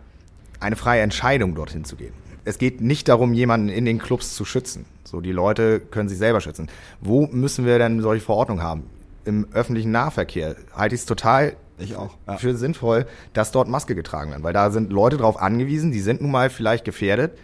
eine 0.60 0.76
freie 0.76 1.02
Entscheidung, 1.02 1.54
dorthin 1.54 1.84
zu 1.84 1.96
gehen. 1.96 2.12
Es 2.44 2.58
geht 2.58 2.80
nicht 2.80 3.08
darum, 3.08 3.34
jemanden 3.34 3.68
in 3.68 3.84
den 3.84 3.98
Clubs 3.98 4.34
zu 4.34 4.44
schützen. 4.44 4.84
So, 5.04 5.20
die 5.20 5.32
Leute 5.32 5.80
können 5.80 6.08
sich 6.08 6.18
selber 6.18 6.40
schützen. 6.40 6.68
Wo 7.00 7.26
müssen 7.26 7.66
wir 7.66 7.78
denn 7.78 8.00
solche 8.00 8.24
Verordnungen 8.24 8.62
haben? 8.62 8.84
Im 9.24 9.46
öffentlichen 9.52 9.92
Nahverkehr 9.92 10.56
halte 10.74 10.94
ich 10.94 11.02
es 11.02 11.06
total 11.06 11.54
Ich 11.78 11.94
auch. 11.94 12.16
Ja. 12.26 12.38
für 12.38 12.56
sinnvoll, 12.56 13.06
dass 13.32 13.52
dort 13.52 13.68
Maske 13.68 13.94
getragen 13.94 14.32
wird, 14.32 14.42
weil 14.42 14.52
da 14.52 14.70
sind 14.70 14.92
Leute 14.92 15.16
drauf 15.16 15.40
angewiesen, 15.40 15.92
die 15.92 16.00
sind 16.00 16.20
nun 16.20 16.32
mal 16.32 16.50
vielleicht 16.50 16.84
gefährdet, 16.84 17.38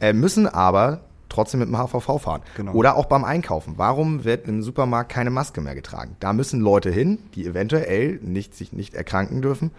äh, 0.00 0.12
müssen 0.12 0.48
aber 0.48 1.02
trotzdem 1.30 1.60
mit 1.60 1.68
dem 1.68 1.76
HVV 1.76 2.18
fahren. 2.20 2.42
Genau. 2.56 2.72
Oder 2.72 2.96
auch 2.96 3.06
beim 3.06 3.24
Einkaufen. 3.24 3.74
Warum 3.76 4.24
wird 4.24 4.46
im 4.46 4.62
Supermarkt 4.62 5.10
keine 5.10 5.30
Maske 5.30 5.60
mehr 5.60 5.74
getragen? 5.74 6.16
Da 6.20 6.32
müssen 6.32 6.60
Leute 6.60 6.90
hin, 6.90 7.18
die 7.34 7.46
eventuell 7.46 8.18
nicht, 8.22 8.54
sich 8.54 8.72
nicht 8.72 8.94
erkranken 8.94 9.40
dürfen, 9.40 9.70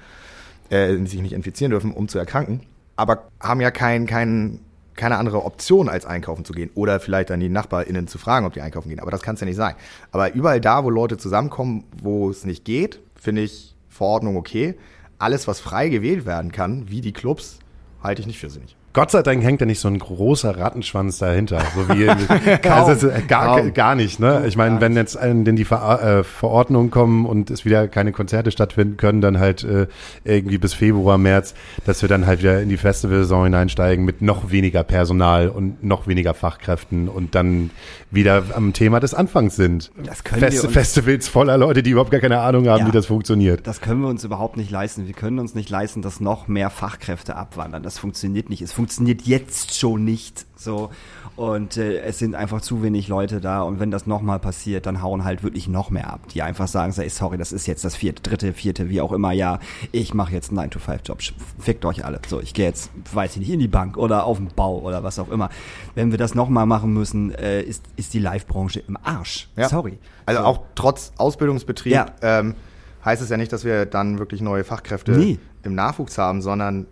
äh, 0.70 0.96
sich 1.06 1.22
nicht 1.22 1.34
infizieren 1.34 1.72
dürfen, 1.72 1.94
um 1.94 2.08
zu 2.08 2.18
erkranken, 2.18 2.62
aber 2.96 3.28
haben 3.40 3.62
ja 3.62 3.72
kein, 3.72 4.06
kein, 4.06 4.60
keine 4.96 5.18
andere 5.18 5.44
Option, 5.46 5.90
als 5.90 6.06
einkaufen 6.06 6.46
zu 6.46 6.54
gehen. 6.54 6.70
Oder 6.76 7.00
vielleicht 7.00 7.30
dann 7.30 7.40
die 7.40 7.50
NachbarInnen 7.50 8.08
zu 8.08 8.18
fragen, 8.18 8.46
ob 8.46 8.54
die 8.54 8.62
einkaufen 8.62 8.90
gehen. 8.90 9.00
Aber 9.00 9.12
das 9.12 9.22
kann 9.22 9.36
es 9.36 9.42
ja 9.42 9.46
nicht 9.46 9.56
sein. 9.56 9.76
Aber 10.12 10.34
überall 10.34 10.62
da, 10.62 10.84
wo 10.84 10.90
Leute 10.90 11.18
zusammenkommen, 11.18 11.84
wo 12.02 12.30
es 12.30 12.46
nicht 12.46 12.66
geht, 12.66 13.00
finde 13.16 13.42
ich 13.42 13.76
Verordnung 13.90 14.38
okay. 14.38 14.76
Alles, 15.18 15.48
was 15.48 15.60
frei 15.60 15.90
gewählt 15.90 16.26
werden 16.26 16.52
kann, 16.52 16.90
wie 16.90 17.02
die 17.02 17.14
Clubs, 17.14 17.60
halte 18.02 18.22
ich 18.22 18.28
nicht 18.28 18.40
für 18.40 18.50
sinnig. 18.50 18.76
Gott 18.94 19.12
sei 19.12 19.24
Dank 19.24 19.44
hängt 19.44 19.62
da 19.62 19.66
nicht 19.66 19.80
so 19.80 19.88
ein 19.88 19.98
großer 19.98 20.58
Rattenschwanz 20.58 21.18
dahinter. 21.18 21.62
So 21.76 21.88
wie 21.90 22.10
also, 22.70 23.10
gar, 23.28 23.70
gar 23.72 23.96
nicht, 23.96 24.20
ne? 24.20 24.44
Ich 24.48 24.58
meine, 24.58 24.82
wenn 24.82 24.96
jetzt 24.96 25.18
denn 25.22 25.56
die 25.56 25.66
Ver 25.66 26.20
äh, 26.20 26.24
Verordnungen 26.24 26.92
kommen 26.92 27.26
und 27.26 27.50
es 27.50 27.64
wieder 27.64 27.88
keine 27.88 28.12
Konzerte 28.12 28.52
stattfinden 28.52 28.98
können, 28.98 29.22
dann 29.22 29.40
halt 29.40 29.64
äh, 29.64 29.88
irgendwie 30.26 30.58
bis 30.58 30.74
Februar, 30.74 31.18
März, 31.18 31.54
dass 31.86 32.02
wir 32.02 32.10
dann 32.10 32.26
halt 32.26 32.40
wieder 32.40 32.62
in 32.62 32.70
die 32.70 32.78
Festivalsaison 32.78 33.46
hineinsteigen 33.46 34.04
mit 34.04 34.22
noch 34.22 34.52
weniger 34.52 34.84
Personal 34.84 35.48
und 35.50 35.84
noch 35.84 36.08
weniger 36.08 36.34
Fachkräften 36.34 37.08
und 37.08 37.36
dann 37.36 37.70
wieder 38.12 38.44
am 38.56 38.74
Thema 38.74 39.00
des 39.00 39.14
Anfangs 39.14 39.56
sind. 39.56 39.92
Das 40.04 40.24
können 40.24 40.42
wir 40.42 40.52
Fest 40.52 40.64
uns- 40.66 40.74
Festivals 40.74 41.28
voller 41.28 41.58
Leute, 41.58 41.82
die 41.82 41.92
überhaupt 41.92 42.12
gar 42.12 42.20
keine 42.20 42.40
Ahnung 42.42 42.68
haben, 42.68 42.82
Ja. 42.82 42.88
wie 42.88 42.92
das 42.92 43.06
funktioniert. 43.06 43.66
Das 43.66 43.82
können 43.82 44.02
wir 44.02 44.10
uns 44.10 44.24
überhaupt 44.24 44.58
nicht 44.58 44.70
leisten. 44.70 45.08
Wir 45.08 45.14
können 45.14 45.40
uns 45.40 45.56
nicht 45.56 45.70
leisten, 45.70 46.02
dass 46.02 46.20
noch 46.20 46.48
mehr 46.48 46.70
Fachkräfte 46.70 47.36
abwandern. 47.36 47.84
Das 47.84 47.98
funktioniert 47.98 48.50
nicht. 48.50 48.62
Es 48.62 48.74
funktioniert 48.74 49.22
jetzt 49.24 49.78
schon 49.80 50.04
nicht 50.04 50.46
so. 50.64 50.90
Und 51.36 51.78
äh, 51.78 52.00
es 52.02 52.20
sind 52.20 52.36
einfach 52.36 52.62
zu 52.62 52.84
wenig 52.84 53.08
Leute 53.08 53.42
da. 53.42 53.62
Und 53.62 53.80
wenn 53.80 53.90
das 53.92 54.06
nochmal 54.06 54.40
passiert, 54.40 54.86
dann 54.86 55.02
hauen 55.02 55.24
halt 55.24 55.44
wirklich 55.44 55.68
noch 55.68 55.90
mehr 55.90 56.12
ab. 56.12 56.20
Die 56.34 56.42
einfach 56.42 56.68
sagen, 56.68 56.94
ey, 56.96 57.10
sorry, 57.10 57.38
das 57.38 57.52
ist 57.52 57.68
jetzt 57.68 57.84
das 57.86 57.96
vierte, 57.96 58.22
dritte, 58.22 58.54
vierte, 58.54 58.90
wie 58.90 59.02
auch 59.02 59.12
immer. 59.12 59.32
Ja, 59.32 59.60
ich 59.92 60.14
mache 60.14 60.34
jetzt 60.34 60.50
einen 60.52 60.70
9-to-5-Job. 60.70 61.20
Fickt 61.60 61.86
euch 61.86 62.06
alle. 62.06 62.20
So, 62.28 62.40
ich 62.42 62.54
gehe 62.54 62.66
jetzt, 62.66 62.92
weiß 63.14 63.34
ich 63.34 63.40
nicht, 63.40 63.50
in 63.52 63.60
die 63.60 63.68
Bank 63.68 63.98
oder 63.98 64.26
auf 64.26 64.38
den 64.38 64.50
Bau 64.50 64.80
oder 64.80 65.04
was 65.04 65.20
auch 65.20 65.30
immer. 65.30 65.50
Wenn 65.96 66.12
wir 66.12 66.18
das 66.18 66.36
nochmal 66.36 66.66
machen 66.66 66.94
müssen, 66.94 67.34
äh, 67.34 67.62
ist, 67.62 67.84
ist 67.96 68.14
die 68.14 68.20
Live-Branche 68.20 68.82
im 68.88 68.98
Arsch. 69.02 69.50
Ja. 69.56 69.70
Sorry. 69.70 69.98
Also 70.26 70.42
So. 70.42 70.48
auch 70.48 70.60
trotz 70.76 71.14
Ausbildungsbetrieb 71.18 71.94
Ja. 71.94 72.06
ähm, 72.22 72.56
heißt 73.04 73.22
es 73.22 73.30
ja 73.30 73.38
nicht, 73.38 73.52
dass 73.52 73.64
wir 73.64 73.86
dann 73.86 74.20
wirklich 74.20 74.42
neue 74.42 74.64
Fachkräfte 74.64 75.14
Nee. 75.14 75.40
im 75.64 75.74
Nachwuchs 75.76 76.18
haben, 76.18 76.42
sondern 76.42 76.86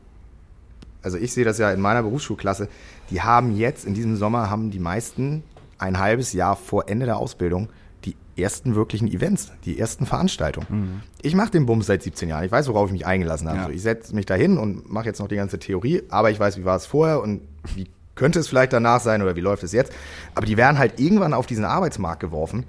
also 1.02 1.18
ich 1.18 1.34
sehe 1.34 1.45
das 1.45 1.58
ja 1.58 1.72
in 1.72 1.80
meiner 1.80 2.04
Berufsschulklasse, 2.04 2.68
die 3.10 3.22
haben 3.22 3.56
jetzt 3.56 3.86
in 3.86 3.93
diesem 3.93 4.16
Sommer 4.16 4.50
haben 4.50 4.72
die 4.72 4.80
meisten 4.80 5.43
ein 5.78 6.00
halbes 6.00 6.34
Jahr 6.34 6.56
vor 6.56 6.89
Ende 6.89 7.06
der 7.06 7.18
Ausbildung 7.18 7.70
die 8.06 8.16
ersten 8.41 8.76
wirklichen 8.76 9.08
Events, 9.08 9.52
die 9.66 9.78
ersten 9.80 10.06
Veranstaltungen. 10.06 11.02
Ich 11.22 11.36
mache 11.36 11.52
den 11.52 11.66
Bums 11.66 11.88
seit 11.88 12.02
17 12.02 12.30
Jahren. 12.30 12.45
Ich 12.45 12.52
weiß, 12.52 12.68
worauf 12.70 12.88
ich 12.88 12.93
mich 12.93 13.06
eingelassen 13.06 13.50
habe. 13.50 13.60
Ja. 13.60 13.66
So, 13.66 13.72
ich 13.72 13.82
setze 13.82 14.16
mich 14.16 14.26
dahin 14.26 14.58
und 14.58 14.89
mache 14.89 15.06
jetzt 15.06 15.20
noch 15.20 15.28
die 15.28 15.36
ganze 15.36 15.60
Theorie, 15.60 16.04
aber 16.10 16.32
ich 16.32 16.39
weiß, 16.39 16.58
wie 16.58 16.66
war 16.66 16.78
es 16.78 16.86
vorher 16.86 17.22
und 17.22 17.41
wie 17.76 17.88
könnte 18.16 18.39
es 18.39 18.47
vielleicht 18.50 18.74
danach 18.74 19.00
sein 19.00 19.22
oder 19.22 19.36
wie 19.36 19.41
läuft 19.41 19.64
es 19.64 19.72
jetzt. 19.72 19.93
Aber 20.36 20.45
die 20.45 20.58
werden 20.58 20.78
halt 20.78 21.00
irgendwann 21.00 21.34
auf 21.34 21.45
diesen 21.45 21.66
Arbeitsmarkt 21.66 22.20
geworfen, 22.20 22.66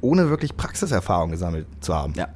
ohne 0.00 0.28
wirklich 0.30 0.56
Praxiserfahrung 0.56 1.30
gesammelt 1.30 1.66
zu 1.80 1.94
haben. 1.94 2.14
Ja. 2.16 2.28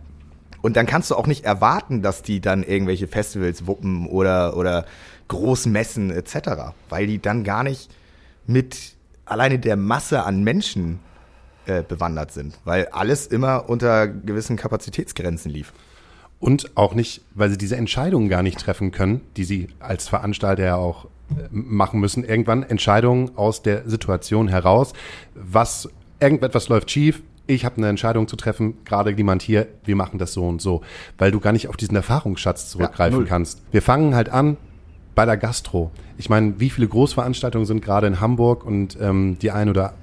Und 0.60 0.76
dann 0.76 0.86
kannst 0.86 1.10
du 1.10 1.14
auch 1.14 1.26
nicht 1.26 1.44
erwarten, 1.44 2.02
dass 2.02 2.22
die 2.22 2.40
dann 2.40 2.64
irgendwelche 2.64 3.06
Festivals 3.06 3.66
wuppen 3.66 4.08
oder, 4.08 4.56
oder 4.56 4.86
Großmessen 5.28 6.10
etc., 6.10 6.72
weil 6.88 7.06
die 7.06 7.20
dann 7.20 7.44
gar 7.44 7.62
nicht 7.62 7.90
mit 8.46 8.94
alleine 9.24 9.58
der 9.58 9.76
Masse 9.76 10.24
an 10.24 10.42
Menschen 10.42 11.00
äh, 11.66 11.82
bewandert 11.82 12.32
sind, 12.32 12.58
weil 12.64 12.86
alles 12.86 13.26
immer 13.26 13.68
unter 13.68 14.08
gewissen 14.08 14.56
Kapazitätsgrenzen 14.56 15.50
lief. 15.50 15.72
Und 16.40 16.76
auch 16.76 16.94
nicht, 16.94 17.22
weil 17.34 17.50
sie 17.50 17.58
diese 17.58 17.76
Entscheidungen 17.76 18.28
gar 18.28 18.42
nicht 18.42 18.58
treffen 18.58 18.90
können, 18.90 19.20
die 19.36 19.44
sie 19.44 19.68
als 19.80 20.08
Veranstalter 20.08 20.64
ja 20.64 20.76
auch 20.76 21.04
äh, 21.04 21.48
machen 21.50 22.00
müssen. 22.00 22.24
Irgendwann 22.24 22.62
Entscheidungen 22.62 23.36
aus 23.36 23.62
der 23.62 23.88
Situation 23.88 24.48
heraus, 24.48 24.92
was 25.34 25.88
irgendetwas 26.20 26.68
läuft 26.68 26.90
schief. 26.90 27.22
Ich 27.46 27.64
habe 27.64 27.78
eine 27.78 27.88
Entscheidung 27.88 28.28
zu 28.28 28.36
treffen, 28.36 28.84
gerade 28.84 29.10
jemand 29.10 29.42
hier, 29.42 29.66
wir 29.84 29.96
machen 29.96 30.18
das 30.18 30.32
so 30.32 30.46
und 30.46 30.60
so, 30.62 30.82
weil 31.16 31.30
du 31.30 31.40
gar 31.40 31.52
nicht 31.52 31.68
auf 31.68 31.76
diesen 31.76 31.96
Erfahrungsschatz 31.96 32.70
zurückgreifen 32.70 33.20
null. 33.20 33.26
kannst. 33.26 33.62
Wir 33.72 33.82
fangen 33.82 34.14
halt 34.14 34.28
an 34.28 34.58
bei 35.18 35.26
der 35.26 35.36
Gastro. 35.36 35.90
Ich 36.16 36.30
meine, 36.30 36.60
wie 36.60 36.70
viele 36.70 36.86
Großveranstaltungen 36.86 37.66
sind 37.66 37.84
gerade 37.84 38.06
in 38.06 38.20
Hamburg 38.20 38.64
und 38.64 38.96
ähm, 39.00 39.36
die 39.42 39.50
ein 39.50 39.68
oder 39.68 39.94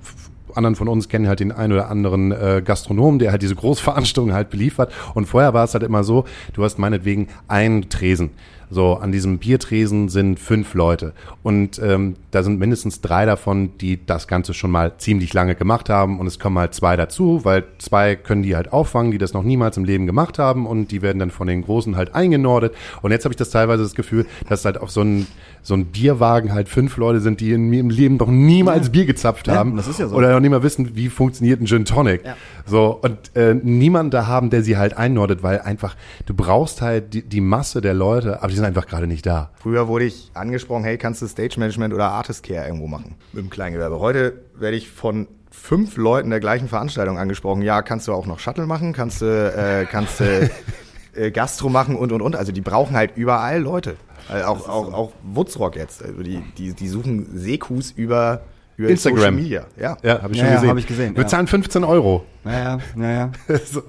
anderen 0.54 0.76
von 0.76 0.90
uns 0.90 1.08
kennen 1.08 1.30
halt 1.30 1.40
den 1.40 1.54
einen 1.54 1.72
oder 1.72 1.90
anderen 1.90 2.34
äh, 2.34 2.62
Gastronomen, 2.62 3.18
der 3.20 3.32
halt 3.32 3.42
diese 3.42 3.56
Großveranstaltungen 3.56 4.36
halt 4.36 4.50
beliefert. 4.50 4.92
Und 5.14 5.26
vorher 5.26 5.54
war 5.54 5.64
es 5.64 5.74
halt 5.74 5.84
immer 5.84 6.04
so, 6.04 6.26
du 6.52 6.66
hast 6.66 6.80
meinetwegen 6.80 7.30
einen 7.48 7.88
Tresen 7.88 8.32
So, 8.70 8.96
an 8.96 9.12
diesem 9.12 9.38
Biertresen 9.38 10.10
sind 10.10 10.40
fünf 10.40 10.74
Leute. 10.74 11.14
Und 11.44 11.80
ähm, 11.80 12.16
da 12.32 12.44
sind 12.44 12.60
mindestens 12.60 13.02
drei 13.02 13.26
davon, 13.26 13.78
die 13.78 14.06
das 14.06 14.28
Ganze 14.28 14.54
schon 14.54 14.72
mal 14.72 14.98
ziemlich 14.98 15.34
lange 15.34 15.56
gemacht 15.56 15.90
haben. 15.90 16.20
Und 16.20 16.28
es 16.28 16.40
kommen 16.40 16.58
halt 16.58 16.74
zwei 16.74 16.96
dazu, 16.96 17.44
weil 17.44 17.64
zwei 17.78 18.16
können 18.16 18.44
die 18.44 18.56
halt 18.56 18.74
auffangen, 18.74 19.12
die 19.12 19.18
das 19.18 19.34
noch 19.34 19.44
niemals 19.44 19.78
im 19.78 19.86
Leben 19.86 20.06
gemacht 20.06 20.40
haben. 20.40 20.66
Und 20.66 20.92
die 20.92 21.02
werden 21.02 21.20
dann 21.20 21.32
von 21.32 21.48
den 21.48 21.64
Großen 21.64 21.96
halt 21.96 22.16
eingenordet. 22.16 22.74
Und 23.02 23.12
jetzt 23.12 23.26
habe 23.26 23.34
ich 23.34 23.38
das 23.38 23.50
teilweise 23.50 23.84
das 23.84 23.96
Gefühl, 23.96 24.26
dass 24.50 24.66
halt 24.66 24.80
auf 24.80 24.92
so 24.92 25.02
ein 25.02 25.28
so 25.66 25.74
ein 25.74 25.88
Bierwagen 25.88 26.54
halt 26.54 26.70
fünf 26.70 26.96
Leute 26.98 27.20
sind, 27.22 27.40
die 27.42 27.52
in 27.52 27.74
ihrem 27.74 27.90
Leben 27.90 28.18
noch 28.18 28.28
niemals 28.28 28.92
Bier 28.92 29.08
gezapft 29.08 29.48
Ja, 29.48 29.56
haben. 29.56 29.76
das 29.76 29.88
ist 29.88 30.00
ja 30.00 30.08
so. 30.08 30.16
Oder 30.16 30.32
noch 30.32 30.40
nicht 30.40 30.52
mal 30.52 30.62
wissen, 30.62 30.96
wie 30.96 31.10
funktioniert 31.10 31.60
ein 31.60 31.66
Gin 31.66 31.86
Tonic. 31.86 32.24
Ja. 32.24 32.38
So, 32.68 33.00
und 33.02 33.36
äh, 33.36 33.56
niemand 33.56 34.14
da 34.14 34.28
haben, 34.28 34.52
der 34.52 34.62
sie 34.62 34.78
halt 34.78 34.96
einnordet, 34.96 35.42
weil 35.42 35.62
einfach, 35.62 35.96
du 36.28 36.36
brauchst 36.36 36.84
halt 36.84 37.16
die, 37.16 37.24
die 37.24 37.42
Masse 37.42 37.82
der 37.82 37.96
Leute, 37.96 38.44
aber 38.44 38.50
die 38.50 38.56
sind 38.56 38.64
einfach 38.66 38.86
gerade 38.86 39.08
nicht 39.08 39.26
da. 39.26 39.50
Früher 39.60 39.88
wurde 39.88 40.06
ich 40.06 40.30
angesprochen, 40.36 40.84
hey, 40.84 41.00
kannst 41.00 41.24
du 41.24 41.28
Stage 41.28 41.56
Management 41.58 41.96
oder 41.96 42.10
Artist 42.10 42.44
Care 42.44 42.68
irgendwo 42.68 42.86
machen 42.86 43.16
im 43.34 43.50
Kleingewerbe. 43.50 44.00
Heute 44.00 44.34
werde 44.60 44.78
ich 44.78 44.88
von 44.92 45.28
fünf 45.50 45.98
Leuten 45.98 46.30
der 46.30 46.42
gleichen 46.42 46.68
Veranstaltung 46.68 47.18
angesprochen. 47.18 47.64
Ja, 47.64 47.82
kannst 47.82 48.08
du 48.08 48.14
auch 48.14 48.28
noch 48.28 48.38
Shuttle 48.38 48.68
machen? 48.68 48.94
Kannst 48.94 49.22
du, 49.24 49.26
äh, 49.26 49.88
kannst 49.90 50.20
du 50.20 50.52
äh, 51.16 51.32
Gastro 51.32 51.70
machen 51.70 51.96
und 51.96 52.12
und 52.12 52.22
und. 52.22 52.36
Also 52.36 52.52
die 52.52 52.62
brauchen 52.62 52.96
halt 52.96 53.14
überall 53.16 53.60
Leute. 53.62 53.96
Also 54.30 54.46
auch, 54.48 54.68
auch, 54.70 54.94
auch 54.94 55.12
Wutzrock 55.24 55.76
jetzt. 55.76 56.04
Also 56.04 56.22
die, 56.24 56.42
die, 56.58 56.74
die 56.74 56.88
suchen 56.88 57.28
Sekus 57.38 57.92
über, 57.92 58.42
über 58.78 58.90
Instagram. 58.90 59.20
Social 59.20 59.32
Media. 59.34 59.66
Ja. 59.80 59.98
Ja, 60.04 60.22
habe 60.22 60.34
ich 60.34 60.40
Ja, 60.40 60.44
schon 60.46 60.48
ja, 60.48 60.56
gesehen. 60.56 60.70
hab 60.70 60.78
ich 60.78 60.88
gesehen, 60.88 61.16
Wir 61.16 61.24
ja. 61.24 61.28
zahlen 61.28 61.48
15 61.48 61.84
Euro. 61.84 62.26
Naja, 62.44 62.80
naja. 62.96 63.32
so. 63.66 63.84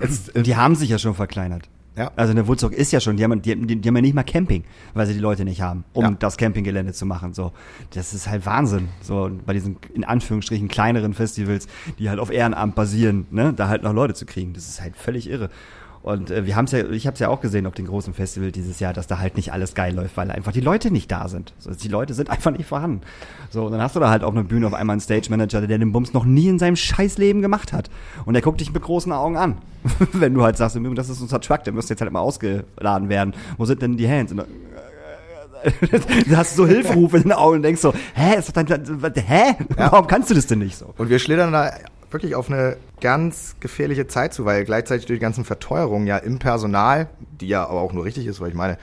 Jetzt, 0.00 0.34
äh, 0.34 0.42
Die 0.42 0.56
haben 0.56 0.74
sich 0.74 0.88
ja 0.90 0.98
schon 0.98 1.14
verkleinert. 1.14 1.68
Ja. 1.94 2.10
Also 2.16 2.30
eine 2.30 2.48
Woodstock 2.48 2.72
ist 2.72 2.90
ja 2.90 3.00
schon, 3.00 3.18
die 3.18 3.24
haben, 3.24 3.42
die, 3.42 3.54
die, 3.54 3.76
die 3.76 3.86
haben 3.88 3.96
ja 3.96 4.00
nicht 4.00 4.14
mal 4.14 4.22
Camping, 4.22 4.64
weil 4.94 5.06
sie 5.06 5.12
die 5.12 5.18
Leute 5.20 5.44
nicht 5.44 5.60
haben, 5.60 5.84
um 5.92 6.04
Ja. 6.04 6.10
das 6.12 6.38
Campinggelände 6.38 6.94
zu 6.94 7.04
machen. 7.04 7.34
So, 7.34 7.52
das 7.90 8.14
ist 8.14 8.30
halt 8.30 8.46
Wahnsinn. 8.46 8.88
So 9.02 9.30
bei 9.44 9.52
diesen 9.52 9.76
in 9.92 10.02
Anführungsstrichen 10.02 10.68
kleineren 10.68 11.12
Festivals, 11.12 11.66
die 11.98 12.08
halt 12.08 12.18
auf 12.18 12.30
Ehrenamt 12.30 12.74
basieren, 12.76 13.26
ne, 13.30 13.52
da 13.54 13.68
halt 13.68 13.82
noch 13.82 13.92
Leute 13.92 14.14
zu 14.14 14.24
kriegen, 14.24 14.54
das 14.54 14.68
ist 14.70 14.80
halt 14.80 14.96
völlig 14.96 15.28
irre. 15.28 15.50
Und 16.02 16.32
äh, 16.32 16.46
wir 16.46 16.56
haben 16.56 16.64
es 16.64 16.72
ja, 16.72 16.84
ich 16.90 17.06
habe 17.06 17.14
es 17.14 17.20
ja 17.20 17.28
auch 17.28 17.40
gesehen 17.40 17.66
auf 17.66 17.74
den 17.74 17.86
großen 17.86 18.12
Festival 18.12 18.50
dieses 18.50 18.80
Jahr, 18.80 18.92
dass 18.92 19.06
da 19.06 19.18
halt 19.18 19.36
nicht 19.36 19.52
alles 19.52 19.74
geil 19.74 19.94
läuft, 19.94 20.16
weil 20.16 20.30
einfach 20.30 20.52
die 20.52 20.60
Leute 20.60 20.90
nicht 20.90 21.10
da 21.12 21.28
sind. 21.28 21.54
So, 21.58 21.70
die 21.70 21.88
Leute 21.88 22.14
sind 22.14 22.28
einfach 22.30 22.50
nicht 22.50 22.66
vorhanden. 22.66 23.02
So, 23.50 23.66
und 23.66 23.72
dann 23.72 23.80
hast 23.80 23.94
du 23.94 24.00
da 24.00 24.10
halt 24.10 24.24
auf 24.24 24.32
einer 24.32 24.42
Bühne 24.42 24.66
auf 24.66 24.74
einmal 24.74 24.94
einen 24.94 25.00
Stage 25.00 25.30
Manager, 25.30 25.64
der 25.64 25.78
den 25.78 25.92
Bums 25.92 26.12
noch 26.12 26.24
nie 26.24 26.48
in 26.48 26.58
seinem 26.58 26.76
Scheißleben 26.76 27.40
gemacht 27.40 27.72
hat. 27.72 27.88
Und 28.24 28.34
der 28.34 28.42
guckt 28.42 28.60
dich 28.60 28.72
mit 28.72 28.82
großen 28.82 29.12
Augen 29.12 29.36
an. 29.36 29.58
Wenn 30.12 30.34
du 30.34 30.42
halt 30.42 30.56
sagst, 30.56 30.74
im 30.74 30.82
Übrigen, 30.82 30.96
das 30.96 31.08
ist 31.08 31.20
unser 31.20 31.40
Truck, 31.40 31.62
der 31.64 31.72
müsste 31.72 31.94
jetzt 31.94 32.00
halt 32.00 32.10
mal 32.10 32.20
ausgeladen 32.20 33.08
werden. 33.08 33.34
Wo 33.56 33.64
sind 33.64 33.80
denn 33.80 33.96
die 33.96 34.08
Hands? 34.08 34.30
Und 34.32 34.38
dann, 34.38 34.46
du 36.28 36.36
hast 36.36 36.56
so 36.56 36.66
Hilferufe 36.66 37.18
in 37.18 37.22
den 37.24 37.32
Augen 37.32 37.56
und 37.56 37.62
denkst 37.62 37.80
so, 37.80 37.94
hä, 38.14 38.38
ist 38.38 38.48
doch 38.48 38.64
dein, 38.64 38.66
hä? 38.66 39.54
Warum 39.76 40.08
kannst 40.08 40.30
du 40.30 40.34
das 40.34 40.48
denn 40.48 40.58
nicht 40.58 40.76
so? 40.76 40.92
Und 40.98 41.08
wir 41.08 41.20
schlittern 41.20 41.52
da 41.52 41.70
wirklich 42.12 42.34
auf 42.34 42.50
eine 42.50 42.76
ganz 43.00 43.56
gefährliche 43.60 44.06
Zeit 44.06 44.34
zu, 44.34 44.44
weil 44.44 44.64
gleichzeitig 44.64 45.06
durch 45.06 45.18
die 45.18 45.22
ganzen 45.22 45.44
Verteuerungen 45.44 46.06
ja 46.06 46.18
im 46.18 46.38
Personal, 46.38 47.08
die 47.40 47.48
ja 47.48 47.66
aber 47.66 47.80
auch 47.80 47.92
nur 47.92 48.04
richtig 48.04 48.26
ist, 48.26 48.40
weil 48.40 48.50
ich 48.50 48.54
meine, 48.54 48.78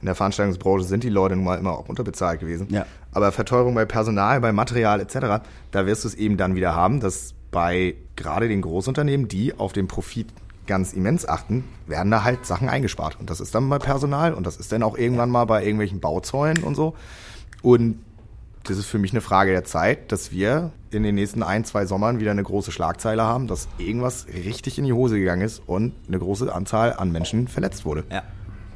in 0.00 0.06
der 0.06 0.14
Veranstaltungsbranche 0.14 0.84
sind 0.84 1.02
die 1.02 1.08
Leute 1.08 1.34
nun 1.34 1.44
mal 1.44 1.58
immer 1.58 1.72
auch 1.72 1.88
unterbezahlt 1.88 2.40
gewesen. 2.40 2.68
Ja. 2.70 2.86
Aber 3.12 3.32
Verteuerung 3.32 3.74
bei 3.74 3.84
Personal, 3.84 4.40
bei 4.40 4.52
Material 4.52 5.00
etc., 5.00 5.44
da 5.70 5.86
wirst 5.86 6.04
du 6.04 6.08
es 6.08 6.14
eben 6.14 6.36
dann 6.36 6.54
wieder 6.54 6.74
haben, 6.74 7.00
dass 7.00 7.34
bei 7.50 7.96
gerade 8.14 8.48
den 8.48 8.62
Großunternehmen, 8.62 9.28
die 9.28 9.58
auf 9.58 9.72
den 9.72 9.88
Profit 9.88 10.28
ganz 10.66 10.92
immens 10.92 11.26
achten, 11.26 11.64
werden 11.86 12.10
da 12.10 12.22
halt 12.22 12.46
Sachen 12.46 12.68
eingespart. 12.68 13.18
Und 13.18 13.30
das 13.30 13.40
ist 13.40 13.54
dann 13.54 13.68
bei 13.68 13.78
Personal 13.78 14.34
und 14.34 14.46
das 14.46 14.56
ist 14.56 14.70
dann 14.70 14.82
auch 14.82 14.96
irgendwann 14.96 15.30
mal 15.30 15.46
bei 15.46 15.64
irgendwelchen 15.64 15.98
Bauzäunen 15.98 16.62
und 16.62 16.74
so. 16.74 16.94
Und 17.62 17.98
das 18.68 18.78
ist 18.78 18.86
für 18.86 18.98
mich 18.98 19.12
eine 19.12 19.20
Frage 19.20 19.50
der 19.52 19.64
Zeit, 19.64 20.12
dass 20.12 20.30
wir 20.32 20.70
in 20.90 21.02
den 21.02 21.14
nächsten 21.14 21.42
ein, 21.42 21.64
zwei 21.64 21.86
Sommern 21.86 22.20
wieder 22.20 22.30
eine 22.30 22.42
große 22.42 22.70
Schlagzeile 22.72 23.22
haben, 23.22 23.46
dass 23.46 23.68
irgendwas 23.78 24.26
richtig 24.28 24.78
in 24.78 24.84
die 24.84 24.92
Hose 24.92 25.18
gegangen 25.18 25.42
ist 25.42 25.62
und 25.66 25.92
eine 26.06 26.18
große 26.18 26.52
Anzahl 26.54 26.92
an 26.92 27.10
Menschen 27.12 27.48
verletzt 27.48 27.84
wurde. 27.84 28.04
Ja, 28.10 28.22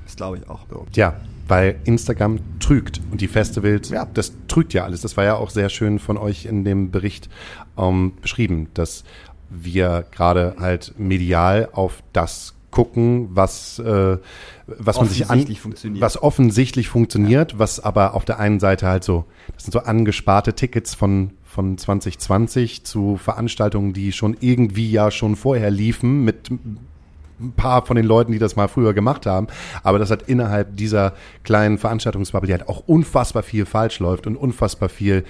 das 0.05 0.17
glaube 0.17 0.39
ich 0.39 0.49
auch. 0.49 0.61
So. 0.71 0.87
Ja, 0.95 1.15
weil 1.49 1.77
Instagram 1.85 2.39
trügt 2.61 3.01
und 3.11 3.21
die 3.21 3.29
Festivals, 3.29 3.91
Ja. 3.91 4.07
das 4.13 4.33
trügt 4.49 4.73
ja 4.75 4.85
alles. 4.85 5.01
Das 5.03 5.17
war 5.17 5.25
ja 5.25 5.37
auch 5.37 5.51
sehr 5.51 5.69
schön 5.69 5.99
von 5.99 6.17
euch 6.17 6.47
in 6.47 6.65
dem 6.65 6.91
Bericht 6.91 7.29
ähm, 7.77 8.13
beschrieben, 8.21 8.69
dass 8.75 9.05
wir 9.51 10.05
gerade 10.11 10.57
halt 10.59 10.95
medial 10.99 11.69
auf 11.73 12.03
das 12.13 12.55
gucken, 12.73 13.29
was, 13.33 13.79
äh, 13.79 14.19
was 14.67 14.97
man 14.97 15.09
sich 15.09 15.23
an, 15.23 15.29
Offensichtlich 15.31 15.61
funktioniert. 15.61 16.03
was 16.03 16.21
offensichtlich 16.21 16.89
funktioniert, 16.89 17.59
was 17.59 17.79
aber 17.79 18.15
auf 18.15 18.25
der 18.25 18.41
einen 18.41 18.59
Seite 18.59 18.89
halt 18.89 19.05
so, 19.05 19.27
das 19.55 19.65
sind 19.65 19.73
so 19.73 19.81
angesparte 19.81 20.55
Tickets 20.55 20.95
von 20.95 21.31
von 21.45 21.77
2020 21.77 22.83
zu 22.85 23.19
Veranstaltungen, 23.19 23.93
die 23.93 24.13
schon 24.13 24.39
irgendwie 24.41 24.91
ja 24.91 25.11
schon 25.11 25.37
vorher 25.37 25.71
liefen 25.71 26.25
mit 26.25 26.51
ein 26.51 27.53
paar 27.53 27.85
von 27.85 27.97
den 27.97 28.07
Leuten, 28.07 28.33
die 28.33 28.39
das 28.39 28.57
mal 28.57 28.69
früher 28.69 28.95
gemacht 28.95 29.27
haben, 29.27 29.49
aber 29.83 29.99
das 29.99 30.11
hat 30.11 30.23
innerhalb 30.23 30.77
dieser 30.77 31.13
kleinen 31.45 31.77
Veranstaltungsbubble, 31.77 32.47
die 32.47 32.55
halt 32.55 32.69
auch 32.69 32.85
unfassbar 32.87 33.43
viel 33.43 33.67
falsch 33.67 33.99
läuft 33.99 34.27
und 34.27 34.37
unfassbar 34.37 34.89
viel 34.89 35.25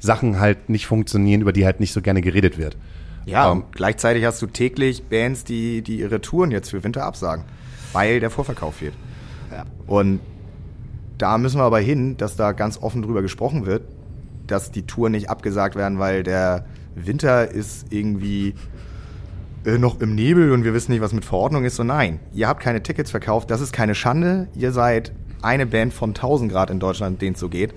Sachen 0.00 0.40
halt 0.40 0.68
nicht 0.68 0.86
funktionieren, 0.86 1.42
über 1.42 1.52
die 1.52 1.64
halt 1.64 1.78
nicht 1.78 1.92
so 1.92 2.02
gerne 2.02 2.22
geredet 2.22 2.58
wird. 2.58 2.76
Ja, 3.28 3.52
Ähm, 3.52 3.64
gleichzeitig 3.72 4.24
hast 4.24 4.40
du 4.40 4.46
täglich 4.46 5.04
Bands, 5.04 5.44
die, 5.44 5.82
die 5.82 6.00
ihre 6.00 6.20
Touren 6.20 6.50
jetzt 6.50 6.70
für 6.70 6.82
Winter 6.82 7.04
absagen, 7.04 7.44
weil 7.92 8.20
der 8.20 8.30
Vorverkauf 8.30 8.76
fehlt. 8.76 8.94
Und 9.86 10.20
da 11.18 11.38
müssen 11.38 11.58
wir 11.58 11.64
aber 11.64 11.80
hin, 11.80 12.16
dass 12.16 12.36
da 12.36 12.52
ganz 12.52 12.78
offen 12.80 13.02
drüber 13.02 13.22
gesprochen 13.22 13.66
wird, 13.66 13.82
dass 14.46 14.70
die 14.70 14.82
Touren 14.82 15.12
nicht 15.12 15.30
abgesagt 15.30 15.74
werden, 15.76 15.98
weil 15.98 16.22
der 16.22 16.64
Winter 16.94 17.50
ist 17.50 17.86
irgendwie 17.90 18.54
äh, 19.64 19.78
noch 19.78 20.00
im 20.00 20.14
Nebel 20.14 20.52
und 20.52 20.64
wir 20.64 20.74
wissen 20.74 20.92
nicht, 20.92 21.00
was 21.00 21.12
mit 21.12 21.24
Verordnung 21.24 21.64
ist. 21.64 21.76
So 21.76 21.84
nein, 21.84 22.20
ihr 22.32 22.48
habt 22.48 22.62
keine 22.62 22.82
Tickets 22.82 23.10
verkauft, 23.10 23.50
das 23.50 23.60
ist 23.60 23.72
keine 23.72 23.94
Schande. 23.94 24.48
Ihr 24.54 24.72
seid 24.72 25.12
eine 25.42 25.66
Band 25.66 25.92
von 25.92 26.10
1000 26.10 26.50
Grad 26.50 26.70
in 26.70 26.80
Deutschland, 26.80 27.20
denen 27.20 27.34
es 27.34 27.40
so 27.40 27.48
geht. 27.48 27.74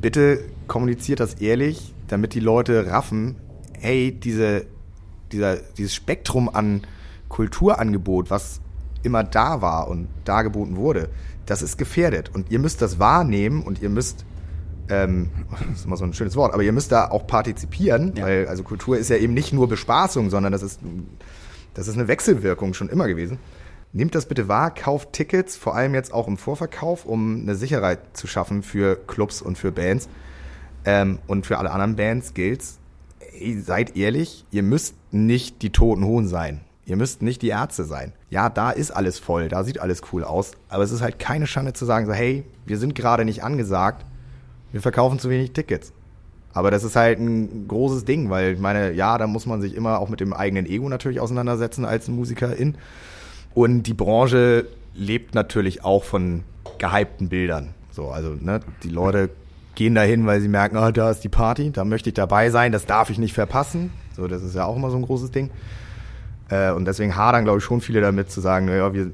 Bitte 0.00 0.40
kommuniziert 0.66 1.20
das 1.20 1.34
ehrlich, 1.34 1.94
damit 2.08 2.34
die 2.34 2.40
Leute 2.40 2.86
raffen, 2.86 3.36
hey, 3.82 4.12
diese, 4.12 4.64
dieser, 5.32 5.56
dieses 5.56 5.94
Spektrum 5.94 6.48
an 6.48 6.82
Kulturangebot, 7.28 8.30
was 8.30 8.60
immer 9.02 9.24
da 9.24 9.60
war 9.60 9.88
und 9.88 10.08
dargeboten 10.24 10.76
wurde, 10.76 11.08
das 11.46 11.62
ist 11.62 11.76
gefährdet. 11.78 12.30
Und 12.32 12.50
ihr 12.50 12.58
müsst 12.60 12.80
das 12.80 12.98
wahrnehmen 12.98 13.62
und 13.62 13.82
ihr 13.82 13.88
müsst, 13.90 14.24
ähm, 14.88 15.30
das 15.68 15.80
ist 15.80 15.84
immer 15.86 15.96
so 15.96 16.04
ein 16.04 16.14
schönes 16.14 16.36
Wort, 16.36 16.54
aber 16.54 16.62
ihr 16.62 16.72
müsst 16.72 16.92
da 16.92 17.10
auch 17.10 17.26
partizipieren, 17.26 18.14
Ja. 18.16 18.24
weil 18.24 18.46
also 18.46 18.62
Kultur 18.62 18.96
ist 18.96 19.10
ja 19.10 19.16
eben 19.16 19.34
nicht 19.34 19.52
nur 19.52 19.68
Bespaßung, 19.68 20.30
sondern 20.30 20.52
das 20.52 20.62
ist, 20.62 20.80
das 21.74 21.88
ist 21.88 21.94
eine 21.94 22.06
Wechselwirkung 22.06 22.74
schon 22.74 22.88
immer 22.88 23.08
gewesen. 23.08 23.38
Nehmt 23.92 24.14
das 24.14 24.26
bitte 24.26 24.46
wahr, 24.48 24.72
kauft 24.72 25.12
Tickets, 25.12 25.56
vor 25.56 25.74
allem 25.74 25.94
jetzt 25.94 26.14
auch 26.14 26.28
im 26.28 26.36
Vorverkauf, 26.38 27.04
um 27.04 27.40
eine 27.42 27.56
Sicherheit 27.56 27.98
zu 28.16 28.26
schaffen 28.26 28.62
für 28.62 28.96
Clubs 28.96 29.42
und 29.42 29.58
für 29.58 29.72
Bands. 29.72 30.08
Ähm, 30.84 31.18
und 31.26 31.46
für 31.46 31.58
alle 31.58 31.70
anderen 31.72 31.96
Bands 31.96 32.34
gilt's, 32.34 32.78
ey, 33.32 33.60
seid 33.60 33.96
ehrlich, 33.96 34.44
ihr 34.50 34.62
müsst 34.62 34.94
nicht 35.10 35.62
die 35.62 35.70
Toten 35.70 36.04
Hohen 36.04 36.26
sein. 36.26 36.60
Ihr 36.84 36.96
müsst 36.96 37.22
nicht 37.22 37.42
die 37.42 37.48
Ärzte 37.48 37.84
sein. 37.84 38.12
Ja, 38.28 38.48
da 38.48 38.70
ist 38.70 38.90
alles 38.90 39.18
voll, 39.18 39.48
da 39.48 39.62
sieht 39.62 39.78
alles 39.78 40.02
cool 40.12 40.24
aus, 40.24 40.52
aber 40.68 40.82
es 40.82 40.90
ist 40.90 41.00
halt 41.00 41.18
keine 41.18 41.46
Schande 41.46 41.72
zu 41.72 41.84
sagen, 41.84 42.06
so, 42.06 42.12
hey, 42.12 42.44
wir 42.66 42.78
sind 42.78 42.94
gerade 42.94 43.24
nicht 43.24 43.44
angesagt, 43.44 44.04
wir 44.72 44.80
verkaufen 44.80 45.18
zu 45.18 45.30
wenig 45.30 45.52
Tickets. 45.52 45.92
Aber 46.54 46.70
das 46.70 46.84
ist 46.84 46.96
halt 46.96 47.18
ein 47.18 47.66
großes 47.68 48.04
Ding, 48.04 48.28
weil 48.30 48.54
ich 48.54 48.58
meine, 48.58 48.92
ja, 48.92 49.16
da 49.16 49.26
muss 49.26 49.46
man 49.46 49.60
sich 49.60 49.74
immer 49.74 50.00
auch 50.00 50.08
mit 50.08 50.20
dem 50.20 50.32
eigenen 50.32 50.66
Ego 50.66 50.88
natürlich 50.88 51.20
auseinandersetzen 51.20 51.84
als 51.84 52.08
Musikerin. 52.08 52.76
Und 53.54 53.84
die 53.84 53.94
Branche 53.94 54.66
lebt 54.94 55.34
natürlich 55.34 55.84
auch 55.84 56.04
von 56.04 56.42
gehypten 56.78 57.28
Bildern. 57.28 57.74
So, 57.90 58.10
also, 58.10 58.34
ne, 58.38 58.60
die 58.82 58.88
Leute 58.88 59.30
gehen 59.74 59.94
dahin, 59.94 60.26
weil 60.26 60.40
sie 60.40 60.48
merken, 60.48 60.76
ah, 60.76 60.92
da 60.92 61.10
ist 61.10 61.20
die 61.20 61.28
Party, 61.28 61.70
da 61.70 61.84
möchte 61.84 62.10
ich 62.10 62.14
dabei 62.14 62.50
sein, 62.50 62.72
das 62.72 62.86
darf 62.86 63.10
ich 63.10 63.18
nicht 63.18 63.34
verpassen. 63.34 63.90
So, 64.16 64.26
das 64.26 64.42
ist 64.42 64.54
ja 64.54 64.64
auch 64.66 64.76
immer 64.76 64.90
so 64.90 64.96
ein 64.96 65.02
großes 65.02 65.30
Ding. 65.30 65.50
Äh, 66.48 66.72
und 66.72 66.84
deswegen 66.84 67.16
hadern, 67.16 67.44
glaube 67.44 67.58
ich, 67.58 67.64
schon 67.64 67.80
viele 67.80 68.00
damit 68.00 68.30
zu 68.30 68.40
sagen, 68.40 68.66
naja, 68.66 68.92
wir 68.92 69.12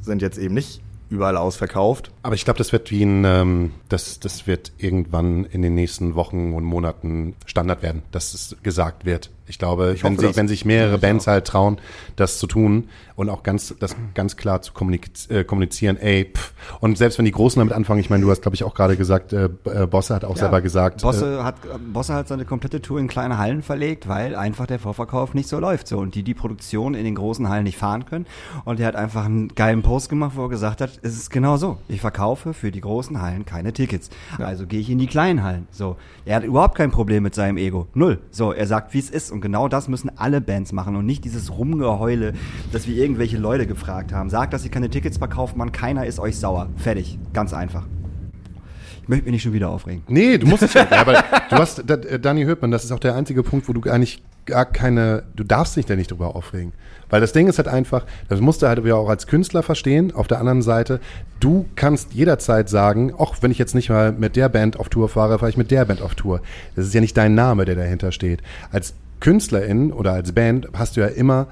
sind 0.00 0.22
jetzt 0.22 0.38
eben 0.38 0.54
nicht 0.54 0.82
überall 1.10 1.36
ausverkauft. 1.36 2.10
Aber 2.22 2.34
ich 2.34 2.44
glaube, 2.44 2.58
das 2.58 2.72
wird 2.72 2.90
wie 2.90 3.04
ein, 3.04 3.24
ähm, 3.24 3.72
das, 3.88 4.20
das 4.20 4.46
wird 4.46 4.72
irgendwann 4.78 5.44
in 5.44 5.62
den 5.62 5.74
nächsten 5.74 6.14
Wochen 6.14 6.52
und 6.54 6.64
Monaten 6.64 7.34
Standard 7.46 7.82
werden, 7.82 8.02
dass 8.10 8.34
es 8.34 8.56
gesagt 8.62 9.04
wird. 9.04 9.30
Ich 9.46 9.58
glaube, 9.58 9.92
Ich 9.94 10.04
wenn, 10.04 10.16
hoffe 10.16 10.28
sich, 10.28 10.36
wenn 10.36 10.48
sich 10.48 10.64
mehrere 10.64 10.98
Bands 10.98 11.26
halt 11.26 11.46
trauen, 11.46 11.78
das 12.16 12.38
zu 12.38 12.46
tun 12.46 12.88
und 13.16 13.28
auch 13.28 13.42
ganz, 13.42 13.74
das 13.78 13.94
ganz 14.14 14.36
klar 14.36 14.62
zu 14.62 14.72
kommuniz 14.72 15.28
äh, 15.30 15.44
kommunizieren, 15.44 15.96
ey, 15.98 16.30
pff. 16.34 16.52
und 16.80 16.98
selbst 16.98 17.18
wenn 17.18 17.24
die 17.24 17.32
Großen 17.32 17.60
damit 17.60 17.74
anfangen, 17.74 18.00
ich 18.00 18.10
meine, 18.10 18.24
du 18.24 18.30
hast, 18.30 18.42
glaube 18.42 18.54
ich, 18.54 18.64
auch 18.64 18.74
gerade 18.74 18.96
gesagt, 18.96 19.32
äh, 19.32 19.48
äh, 19.64 19.86
Bosse 19.86 20.14
hat 20.14 20.24
auch 20.24 20.36
selber 20.36 20.60
gesagt, 20.60 21.02
äh, 21.02 21.06
Bosse 21.06 21.44
hat, 21.44 21.56
Bosse 21.92 22.14
hat 22.14 22.28
seine 22.28 22.44
komplette 22.44 22.80
Tour 22.80 22.98
in 23.00 23.08
kleine 23.08 23.38
Hallen 23.38 23.62
verlegt, 23.62 24.08
weil 24.08 24.34
einfach 24.34 24.66
der 24.66 24.78
Vorverkauf 24.78 25.34
nicht 25.34 25.48
so 25.48 25.58
läuft. 25.58 25.88
So. 25.88 25.98
Und 25.98 26.14
die 26.14 26.22
die 26.22 26.34
Produktion 26.34 26.94
in 26.94 27.04
den 27.04 27.14
großen 27.14 27.48
Hallen 27.48 27.64
nicht 27.64 27.78
fahren 27.78 28.06
können. 28.06 28.26
Und 28.64 28.80
er 28.80 28.86
hat 28.86 28.96
einfach 28.96 29.24
einen 29.24 29.48
geilen 29.48 29.82
Post 29.82 30.08
gemacht, 30.08 30.32
wo 30.36 30.44
er 30.44 30.48
gesagt 30.48 30.80
hat, 30.80 30.98
es 31.02 31.14
ist 31.16 31.30
genau 31.30 31.56
so. 31.56 31.78
Ich 31.88 32.00
verkaufe 32.00 32.54
für 32.54 32.70
die 32.70 32.80
großen 32.80 33.20
Hallen 33.20 33.44
keine 33.44 33.72
Tickets. 33.72 34.10
Also 34.38 34.66
gehe 34.66 34.80
ich 34.80 34.90
in 34.90 34.98
die 34.98 35.06
kleinen 35.06 35.42
Hallen. 35.42 35.66
So. 35.70 35.96
Er 36.24 36.36
hat 36.36 36.44
überhaupt 36.44 36.76
kein 36.76 36.90
Problem 36.90 37.22
mit 37.22 37.34
seinem 37.34 37.56
Ego. 37.56 37.86
Null. 37.94 38.20
So, 38.30 38.52
er 38.52 38.66
sagt, 38.66 38.94
wie 38.94 38.98
es 38.98 39.10
ist. 39.10 39.33
Und 39.34 39.40
genau 39.40 39.66
das 39.66 39.88
müssen 39.88 40.16
alle 40.16 40.40
Bands 40.40 40.70
machen 40.70 40.94
und 40.94 41.06
nicht 41.06 41.24
dieses 41.24 41.50
Rumgeheule, 41.58 42.34
dass 42.70 42.86
wir 42.86 42.94
irgendwelche 42.94 43.36
Leute 43.36 43.66
gefragt 43.66 44.12
haben. 44.12 44.30
Sagt, 44.30 44.52
dass 44.52 44.64
ihr 44.64 44.70
keine 44.70 44.88
Tickets 44.88 45.18
verkauft, 45.18 45.56
man, 45.56 45.72
keiner 45.72 46.06
ist 46.06 46.20
euch 46.20 46.38
sauer. 46.38 46.68
Fertig. 46.76 47.18
Ganz 47.32 47.52
einfach. 47.52 47.84
Ich 49.02 49.08
möchte 49.08 49.24
mich 49.24 49.32
nicht 49.32 49.42
schon 49.42 49.52
wieder 49.52 49.70
aufregen. 49.70 50.04
Nee, 50.06 50.38
du 50.38 50.46
musst 50.46 50.62
nicht. 50.62 50.74
ja, 50.76 50.86
aber 50.92 51.24
du 51.50 51.56
hast, 51.56 51.90
äh, 51.90 52.20
Dani 52.20 52.44
Hörtmann, 52.44 52.70
das 52.70 52.84
ist 52.84 52.92
auch 52.92 53.00
der 53.00 53.16
einzige 53.16 53.42
Punkt, 53.42 53.68
wo 53.68 53.72
du 53.72 53.90
eigentlich 53.90 54.22
gar 54.46 54.66
keine, 54.66 55.24
du 55.34 55.42
darfst 55.42 55.74
dich 55.74 55.84
da 55.84 55.96
nicht 55.96 56.12
drüber 56.12 56.36
aufregen. 56.36 56.72
Weil 57.10 57.20
das 57.20 57.32
Ding 57.32 57.48
ist 57.48 57.58
halt 57.58 57.68
einfach, 57.68 58.06
das 58.28 58.40
musst 58.40 58.62
du 58.62 58.68
halt 58.68 58.88
auch 58.92 59.08
als 59.08 59.26
Künstler 59.26 59.64
verstehen. 59.64 60.14
Auf 60.14 60.28
der 60.28 60.38
anderen 60.38 60.62
Seite, 60.62 61.00
du 61.40 61.66
kannst 61.74 62.14
jederzeit 62.14 62.68
sagen, 62.68 63.12
auch 63.12 63.36
wenn 63.40 63.50
ich 63.50 63.58
jetzt 63.58 63.74
nicht 63.74 63.90
mal 63.90 64.12
mit 64.12 64.36
der 64.36 64.48
Band 64.48 64.78
auf 64.78 64.90
Tour 64.90 65.08
fahre, 65.08 65.40
fahre 65.40 65.50
ich 65.50 65.56
mit 65.56 65.72
der 65.72 65.84
Band 65.86 66.02
auf 66.02 66.14
Tour. 66.14 66.40
Das 66.76 66.86
ist 66.86 66.94
ja 66.94 67.00
nicht 67.00 67.16
dein 67.16 67.34
Name, 67.34 67.64
der 67.64 67.74
dahinter 67.74 68.12
steht. 68.12 68.42
Als 68.70 68.94
Künstlerin 69.24 69.90
oder 69.90 70.12
als 70.12 70.32
Band 70.32 70.68
hast 70.74 70.96
du 70.96 71.00
ja 71.00 71.06
immer 71.06 71.46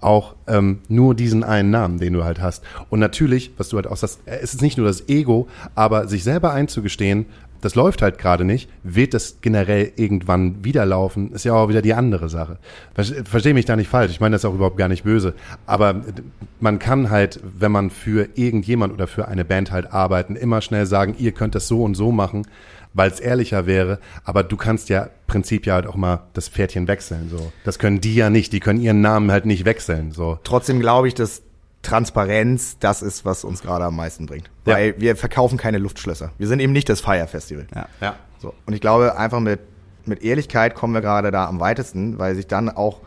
auch 0.00 0.36
ähm, 0.46 0.78
nur 0.88 1.16
diesen 1.16 1.42
einen 1.42 1.70
Namen, 1.72 1.98
den 1.98 2.12
du 2.12 2.22
halt 2.22 2.40
hast. 2.40 2.62
Und 2.90 3.00
natürlich, 3.00 3.50
was 3.58 3.70
du 3.70 3.76
halt 3.76 3.88
auch 3.88 3.96
sagst, 3.96 4.20
es 4.24 4.54
ist 4.54 4.62
nicht 4.62 4.78
nur 4.78 4.86
das 4.86 5.08
Ego, 5.08 5.48
aber 5.74 6.06
sich 6.06 6.22
selber 6.22 6.52
einzugestehen, 6.52 7.26
das 7.60 7.74
läuft 7.74 8.02
halt 8.02 8.18
gerade 8.18 8.44
nicht, 8.44 8.70
wird 8.84 9.14
das 9.14 9.38
generell 9.40 9.90
irgendwann 9.96 10.62
wieder 10.62 10.86
laufen, 10.86 11.32
ist 11.32 11.44
ja 11.44 11.54
auch 11.54 11.68
wieder 11.68 11.82
die 11.82 11.92
andere 11.92 12.28
Sache. 12.28 12.58
Ver- 12.94 13.24
Versteh 13.24 13.52
mich 13.52 13.64
da 13.64 13.74
nicht 13.74 13.90
falsch, 13.90 14.12
ich 14.12 14.20
meine 14.20 14.36
das 14.36 14.44
auch 14.44 14.54
überhaupt 14.54 14.76
gar 14.76 14.86
nicht 14.86 15.02
böse, 15.02 15.34
aber 15.66 15.90
äh, 15.90 16.02
man 16.60 16.78
kann 16.78 17.10
halt, 17.10 17.40
wenn 17.58 17.72
man 17.72 17.90
für 17.90 18.28
irgendjemand 18.36 18.92
oder 18.92 19.08
für 19.08 19.26
eine 19.26 19.44
Band 19.44 19.72
halt 19.72 19.92
arbeiten, 19.92 20.36
immer 20.36 20.60
schnell 20.60 20.86
sagen, 20.86 21.16
ihr 21.18 21.32
könnt 21.32 21.56
das 21.56 21.66
so 21.66 21.82
und 21.82 21.96
so 21.96 22.12
machen, 22.12 22.46
weil 22.98 23.10
es 23.10 23.20
ehrlicher 23.20 23.64
wäre, 23.66 24.00
aber 24.24 24.42
du 24.42 24.56
kannst 24.56 24.90
ja 24.90 25.04
im 25.04 25.10
Prinzip 25.26 25.64
ja 25.64 25.74
halt 25.74 25.86
auch 25.86 25.94
mal 25.94 26.24
das 26.34 26.48
Pferdchen 26.48 26.88
wechseln, 26.88 27.30
so. 27.30 27.52
Das 27.64 27.78
können 27.78 28.00
die 28.00 28.14
ja 28.14 28.28
nicht, 28.28 28.52
die 28.52 28.60
können 28.60 28.80
ihren 28.80 29.00
Namen 29.00 29.30
halt 29.30 29.46
nicht 29.46 29.64
wechseln, 29.64 30.12
so. 30.12 30.38
Trotzdem 30.44 30.80
glaube 30.80 31.08
ich, 31.08 31.14
dass 31.14 31.42
Transparenz 31.82 32.76
das 32.80 33.02
ist, 33.02 33.24
was 33.24 33.44
uns 33.44 33.62
gerade 33.62 33.84
am 33.84 33.96
meisten 33.96 34.26
bringt. 34.26 34.50
Ja. 34.66 34.74
Weil 34.74 35.00
wir 35.00 35.16
verkaufen 35.16 35.56
keine 35.56 35.78
Luftschlösser. 35.78 36.32
Wir 36.36 36.48
sind 36.48 36.60
eben 36.60 36.72
nicht 36.72 36.88
das 36.88 37.00
Fire 37.00 37.26
Festival. 37.26 37.66
Ja. 37.74 37.86
Ja. 38.00 38.16
So. 38.40 38.52
Und 38.66 38.74
ich 38.74 38.80
glaube, 38.80 39.16
einfach 39.16 39.40
mit, 39.40 39.60
mit 40.04 40.22
Ehrlichkeit 40.22 40.74
kommen 40.74 40.92
wir 40.92 41.00
gerade 41.00 41.30
da 41.30 41.46
am 41.46 41.60
weitesten, 41.60 42.18
weil 42.18 42.34
sich 42.34 42.46
dann 42.46 42.68
auch 42.68 43.00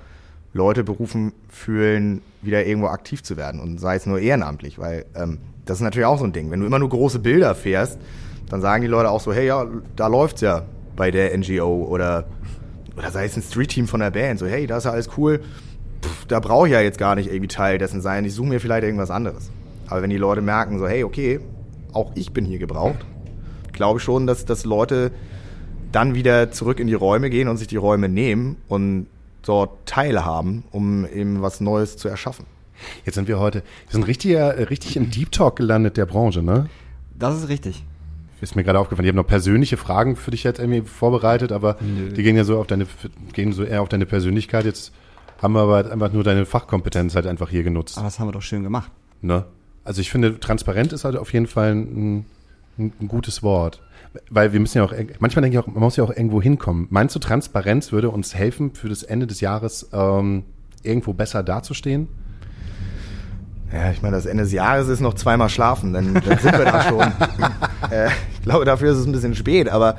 Leute 0.53 0.83
berufen 0.83 1.33
fühlen, 1.49 2.21
wieder 2.41 2.65
irgendwo 2.65 2.87
aktiv 2.87 3.23
zu 3.23 3.37
werden. 3.37 3.59
Und 3.59 3.79
sei 3.79 3.95
es 3.95 4.05
nur 4.05 4.19
ehrenamtlich, 4.19 4.79
weil 4.79 5.05
ähm, 5.15 5.39
das 5.65 5.77
ist 5.77 5.83
natürlich 5.83 6.05
auch 6.05 6.17
so 6.17 6.25
ein 6.25 6.33
Ding. 6.33 6.49
Wenn 6.49 6.61
du 6.61 6.65
immer 6.65 6.79
nur 6.79 6.89
große 6.89 7.19
Bilder 7.19 7.55
fährst, 7.55 7.99
dann 8.51 8.59
sagen 8.59 8.81
die 8.81 8.87
Leute 8.89 9.09
auch 9.09 9.21
so, 9.21 9.31
hey, 9.31 9.47
ja, 9.47 9.65
da 9.95 10.07
läuft's 10.07 10.41
ja 10.41 10.63
bei 10.97 11.09
der 11.09 11.35
NGO 11.37 11.85
oder, 11.85 12.25
oder 12.97 13.09
sei 13.09 13.23
es 13.23 13.37
ein 13.37 13.41
Street-Team 13.41 13.87
von 13.87 14.01
der 14.01 14.11
Band, 14.11 14.39
so, 14.39 14.45
hey, 14.45 14.67
da 14.67 14.77
ist 14.77 14.83
ja 14.83 14.91
alles 14.91 15.09
cool, 15.17 15.39
Pff, 16.03 16.25
da 16.25 16.41
brauche 16.41 16.67
ich 16.67 16.73
ja 16.73 16.81
jetzt 16.81 16.97
gar 16.97 17.15
nicht 17.15 17.27
irgendwie 17.27 17.47
Teil 17.47 17.77
dessen 17.77 18.01
sein, 18.01 18.25
ich 18.25 18.33
suche 18.33 18.49
mir 18.49 18.59
vielleicht 18.59 18.83
irgendwas 18.83 19.09
anderes. 19.09 19.51
Aber 19.87 20.01
wenn 20.01 20.09
die 20.09 20.17
Leute 20.17 20.41
merken, 20.41 20.79
so, 20.79 20.87
hey, 20.87 21.05
okay, 21.05 21.39
auch 21.93 22.11
ich 22.15 22.33
bin 22.33 22.43
hier 22.43 22.59
gebraucht, 22.59 23.05
glaube 23.71 23.99
ich 23.99 24.03
schon, 24.03 24.27
dass, 24.27 24.43
dass 24.43 24.65
Leute 24.65 25.11
dann 25.93 26.13
wieder 26.13 26.51
zurück 26.51 26.81
in 26.81 26.87
die 26.87 26.93
Räume 26.93 27.29
gehen 27.29 27.47
und 27.47 27.55
sich 27.55 27.67
die 27.67 27.77
Räume 27.77 28.09
nehmen 28.09 28.57
und 28.67 29.07
dort 29.43 29.85
teilhaben, 29.85 30.65
um 30.71 31.05
eben 31.05 31.41
was 31.41 31.61
Neues 31.61 31.95
zu 31.95 32.09
erschaffen. 32.09 32.45
Jetzt 33.05 33.15
sind 33.15 33.29
wir 33.29 33.39
heute, 33.39 33.59
wir 33.87 33.93
sind 33.93 34.07
richtig, 34.07 34.31
äh, 34.31 34.43
richtig 34.43 34.97
im 34.97 35.09
Deep 35.09 35.31
Talk 35.31 35.55
gelandet 35.55 35.95
der 35.95 36.05
Branche, 36.05 36.43
ne? 36.43 36.69
Das 37.17 37.37
ist 37.37 37.47
richtig. 37.47 37.83
Ist 38.41 38.55
mir 38.55 38.63
gerade 38.63 38.79
aufgefallen. 38.79 39.05
Ich 39.05 39.09
habe 39.09 39.17
noch 39.17 39.27
persönliche 39.27 39.77
Fragen 39.77 40.15
für 40.15 40.31
dich 40.31 40.43
jetzt 40.43 40.59
irgendwie 40.59 40.81
vorbereitet, 40.81 41.51
aber 41.51 41.77
die 41.81 42.23
gehen 42.23 42.35
ja 42.35 42.43
so 42.43 42.59
auf 42.59 42.67
deine, 42.67 42.87
gehen 43.33 43.53
so 43.53 43.63
eher 43.63 43.83
auf 43.83 43.89
deine 43.89 44.07
Persönlichkeit. 44.07 44.65
Jetzt 44.65 44.91
haben 45.41 45.53
wir 45.53 45.61
aber 45.61 45.75
halt 45.75 45.91
einfach 45.91 46.11
nur 46.11 46.23
deine 46.23 46.45
Fachkompetenz 46.45 47.15
halt 47.15 47.27
einfach 47.27 47.49
hier 47.49 47.63
genutzt. 47.63 47.97
Aber 47.97 48.05
das 48.05 48.19
haben 48.19 48.27
wir 48.27 48.31
doch 48.31 48.41
schön 48.41 48.63
gemacht. 48.63 48.91
Ne? 49.21 49.45
Also 49.83 50.01
ich 50.01 50.11
finde, 50.11 50.39
transparent 50.39 50.93
ist 50.93 51.05
halt 51.05 51.15
auf 51.15 51.33
jeden 51.33 51.47
Fall 51.47 51.71
ein, 51.75 52.25
ein, 52.77 52.93
ein 52.99 53.07
gutes 53.07 53.43
Wort. 53.43 53.81
Weil 54.29 54.53
wir 54.53 54.59
müssen 54.59 54.79
ja 54.79 54.83
auch, 54.83 54.93
manchmal 55.19 55.41
denke 55.41 55.57
ich 55.57 55.63
auch, 55.63 55.67
man 55.67 55.79
muss 55.79 55.95
ja 55.95 56.03
auch 56.03 56.09
irgendwo 56.09 56.41
hinkommen. 56.41 56.87
Meinst 56.89 57.15
du, 57.15 57.19
Transparenz 57.19 57.91
würde 57.91 58.09
uns 58.09 58.35
helfen, 58.35 58.73
für 58.73 58.89
das 58.89 59.03
Ende 59.03 59.25
des 59.25 59.39
Jahres 59.39 59.89
ähm, 59.93 60.43
irgendwo 60.83 61.13
besser 61.13 61.43
dazustehen? 61.43 62.07
Ja, 63.71 63.89
ich 63.91 64.01
meine, 64.01 64.17
das 64.17 64.25
Ende 64.25 64.43
des 64.43 64.51
Jahres 64.51 64.89
ist 64.89 64.99
noch 64.99 65.13
zweimal 65.13 65.47
schlafen, 65.47 65.93
dann, 65.93 66.13
dann 66.13 66.37
sind 66.39 66.57
wir 66.57 66.65
da 66.65 66.83
schon. 66.89 66.99
äh, 67.89 68.09
ich 68.41 68.45
glaube, 68.45 68.65
dafür 68.65 68.91
ist 68.91 68.97
es 68.97 69.05
ein 69.05 69.11
bisschen 69.11 69.35
spät, 69.35 69.69
aber 69.69 69.97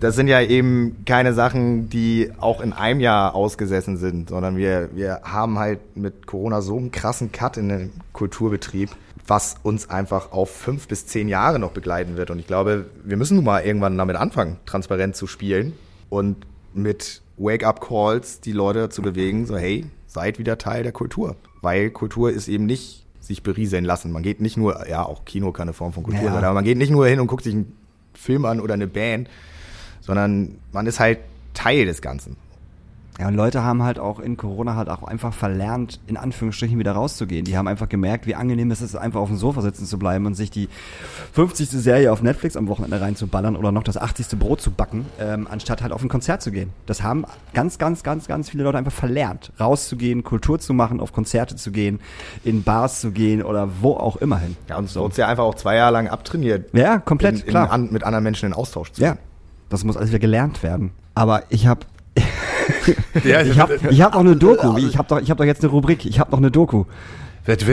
das 0.00 0.14
sind 0.14 0.28
ja 0.28 0.40
eben 0.40 1.04
keine 1.04 1.34
Sachen, 1.34 1.90
die 1.90 2.30
auch 2.40 2.62
in 2.62 2.72
einem 2.72 3.00
Jahr 3.00 3.34
ausgesessen 3.34 3.98
sind, 3.98 4.30
sondern 4.30 4.56
wir, 4.56 4.88
wir 4.94 5.20
haben 5.24 5.58
halt 5.58 5.80
mit 5.94 6.26
Corona 6.26 6.62
so 6.62 6.78
einen 6.78 6.92
krassen 6.92 7.30
Cut 7.30 7.58
in 7.58 7.68
den 7.68 7.92
Kulturbetrieb, 8.14 8.88
was 9.26 9.56
uns 9.62 9.90
einfach 9.90 10.32
auf 10.32 10.50
fünf 10.50 10.88
bis 10.88 11.06
zehn 11.06 11.28
Jahre 11.28 11.58
noch 11.58 11.72
begleiten 11.72 12.16
wird. 12.16 12.30
Und 12.30 12.38
ich 12.38 12.46
glaube, 12.46 12.86
wir 13.04 13.18
müssen 13.18 13.36
nun 13.36 13.44
mal 13.44 13.60
irgendwann 13.60 13.98
damit 13.98 14.16
anfangen, 14.16 14.56
transparent 14.64 15.14
zu 15.14 15.26
spielen 15.26 15.74
und 16.08 16.36
mit 16.72 17.20
Wake-up-Calls 17.36 18.40
die 18.40 18.52
Leute 18.52 18.78
dazu 18.78 19.02
bewegen, 19.02 19.44
so 19.44 19.58
hey, 19.58 19.84
seid 20.06 20.38
wieder 20.38 20.56
Teil 20.56 20.84
der 20.84 20.92
Kultur. 20.92 21.36
Weil 21.60 21.90
Kultur 21.90 22.30
ist 22.30 22.48
eben 22.48 22.64
nicht 22.64 23.04
sich 23.28 23.42
berieseln 23.42 23.84
lassen. 23.84 24.10
Man 24.10 24.22
geht 24.22 24.40
nicht 24.40 24.56
nur, 24.56 24.88
ja, 24.88 25.04
auch 25.04 25.24
Kino 25.24 25.52
kann 25.52 25.68
eine 25.68 25.72
Form 25.74 25.92
von 25.92 26.02
Kultur 26.02 26.24
Ja. 26.24 26.32
sein, 26.32 26.42
aber 26.44 26.54
man 26.54 26.64
geht 26.64 26.78
nicht 26.78 26.90
nur 26.90 27.06
hin 27.06 27.20
und 27.20 27.26
guckt 27.28 27.44
sich 27.44 27.54
einen 27.54 27.76
Film 28.14 28.44
an 28.46 28.58
oder 28.60 28.74
eine 28.74 28.86
Band, 28.88 29.28
sondern 30.00 30.56
man 30.72 30.86
ist 30.86 30.98
halt 30.98 31.18
Teil 31.54 31.84
des 31.86 32.02
Ganzen. 32.02 32.36
Ja, 33.20 33.26
und 33.26 33.34
Leute 33.34 33.64
haben 33.64 33.82
halt 33.82 33.98
auch 33.98 34.20
in 34.20 34.36
Corona 34.36 34.76
halt 34.76 34.88
auch 34.88 35.02
einfach 35.02 35.32
verlernt, 35.34 35.98
in 36.06 36.16
Anführungsstrichen 36.16 36.78
wieder 36.78 36.92
rauszugehen. 36.92 37.44
Die 37.44 37.56
haben 37.56 37.66
einfach 37.66 37.88
gemerkt, 37.88 38.26
wie 38.28 38.36
angenehm 38.36 38.70
es 38.70 38.80
ist, 38.80 38.94
einfach 38.94 39.18
auf 39.20 39.28
dem 39.28 39.36
Sofa 39.36 39.60
sitzen 39.60 39.86
zu 39.86 39.98
bleiben 39.98 40.24
und 40.26 40.34
sich 40.34 40.50
die 40.52 40.68
50. 41.32 41.68
Serie 41.70 42.12
auf 42.12 42.22
Netflix 42.22 42.56
am 42.56 42.68
Wochenende 42.68 43.00
reinzuballern 43.00 43.56
oder 43.56 43.72
noch 43.72 43.82
das 43.82 43.96
80. 43.96 44.38
Brot 44.38 44.60
zu 44.60 44.70
backen, 44.70 45.06
ähm, 45.20 45.48
anstatt 45.50 45.82
halt 45.82 45.92
auf 45.92 46.02
ein 46.02 46.08
Konzert 46.08 46.42
zu 46.42 46.52
gehen. 46.52 46.70
Das 46.86 47.02
haben 47.02 47.24
ganz, 47.54 47.78
ganz, 47.78 48.02
ganz, 48.04 48.28
ganz 48.28 48.50
viele 48.50 48.62
Leute 48.64 48.78
einfach 48.78 48.92
verlernt, 48.92 49.52
rauszugehen, 49.58 50.22
Kultur 50.22 50.60
zu 50.60 50.72
machen, 50.72 51.00
auf 51.00 51.12
Konzerte 51.12 51.56
zu 51.56 51.72
gehen, 51.72 51.98
in 52.44 52.62
Bars 52.62 53.00
zu 53.00 53.10
gehen 53.10 53.42
oder 53.42 53.68
wo 53.80 53.94
auch 53.94 54.16
immer 54.18 54.38
hin. 54.38 54.56
Ja, 54.68 54.76
und 54.78 54.88
so 54.88 55.04
uns 55.04 55.16
ja 55.16 55.26
einfach 55.26 55.44
auch 55.44 55.56
zwei 55.56 55.74
Jahre 55.74 55.92
lang 55.92 56.06
abtrainiert, 56.08 56.72
Ja, 56.72 56.98
komplett, 56.98 57.34
in, 57.34 57.40
in 57.40 57.46
klar. 57.48 57.72
an, 57.72 57.88
mit 57.90 58.04
anderen 58.04 58.22
Menschen 58.22 58.46
in 58.46 58.52
Austausch 58.52 58.92
zu 58.92 59.02
Ja, 59.02 59.14
gehen. 59.14 59.20
das 59.70 59.82
muss 59.82 59.96
alles 59.96 60.10
wieder 60.10 60.18
gelernt 60.20 60.62
werden. 60.62 60.92
Aber 61.16 61.42
ich 61.48 61.66
habe 61.66 61.80
Ja, 61.82 61.97
ich 63.24 63.58
hab, 63.58 63.70
ich 63.90 64.02
hab 64.02 64.14
noch 64.14 64.20
eine 64.20 64.36
Doku. 64.36 64.76
Ich 64.78 64.96
habe 64.96 65.08
doch, 65.08 65.20
ich 65.20 65.30
hab 65.30 65.38
doch 65.38 65.44
jetzt 65.44 65.62
eine 65.62 65.70
Rubrik. 65.70 66.04
Ich 66.06 66.20
habe 66.20 66.30
noch 66.30 66.38
eine 66.38 66.50
Doku. 66.50 66.84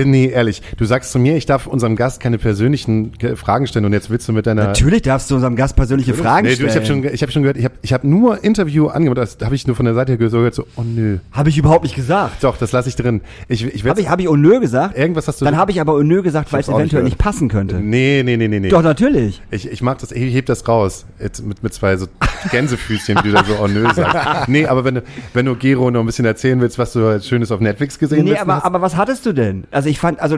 Nee, 0.05 0.28
ehrlich. 0.28 0.61
Du 0.78 0.86
sagst 0.86 1.11
zu 1.11 1.19
mir, 1.19 1.36
ich 1.36 1.45
darf 1.45 1.67
unserem 1.67 1.95
Gast 1.95 2.19
keine 2.21 2.38
persönlichen 2.38 3.11
Fragen 3.36 3.67
stellen 3.67 3.86
und 3.86 3.93
jetzt 3.93 4.09
willst 4.09 4.28
du 4.28 4.34
mit 4.34 4.45
deiner... 4.47 4.65
Natürlich 4.67 5.01
darfst 5.01 5.30
du 5.30 5.36
unserem 5.36 5.55
Gast 5.55 5.76
persönliche 5.76 6.13
Fragen 6.13 6.45
Nee, 6.47 6.55
du, 6.55 6.55
stellen. 6.55 6.69
ich 6.69 6.76
habe 6.76 6.86
schon, 6.86 7.13
ich 7.13 7.21
hab 7.23 7.32
schon 7.32 7.41
gehört, 7.43 7.57
ich 7.57 7.65
habe 7.65 7.76
ich 7.82 7.93
hab 7.93 8.03
nur 8.05 8.43
Interview 8.43 8.88
angemacht, 8.88 9.17
das 9.17 9.38
habe 9.43 9.53
ich 9.55 9.67
nur 9.67 9.76
von 9.76 9.86
der 9.86 9.93
Seite 9.93 10.17
gehört, 10.17 10.53
so, 10.55 10.65
oh 10.78 10.82
nö. 10.84 11.17
Habe 11.32 11.49
ich 11.49 11.57
überhaupt 11.57 11.84
nicht 11.84 11.95
gesagt. 11.95 12.43
Doch, 12.43 12.57
das 12.57 12.71
lasse 12.71 12.88
ich 12.89 12.95
drin. 12.95 13.21
Ich, 13.49 13.65
ich 13.65 13.86
Habe 13.86 13.99
ich, 13.99 14.09
hab 14.09 14.19
ich 14.19 14.30
oh 14.30 14.36
nö 14.36 14.59
gesagt? 14.59 14.97
Irgendwas 14.97 15.28
hast 15.28 15.41
du- 15.41 15.45
Dann 15.45 15.57
habe 15.57 15.71
ich 15.71 15.82
aber 15.82 15.95
oh 15.95 16.01
nö 16.03 16.21
gesagt, 16.21 16.53
weil 16.53 16.61
es 16.61 16.67
nicht 16.67 16.76
eventuell 16.76 17.01
gehört. 17.01 17.05
nicht 17.05 17.17
passen 17.17 17.49
könnte. 17.49 17.76
Nee, 17.76 18.23
nee, 18.26 18.38
nee, 18.38 18.47
nee, 18.47 18.59
nee. 18.61 18.69
Doch, 18.69 18.82
natürlich. 18.84 19.41
Ich, 19.51 19.69
ich 19.69 19.82
mag 19.82 19.97
das, 19.99 20.11
ich 20.11 20.34
heb 20.34 20.45
das 20.45 20.65
raus. 20.67 21.05
Jetzt 21.19 21.45
mit, 21.45 21.61
mit 21.63 21.73
zwei 21.73 21.97
so 21.97 22.07
Gänsefüßchen, 22.51 23.17
wie 23.23 23.30
du 23.30 23.34
da 23.34 23.43
so 23.43 23.55
oh 23.61 23.67
nö 23.67 23.86
sagst. 23.93 24.47
Nee, 24.47 24.65
aber 24.67 24.86
wenn 24.86 24.95
du, 24.95 25.03
wenn 25.34 25.45
du 25.45 25.55
Gero 25.55 25.91
noch 25.91 25.99
ein 26.01 26.05
bisschen 26.05 26.26
erzählen 26.26 26.59
willst, 26.61 26.78
was 26.78 26.93
du 26.93 27.05
halt 27.05 27.26
Schönes 27.26 27.51
auf 27.51 27.59
Netflix 27.59 27.99
gesehen 27.99 28.23
Nee, 28.26 28.38
aber, 28.38 28.57
hast. 28.57 28.65
aber 28.65 28.82
was 28.82 28.95
hattest 28.95 29.26
du 29.26 29.34
denn? 29.34 29.64
Also 29.72 29.89
ich 29.89 29.99
fand, 29.99 30.20
also 30.20 30.38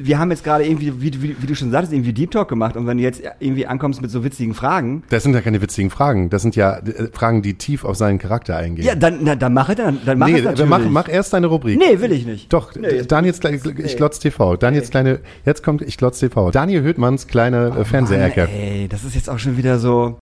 wir 0.00 0.18
haben 0.18 0.30
jetzt 0.30 0.44
gerade 0.44 0.64
irgendwie, 0.64 1.00
wie, 1.02 1.22
wie, 1.22 1.36
wie 1.42 1.46
du 1.46 1.54
schon 1.56 1.70
sagtest, 1.72 1.92
irgendwie 1.92 2.12
Deep 2.12 2.30
Talk 2.30 2.48
gemacht 2.48 2.76
und 2.76 2.86
wenn 2.86 2.98
du 2.98 3.02
jetzt 3.02 3.20
irgendwie 3.40 3.66
ankommst 3.66 4.00
mit 4.00 4.10
so 4.10 4.22
witzigen 4.22 4.54
Fragen, 4.54 5.02
Das 5.08 5.22
sind 5.24 5.34
ja 5.34 5.40
keine 5.40 5.60
witzigen 5.60 5.90
Fragen. 5.90 6.30
Das 6.30 6.42
sind 6.42 6.54
ja 6.54 6.76
äh, 6.78 7.08
Fragen, 7.12 7.42
die 7.42 7.54
tief 7.54 7.84
auf 7.84 7.96
seinen 7.96 8.18
Charakter 8.18 8.56
eingehen. 8.56 8.84
ja, 8.86 8.94
dann, 8.94 9.18
na, 9.22 9.34
dann 9.34 9.52
mach 9.54 9.68
es, 9.68 9.76
dann, 9.76 9.98
dann 10.04 10.18
mach 10.18 10.28
nee, 10.28 10.38
es 10.38 10.44
natürlich. 10.44 10.70
mach, 10.70 10.84
mach 10.88 11.08
erst 11.08 11.32
deine 11.32 11.48
Rubrik. 11.48 11.78
Nee, 11.78 12.00
will 12.00 12.12
ich 12.12 12.26
nicht. 12.26 12.52
Doch, 12.52 12.74
Nee, 12.76 12.88
jetzt- 12.88 13.10
Daniels 13.10 13.40
kleine, 13.40 13.56
ich 13.56 13.96
glotz 13.96 14.18
TV. 14.20 14.56
Daniels 14.56 14.90
kleine, 14.90 15.20
jetzt 15.44 15.62
kommt 15.64 15.82
ich 15.82 15.96
glotz 15.96 16.20
TV. 16.20 16.50
Daniel 16.52 16.82
Höhtmanns 16.82 17.26
kleine 17.26 17.72
äh, 17.80 17.84
Fernsehecke. 17.84 18.42
Mann, 18.42 18.50
ey, 18.50 18.88
das 18.88 19.02
ist 19.04 19.14
jetzt 19.16 19.28
auch 19.28 19.38
schon 19.38 19.56
wieder 19.56 19.78
so. 19.80 20.18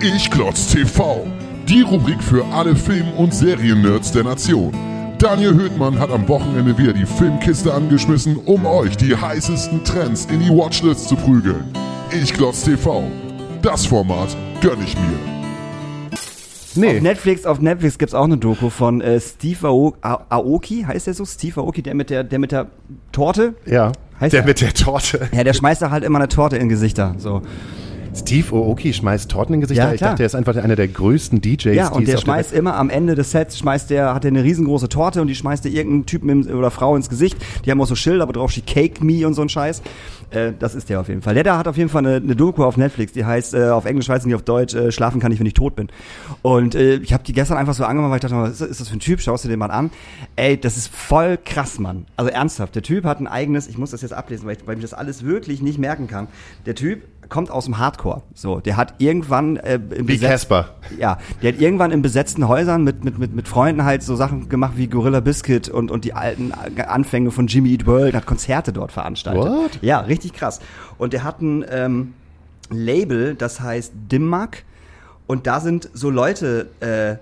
Ich 0.00 0.30
glotz 0.30 0.68
TV. 0.68 1.26
Die 1.68 1.82
Rubrik 1.82 2.22
für 2.22 2.44
alle 2.46 2.76
Film- 2.76 3.12
und 3.18 3.34
Seriennerds 3.34 4.12
der 4.12 4.24
Nation. 4.24 4.72
Daniel 5.18 5.54
Höhtmann 5.54 5.98
hat 5.98 6.10
am 6.10 6.28
Wochenende 6.28 6.76
wieder 6.76 6.92
die 6.92 7.06
Filmkiste 7.06 7.72
angeschmissen, 7.72 8.36
um 8.36 8.66
euch 8.66 8.98
die 8.98 9.16
heißesten 9.16 9.82
Trends 9.82 10.26
in 10.26 10.40
die 10.40 10.50
Watchlist 10.50 11.08
zu 11.08 11.16
prügeln. 11.16 11.64
Ich 12.10 12.34
glotz 12.34 12.64
TV. 12.64 13.04
Das 13.62 13.86
Format 13.86 14.36
gönn 14.60 14.78
ich 14.84 14.94
mir. 14.94 15.18
Nee. 16.74 16.96
Auf 16.96 17.02
Netflix, 17.02 17.46
auf 17.46 17.60
Netflix 17.60 17.96
gibt's 17.96 18.14
auch 18.14 18.24
eine 18.24 18.36
Doku 18.36 18.68
von 18.68 19.00
äh, 19.00 19.18
Steve 19.18 19.66
Ao 19.66 19.94
A 20.02 20.18
Aoki, 20.28 20.84
heißt 20.86 21.06
der 21.06 21.14
so? 21.14 21.24
Steve 21.24 21.62
Aoki, 21.62 21.82
der 21.82 21.94
mit 21.94 22.10
der, 22.10 22.22
der 22.22 22.38
mit 22.38 22.52
der 22.52 22.66
Torte? 23.12 23.54
Ja. 23.64 23.92
Heißt 24.20 24.34
der 24.34 24.42
er? 24.42 24.46
mit 24.46 24.60
der 24.60 24.74
Torte. 24.74 25.30
Ja, 25.32 25.44
der 25.44 25.54
schmeißt 25.54 25.80
da 25.80 25.90
halt 25.90 26.04
immer 26.04 26.18
eine 26.18 26.28
Torte 26.28 26.58
in 26.58 26.68
Gesichter. 26.68 27.14
So. 27.16 27.40
Steve 28.16 28.54
Ooki 28.54 28.92
schmeißt 28.92 29.30
Torten 29.30 29.54
in 29.54 29.60
Gesichter. 29.60 29.88
Ja, 29.88 29.92
ich 29.94 30.00
dachte, 30.00 30.22
er 30.22 30.26
ist 30.26 30.34
einfach 30.34 30.56
einer 30.56 30.76
der 30.76 30.88
größten 30.88 31.40
DJs. 31.40 31.74
Ja, 31.76 31.88
und 31.88 32.08
der 32.08 32.16
schmeißt 32.16 32.52
Welt- 32.52 32.58
immer 32.58 32.76
am 32.76 32.90
Ende 32.90 33.14
des 33.14 33.30
Sets, 33.30 33.58
schmeißt 33.58 33.90
der, 33.90 34.14
hat 34.14 34.24
er 34.24 34.28
eine 34.28 34.42
riesengroße 34.42 34.88
Torte 34.88 35.20
und 35.20 35.28
die 35.28 35.34
schmeißt 35.34 35.64
der 35.64 35.72
irgendeinen 35.72 36.06
Typen 36.06 36.28
im, 36.30 36.46
oder 36.58 36.70
Frau 36.70 36.96
ins 36.96 37.08
Gesicht. 37.08 37.36
Die 37.64 37.70
haben 37.70 37.80
auch 37.80 37.86
so 37.86 37.94
Schilder, 37.94 38.26
wo 38.28 38.32
drauf 38.32 38.50
steht 38.50 38.66
Cake 38.66 39.04
Me 39.04 39.26
und 39.26 39.34
so 39.34 39.42
ein 39.42 39.48
Scheiß. 39.48 39.82
Äh, 40.30 40.52
das 40.58 40.74
ist 40.74 40.88
der 40.88 41.00
auf 41.00 41.08
jeden 41.08 41.22
Fall. 41.22 41.34
Der 41.34 41.44
da 41.44 41.58
hat 41.58 41.68
auf 41.68 41.76
jeden 41.76 41.88
Fall 41.88 42.06
eine, 42.06 42.16
eine 42.16 42.36
Doku 42.36 42.64
auf 42.64 42.76
Netflix, 42.76 43.12
die 43.12 43.24
heißt, 43.24 43.54
äh, 43.54 43.68
auf 43.68 43.84
Englisch 43.84 44.08
weiß 44.08 44.22
ich 44.22 44.26
nicht, 44.26 44.34
auf 44.34 44.42
Deutsch, 44.42 44.74
äh, 44.74 44.90
Schlafen 44.92 45.20
kann 45.20 45.32
ich, 45.32 45.38
wenn 45.38 45.46
ich 45.46 45.54
tot 45.54 45.76
bin. 45.76 45.88
Und 46.42 46.74
äh, 46.74 46.96
ich 46.96 47.12
habe 47.12 47.24
die 47.24 47.32
gestern 47.32 47.58
einfach 47.58 47.74
so 47.74 47.84
angemacht, 47.84 48.10
weil 48.10 48.18
ich 48.18 48.22
dachte, 48.22 48.36
was 48.36 48.60
ist, 48.60 48.80
das 48.80 48.88
für 48.88 48.96
ein 48.96 49.00
Typ? 49.00 49.20
Schaust 49.20 49.44
du 49.44 49.48
den 49.48 49.58
mal 49.58 49.70
an? 49.70 49.90
Ey, 50.36 50.58
das 50.58 50.76
ist 50.76 50.94
voll 50.94 51.38
krass, 51.44 51.78
Mann. 51.78 52.06
Also 52.16 52.30
ernsthaft, 52.30 52.74
der 52.74 52.82
Typ 52.82 53.04
hat 53.04 53.20
ein 53.20 53.26
eigenes, 53.26 53.68
ich 53.68 53.78
muss 53.78 53.90
das 53.90 54.02
jetzt 54.02 54.12
ablesen, 54.12 54.46
weil 54.46 54.56
ich, 54.56 54.66
weil 54.66 54.76
ich 54.76 54.82
das 54.82 54.94
alles 54.94 55.24
wirklich 55.24 55.62
nicht 55.62 55.78
merken 55.78 56.06
kann. 56.06 56.28
Der 56.66 56.74
Typ 56.74 57.02
kommt 57.28 57.50
aus 57.50 57.64
dem 57.64 57.78
Hardcore. 57.78 58.22
So, 58.34 58.60
der 58.60 58.76
hat 58.76 58.94
irgendwann 58.98 59.56
äh, 59.56 59.74
im 59.94 60.08
Wie 60.08 60.18
Casper. 60.18 60.76
ja, 60.98 61.18
der 61.42 61.52
hat 61.52 61.60
irgendwann 61.60 61.90
in 61.90 62.02
besetzten 62.02 62.46
Häusern 62.48 62.84
mit, 62.84 63.04
mit, 63.04 63.18
mit, 63.18 63.34
mit 63.34 63.48
Freunden 63.48 63.84
halt 63.84 64.02
so 64.02 64.16
Sachen 64.16 64.48
gemacht 64.48 64.74
wie 64.76 64.86
Gorilla 64.86 65.20
Biscuit 65.20 65.68
und, 65.68 65.90
und 65.90 66.04
die 66.04 66.12
alten 66.14 66.52
Anfänge 66.52 67.30
von 67.30 67.46
Jimmy 67.46 67.72
Eat 67.72 67.86
World, 67.86 68.14
hat 68.14 68.26
Konzerte 68.26 68.72
dort 68.72 68.92
veranstaltet. 68.92 69.42
What? 69.42 69.78
Ja, 69.82 70.00
richtig 70.00 70.15
krass. 70.18 70.60
Und 70.98 71.12
der 71.12 71.24
hat 71.24 71.40
ein 71.40 71.64
ähm, 71.68 72.14
Label, 72.70 73.34
das 73.34 73.60
heißt 73.60 73.92
Dimmak 74.10 74.64
und 75.26 75.46
da 75.46 75.60
sind 75.60 75.88
so 75.92 76.10
Leute 76.10 76.68
äh, 76.80 77.16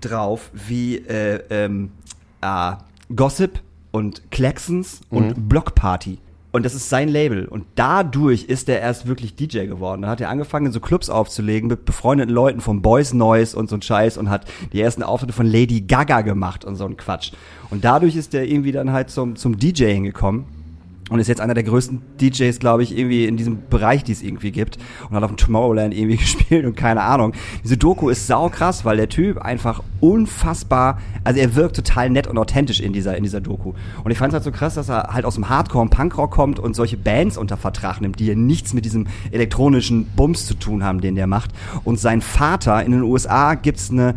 drauf 0.00 0.50
wie 0.52 0.96
äh, 0.96 1.42
ähm, 1.50 1.90
äh, 2.40 2.72
Gossip 3.14 3.60
und 3.92 4.30
Claxons 4.30 5.00
und 5.10 5.48
Block 5.48 5.74
Party. 5.74 6.18
Und 6.52 6.64
das 6.64 6.74
ist 6.74 6.88
sein 6.88 7.08
Label. 7.08 7.46
Und 7.46 7.64
dadurch 7.76 8.44
ist 8.44 8.68
er 8.68 8.80
erst 8.80 9.06
wirklich 9.06 9.36
DJ 9.36 9.66
geworden. 9.66 10.02
Dann 10.02 10.10
hat 10.10 10.20
er 10.20 10.30
angefangen, 10.30 10.72
so 10.72 10.80
Clubs 10.80 11.08
aufzulegen 11.08 11.68
mit 11.68 11.84
befreundeten 11.84 12.34
Leuten 12.34 12.60
von 12.60 12.82
Boys 12.82 13.12
Noise 13.12 13.56
und 13.56 13.68
so 13.68 13.76
ein 13.76 13.82
Scheiß 13.82 14.18
und 14.18 14.30
hat 14.30 14.46
die 14.72 14.80
ersten 14.80 15.04
Auftritte 15.04 15.32
von 15.32 15.46
Lady 15.46 15.82
Gaga 15.82 16.22
gemacht 16.22 16.64
und 16.64 16.74
so 16.74 16.86
ein 16.86 16.96
Quatsch. 16.96 17.32
Und 17.70 17.84
dadurch 17.84 18.16
ist 18.16 18.34
er 18.34 18.44
irgendwie 18.44 18.72
dann 18.72 18.90
halt 18.90 19.10
zum, 19.10 19.36
zum 19.36 19.58
DJing 19.58 20.02
gekommen 20.02 20.46
und 21.10 21.18
ist 21.18 21.28
jetzt 21.28 21.40
einer 21.40 21.54
der 21.54 21.64
größten 21.64 22.00
DJs, 22.20 22.58
glaube 22.58 22.82
ich, 22.82 22.96
irgendwie 22.96 23.26
in 23.26 23.36
diesem 23.36 23.68
Bereich, 23.68 24.04
die 24.04 24.12
es 24.12 24.22
irgendwie 24.22 24.52
gibt 24.52 24.78
und 25.08 25.16
hat 25.16 25.22
auf 25.22 25.30
dem 25.30 25.36
Tomorrowland 25.36 25.92
irgendwie 25.92 26.16
gespielt 26.18 26.64
und 26.64 26.76
keine 26.76 27.02
Ahnung. 27.02 27.34
Diese 27.62 27.76
Doku 27.76 28.08
ist 28.08 28.26
saukrass, 28.26 28.84
weil 28.84 28.96
der 28.96 29.08
Typ 29.08 29.38
einfach 29.38 29.82
unfassbar, 30.00 30.98
also 31.24 31.38
er 31.38 31.54
wirkt 31.56 31.76
total 31.76 32.08
nett 32.08 32.26
und 32.26 32.38
authentisch 32.38 32.80
in 32.80 32.92
dieser 32.92 33.16
in 33.16 33.24
dieser 33.24 33.40
Doku. 33.40 33.74
Und 34.04 34.10
ich 34.10 34.18
fand 34.18 34.32
es 34.32 34.34
halt 34.34 34.44
so 34.44 34.52
krass, 34.52 34.74
dass 34.74 34.88
er 34.88 35.12
halt 35.12 35.24
aus 35.24 35.34
dem 35.34 35.48
Hardcore 35.48 35.82
und 35.82 35.90
Punkrock 35.90 36.30
kommt 36.30 36.58
und 36.58 36.74
solche 36.74 36.96
Bands 36.96 37.36
unter 37.36 37.56
Vertrag 37.56 38.00
nimmt, 38.00 38.20
die 38.20 38.26
ja 38.26 38.34
nichts 38.34 38.72
mit 38.72 38.84
diesem 38.84 39.06
elektronischen 39.32 40.06
Bums 40.16 40.46
zu 40.46 40.54
tun 40.54 40.84
haben, 40.84 41.00
den 41.00 41.16
der 41.16 41.26
macht. 41.26 41.50
Und 41.84 41.98
sein 41.98 42.20
Vater 42.20 42.84
in 42.84 42.92
den 42.92 43.02
USA 43.02 43.54
gibt's 43.54 43.90
eine 43.90 44.14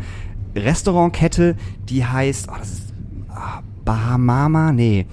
Restaurantkette, 0.54 1.56
die 1.88 2.04
heißt, 2.04 2.48
oh, 2.50 2.54
das 2.58 2.72
ist 2.72 2.92
ah, 3.30 3.62
Bahamama, 3.84 4.72
nee. 4.72 5.06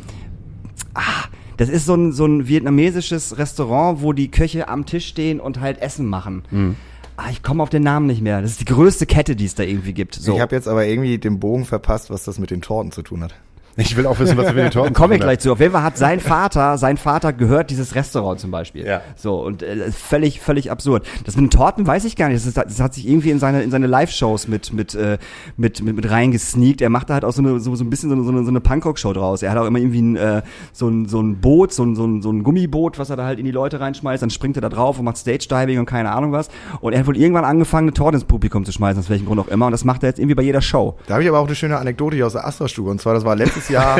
Ah, 0.93 1.25
das 1.61 1.69
ist 1.69 1.85
so 1.85 1.93
ein, 1.93 2.11
so 2.11 2.25
ein 2.25 2.47
vietnamesisches 2.47 3.37
Restaurant, 3.37 4.01
wo 4.01 4.13
die 4.13 4.31
Köche 4.31 4.67
am 4.67 4.87
Tisch 4.87 5.05
stehen 5.07 5.39
und 5.39 5.59
halt 5.59 5.79
Essen 5.79 6.07
machen. 6.07 6.41
Hm. 6.49 6.75
Ah, 7.17 7.29
ich 7.29 7.43
komme 7.43 7.61
auf 7.61 7.69
den 7.69 7.83
Namen 7.83 8.07
nicht 8.07 8.23
mehr. 8.23 8.41
Das 8.41 8.49
ist 8.49 8.61
die 8.61 8.65
größte 8.65 9.05
Kette, 9.05 9.35
die 9.35 9.45
es 9.45 9.53
da 9.53 9.61
irgendwie 9.61 9.93
gibt. 9.93 10.15
So. 10.15 10.33
Ich 10.33 10.39
habe 10.39 10.55
jetzt 10.55 10.67
aber 10.67 10.87
irgendwie 10.87 11.19
den 11.19 11.39
Bogen 11.39 11.65
verpasst, 11.65 12.09
was 12.09 12.23
das 12.23 12.39
mit 12.39 12.49
den 12.49 12.63
Torten 12.63 12.91
zu 12.91 13.03
tun 13.03 13.23
hat. 13.23 13.35
Ich 13.81 13.97
will 13.97 14.05
auch 14.05 14.19
wissen, 14.19 14.37
was 14.37 14.45
er 14.45 14.53
mit 14.53 14.63
den 14.65 14.71
Torten 14.71 14.93
komme 14.93 15.15
ich 15.15 15.21
gleich 15.21 15.39
zu. 15.39 15.51
Auf 15.51 15.59
jeden 15.59 15.71
Fall 15.71 15.83
hat 15.83 15.97
sein 15.97 16.19
Vater, 16.19 16.77
sein 16.77 16.97
Vater 16.97 17.33
gehört 17.33 17.69
dieses 17.69 17.95
Restaurant 17.95 18.39
zum 18.39 18.51
Beispiel. 18.51 18.85
Ja. 18.85 19.01
So, 19.15 19.43
und 19.43 19.63
äh, 19.63 19.91
völlig, 19.91 20.39
völlig 20.39 20.71
absurd. 20.71 21.05
Das 21.25 21.35
mit 21.35 21.45
den 21.45 21.49
Torten 21.49 21.85
weiß 21.87 22.05
ich 22.05 22.15
gar 22.15 22.27
nicht. 22.27 22.37
Das, 22.37 22.45
ist, 22.45 22.57
das 22.57 22.79
hat 22.79 22.93
sich 22.93 23.07
irgendwie 23.07 23.31
in 23.31 23.39
seine, 23.39 23.63
in 23.63 23.71
seine 23.71 23.87
Live-Shows 23.87 24.47
mit, 24.47 24.73
mit, 24.73 24.93
äh, 24.95 25.17
mit, 25.57 25.81
mit, 25.81 25.95
mit 25.95 26.09
reingesneakt. 26.09 26.81
Er 26.81 26.89
macht 26.89 27.09
da 27.09 27.15
halt 27.15 27.25
auch 27.25 27.33
so, 27.33 27.41
eine, 27.41 27.59
so, 27.59 27.75
so 27.75 27.83
ein 27.83 27.89
bisschen 27.89 28.09
so 28.09 28.15
eine, 28.15 28.23
so 28.23 28.31
eine, 28.31 28.43
so 28.43 28.49
eine 28.49 28.61
Punkrock-Show 28.61 29.13
draus. 29.13 29.41
Er 29.41 29.51
hat 29.51 29.57
auch 29.57 29.65
immer 29.65 29.79
irgendwie 29.79 30.01
ein, 30.01 30.15
äh, 30.15 30.41
so, 30.73 30.87
ein, 30.87 31.07
so 31.07 31.21
ein 31.21 31.41
Boot, 31.41 31.73
so 31.73 31.83
ein, 31.83 31.95
so, 31.95 32.05
ein, 32.05 32.21
so 32.21 32.31
ein 32.31 32.43
Gummiboot, 32.43 32.99
was 32.99 33.09
er 33.09 33.15
da 33.15 33.25
halt 33.25 33.39
in 33.39 33.45
die 33.45 33.51
Leute 33.51 33.79
reinschmeißt. 33.79 34.21
Dann 34.21 34.29
springt 34.29 34.57
er 34.57 34.61
da 34.61 34.69
drauf 34.69 34.99
und 34.99 35.05
macht 35.05 35.17
Stage-Diving 35.17 35.79
und 35.79 35.85
keine 35.85 36.11
Ahnung 36.11 36.31
was. 36.31 36.49
Und 36.81 36.93
er 36.93 36.99
hat 36.99 37.07
wohl 37.07 37.17
irgendwann 37.17 37.45
angefangen, 37.45 37.85
eine 37.85 37.93
Torte 37.93 38.17
ins 38.17 38.25
Publikum 38.25 38.65
zu 38.65 38.71
schmeißen, 38.71 38.99
aus 38.99 39.09
welchem 39.09 39.25
Grund 39.25 39.39
auch 39.39 39.47
immer. 39.47 39.65
Und 39.65 39.71
das 39.71 39.85
macht 39.85 40.03
er 40.03 40.09
jetzt 40.09 40.19
irgendwie 40.19 40.35
bei 40.35 40.43
jeder 40.43 40.61
Show. 40.61 40.97
Da 41.07 41.15
habe 41.15 41.23
ich 41.23 41.29
aber 41.29 41.39
auch 41.39 41.47
eine 41.47 41.55
schöne 41.55 41.77
Anekdote 41.77 42.15
hier 42.15 42.27
aus 42.27 42.33
der 42.33 42.45
Astra-Stube. 42.45 42.89
Und 42.89 43.01
zwar, 43.01 43.13
das 43.13 43.25
war 43.25 43.35
letztes 43.35 43.69
Jahr, 43.71 43.99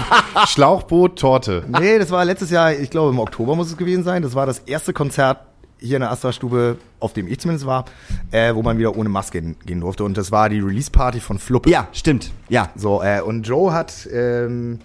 Schlauchboot, 0.46 1.18
Torte. 1.18 1.64
nee, 1.68 1.98
das 1.98 2.10
war 2.10 2.24
letztes 2.24 2.50
Jahr, 2.50 2.72
ich 2.72 2.90
glaube 2.90 3.10
im 3.10 3.18
Oktober 3.18 3.56
muss 3.56 3.68
es 3.68 3.76
gewesen 3.76 4.04
sein. 4.04 4.22
Das 4.22 4.34
war 4.34 4.46
das 4.46 4.58
erste 4.60 4.92
Konzert 4.92 5.38
hier 5.78 5.96
in 5.96 6.00
der 6.00 6.10
Astra-Stube, 6.10 6.76
auf 7.00 7.12
dem 7.12 7.26
ich 7.26 7.40
zumindest 7.40 7.66
war, 7.66 7.84
äh, 8.30 8.54
wo 8.54 8.62
man 8.62 8.78
wieder 8.78 8.96
ohne 8.96 9.08
Maske 9.08 9.42
gehen, 9.42 9.80
durfte. 9.80 10.04
Und 10.04 10.16
das 10.16 10.30
war 10.30 10.48
die 10.48 10.60
Release-Party 10.60 11.20
von 11.20 11.38
Fluppe. 11.38 11.70
Ja, 11.70 11.88
stimmt. 11.92 12.30
Ja. 12.48 12.70
So, 12.76 13.02
äh, 13.02 13.20
und 13.20 13.46
Joe 13.46 13.72
hat, 13.72 14.08
ähm, 14.12 14.78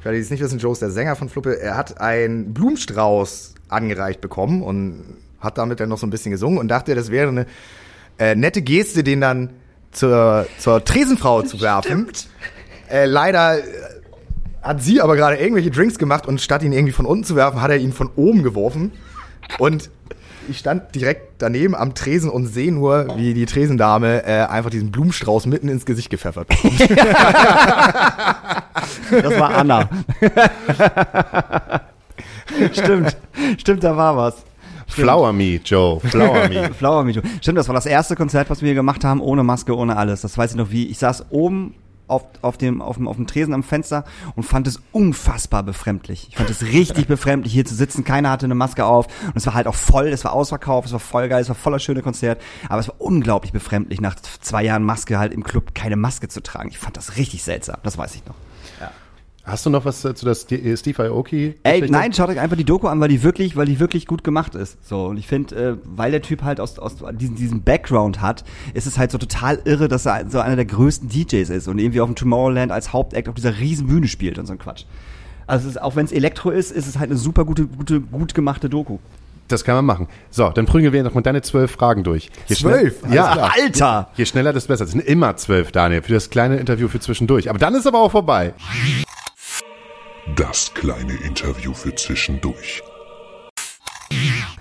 für 0.00 0.08
alle, 0.08 0.18
die 0.18 0.22
es 0.22 0.30
nicht 0.30 0.40
wissen, 0.40 0.58
Joe 0.58 0.72
ist 0.72 0.82
der 0.82 0.90
Sänger 0.90 1.16
von 1.16 1.28
Fluppe, 1.28 1.60
er 1.60 1.76
hat 1.76 2.00
einen 2.00 2.54
Blumenstrauß 2.54 3.54
angereicht 3.68 4.20
bekommen 4.20 4.62
und 4.62 5.02
hat 5.40 5.58
damit 5.58 5.80
dann 5.80 5.88
noch 5.88 5.98
so 5.98 6.06
ein 6.06 6.10
bisschen 6.10 6.30
gesungen 6.30 6.58
und 6.58 6.68
dachte, 6.68 6.94
das 6.94 7.10
wäre 7.10 7.28
eine 7.28 7.46
äh, 8.18 8.34
nette 8.34 8.62
Geste, 8.62 9.02
den 9.02 9.20
dann 9.20 9.50
zur, 9.90 10.46
zur 10.58 10.84
Tresenfrau 10.84 11.42
zu 11.42 11.60
werfen. 11.60 12.08
Äh, 12.90 13.06
leider 13.06 13.58
äh, 13.58 13.62
hat 14.62 14.82
sie 14.82 15.00
aber 15.00 15.16
gerade 15.16 15.36
irgendwelche 15.36 15.70
Drinks 15.70 15.98
gemacht 15.98 16.26
und 16.26 16.40
statt 16.40 16.62
ihn 16.62 16.72
irgendwie 16.72 16.92
von 16.92 17.06
unten 17.06 17.24
zu 17.24 17.36
werfen, 17.36 17.62
hat 17.62 17.70
er 17.70 17.78
ihn 17.78 17.92
von 17.92 18.10
oben 18.16 18.42
geworfen. 18.42 18.92
Und 19.58 19.90
ich 20.48 20.58
stand 20.58 20.94
direkt 20.94 21.42
daneben 21.42 21.74
am 21.74 21.94
Tresen 21.94 22.30
und 22.30 22.46
sehe 22.46 22.72
nur, 22.72 23.16
wie 23.16 23.34
die 23.34 23.46
Tresendame 23.46 24.24
äh, 24.24 24.46
einfach 24.46 24.70
diesen 24.70 24.92
Blumenstrauß 24.92 25.46
mitten 25.46 25.68
ins 25.68 25.86
Gesicht 25.86 26.10
gepfeffert 26.10 26.48
bekommt. 26.48 26.80
Das 29.10 29.38
war 29.38 29.54
Anna. 29.54 29.88
Stimmt. 32.72 33.16
Stimmt, 33.58 33.84
da 33.84 33.96
war 33.96 34.16
was. 34.16 34.34
Flower 34.88 35.32
Me, 35.32 35.60
Joe. 35.64 36.00
Flower 36.00 36.48
Me. 36.48 36.70
Flower 36.78 37.04
Me 37.04 37.12
Joe. 37.12 37.22
Stimmt, 37.40 37.58
das 37.58 37.68
war 37.68 37.74
das 37.74 37.86
erste 37.86 38.16
Konzert, 38.16 38.50
was 38.50 38.62
wir 38.62 38.66
hier 38.66 38.74
gemacht 38.74 39.04
haben, 39.04 39.20
ohne 39.20 39.42
Maske, 39.42 39.76
ohne 39.76 39.96
alles. 39.96 40.20
Das 40.22 40.36
weiß 40.38 40.52
ich 40.52 40.56
noch 40.56 40.70
wie. 40.70 40.86
Ich 40.86 40.98
saß 40.98 41.26
oben 41.30 41.74
auf, 42.08 42.24
auf, 42.42 42.56
dem, 42.56 42.80
auf, 42.82 42.96
dem, 42.96 43.08
auf 43.08 43.16
dem 43.16 43.26
Tresen 43.26 43.54
am 43.54 43.62
Fenster 43.62 44.04
und 44.34 44.44
fand 44.44 44.66
es 44.66 44.80
unfassbar 44.92 45.62
befremdlich. 45.62 46.28
Ich 46.30 46.36
fand 46.36 46.50
es 46.50 46.62
richtig 46.62 47.06
befremdlich, 47.06 47.52
hier 47.52 47.64
zu 47.64 47.74
sitzen. 47.74 48.04
Keiner 48.04 48.30
hatte 48.30 48.46
eine 48.46 48.54
Maske 48.54 48.84
auf. 48.84 49.06
Und 49.26 49.36
es 49.36 49.46
war 49.46 49.54
halt 49.54 49.66
auch 49.66 49.74
voll, 49.74 50.08
es 50.08 50.24
war 50.24 50.32
ausverkauft, 50.32 50.86
es 50.86 50.92
war 50.92 51.00
voll 51.00 51.28
geil, 51.28 51.42
es 51.42 51.48
war 51.48 51.56
voller 51.56 51.78
schöne 51.78 52.02
Konzert. 52.02 52.40
Aber 52.68 52.80
es 52.80 52.88
war 52.88 52.96
unglaublich 52.98 53.52
befremdlich, 53.52 54.00
nach 54.00 54.16
zwei 54.16 54.64
Jahren 54.64 54.82
Maske 54.82 55.18
halt 55.18 55.32
im 55.32 55.44
Club 55.44 55.74
keine 55.74 55.96
Maske 55.96 56.28
zu 56.28 56.42
tragen. 56.42 56.68
Ich 56.68 56.78
fand 56.78 56.96
das 56.96 57.16
richtig 57.16 57.42
seltsam. 57.42 57.78
Das 57.82 57.98
weiß 57.98 58.14
ich 58.14 58.24
noch. 58.26 58.34
Hast 59.48 59.64
du 59.64 59.70
noch 59.70 59.84
was 59.84 60.04
äh, 60.04 60.12
zu 60.14 60.24
der 60.24 60.34
Sti- 60.34 60.60
äh, 60.72 60.76
Steve 60.76 61.04
Aoki? 61.04 61.54
Ey, 61.62 61.88
nein, 61.88 62.12
schaut 62.12 62.28
euch 62.30 62.40
einfach 62.40 62.56
die 62.56 62.64
Doku 62.64 62.88
an, 62.88 62.98
weil 63.00 63.08
die 63.08 63.22
wirklich, 63.22 63.56
weil 63.56 63.66
die 63.66 63.78
wirklich 63.78 64.06
gut 64.06 64.24
gemacht 64.24 64.56
ist. 64.56 64.76
So 64.86 65.06
und 65.06 65.18
ich 65.18 65.28
finde, 65.28 65.54
äh, 65.54 65.76
weil 65.84 66.10
der 66.10 66.20
Typ 66.20 66.42
halt 66.42 66.58
aus, 66.58 66.80
aus 66.80 66.96
diesem, 67.12 67.36
diesem 67.36 67.62
Background 67.62 68.20
hat, 68.20 68.42
ist 68.74 68.86
es 68.88 68.98
halt 68.98 69.12
so 69.12 69.18
total 69.18 69.60
irre, 69.64 69.86
dass 69.86 70.04
er 70.04 70.28
so 70.28 70.40
einer 70.40 70.56
der 70.56 70.64
größten 70.64 71.08
DJs 71.08 71.48
ist 71.50 71.68
und 71.68 71.78
irgendwie 71.78 72.00
auf 72.00 72.08
dem 72.08 72.16
Tomorrowland 72.16 72.72
als 72.72 72.92
Hauptact 72.92 73.28
auf 73.28 73.36
dieser 73.36 73.56
riesen 73.60 73.86
Bühne 73.86 74.08
spielt 74.08 74.38
und 74.38 74.46
so 74.46 74.52
ein 74.52 74.58
Quatsch. 74.58 74.84
Also 75.46 75.68
es 75.68 75.76
ist, 75.76 75.80
auch 75.82 75.94
wenn 75.94 76.06
es 76.06 76.10
Elektro 76.12 76.50
ist, 76.50 76.72
ist 76.72 76.88
es 76.88 76.98
halt 76.98 77.10
eine 77.10 77.18
super 77.18 77.44
gute, 77.44 77.66
gute, 77.66 78.00
gut 78.00 78.34
gemachte 78.34 78.68
Doku. 78.68 78.98
Das 79.46 79.62
kann 79.62 79.76
man 79.76 79.84
machen. 79.84 80.08
So, 80.32 80.48
dann 80.48 80.66
prügeln 80.66 80.92
wir 80.92 81.04
noch 81.04 81.14
mal 81.14 81.20
deine 81.20 81.40
zwölf 81.40 81.70
Fragen 81.70 82.02
durch. 82.02 82.30
Je 82.48 82.56
Zwölf? 82.56 82.96
Ja, 83.12 83.26
Alles 83.30 83.80
Alter! 83.80 84.08
je 84.16 84.26
schneller, 84.26 84.52
desto 84.52 84.66
besser. 84.72 84.86
Das 84.86 84.90
sind 84.90 85.04
immer 85.06 85.36
zwölf, 85.36 85.70
Daniel, 85.70 86.02
für 86.02 86.14
das 86.14 86.30
kleine 86.30 86.56
Interview 86.56 86.88
für 86.88 86.98
zwischendurch. 86.98 87.48
Aber 87.48 87.60
dann 87.60 87.76
ist 87.76 87.86
aber 87.86 88.00
auch 88.00 88.10
vorbei. 88.10 88.54
Das 90.34 90.74
kleine 90.74 91.14
Interview 91.24 91.72
für 91.72 91.94
zwischendurch. 91.94 92.82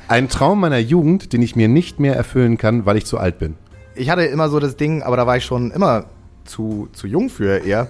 Ein 0.08 0.30
Traum 0.30 0.60
meiner 0.60 0.78
Jugend, 0.78 1.34
den 1.34 1.42
ich 1.42 1.56
mir 1.56 1.68
nicht 1.68 2.00
mehr 2.00 2.16
erfüllen 2.16 2.60
kann, 2.60 2.86
weil 2.86 2.98
ich 2.98 3.06
zu 3.08 3.18
alt 3.18 3.40
bin. 3.40 3.56
ich 3.96 4.12
hatte 4.12 4.22
immer 4.24 4.50
so 4.50 4.60
das 4.60 4.78
Ding, 4.78 5.02
aber 5.02 5.18
da 5.18 5.26
war 5.26 5.38
ich 5.38 5.46
schon 5.46 5.72
immer 5.72 6.06
zu, 6.44 6.88
zu 6.94 7.08
jung 7.08 7.30
für 7.30 7.66
eher. 7.66 7.88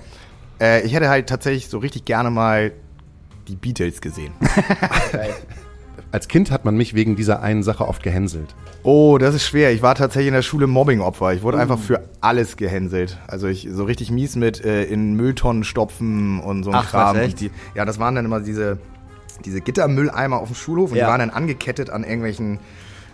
Äh, 0.61 0.85
ich 0.85 0.93
hätte 0.93 1.09
halt 1.09 1.27
tatsächlich 1.27 1.67
so 1.67 1.79
richtig 1.79 2.05
gerne 2.05 2.29
mal 2.29 2.71
die 3.49 3.57
Beatles 3.57 3.99
gesehen. 3.99 4.31
Als 6.15 6.29
Kind 6.29 6.49
hat 6.49 6.63
man 6.63 6.77
mich 6.77 6.93
wegen 6.93 7.17
dieser 7.17 7.41
einen 7.41 7.61
Sache 7.61 7.85
oft 7.85 8.01
gehänselt. 8.01 8.55
Oh, 8.83 9.17
das 9.17 9.35
ist 9.35 9.43
schwer. 9.43 9.73
Ich 9.73 9.81
war 9.81 9.95
tatsächlich 9.95 10.29
in 10.29 10.33
der 10.33 10.43
Schule 10.43 10.65
Mobbing-Opfer. 10.65 11.33
Ich 11.33 11.41
wurde 11.43 11.57
einfach 11.59 11.77
für 11.77 12.05
alles 12.21 12.55
gehänselt. 12.55 13.17
Also 13.27 13.47
ich 13.47 13.67
so 13.69 13.83
richtig 13.83 14.11
mies 14.11 14.37
mit 14.37 14.63
äh, 14.63 14.85
in 14.85 15.15
Mülltonnen 15.15 15.65
stopfen 15.65 16.39
und 16.39 16.63
so 16.63 16.69
ein 16.69 16.77
Ach, 16.77 16.89
Kram. 16.89 17.17
was, 17.17 17.21
echt? 17.25 17.41
die, 17.41 17.51
ja, 17.75 17.83
das 17.83 17.99
waren 17.99 18.15
dann 18.15 18.23
immer 18.23 18.39
diese, 18.39 18.77
diese 19.43 19.59
Gittermülleimer 19.59 20.39
auf 20.39 20.47
dem 20.47 20.55
Schulhof 20.55 20.91
und 20.91 20.97
Ja. 20.97 21.03
die 21.07 21.11
waren 21.11 21.19
dann 21.19 21.31
angekettet 21.31 21.89
an 21.89 22.05
irgendwelchen 22.05 22.59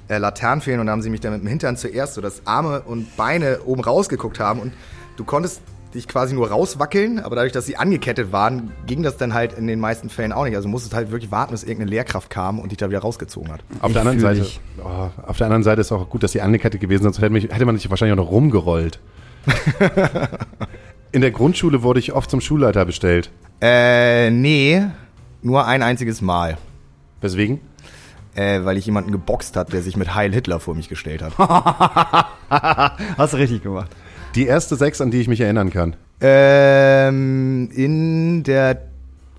äh, 0.08 0.20
Laternenfehlen 0.20 0.80
und 0.80 0.86
da 0.86 0.91
haben 0.91 1.02
sie 1.02 1.10
mich 1.10 1.22
dann 1.22 1.34
mit 1.34 1.41
dem 1.41 1.47
Hintern 1.47 1.78
zuerst 1.78 2.14
so 2.14 2.22
dass 2.22 2.45
Arme 2.45 2.82
und 2.82 3.18
Beine 3.18 3.62
oben 3.66 3.82
rausgeguckt 3.82 4.39
haben 4.39 4.59
und 4.59 4.74
du 5.17 5.24
konntest 5.24 5.62
dich 5.93 6.08
quasi 6.08 6.34
nur 6.34 6.50
rauswackeln, 6.50 7.20
aber 7.20 7.36
dadurch, 7.36 7.51
dass 7.54 7.66
sie 7.66 7.76
angekettet 7.78 8.32
waren, 8.32 8.72
ging 8.88 9.04
das 9.04 9.18
dann 9.18 9.34
halt 9.34 9.54
in 9.54 9.68
den 9.68 9.80
meisten 9.80 10.09
Fällen 10.09 10.32
auch 10.32 10.46
nicht. 10.46 10.55
Also 10.55 10.68
musstest 10.70 10.93
halt 10.96 11.12
wirklich 11.12 11.32
warten, 11.32 11.51
bis 11.51 11.63
irgendeine 11.63 11.92
Lehrkraft 11.92 12.30
kam 12.30 12.59
und 12.59 12.72
dich 12.72 12.78
da 12.78 12.89
wieder 12.89 13.00
rausgezogen 13.00 13.51
hat. 13.51 13.62
Auf 13.82 13.88
Ich 13.89 13.93
der 13.93 14.01
anderen 14.01 14.20
Seite, 14.20 14.42
dich. 14.42 14.59
oh, 14.84 15.09
auf 15.28 15.38
der 15.38 15.47
anderen 15.47 15.63
Seite 15.63 15.82
ist 15.82 15.92
auch 15.92 16.09
gut, 16.09 16.24
dass 16.24 16.32
die 16.32 16.42
angekettet 16.42 16.80
gewesen 16.82 17.04
sind, 17.04 17.13
sonst 17.13 17.22
hätte, 17.24 17.34
mich, 17.34 17.43
hätte 17.50 17.66
man 17.66 17.76
sich 17.78 17.89
wahrscheinlich 17.89 18.13
auch 18.20 18.24
noch 18.24 18.32
rumgerollt. 18.32 19.00
In 21.12 21.22
der 21.22 21.32
Grundschule 21.32 21.84
wurde 21.84 22.00
ich 22.00 22.13
oft 22.13 22.30
zum 22.30 22.39
Schulleiter 22.42 22.86
bestellt. 22.86 23.32
Äh, 23.62 24.30
nee, 24.32 24.82
nur 25.42 25.66
ein 25.68 25.84
einziges 25.84 26.22
Mal. 26.22 26.58
Weswegen? 27.20 27.59
Äh, 28.34 28.63
weil 28.63 28.78
ich 28.78 28.86
jemanden 28.86 29.12
geboxt 29.12 29.58
hat, 29.58 29.74
der 29.74 29.82
sich 29.82 29.97
mit 29.97 30.16
Heil 30.16 30.32
Hitler 30.34 30.62
vor 30.62 30.74
mich 30.74 30.88
gestellt 30.88 31.22
hat. 31.22 31.38
Hast 33.18 33.34
du 33.34 33.38
richtig 33.38 33.62
gemacht. 33.62 33.92
Die 34.36 34.45
erste 34.45 34.75
Sechs, 34.75 35.01
an 35.01 35.12
die 35.12 35.20
ich 35.20 35.28
mich 35.28 35.41
erinnern 35.41 35.70
kann. 35.71 35.95
ähm, 36.21 37.70
in 37.75 38.43
der 38.43 38.83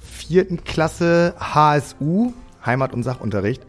vierten 0.01 0.65
Klasse 0.65 1.35
HSU, 1.39 2.33
Heimat- 2.67 2.93
und 2.93 3.03
Sachunterricht, 3.03 3.63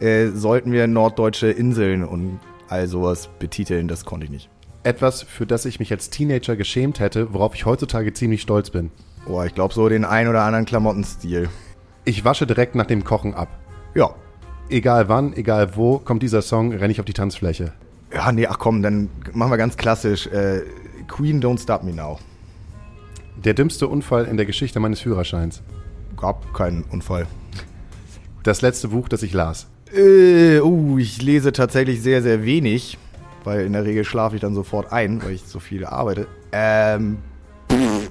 äh, 0.00 0.28
sollten 0.28 0.72
wir 0.72 0.86
norddeutsche 0.86 1.48
Inseln 1.48 2.04
und 2.04 2.38
all 2.68 2.86
sowas 2.86 3.28
betiteln. 3.38 3.88
Das 3.88 4.04
konnte 4.04 4.24
ich 4.24 4.30
nicht. 4.30 4.48
Etwas, 4.84 5.22
für 5.22 5.46
das 5.46 5.64
ich 5.64 5.80
mich 5.80 5.90
als 5.90 6.10
Teenager 6.10 6.56
geschämt 6.56 7.00
hätte, 7.00 7.34
worauf 7.34 7.54
ich 7.54 7.66
heutzutage 7.66 8.12
ziemlich 8.12 8.42
stolz 8.42 8.70
bin. 8.70 8.90
Oh, 9.28 9.42
ich 9.42 9.54
glaube 9.54 9.74
so 9.74 9.88
den 9.88 10.04
ein 10.04 10.28
oder 10.28 10.42
anderen 10.42 10.64
Klamottenstil. 10.64 11.48
Ich 12.04 12.24
wasche 12.24 12.46
direkt 12.46 12.76
nach 12.76 12.86
dem 12.86 13.02
Kochen 13.02 13.34
ab. 13.34 13.48
Ja. 13.94 14.14
Egal 14.68 15.08
wann, 15.08 15.32
egal 15.34 15.76
wo, 15.76 15.98
kommt 15.98 16.22
dieser 16.22 16.42
Song, 16.42 16.72
renne 16.72 16.92
ich 16.92 17.00
auf 17.00 17.06
die 17.06 17.12
Tanzfläche. 17.12 17.72
Ja, 18.16 18.32
nee, 18.32 18.46
ach 18.46 18.58
komm, 18.58 18.82
dann 18.82 19.10
machen 19.34 19.50
wir 19.50 19.58
ganz 19.58 19.76
klassisch. 19.76 20.26
Äh, 20.28 20.62
Queen 21.06 21.42
Don't 21.42 21.62
Stop 21.62 21.82
Me 21.82 21.92
Now. 21.92 22.18
Der 23.36 23.52
dümmste 23.52 23.88
Unfall 23.88 24.24
in 24.24 24.38
der 24.38 24.46
Geschichte 24.46 24.80
meines 24.80 25.00
Führerscheins. 25.00 25.62
Gab 26.16 26.54
keinen 26.54 26.84
Unfall. 26.84 27.26
Das 28.42 28.62
letzte 28.62 28.88
Buch, 28.88 29.10
das 29.10 29.22
ich 29.22 29.34
las. 29.34 29.66
Äh, 29.94 30.60
uh, 30.60 30.96
ich 30.96 31.20
lese 31.20 31.52
tatsächlich 31.52 32.00
sehr, 32.00 32.22
sehr 32.22 32.42
wenig, 32.42 32.96
weil 33.44 33.66
in 33.66 33.74
der 33.74 33.84
Regel 33.84 34.02
schlafe 34.02 34.36
ich 34.36 34.40
dann 34.40 34.54
sofort 34.54 34.92
ein, 34.92 35.22
weil 35.22 35.32
ich 35.32 35.42
so 35.42 35.60
viel 35.60 35.84
arbeite. 35.84 36.26
Ähm, 36.52 37.18
pff, 37.70 38.10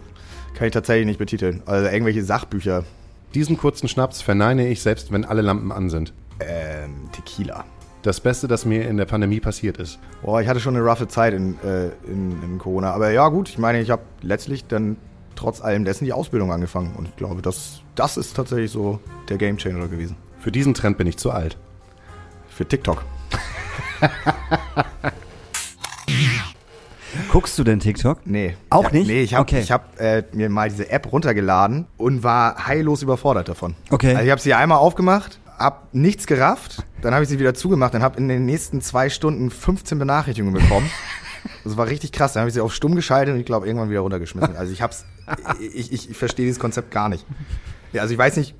kann 0.54 0.68
ich 0.68 0.74
tatsächlich 0.74 1.08
nicht 1.08 1.18
betiteln. 1.18 1.64
Also 1.66 1.90
irgendwelche 1.90 2.24
Sachbücher. 2.24 2.84
Diesen 3.34 3.58
kurzen 3.58 3.88
Schnaps 3.88 4.22
verneine 4.22 4.68
ich 4.68 4.84
selbst, 4.84 5.12
wenn 5.12 5.26
alle 5.26 5.42
Lampen 5.42 5.72
an 5.72 5.90
sind. 5.90 6.14
Ähm, 6.40 7.10
Tequila. 7.12 7.66
Das 8.06 8.20
Beste, 8.22 8.48
das 8.48 8.66
mir 8.66 8.88
in 8.88 8.98
der 8.98 9.06
Pandemie 9.06 9.40
passiert 9.40 9.78
ist. 9.78 9.98
Boah, 10.22 10.40
ich 10.40 10.48
hatte 10.48 10.60
schon 10.60 10.76
eine 10.76 10.86
roughe 10.88 11.08
Zeit 11.08 11.34
in, 11.34 11.56
äh, 11.64 11.88
in, 12.08 12.40
in 12.44 12.60
Corona. 12.60 12.92
Aber 12.94 13.10
ja, 13.10 13.28
gut, 13.30 13.50
ich 13.50 13.58
meine, 13.58 13.82
ich 13.82 13.90
habe 13.90 14.04
letztlich 14.22 14.68
dann 14.68 14.98
trotz 15.36 15.60
allem 15.60 15.86
dessen 15.86 16.06
die 16.06 16.14
Ausbildung 16.14 16.52
angefangen. 16.52 16.94
Und 16.96 17.08
ich 17.08 17.16
glaube, 17.16 17.42
das, 17.42 17.82
das 17.96 18.18
ist 18.18 18.36
tatsächlich 18.36 18.70
so 18.70 19.00
der 19.28 19.38
Gamechanger 19.38 19.88
gewesen. 19.88 20.18
Für 20.40 20.52
diesen 20.52 20.76
Trend 20.76 21.00
bin 21.00 21.08
ich 21.08 21.18
zu 21.18 21.32
alt. 21.32 21.58
Für 22.48 22.68
TikTok. 22.68 23.04
Guckst 27.32 27.58
du 27.58 27.64
denn 27.64 27.80
TikTok? 27.80 28.20
Nee. 28.26 28.56
Auch 28.70 28.84
Ja, 28.84 28.92
nicht? 28.92 29.08
Nee, 29.08 29.22
ich 29.24 29.34
habe 29.34 29.42
Okay. 29.44 29.62
ich 29.62 29.72
hab, 29.72 30.00
äh, 30.00 30.24
mir 30.34 30.50
mal 30.50 30.70
diese 30.70 30.90
App 30.92 31.12
runtergeladen 31.12 31.88
und 31.98 32.24
war 32.24 32.68
heillos 32.68 33.02
überfordert 33.02 33.50
davon. 33.50 33.76
Okay. 33.90 34.12
Also 34.14 34.26
ich 34.26 34.32
habe 34.32 34.42
sie 34.42 34.54
einmal 34.54 34.78
aufgemacht, 34.78 35.40
hab 35.58 35.94
nichts 35.94 36.26
gerafft, 36.28 36.84
dann 37.02 37.14
habe 37.14 37.24
ich 37.24 37.30
sie 37.30 37.40
wieder 37.40 37.54
zugemacht, 37.54 37.94
dann 37.94 38.02
habe 38.04 38.18
in 38.18 38.28
den 38.28 38.46
nächsten 38.46 38.82
zwei 38.82 39.10
Stunden 39.10 39.50
15 39.52 39.98
Benachrichtigungen 40.00 40.62
bekommen. 40.62 40.90
Das 41.64 41.78
war 41.78 41.86
richtig 41.86 42.12
krass. 42.12 42.34
Dann 42.34 42.42
habe 42.42 42.48
ich 42.48 42.56
sie 42.56 42.62
auf 42.62 42.74
stumm 42.74 42.96
geschaltet 42.96 43.36
und 43.36 43.40
ich 43.40 43.46
glaube 43.46 43.68
irgendwann 43.68 43.92
wieder 43.92 44.00
runtergeschmissen. 44.00 44.56
Also 44.56 44.74
ich 44.74 44.82
hab's, 44.82 45.06
ich, 45.60 45.92
ich, 45.94 46.10
ich 46.10 46.18
verstehe 46.18 46.44
dieses 46.48 46.60
Konzept 46.60 46.90
gar 46.90 47.08
nicht. 47.08 47.24
Ja, 47.94 48.02
also 48.02 48.14
ich 48.14 48.18
weiß 48.18 48.38
nicht, 48.38 48.56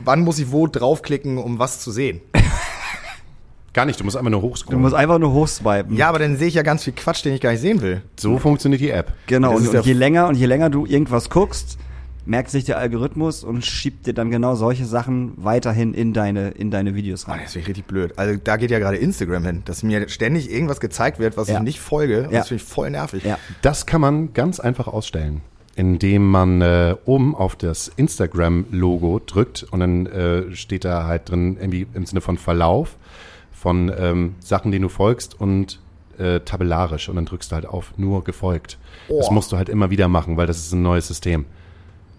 wann 0.00 0.20
muss 0.20 0.38
ich 0.38 0.52
wo 0.52 0.66
draufklicken, 0.66 1.38
um 1.38 1.58
was 1.58 1.80
zu 1.80 1.90
sehen. 1.90 2.20
Gar 3.72 3.86
nicht, 3.86 3.98
du 3.98 4.04
musst 4.04 4.16
einfach 4.16 4.30
nur 4.30 4.40
Du 4.40 4.46
hochscrollen. 4.48 4.80
musst 4.82 4.94
einfach 4.94 5.18
nur 5.18 5.32
hochswipen. 5.32 5.96
Ja, 5.96 6.08
aber 6.08 6.20
dann 6.20 6.36
sehe 6.36 6.46
ich 6.46 6.54
ja 6.54 6.62
ganz 6.62 6.84
viel 6.84 6.92
Quatsch, 6.92 7.24
den 7.24 7.34
ich 7.34 7.40
gar 7.40 7.50
nicht 7.50 7.60
sehen 7.60 7.80
will. 7.80 8.02
so 8.16 8.38
funktioniert 8.38 8.80
die 8.80 8.90
App. 8.90 9.12
Genau, 9.26 9.56
und, 9.56 9.66
und 9.66 9.84
je 9.84 9.92
länger 9.94 10.28
und 10.28 10.36
je 10.36 10.46
länger 10.46 10.70
du 10.70 10.86
irgendwas 10.86 11.28
guckst, 11.28 11.76
merkt 12.26 12.50
sich 12.50 12.64
der 12.64 12.78
Algorithmus 12.78 13.44
und 13.44 13.64
schiebt 13.64 14.06
dir 14.06 14.14
dann 14.14 14.30
genau 14.30 14.54
solche 14.54 14.86
Sachen 14.86 15.32
weiterhin 15.36 15.92
in 15.94 16.12
deine, 16.12 16.50
in 16.50 16.70
deine 16.70 16.94
Videos 16.94 17.26
Oh, 17.28 17.32
rein. 17.32 17.40
das 17.42 17.52
finde 17.52 17.62
ich 17.64 17.68
richtig 17.68 17.86
blöd. 17.86 18.12
Also 18.18 18.38
da 18.42 18.56
geht 18.56 18.70
ja 18.70 18.78
gerade 18.78 18.96
Instagram 18.96 19.44
hin, 19.44 19.62
dass 19.64 19.82
mir 19.82 20.08
ständig 20.08 20.50
irgendwas 20.50 20.80
gezeigt 20.80 21.18
wird, 21.18 21.36
was 21.36 21.48
Ja. 21.48 21.56
ich 21.56 21.62
nicht 21.62 21.80
folge. 21.80 22.24
Und 22.24 22.32
Ja. 22.32 22.38
Das 22.38 22.48
finde 22.48 22.62
ich 22.62 22.68
voll 22.68 22.90
nervig. 22.90 23.24
Ja. 23.24 23.38
Das 23.62 23.86
kann 23.86 24.00
man 24.00 24.32
ganz 24.32 24.58
einfach 24.60 24.86
ausstellen, 24.88 25.42
indem 25.76 26.30
man 26.30 26.60
äh, 26.62 26.94
oben 27.04 27.34
auf 27.34 27.56
das 27.56 27.90
Instagram-Logo 27.96 29.20
drückt 29.26 29.64
und 29.70 29.80
dann 29.80 30.06
äh, 30.06 30.54
steht 30.54 30.84
da 30.84 31.04
halt 31.04 31.28
drin 31.30 31.56
irgendwie 31.58 31.86
im 31.94 32.06
Sinne 32.06 32.20
von 32.20 32.38
Verlauf 32.38 32.96
von 33.52 33.92
ähm, 33.98 34.34
Sachen, 34.40 34.70
denen 34.72 34.82
du 34.82 34.88
folgst 34.88 35.38
und 35.40 35.80
äh, 36.18 36.40
tabellarisch 36.40 37.08
und 37.08 37.16
dann 37.16 37.24
drückst 37.24 37.50
du 37.50 37.54
halt 37.56 37.66
auf 37.66 37.92
nur 37.96 38.22
gefolgt. 38.24 38.78
Das 39.08 39.28
Oh. 39.28 39.32
musst 39.32 39.52
du 39.52 39.56
halt 39.56 39.68
immer 39.68 39.90
wieder 39.90 40.06
machen, 40.08 40.36
weil 40.36 40.46
das 40.46 40.58
ist 40.58 40.72
ein 40.72 40.82
neues 40.82 41.08
System. 41.08 41.44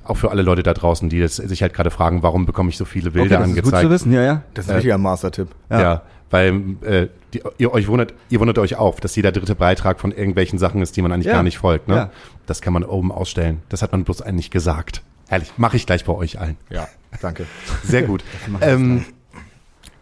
Auch 0.05 0.17
für 0.17 0.31
alle 0.31 0.41
Leute 0.43 0.63
da 0.63 0.73
draußen, 0.73 1.09
die 1.09 1.19
das, 1.19 1.35
sich 1.37 1.61
halt 1.61 1.73
gerade 1.73 1.91
fragen, 1.91 2.23
warum 2.23 2.45
bekomme 2.45 2.69
ich 2.69 2.77
so 2.77 2.85
viele 2.85 3.11
Bilder 3.11 3.37
das 3.39 3.47
ist 3.47 3.49
angezeigt. 3.57 3.73
gut 3.73 3.81
zu 3.81 3.89
wissen, 3.89 4.13
ja, 4.13 4.21
ja. 4.23 4.41
Das 4.53 4.65
ist 4.65 4.69
ein 4.71 4.75
richtiger 4.75 4.97
Master-Tipp. 4.97 5.49
Ja, 5.69 5.81
Ja. 5.81 6.01
weil 6.29 6.53
äh, 6.83 7.07
die, 7.33 7.41
ihr 7.57 7.73
euch 7.73 7.87
wundert, 7.87 8.13
ihr 8.29 8.39
wundert 8.39 8.57
euch 8.59 8.75
auch, 8.77 8.99
dass 8.99 9.15
jeder 9.15 9.31
dritte 9.31 9.55
Beitrag 9.55 9.99
von 9.99 10.11
irgendwelchen 10.11 10.59
Sachen 10.59 10.81
ist, 10.81 10.95
die 10.95 11.01
man 11.01 11.11
eigentlich 11.11 11.25
Ja. 11.27 11.33
gar 11.33 11.43
nicht 11.43 11.57
folgt. 11.57 11.87
Ne? 11.87 11.95
Ja. 11.95 12.09
Das 12.45 12.61
kann 12.61 12.73
man 12.73 12.83
oben 12.83 13.11
ausstellen. 13.11 13.61
Das 13.69 13.81
hat 13.81 13.91
man 13.91 14.03
bloß 14.03 14.21
eigentlich 14.21 14.51
gesagt. 14.51 15.01
Ehrlich, 15.29 15.51
mache 15.57 15.75
ich 15.77 15.85
gleich 15.87 16.05
bei 16.05 16.13
euch 16.13 16.39
allen. 16.39 16.55
Ja, 16.69 16.87
danke. 17.21 17.45
Sehr 17.83 18.03
gut. 18.03 18.23
ähm, 18.61 19.05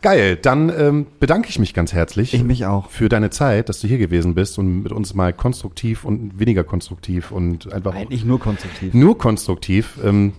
geil, 0.03 0.35
dann 0.35 0.69
ähm, 0.69 1.07
bedanke 1.19 1.49
ich 1.49 1.57
mich 1.57 1.73
ganz 1.73 1.93
herzlich 1.93 2.33
Ich 2.33 2.43
mich 2.43 2.65
auch. 2.67 2.89
für 2.91 3.09
deine 3.09 3.31
Zeit, 3.31 3.69
dass 3.69 3.79
du 3.79 3.87
hier 3.87 3.97
gewesen 3.97 4.35
bist 4.35 4.59
und 4.59 4.83
mit 4.83 4.91
uns 4.91 5.15
mal 5.15 5.33
konstruktiv 5.33 6.05
und 6.05 6.39
weniger 6.39 6.63
konstruktiv 6.63 7.31
und 7.31 7.73
einfach 7.73 7.95
Eigentlich 7.95 8.23
nur 8.23 8.39
konstruktiv. 8.39 8.93
nur 8.93 9.17
konstruktiv. 9.17 9.97
Ähm, 10.03 10.33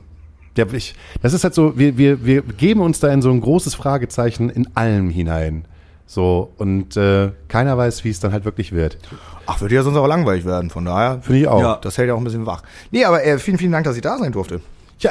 ja, 0.56 0.66
ich, 0.72 0.94
das 1.20 1.32
ist 1.32 1.42
halt 1.42 1.54
so, 1.54 1.76
wir, 1.76 1.98
wir, 1.98 2.24
wir 2.24 2.42
geben 2.42 2.80
uns 2.80 3.00
da 3.00 3.12
in 3.12 3.22
so 3.22 3.30
ein 3.30 3.40
großes 3.40 3.74
Fragezeichen 3.74 4.50
in 4.50 4.68
allem 4.76 5.10
hinein. 5.10 5.64
So, 6.06 6.52
und 6.58 6.96
äh, 6.96 7.32
keiner 7.48 7.76
weiß, 7.78 8.04
wie 8.04 8.10
es 8.10 8.20
dann 8.20 8.32
halt 8.32 8.44
wirklich 8.44 8.72
wird. 8.72 8.98
Ach, 9.46 9.60
würde 9.60 9.74
ja 9.74 9.82
sonst 9.82 9.96
auch 9.96 10.06
langweilig 10.06 10.44
werden, 10.44 10.70
von 10.70 10.84
daher. 10.84 11.20
Finde 11.22 11.40
ich 11.40 11.48
auch. 11.48 11.60
Ja. 11.60 11.66
Ja. 11.72 11.78
Das 11.80 11.98
hält 11.98 12.08
ja 12.08 12.14
auch 12.14 12.18
ein 12.18 12.24
bisschen 12.24 12.46
wach. 12.46 12.62
Nee, 12.90 13.04
aber 13.04 13.24
äh, 13.24 13.38
vielen, 13.38 13.58
vielen 13.58 13.72
Dank, 13.72 13.84
dass 13.84 13.96
ich 13.96 14.02
da 14.02 14.18
sein 14.18 14.30
durfte. 14.32 14.60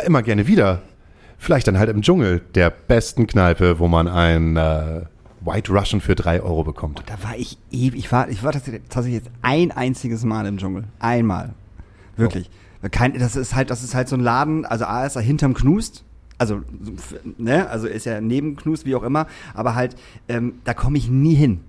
immer 0.05 0.21
gerne 0.21 0.47
wieder. 0.47 0.81
Vielleicht 1.43 1.67
dann 1.67 1.77
halt 1.77 1.89
im 1.89 2.01
Dschungel, 2.01 2.39
der 2.55 2.69
besten 2.69 3.27
Kneipe, 3.27 3.77
wo 3.77 3.89
man 3.89 4.07
ein 4.07 4.55
äh, 4.55 5.01
White 5.41 5.73
Russian 5.73 5.99
für 5.99 6.15
drei 6.15 6.41
Euro 6.41 6.63
bekommt. 6.63 7.03
Da 7.05 7.21
war 7.21 7.35
ich 7.35 7.57
ewig, 7.69 7.99
ich 7.99 8.11
war, 8.13 8.29
ich 8.29 8.45
war 8.45 8.53
tatsächlich 8.53 9.13
jetzt 9.13 9.29
ein 9.41 9.71
einziges 9.71 10.23
Mal 10.23 10.45
im 10.45 10.57
Dschungel. 10.57 10.85
Einmal. 10.99 11.53
Wirklich. 12.15 12.49
Kein, 12.91 13.19
das 13.19 13.35
ist 13.35 13.55
halt, 13.55 13.71
das 13.71 13.83
ist 13.83 13.93
halt 13.93 14.07
so 14.07 14.15
ein 14.15 14.21
Laden, 14.21 14.65
also 14.65 14.85
A 14.85 15.05
ist 15.05 15.17
er 15.17 15.21
hinterm 15.21 15.53
Knust. 15.53 16.05
Also, 16.37 16.61
ne, 17.37 17.67
also 17.67 17.87
ist 17.87 18.05
ja 18.05 18.21
neben 18.21 18.55
Knust, 18.55 18.85
wie 18.85 18.95
auch 18.95 19.03
immer, 19.03 19.27
aber 19.53 19.75
halt, 19.75 19.97
ähm, 20.29 20.59
da 20.63 20.73
komme 20.73 20.97
ich 20.97 21.09
nie 21.09 21.35
hin. 21.35 21.59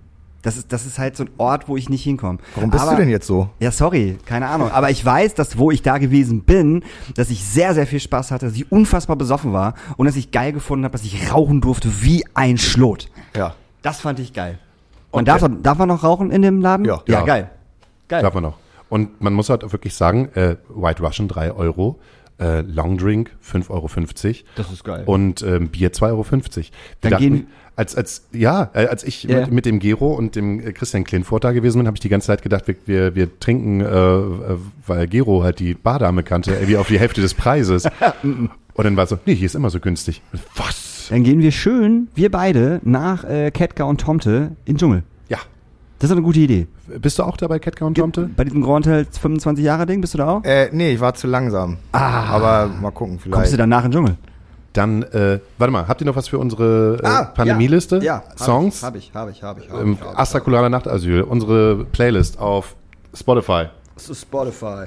Das 0.45 0.57
ist, 0.59 0.73
das 0.73 0.85
ist 0.87 0.99
halt 0.99 1.17
so 1.17 1.25
ein 1.25 1.31
Ort, 1.39 1.69
wo 1.69 1.77
ich 1.77 1.89
nicht 1.89 2.05
hinkomme. 2.05 2.39
Warum 2.55 2.71
bist 2.71 2.83
aber, 2.85 2.93
du 2.93 2.99
denn 2.99 3.09
jetzt 3.09 3.27
so? 3.27 3.49
Ja, 3.61 3.71
sorry, 3.73 4.19
keine 4.27 4.47
Ahnung. 4.47 4.71
Aber 4.71 4.91
ich 4.91 5.05
weiß, 5.05 5.35
dass 5.35 5.59
wo 5.59 5.71
ich 5.71 5.81
da 5.83 5.99
gewesen 5.99 6.43
bin, 6.43 6.85
dass 7.17 7.31
ich 7.31 7.43
sehr, 7.45 7.73
sehr 7.75 7.87
viel 7.87 7.99
Spaß 7.99 8.31
hatte, 8.31 8.47
dass 8.47 8.55
ich 8.55 8.71
unfassbar 8.71 9.17
besoffen 9.17 9.53
war 9.55 9.75
und 9.97 10.05
dass 10.07 10.17
ich 10.17 10.31
geil 10.31 10.53
gefunden 10.53 10.85
habe, 10.85 10.93
dass 10.93 11.03
ich 11.05 11.33
rauchen 11.33 11.61
durfte 11.63 12.03
wie 12.03 12.25
ein 12.35 12.59
Schlot. 12.59 13.09
Ja. 13.35 13.55
Das 13.83 14.01
fand 14.01 14.19
ich 14.21 14.33
geil. 14.35 14.59
Und 15.11 15.21
Und 15.21 15.29
darf, 15.29 15.43
darf 15.63 15.79
man 15.79 15.89
noch 15.89 16.05
rauchen 16.05 16.31
in 16.31 16.43
dem 16.43 16.61
Laden? 16.61 16.85
Ja. 16.85 17.01
Ja, 17.09 17.21
Ja. 17.21 17.25
geil. 17.25 17.51
Geil. 18.09 18.23
Darf 18.23 18.35
man 18.35 18.43
noch. 18.43 18.59
Und 18.91 19.21
man 19.23 19.33
muss 19.33 19.49
halt 19.49 19.63
wirklich 19.73 19.95
sagen, 19.95 20.29
äh, 20.35 20.57
White 20.69 21.03
Russian 21.03 21.27
drei 21.27 21.53
Euro, 21.53 21.99
äh, 22.41 22.61
Long 22.63 22.99
Drink 22.99 23.31
5,50 23.45 23.71
Euro. 23.71 23.89
Das 24.57 24.73
ist 24.73 24.85
geil. 24.85 25.03
Und 25.07 25.43
ähm, 25.43 25.69
Bier 25.69 25.93
2,50 25.93 26.03
Euro. 26.11 26.25
Wir 26.31 26.43
Dann 27.01 27.11
dachten, 27.13 27.19
gehen- 27.25 27.47
als, 27.77 27.97
als, 27.97 28.27
ja, 28.33 28.71
äh, 28.75 28.87
als 28.87 29.03
ich 29.05 29.25
Ja. 29.25 29.41
mit, 29.43 29.51
mit 29.53 29.67
dem 29.67 29.79
Gero 29.81 30.15
und 30.15 30.37
dem 30.37 30.61
äh, 30.61 30.73
Christian 30.73 31.05
Klinfort 31.05 31.41
da 31.45 31.53
gewesen 31.53 31.79
bin, 31.79 31.87
habe 31.87 31.97
ich 31.97 32.01
die 32.01 32.09
ganze 32.09 32.29
Zeit 32.29 32.43
gedacht, 32.43 32.67
wir, 32.69 32.77
wir, 32.87 33.15
wir 33.17 33.41
trinken, 33.41 33.81
äh, 33.81 33.85
äh, 33.87 34.57
weil 34.87 35.07
Gero 35.09 35.43
halt 35.43 35.59
die 35.59 35.75
Bardame 35.75 36.23
kannte, 36.23 36.53
irgendwie 36.53 36.77
auf 36.77 36.87
die 36.89 36.99
Hälfte 37.01 37.21
des 37.21 37.35
Preises. 37.35 37.85
und 38.23 38.51
dann 38.85 38.97
war 38.97 39.07
so, 39.07 39.19
nee, 39.27 39.35
hier 39.35 39.47
ist 39.47 39.55
immer 39.57 39.71
so 39.71 39.81
günstig. 39.81 40.23
Was? 40.57 41.07
Dann 41.11 41.23
gehen 41.25 41.41
wir 41.41 41.53
schön, 41.53 42.09
wir 42.15 42.31
beide, 42.31 42.81
nach 42.85 43.25
äh, 43.25 43.51
Ketka 43.51 43.85
und 43.85 44.01
Tomte 44.01 44.53
in 44.65 44.75
den 44.75 44.79
Dschungel. 44.79 45.03
Das 46.05 46.11
ist 46.11 46.19
eine 46.19 46.23
gute 46.27 46.41
Idee. 46.41 46.67
Bist 47.01 47.19
du 47.19 47.23
auch 47.23 47.39
dabei, 47.39 47.59
Ketka 47.59 47.87
und 47.87 47.97
Tomte? 47.97 48.29
Bei 48.37 48.45
diesem 48.45 48.61
Grand 48.61 48.85
Hotel 48.87 49.07
25 49.11 49.65
Jahre 49.65 49.87
Ding, 49.87 50.03
bist 50.03 50.13
du 50.13 50.19
da 50.19 50.29
auch? 50.29 50.45
Äh, 50.45 50.69
nee, 50.71 50.93
ich 50.93 51.01
war 51.01 51.15
zu 51.15 51.27
langsam. 51.27 51.79
Ah. 51.93 52.25
Aber 52.27 52.67
mal 52.67 52.91
gucken, 52.91 53.19
vielleicht. 53.19 53.35
Kommst 53.35 53.53
du 53.55 53.57
danach 53.57 53.87
in 53.87 53.91
den 53.91 53.97
Dschungel? 53.97 54.17
Dann, 54.75 55.03
äh, 55.05 55.41
warte 55.57 55.71
mal, 55.73 55.89
habt 55.89 56.03
ihr 56.03 56.07
noch 56.07 56.15
was 56.15 56.29
für 56.29 56.39
unsere 56.39 56.99
äh, 57.03 57.35
Pandemieliste? 57.35 58.01
Ah, 58.01 58.05
Ja, 58.05 58.23
ja 58.29 58.37
Songs? 58.37 58.83
Hab 58.83 58.97
ich, 58.97 59.13
hab 59.15 59.31
ich, 59.31 59.43
hab 59.43 59.59
ich. 59.59 59.71
Hab 59.71 59.81
Ähm, 59.81 59.95
ich, 59.95 60.01
hab 60.03 60.13
ich. 60.13 60.19
Astrakulare 60.19 60.69
Nachtasyl, 60.69 61.23
unsere 61.23 61.87
Playlist 61.87 62.39
auf 62.39 62.77
Spotify. 63.15 63.69
Das 63.95 64.11
ist 64.11 64.21
Spotify. 64.21 64.85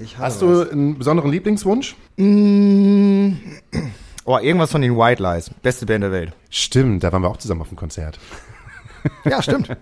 Ich 0.00 0.16
habe 0.16 0.26
Hast 0.26 0.42
du 0.42 0.68
einen 0.68 0.98
besonderen 0.98 1.30
Lieblingswunsch? 1.30 1.94
Mm. 2.16 3.34
Oh, 4.28 4.38
irgendwas 4.38 4.72
von 4.72 4.82
den 4.82 4.96
White 4.96 5.22
Lies. 5.22 5.50
Beste 5.62 5.86
Band 5.86 6.02
der 6.02 6.10
Welt. 6.10 6.32
Stimmt, 6.50 7.04
da 7.04 7.12
waren 7.12 7.22
wir 7.22 7.28
auch 7.28 7.36
zusammen 7.36 7.60
auf 7.60 7.68
dem 7.68 7.76
Konzert. 7.76 8.18
Ja, 9.24 9.42
stimmt. 9.42 9.76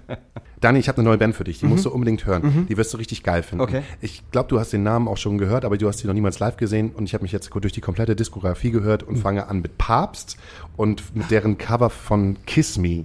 Dani, 0.60 0.78
ich 0.78 0.88
habe 0.88 0.98
eine 0.98 1.08
neue 1.08 1.18
Band 1.18 1.34
für 1.34 1.44
dich, 1.44 1.58
die 1.58 1.66
musst 1.66 1.84
du 1.84 1.90
unbedingt 1.90 2.24
hören. 2.24 2.66
Die 2.68 2.76
wirst 2.76 2.92
du 2.94 2.96
richtig 2.96 3.22
geil 3.22 3.42
finden. 3.42 3.62
Okay. 3.62 3.82
Ich 4.00 4.22
glaube, 4.30 4.48
du 4.48 4.58
hast 4.58 4.72
den 4.72 4.82
Namen 4.82 5.08
auch 5.08 5.18
schon 5.18 5.36
gehört, 5.36 5.64
aber 5.64 5.76
du 5.76 5.86
hast 5.88 5.98
sie 5.98 6.06
noch 6.06 6.14
niemals 6.14 6.38
live 6.38 6.56
gesehen 6.56 6.92
und 6.92 7.04
ich 7.04 7.12
habe 7.14 7.22
mich 7.22 7.32
jetzt 7.32 7.50
durch 7.52 7.72
die 7.72 7.80
komplette 7.82 8.16
Diskografie 8.16 8.70
gehört 8.70 9.02
und 9.02 9.16
fange 9.16 9.46
an 9.48 9.60
mit 9.60 9.76
Papst 9.76 10.36
und 10.76 11.14
mit 11.14 11.30
deren 11.30 11.58
Cover 11.58 11.90
von 11.90 12.36
Kiss 12.46 12.78
Me. 12.78 13.04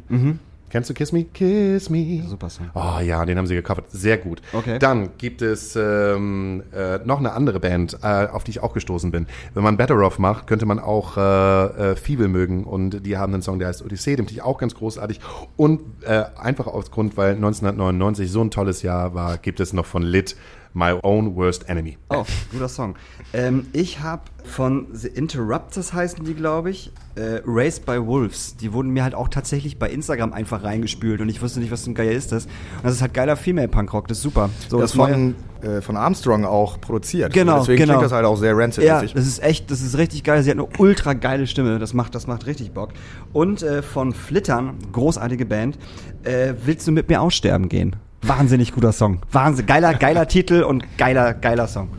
Kennst 0.70 0.90
du 0.90 0.94
Kiss 0.94 1.12
Me? 1.12 1.26
Kiss 1.26 1.90
Me. 1.90 2.24
Super 2.28 2.50
Song. 2.50 2.70
Oh 2.76 3.00
ja, 3.02 3.26
den 3.26 3.38
haben 3.38 3.48
sie 3.48 3.56
gecovert. 3.56 3.86
Sehr 3.90 4.18
gut. 4.18 4.42
Okay. 4.54 4.78
Dann 4.80 5.18
gibt 5.18 5.42
es 5.42 5.76
ähm, 5.76 6.64
äh, 6.74 7.00
noch 7.00 7.20
eine 7.20 7.34
andere 7.34 7.60
Band, 7.60 7.98
äh, 8.04 8.28
auf 8.28 8.44
die 8.44 8.52
ich 8.52 8.60
auch 8.62 8.74
gestoßen 8.74 9.12
bin. 9.12 9.26
Wenn 9.54 9.64
man 9.64 9.78
Better 9.78 9.98
Off 10.00 10.20
macht, 10.20 10.48
könnte 10.48 10.66
man 10.66 10.80
auch 10.80 11.18
äh, 11.18 11.92
äh, 11.92 11.96
Feeble 11.96 12.28
mögen. 12.28 12.66
Und 12.66 13.06
die 13.06 13.18
haben 13.18 13.34
einen 13.34 13.42
Song, 13.42 13.58
der 13.58 13.70
heißt 13.70 13.84
Odyssee, 13.84 14.16
den 14.16 14.28
finde 14.28 14.34
ich 14.34 14.42
auch 14.44 14.60
ganz 14.60 14.76
großartig. 14.76 15.20
Und 15.58 15.82
äh, 16.04 16.26
einfach 16.38 16.68
aus 16.68 16.92
Grund, 16.92 17.18
weil 17.18 17.34
1999 17.34 18.32
so 18.32 18.42
ein 18.42 18.52
tolles 18.52 18.84
Jahr 18.84 19.16
war, 19.16 19.38
gibt 19.38 19.60
es 19.60 19.74
noch 19.74 19.86
von 19.86 20.04
Lit 20.04 20.36
My 20.74 20.94
Own 21.02 21.36
Worst 21.36 21.68
Enemy. 21.68 21.98
Oh, 22.10 22.24
guter 22.52 22.70
Song. 22.70 22.96
Ähm, 23.34 23.68
ich 23.74 24.00
habe 24.02 24.22
von 24.44 24.88
The 24.94 25.08
Interrupters 25.08 25.94
heißen 25.94 26.24
die, 26.24 26.34
glaube 26.36 26.70
ich, 26.70 26.92
äh, 27.16 27.42
Raised 27.46 27.86
by 27.86 28.06
Wolves. 28.06 28.56
Die 28.56 28.72
wurden 28.72 28.92
mir 28.92 29.04
halt 29.04 29.16
auch 29.16 29.28
tatsächlich 29.30 29.78
bei 29.80 29.90
Instagram 29.90 30.32
einfach 30.32 30.64
reingespült 30.64 31.22
und 31.22 31.30
ich 31.30 31.42
wusste 31.42 31.60
nicht, 31.60 31.72
was 31.72 31.84
zum 31.84 31.96
Geier 31.96 32.12
ist 32.12 32.32
das. 32.32 32.46
Und 32.46 32.52
das 32.84 32.94
ist 32.94 33.02
halt 33.02 33.14
geiler 33.14 33.36
Female 33.36 33.68
Punkrock, 33.68 34.08
das 34.08 34.18
ist 34.20 34.24
super. 34.24 34.50
So, 34.70 34.80
Das 34.80 34.92
ist 34.92 34.96
neue- 34.98 35.12
von, 35.14 35.36
äh, 35.62 35.82
von 35.82 35.98
Armstrong 35.98 36.46
auch 36.46 36.80
produziert. 36.80 37.34
Genau, 37.34 37.60
Deswegen 37.60 37.78
genau. 37.80 37.94
klingt 37.94 38.06
das 38.06 38.12
halt 38.12 38.26
auch 38.26 38.38
sehr 38.38 38.56
rancid 38.56 38.84
Ja, 38.84 39.02
das 39.02 39.14
ist 39.28 39.44
echt, 39.44 39.70
das 39.72 39.82
ist 39.82 39.98
richtig 39.98 40.24
geil. 40.24 40.44
Sie 40.44 40.50
hat 40.52 40.58
eine 40.58 40.68
ultra 40.78 41.14
geile 41.14 41.48
Stimme. 41.48 41.80
Das 41.80 41.94
macht, 41.94 42.16
das 42.16 42.28
macht 42.28 42.46
richtig 42.46 42.72
Bock. 42.72 42.92
Und 43.34 43.64
äh, 43.64 43.82
von 43.82 44.14
Flittern, 44.14 44.76
großartige 44.92 45.46
Band, 45.46 45.78
äh, 46.24 46.54
willst 46.64 46.88
du 46.88 46.92
mit 46.92 47.10
mir 47.10 47.22
aussterben 47.22 47.70
gehen? 47.70 47.96
Wahnsinnig 48.22 48.74
guter 48.74 48.92
Song. 48.92 49.20
Wahnsinn, 49.32 49.66
geiler, 49.66 49.94
geiler 49.94 50.28
Titel 50.28 50.64
und 50.64 50.84
geiler, 50.98 51.34
geiler 51.34 51.68
Song. 51.68 51.90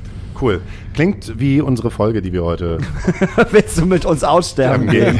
Cool. 0.41 0.61
Klingt 0.95 1.39
wie 1.39 1.61
unsere 1.61 1.91
Folge, 1.91 2.23
die 2.23 2.33
wir 2.33 2.45
heute 2.45 2.79
willst 3.51 3.77
du 3.79 3.85
mit 3.85 4.07
uns 4.07 4.25
aussterben 4.25 4.87
gehen? 4.87 5.19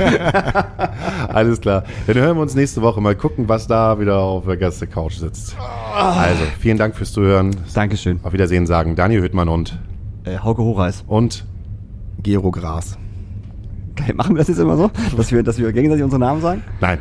Alles 1.29 1.61
klar. 1.61 1.85
Dann 2.07 2.17
hören 2.17 2.37
wir 2.37 2.43
uns 2.43 2.55
nächste 2.55 2.81
Woche 2.81 3.01
mal 3.03 3.15
gucken, 3.15 3.47
was 3.49 3.67
da 3.67 4.01
wieder 4.01 4.19
auf 4.19 4.47
der 4.47 4.57
Gäste-Couch 4.57 5.15
sitzt. 5.17 5.57
Also, 5.95 6.43
vielen 6.59 6.79
Dank 6.79 6.97
fürs 6.97 7.13
Zuhören. 7.13 7.55
Dankeschön. 7.75 8.21
Auf 8.23 8.33
Wiedersehen 8.33 8.67
sagen 8.67 8.97
Daniel 8.97 9.23
Hüttmann 9.23 9.49
und, 9.49 9.79
Äh, 10.25 10.39
Hauke 10.39 10.63
Hochreis. 10.63 11.05
und 11.07 11.45
Gero 12.23 12.51
Gras. 12.51 12.97
Geil, 13.97 14.15
machen 14.15 14.35
wir 14.35 14.39
das 14.39 14.49
jetzt 14.49 14.59
immer 14.59 14.77
so? 14.79 14.91
Dass 15.17 15.31
wir, 15.33 15.43
dass 15.43 15.59
wir 15.59 15.71
gegenseitig 15.73 16.05
unsere 16.05 16.21
Namen 16.21 16.41
sagen? 16.41 16.63
nein, 16.81 16.99